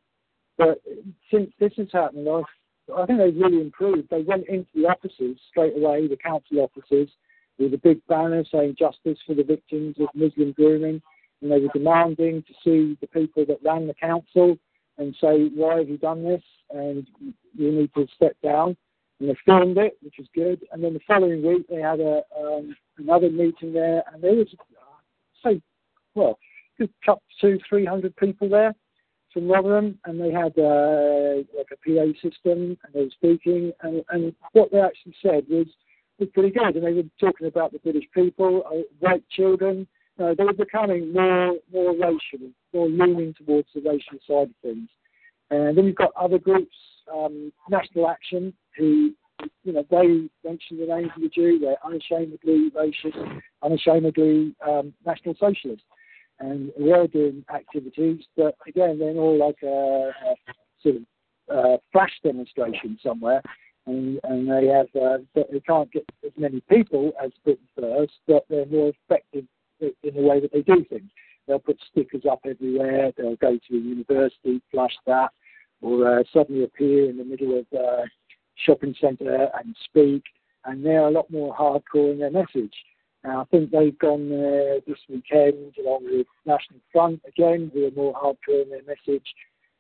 But 0.57 0.81
since 1.29 1.51
this 1.59 1.73
has 1.77 1.89
happened, 1.93 2.29
I've 2.29 2.97
I 2.97 3.05
think 3.05 3.19
they've 3.19 3.35
really 3.35 3.61
improved. 3.61 4.11
They 4.11 4.23
went 4.23 4.47
into 4.47 4.71
the 4.77 4.87
offices 4.87 5.39
straight 5.51 5.77
away, 5.77 6.07
the 6.07 6.17
council 6.17 6.61
offices, 6.61 7.09
with 7.59 7.75
a 7.75 7.79
big 7.79 8.05
banner 8.07 8.45
saying 8.51 8.77
justice 8.79 9.19
for 9.27 9.35
the 9.35 9.43
victims 9.43 9.97
of 10.01 10.09
Muslim 10.15 10.53
grooming, 10.53 11.03
and 11.41 11.51
they 11.51 11.61
were 11.61 11.69
demanding 11.75 12.43
to 12.43 12.55
see 12.65 12.97
the 13.01 13.07
people 13.09 13.45
that 13.47 13.63
ran 13.63 13.87
the 13.87 13.95
council 13.95 14.57
and 14.99 15.15
say, 15.21 15.49
why 15.55 15.79
have 15.79 15.89
you 15.89 15.99
done 15.99 16.23
this? 16.25 16.43
And 16.71 17.07
you 17.57 17.73
need 17.73 17.91
to 17.95 18.07
step 18.15 18.37
down. 18.43 18.77
And 19.21 19.29
they 19.29 19.37
filmed 19.45 19.79
it, 19.79 19.97
which 20.03 20.15
was 20.19 20.27
good. 20.35 20.61
And 20.73 20.83
then 20.83 20.95
the 20.95 21.01
following 21.07 21.47
week, 21.47 21.67
they 21.69 21.81
had 21.81 22.01
a 22.01 22.23
um, 22.39 22.75
another 22.99 23.31
meeting 23.31 23.73
there, 23.73 24.03
and 24.13 24.23
there 24.23 24.35
was, 24.35 24.49
say, 25.45 25.61
well, 26.15 26.39
good 26.79 26.91
couple, 27.05 27.23
two, 27.41 27.59
three 27.69 27.85
hundred 27.85 28.17
people 28.17 28.49
there 28.49 28.75
from 29.33 29.49
Rotherham, 29.49 29.99
and 30.05 30.21
they 30.21 30.31
had 30.31 30.59
uh, 30.59 31.43
like 31.57 31.69
a 31.73 31.77
PA 31.85 32.13
system, 32.21 32.77
and 32.85 32.93
they 32.93 33.05
were 33.05 33.11
speaking, 33.11 33.73
and, 33.83 34.05
and 34.11 34.35
what 34.53 34.71
they 34.71 34.81
actually 34.81 35.15
said 35.23 35.45
was 35.49 35.67
was 36.19 36.29
pretty 36.33 36.51
good. 36.51 36.77
And 36.77 36.85
they 36.85 36.93
were 36.93 37.03
talking 37.21 37.47
about 37.47 37.73
the 37.73 37.79
British 37.79 38.05
people, 38.15 38.63
uh, 38.67 38.83
white 39.01 39.25
children. 39.31 39.87
Uh, 40.19 40.35
they 40.37 40.45
were 40.45 40.53
becoming 40.53 41.13
more 41.13 41.57
more 41.73 41.93
racial, 41.93 42.51
more 42.73 42.89
leaning 42.89 43.35
towards 43.35 43.69
the 43.75 43.81
racial 43.81 44.19
side 44.27 44.51
of 44.51 44.57
things. 44.63 44.89
And 45.51 45.77
then 45.77 45.85
you've 45.85 45.97
got 45.97 46.13
other 46.17 46.39
groups, 46.39 46.77
um, 47.13 47.53
National 47.69 48.09
Action, 48.09 48.53
who 48.77 49.13
you 49.65 49.73
know 49.73 49.85
they 49.91 50.29
mention 50.49 50.79
the 50.79 50.87
names 50.87 51.11
of 51.17 51.23
the 51.23 51.29
Jew. 51.29 51.59
They're 51.59 51.77
unashamedly 51.85 52.71
racist, 52.71 53.41
unashamedly 53.63 54.55
um, 54.67 54.93
National 55.05 55.35
Socialist 55.41 55.83
and 56.43 56.73
we 56.79 56.93
are 56.93 57.07
doing 57.07 57.45
activities, 57.55 58.21
but 58.37 58.57
again, 58.67 58.99
they're 58.99 59.11
all 59.11 59.39
like 59.39 59.59
a, 59.63 60.11
a 60.11 60.35
sort 60.83 60.97
of 60.97 61.03
uh, 61.51 61.77
flash 61.93 62.13
demonstration 62.25 62.99
somewhere, 63.03 63.43
and, 63.87 64.21
and 64.25 64.49
they 64.49 64.67
have 64.67 64.89
uh, 65.01 65.19
they 65.35 65.61
can't 65.61 65.91
get 65.93 66.05
as 66.25 66.33
many 66.37 66.61
people 66.69 67.13
as 67.23 67.31
Britain 67.45 67.67
First, 67.79 68.13
but 68.27 68.45
they're 68.49 68.67
more 68.67 68.93
effective 69.09 69.45
in 69.81 70.15
the 70.15 70.23
way 70.23 70.41
that 70.41 70.53
they 70.53 70.63
do 70.63 70.85
things. 70.85 71.11
They'll 71.47 71.59
put 71.59 71.79
stickers 71.91 72.23
up 72.31 72.41
everywhere. 72.45 73.13
They'll 73.17 73.37
go 73.37 73.59
to 73.59 73.77
a 73.77 73.81
university, 73.81 74.63
flash 74.71 74.95
that, 75.07 75.31
or 75.81 76.21
uh, 76.21 76.23
suddenly 76.33 76.65
appear 76.65 77.11
in 77.11 77.19
the 77.19 77.25
middle 77.25 77.59
of 77.59 77.67
a 77.73 77.83
uh, 77.83 78.05
shopping 78.65 78.95
centre 79.01 79.49
and 79.59 79.75
speak. 79.85 80.23
And 80.65 80.87
they're 80.87 81.09
a 81.09 81.11
lot 81.11 81.29
more 81.31 81.55
hardcore 81.55 82.13
in 82.13 82.21
their 82.21 82.31
message. 82.31 82.75
Now, 83.25 83.43
I 83.43 83.45
think 83.47 83.71
they've 83.71 83.99
gone 83.99 84.29
there 84.29 84.79
this 84.87 84.99
weekend 85.09 85.75
along 85.85 86.05
with 86.05 86.27
National 86.47 86.81
Front 86.93 87.21
again, 87.27 87.71
who 87.75 87.87
are 87.87 87.91
more 87.93 88.15
hardcore 88.15 88.63
in 88.63 88.71
their 88.71 88.83
message, 88.83 89.27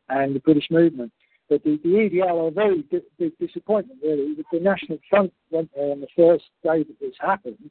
and 0.08 0.34
the 0.34 0.40
British 0.40 0.68
movement. 0.70 1.12
But 1.48 1.64
the, 1.64 1.78
the 1.82 1.88
EDL 1.88 2.44
are 2.44 2.48
a 2.48 2.50
very 2.50 2.82
big, 2.82 3.02
big 3.18 3.32
disappointment, 3.38 4.00
really. 4.02 4.34
The 4.52 4.60
National 4.60 4.98
Front 5.10 5.32
went 5.50 5.70
there 5.74 5.90
on 5.92 6.00
the 6.00 6.06
first 6.16 6.44
day 6.62 6.82
that 6.82 7.00
this 7.00 7.14
happened, 7.20 7.70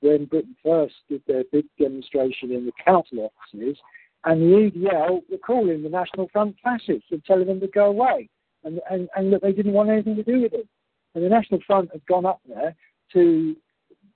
when 0.00 0.26
Britain 0.26 0.56
First 0.64 0.94
did 1.08 1.22
their 1.26 1.44
big 1.52 1.66
demonstration 1.78 2.52
in 2.52 2.64
the 2.64 2.72
council 2.84 3.30
offices, 3.30 3.76
and 4.24 4.40
the 4.40 4.70
EDL 4.70 5.22
were 5.30 5.38
calling 5.38 5.82
the 5.82 5.88
National 5.88 6.28
Front 6.32 6.56
fascists 6.62 7.08
and 7.10 7.24
telling 7.24 7.46
them 7.46 7.60
to 7.60 7.68
go 7.68 7.86
away, 7.86 8.28
and, 8.64 8.80
and, 8.90 9.08
and 9.16 9.32
that 9.32 9.42
they 9.42 9.52
didn't 9.52 9.72
want 9.72 9.90
anything 9.90 10.16
to 10.16 10.22
do 10.22 10.42
with 10.42 10.52
it. 10.52 10.68
And 11.14 11.24
the 11.24 11.28
National 11.28 11.60
Front 11.66 11.90
had 11.92 12.04
gone 12.06 12.26
up 12.26 12.40
there 12.48 12.74
to 13.12 13.56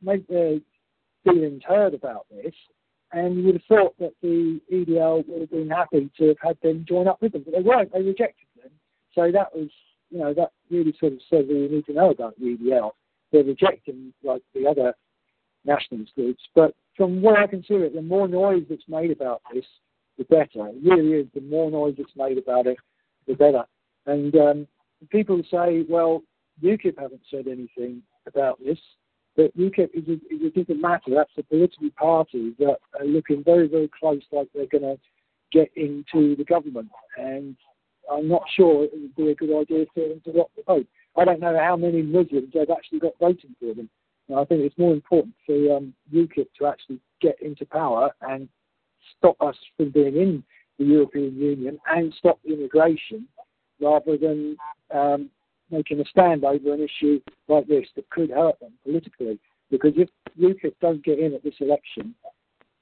make 0.03 0.27
their 0.29 0.59
feelings 1.24 1.62
heard 1.66 1.95
about 1.95 2.27
this, 2.31 2.55
and 3.12 3.37
you 3.37 3.45
would 3.45 3.55
have 3.55 3.65
thought 3.65 3.99
that 3.99 4.12
the 4.23 4.61
EDL 4.73 5.27
would 5.29 5.41
have 5.43 5.51
been 5.51 5.70
happy 5.70 6.11
to 6.19 6.29
have 6.29 6.37
had 6.43 6.59
them 6.62 6.85
join 6.89 7.09
up 7.09 7.20
with 7.20 7.33
them, 7.33 7.43
but 7.45 7.55
they 7.55 7.62
weren't. 7.62 7.93
They 7.93 8.03
rejected. 8.03 8.47
So 9.14 9.30
that 9.32 9.55
was, 9.55 9.68
you 10.10 10.18
know, 10.18 10.34
that 10.34 10.51
really 10.70 10.94
sort 10.98 11.12
of 11.12 11.18
what 11.30 11.47
you 11.48 11.68
need 11.68 11.86
to 11.86 11.93
know 11.93 12.10
about 12.10 12.40
EDL. 12.40 12.93
They're 13.30 13.44
rejecting 13.44 14.12
like 14.22 14.43
the 14.55 14.66
other 14.66 14.94
nationalist 15.64 16.14
groups. 16.14 16.43
But 16.55 16.74
from 16.97 17.22
what 17.22 17.39
I 17.39 17.47
can 17.47 17.62
see, 17.62 17.74
it, 17.74 17.94
the 17.94 18.02
more 18.02 18.28
noise 18.28 18.64
that's 18.68 18.82
made 18.89 19.10
about 19.10 19.43
this, 19.52 19.64
the 20.18 20.24
better. 20.24 20.68
It 20.68 20.76
really 20.82 21.12
is. 21.12 21.26
The 21.34 21.40
more 21.40 21.70
noise 21.70 21.94
that's 21.97 22.16
made 22.16 22.39
about 22.39 22.66
it, 22.66 22.76
the 23.26 23.34
better. 23.34 23.64
And 24.06 24.34
um, 24.36 24.66
people 25.10 25.43
say, 25.51 25.84
well, 25.89 26.22
UKIP 26.62 26.98
haven't 26.98 27.22
said 27.30 27.47
anything 27.47 28.02
about 28.26 28.59
this. 28.64 28.78
But 29.36 29.56
UKIP 29.56 29.90
is 29.94 30.09
a, 30.09 30.12
is 30.34 30.43
a 30.47 30.51
different 30.51 30.82
matter. 30.82 31.10
That's 31.14 31.30
a 31.39 31.43
political 31.43 31.89
party 31.97 32.55
that 32.59 32.76
are 32.98 33.06
looking 33.06 33.43
very, 33.43 33.66
very 33.66 33.90
close, 33.98 34.22
like 34.30 34.48
they're 34.55 34.66
going 34.66 34.82
to 34.82 34.98
get 35.51 35.70
into 35.76 36.36
the 36.36 36.44
government. 36.44 36.90
And 37.16 37.56
I'm 38.12 38.28
not 38.28 38.43
sure 38.55 38.84
it 38.84 38.90
would 38.93 39.16
be 39.16 39.30
a 39.30 39.34
good 39.34 39.60
idea 39.60 39.86
for 39.94 40.09
them 40.09 40.20
to 40.24 40.32
rock 40.32 40.51
the 40.56 40.62
boat. 40.62 40.86
I 41.16 41.24
don't 41.24 41.40
know 41.40 41.59
how 41.59 41.76
many 41.76 42.02
Muslims 42.02 42.52
they've 42.52 42.70
actually 42.70 43.01
got 43.01 43.12
voting 43.20 43.55
for 43.60 43.74
them. 43.74 43.89
And 44.28 44.39
I 44.39 44.44
think 44.44 44.62
it's 44.62 44.78
more 44.78 44.93
important 44.93 45.34
for 45.47 45.76
um, 45.76 45.94
UKIP 46.12 46.47
to 46.59 46.66
actually 46.66 47.01
get 47.20 47.36
into 47.43 47.66
power 47.66 48.10
and 48.22 48.48
stop 49.18 49.36
us 49.40 49.56
from 49.76 49.90
being 49.90 50.16
in 50.16 50.44
the 50.78 50.84
European 50.84 51.36
Union 51.36 51.78
and 51.89 52.14
stop 52.18 52.39
immigration 52.44 53.26
rather 53.80 54.16
than 54.16 54.56
um, 54.94 55.30
making 55.70 56.01
a 56.01 56.05
stand 56.05 56.44
over 56.44 56.72
an 56.72 56.80
issue 56.80 57.20
like 57.48 57.66
this 57.66 57.86
that 57.97 58.09
could 58.10 58.30
hurt 58.30 58.59
them 58.60 58.72
politically. 58.84 59.39
Because 59.70 59.93
if 59.97 60.09
UKIP 60.39 60.74
don't 60.80 61.05
get 61.05 61.18
in 61.18 61.34
at 61.34 61.43
this 61.43 61.55
election, 61.60 62.14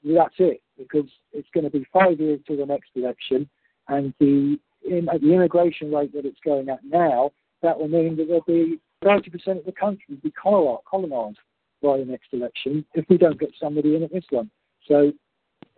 that's 0.05 0.35
it. 0.39 0.61
Because 0.77 1.09
it's 1.33 1.49
going 1.55 1.65
to 1.65 1.71
be 1.71 1.87
five 1.93 2.21
years 2.21 2.41
to 2.49 2.57
the 2.57 2.67
next 2.67 2.91
election, 2.95 3.49
and 3.89 4.15
the 4.19 4.59
in, 4.89 5.09
at 5.09 5.21
the 5.21 5.33
immigration 5.33 5.93
rate 5.93 6.13
that 6.15 6.27
it's 6.27 6.41
going 6.45 6.69
at 6.69 6.85
now, 6.85 7.31
that 7.63 7.79
will 7.79 7.89
mean 7.89 8.17
that 8.17 8.27
there'll 8.27 8.43
be 8.43 8.81
30% 9.05 9.59
of 9.59 9.65
the 9.65 9.73
country 9.73 10.05
will 10.09 10.17
be 10.17 10.33
colonised 10.33 11.39
by 11.83 11.99
the 11.99 12.05
next 12.05 12.29
election 12.33 12.85
if 12.95 13.05
we 13.09 13.17
don't 13.17 13.41
get 13.41 13.51
somebody 13.61 13.97
in 13.97 14.03
at 14.03 14.13
this 14.13 14.25
one. 14.31 14.51
So, 14.87 15.13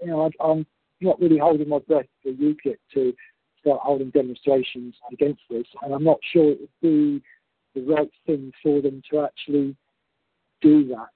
you 0.00 0.06
know, 0.06 0.26
I, 0.26 0.44
I'm 0.44 0.66
not 1.00 1.20
really 1.20 1.38
holding 1.38 1.68
my 1.68 1.78
breath 1.78 2.06
for 2.22 2.30
UKIP 2.30 2.76
to 2.94 3.14
start 3.60 3.80
holding 3.80 4.10
demonstrations 4.10 4.94
against 5.12 5.42
this, 5.48 5.66
and 5.82 5.94
I'm 5.94 6.04
not 6.04 6.18
sure 6.32 6.52
it 6.52 6.60
would 6.60 6.80
be 6.80 7.22
the 7.74 7.82
right 7.82 8.10
thing 8.26 8.52
for 8.62 8.82
them 8.82 9.02
to 9.10 9.20
actually 9.20 9.76
do 10.60 10.88
that. 10.88 11.08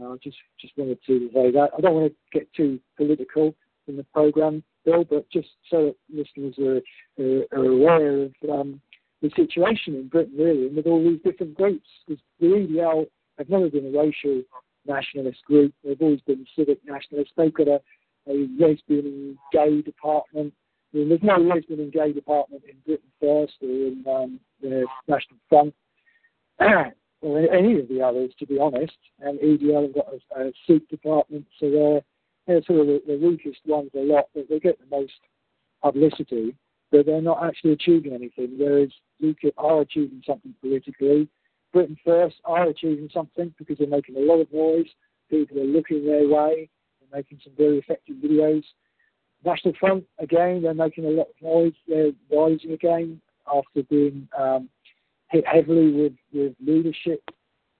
I 0.00 0.16
just 0.22 0.36
just 0.60 0.76
wanted 0.76 0.98
to 1.06 1.28
say 1.34 1.50
that. 1.50 1.70
I 1.76 1.80
don't 1.80 1.94
want 1.94 2.12
to 2.12 2.38
get 2.38 2.52
too 2.52 2.78
political 2.96 3.54
in 3.88 3.96
the 3.96 4.04
program, 4.04 4.62
Bill, 4.84 5.04
but 5.04 5.28
just 5.30 5.48
so 5.70 5.86
that 5.86 5.96
listeners 6.08 6.54
are, 6.58 6.80
are, 7.22 7.44
are 7.52 7.66
aware 7.66 8.22
of 8.22 8.32
um, 8.50 8.80
the 9.22 9.30
situation 9.36 9.94
in 9.94 10.08
Britain, 10.08 10.36
really, 10.38 10.66
and 10.66 10.76
with 10.76 10.86
all 10.86 11.02
these 11.02 11.20
different 11.24 11.54
groups. 11.54 11.86
Because 12.06 12.22
the 12.40 12.46
EDL 12.46 13.06
have 13.38 13.48
never 13.48 13.68
been 13.68 13.94
a 13.94 13.98
racial 13.98 14.42
nationalist 14.86 15.44
group. 15.44 15.72
They've 15.84 16.00
always 16.00 16.20
been 16.22 16.46
civic 16.56 16.78
nationalists. 16.84 17.32
They've 17.36 17.54
got 17.54 17.68
a, 17.68 17.80
a 18.28 18.48
lesbian 18.58 19.38
gay 19.52 19.82
department. 19.82 20.52
I 20.92 20.96
mean, 20.96 21.08
there's 21.10 21.22
no 21.22 21.36
lesbian 21.36 21.80
and 21.80 21.92
gay 21.92 22.12
department 22.12 22.62
in 22.68 22.76
Britain 22.86 23.10
First 23.20 23.54
or 23.62 23.68
in 23.68 24.04
um, 24.08 24.40
the 24.62 24.86
National 25.06 25.38
Front 25.48 25.74
or 27.20 27.38
any 27.52 27.78
of 27.78 27.88
the 27.88 28.00
others, 28.00 28.32
to 28.38 28.46
be 28.46 28.58
honest. 28.58 28.96
And 29.20 29.38
EDL 29.40 29.82
have 29.82 29.94
got 29.94 30.06
a, 30.12 30.48
a 30.48 30.52
Sikh 30.66 30.88
department, 30.88 31.46
so 31.60 31.70
they're, 31.70 32.02
they're 32.48 32.62
sort 32.64 32.80
of 32.80 32.86
the, 32.86 33.02
the 33.06 33.18
weakest 33.18 33.60
ones 33.66 33.90
a 33.94 33.98
lot, 33.98 34.24
but 34.34 34.48
they 34.48 34.58
get 34.58 34.78
the 34.80 34.96
most 34.96 35.12
publicity, 35.82 36.56
but 36.90 37.06
they're 37.06 37.20
not 37.20 37.44
actually 37.44 37.72
achieving 37.72 38.14
anything. 38.14 38.56
Whereas 38.58 38.88
UKIP 39.22 39.52
are 39.58 39.82
achieving 39.82 40.22
something 40.26 40.54
politically. 40.60 41.28
Britain 41.72 41.96
First 42.04 42.36
are 42.46 42.66
achieving 42.68 43.10
something 43.12 43.54
because 43.58 43.76
they're 43.78 43.86
making 43.86 44.16
a 44.16 44.20
lot 44.20 44.40
of 44.40 44.52
noise. 44.52 44.86
People 45.28 45.60
are 45.60 45.64
looking 45.64 46.06
their 46.06 46.26
way. 46.26 46.70
They're 47.00 47.18
making 47.18 47.40
some 47.44 47.52
very 47.56 47.78
effective 47.78 48.16
videos. 48.16 48.64
National 49.44 49.74
Front, 49.78 50.04
again, 50.18 50.62
they're 50.62 50.74
making 50.74 51.04
a 51.04 51.10
lot 51.10 51.28
of 51.28 51.42
noise. 51.42 51.74
They're 51.86 52.12
rising 52.34 52.72
again 52.72 53.20
after 53.46 53.82
being 53.84 54.26
um, 54.36 54.70
hit 55.30 55.46
heavily 55.46 55.92
with, 55.92 56.12
with 56.32 56.54
leadership 56.64 57.22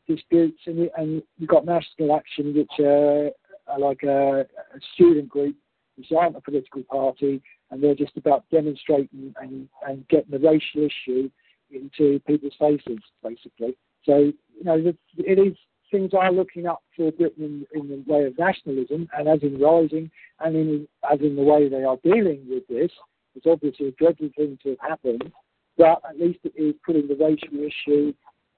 disputes. 0.06 0.60
And, 0.66 0.90
and 0.96 1.22
you've 1.38 1.48
got 1.48 1.64
National 1.64 2.14
Action, 2.14 2.54
which 2.54 2.86
uh, 2.86 3.30
Uh, 3.70 3.78
like 3.78 4.02
a, 4.02 4.40
a 4.40 4.80
student 4.94 5.28
group, 5.28 5.56
which 5.96 6.12
aren't 6.16 6.36
a 6.36 6.40
political 6.40 6.82
party, 6.84 7.42
and 7.70 7.82
they're 7.82 7.94
just 7.94 8.16
about 8.16 8.44
demonstrating 8.50 9.34
and, 9.40 9.68
and 9.86 10.06
getting 10.08 10.30
the 10.30 10.38
racial 10.38 10.86
issue 10.86 11.28
into 11.70 12.18
people's 12.26 12.54
faces, 12.58 12.98
basically. 13.22 13.76
So, 14.04 14.16
you 14.18 14.64
know, 14.64 14.92
it 15.18 15.38
is 15.38 15.54
things 15.90 16.12
are 16.14 16.32
looking 16.32 16.66
up 16.66 16.82
for 16.96 17.10
Britain 17.12 17.66
in, 17.74 17.80
in 17.80 18.04
the 18.06 18.12
way 18.12 18.24
of 18.24 18.38
nationalism 18.38 19.08
and 19.16 19.28
as 19.28 19.42
in 19.42 19.58
rising 19.58 20.10
and 20.40 20.56
in, 20.56 20.88
as 21.10 21.20
in 21.20 21.36
the 21.36 21.42
way 21.42 21.68
they 21.68 21.82
are 21.82 21.96
dealing 22.04 22.44
with 22.48 22.66
this. 22.68 22.90
It's 23.34 23.46
obviously 23.46 23.88
a 23.88 23.92
dreadful 23.92 24.30
thing 24.36 24.58
to 24.62 24.70
have 24.70 24.90
happened, 24.90 25.32
but 25.76 26.02
at 26.08 26.18
least 26.18 26.40
it 26.44 26.52
is 26.56 26.74
putting 26.84 27.08
the 27.08 27.14
racial 27.14 27.58
issue 27.64 28.12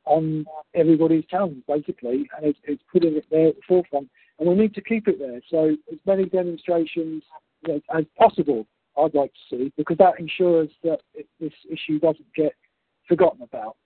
on 0.07 0.45
everybody's 0.75 1.25
tongue, 1.31 1.63
basically, 1.69 2.29
and 2.37 2.47
it's, 2.47 2.59
it's 2.65 2.83
putting 2.91 3.17
it 3.17 3.25
there 3.31 3.49
at 3.49 3.57
the 3.57 3.63
forefront. 3.69 4.09
And 4.41 4.49
we 4.49 4.55
need 4.55 4.75
to 4.75 4.81
keep 4.81 5.07
it 5.07 5.19
there. 5.19 5.41
So 5.51 5.77
as 5.93 5.99
many 6.07 6.25
demonstrations 6.25 7.23
you 7.67 7.75
know, 7.75 7.81
as 7.95 8.05
possible, 8.19 8.67
I'd 8.99 9.15
like 9.15 9.33
to 9.33 9.57
see, 9.57 9.73
because 9.77 9.99
that 9.99 10.19
ensures 10.19 10.71
that 10.83 11.01
it, 11.15 11.27
this 11.39 11.53
issue 11.71 12.01
doesn't 12.01 12.35
get 12.35 12.55
forgotten 13.07 13.43
about. 13.43 13.77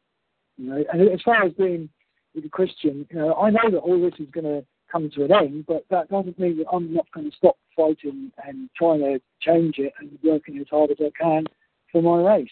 You 0.57 0.71
know, 0.71 0.85
and 0.93 1.09
as 1.09 1.21
far 1.23 1.43
as 1.43 1.53
being 1.55 1.89
a 2.37 2.49
Christian, 2.49 3.07
you 3.11 3.19
know, 3.19 3.35
I 3.35 3.51
know 3.51 3.71
that 3.71 3.79
all 3.79 4.01
this 4.01 4.19
is 4.19 4.31
going 4.31 4.45
to 4.45 4.65
come 4.91 5.11
to 5.11 5.25
an 5.25 5.33
end, 5.33 5.67
but 5.67 5.85
that 5.91 6.09
doesn't 6.09 6.39
mean 6.39 6.59
that 6.59 6.67
I'm 6.73 6.95
not 6.95 7.11
going 7.13 7.29
to 7.29 7.37
stop 7.37 7.57
fighting 7.77 8.31
and 8.47 8.71
trying 8.77 9.01
to 9.01 9.21
change 9.41 9.79
it 9.79 9.93
and 9.99 10.17
working 10.23 10.59
as 10.59 10.67
hard 10.71 10.93
as 10.93 10.99
I 11.01 11.11
can 11.21 11.45
for 11.91 12.01
my 12.01 12.21
race. 12.23 12.49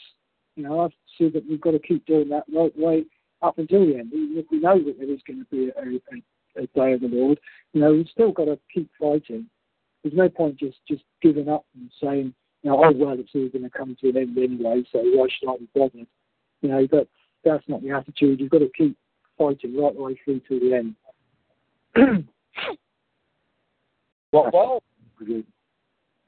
You 0.56 0.64
know, 0.64 0.80
I 0.80 0.88
see 1.16 1.30
that 1.30 1.48
we've 1.48 1.60
got 1.60 1.70
to 1.70 1.78
keep 1.78 2.04
doing 2.06 2.28
that 2.30 2.44
right 2.52 2.76
way 2.76 3.04
up 3.42 3.58
until 3.58 3.86
the 3.86 3.98
end. 3.98 4.10
We 4.12 4.58
know 4.58 4.78
that 4.82 4.98
there 4.98 5.10
is 5.10 5.20
going 5.26 5.38
to 5.38 5.46
be 5.50 5.70
a, 5.76 5.80
a, 5.80 6.22
a 6.56 6.66
day 6.78 6.92
of 6.92 7.00
the 7.00 7.08
Lord, 7.08 7.38
you 7.72 7.80
know, 7.80 7.92
we've 7.92 8.08
still 8.08 8.32
got 8.32 8.46
to 8.46 8.58
keep 8.72 8.90
fighting. 9.00 9.46
There's 10.02 10.14
no 10.16 10.28
point 10.28 10.58
just 10.58 10.78
just 10.88 11.02
giving 11.20 11.48
up 11.48 11.64
and 11.74 11.90
saying, 12.02 12.34
you 12.62 12.70
know, 12.70 12.84
oh 12.84 12.92
well, 12.94 13.18
it's 13.18 13.30
all 13.34 13.48
going 13.48 13.62
to 13.62 13.70
come 13.70 13.96
to 14.00 14.08
an 14.08 14.16
end 14.16 14.38
anyway, 14.38 14.82
so 14.92 15.00
why 15.02 15.28
should 15.28 15.48
I 15.48 15.56
be 15.58 15.68
bothered? 15.74 16.06
You 16.60 16.68
know, 16.68 16.86
but 16.90 17.08
that's 17.44 17.64
not 17.68 17.82
the 17.82 17.90
attitude. 17.90 18.40
You've 18.40 18.50
got 18.50 18.58
to 18.58 18.70
keep 18.76 18.96
fighting 19.38 19.76
right 19.76 19.94
the 19.94 20.02
way 20.02 20.20
through 20.24 20.40
to 20.48 20.60
the 20.60 20.74
end. 20.74 20.94
well, 24.32 24.50
well, 24.52 24.82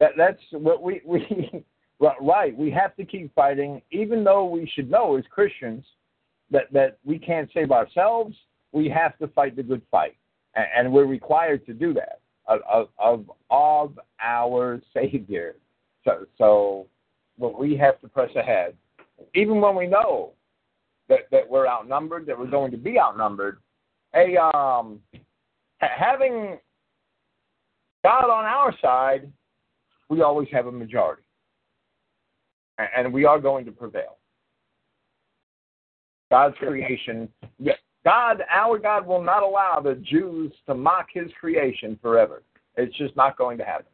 that, 0.00 0.12
that's 0.16 0.42
what 0.52 0.82
we 0.82 1.00
we 1.04 1.64
right. 2.20 2.56
We 2.56 2.70
have 2.70 2.94
to 2.96 3.04
keep 3.04 3.34
fighting, 3.34 3.82
even 3.90 4.24
though 4.24 4.44
we 4.44 4.70
should 4.74 4.90
know 4.90 5.16
as 5.16 5.24
Christians 5.30 5.84
that 6.50 6.72
that 6.72 6.98
we 7.04 7.18
can't 7.18 7.50
save 7.54 7.70
ourselves. 7.70 8.36
We 8.74 8.88
have 8.88 9.16
to 9.18 9.28
fight 9.28 9.54
the 9.56 9.62
good 9.62 9.82
fight, 9.90 10.16
and, 10.54 10.92
we're 10.92 11.06
required 11.06 11.64
to 11.66 11.72
do 11.72 11.94
that 11.94 12.20
of, 12.48 12.88
of 12.98 13.30
of 13.50 13.98
our 14.20 14.82
Savior. 14.92 15.54
So 16.04 16.26
so, 16.36 16.86
well, 17.38 17.54
we 17.58 17.76
have 17.76 18.00
to 18.00 18.08
press 18.08 18.30
ahead, 18.36 18.74
even 19.34 19.60
when 19.60 19.76
we 19.76 19.86
know 19.86 20.32
that 21.08 21.30
that 21.30 21.48
we're 21.48 21.68
outnumbered, 21.68 22.26
that 22.26 22.38
we're 22.38 22.50
going 22.50 22.72
to 22.72 22.76
be 22.76 22.98
outnumbered. 22.98 23.58
A 24.14 24.36
um, 24.36 25.00
having 25.78 26.58
God 28.02 28.28
on 28.28 28.44
our 28.44 28.74
side, 28.82 29.30
we 30.08 30.22
always 30.22 30.48
have 30.52 30.66
a 30.66 30.72
majority, 30.72 31.22
and 32.96 33.12
we 33.12 33.24
are 33.24 33.38
going 33.38 33.64
to 33.66 33.72
prevail. 33.72 34.18
God's 36.30 36.56
creation, 36.58 37.28
God, 38.04 38.42
our 38.50 38.78
God, 38.78 39.06
will 39.06 39.22
not 39.22 39.42
allow 39.42 39.80
the 39.82 39.94
Jews 39.94 40.52
to 40.66 40.74
mock 40.74 41.08
His 41.12 41.30
creation 41.40 41.98
forever. 42.02 42.42
It's 42.76 42.96
just 42.96 43.16
not 43.16 43.38
going 43.38 43.58
to 43.58 43.64
happen. 43.64 43.86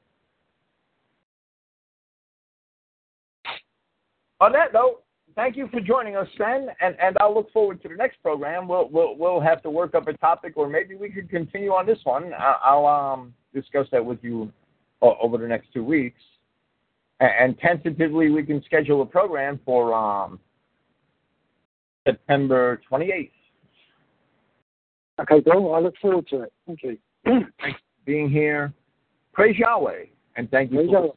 On 4.40 4.52
that 4.52 4.72
note, 4.72 5.02
thank 5.36 5.56
you 5.56 5.68
for 5.68 5.80
joining 5.80 6.16
us, 6.16 6.26
Sven, 6.36 6.68
and, 6.80 6.96
and 7.00 7.16
I'll 7.20 7.34
look 7.34 7.52
forward 7.52 7.82
to 7.82 7.88
the 7.88 7.94
next 7.94 8.22
program. 8.22 8.66
We'll, 8.66 8.88
we'll 8.90 9.16
we'll 9.16 9.40
have 9.40 9.62
to 9.62 9.70
work 9.70 9.94
up 9.94 10.08
a 10.08 10.14
topic, 10.14 10.54
or 10.56 10.68
maybe 10.68 10.94
we 10.94 11.10
could 11.10 11.28
continue 11.28 11.70
on 11.70 11.86
this 11.86 11.98
one. 12.04 12.32
I'll 12.38 12.86
um, 12.86 13.34
discuss 13.54 13.86
that 13.92 14.04
with 14.04 14.18
you 14.22 14.50
over 15.02 15.36
the 15.36 15.46
next 15.46 15.72
two 15.74 15.84
weeks, 15.84 16.20
and, 17.20 17.58
tentatively 17.58 18.30
we 18.30 18.42
can 18.42 18.62
schedule 18.64 19.02
a 19.02 19.06
program 19.06 19.60
for 19.64 19.94
um, 19.94 20.40
September 22.06 22.80
28th. 22.90 23.30
Okay, 25.20 25.40
Bill. 25.40 25.74
I 25.74 25.80
look 25.80 25.94
forward 26.00 26.26
to 26.28 26.42
it. 26.42 26.52
Thank 26.66 26.82
you. 26.82 26.96
Thanks 27.24 27.48
for 27.60 28.04
being 28.06 28.30
here. 28.30 28.72
Praise 29.32 29.56
Yahweh, 29.58 30.04
and 30.36 30.50
thank 30.50 30.70
you. 30.70 30.78
Praise 30.78 30.90
Yahweh. 30.90 31.08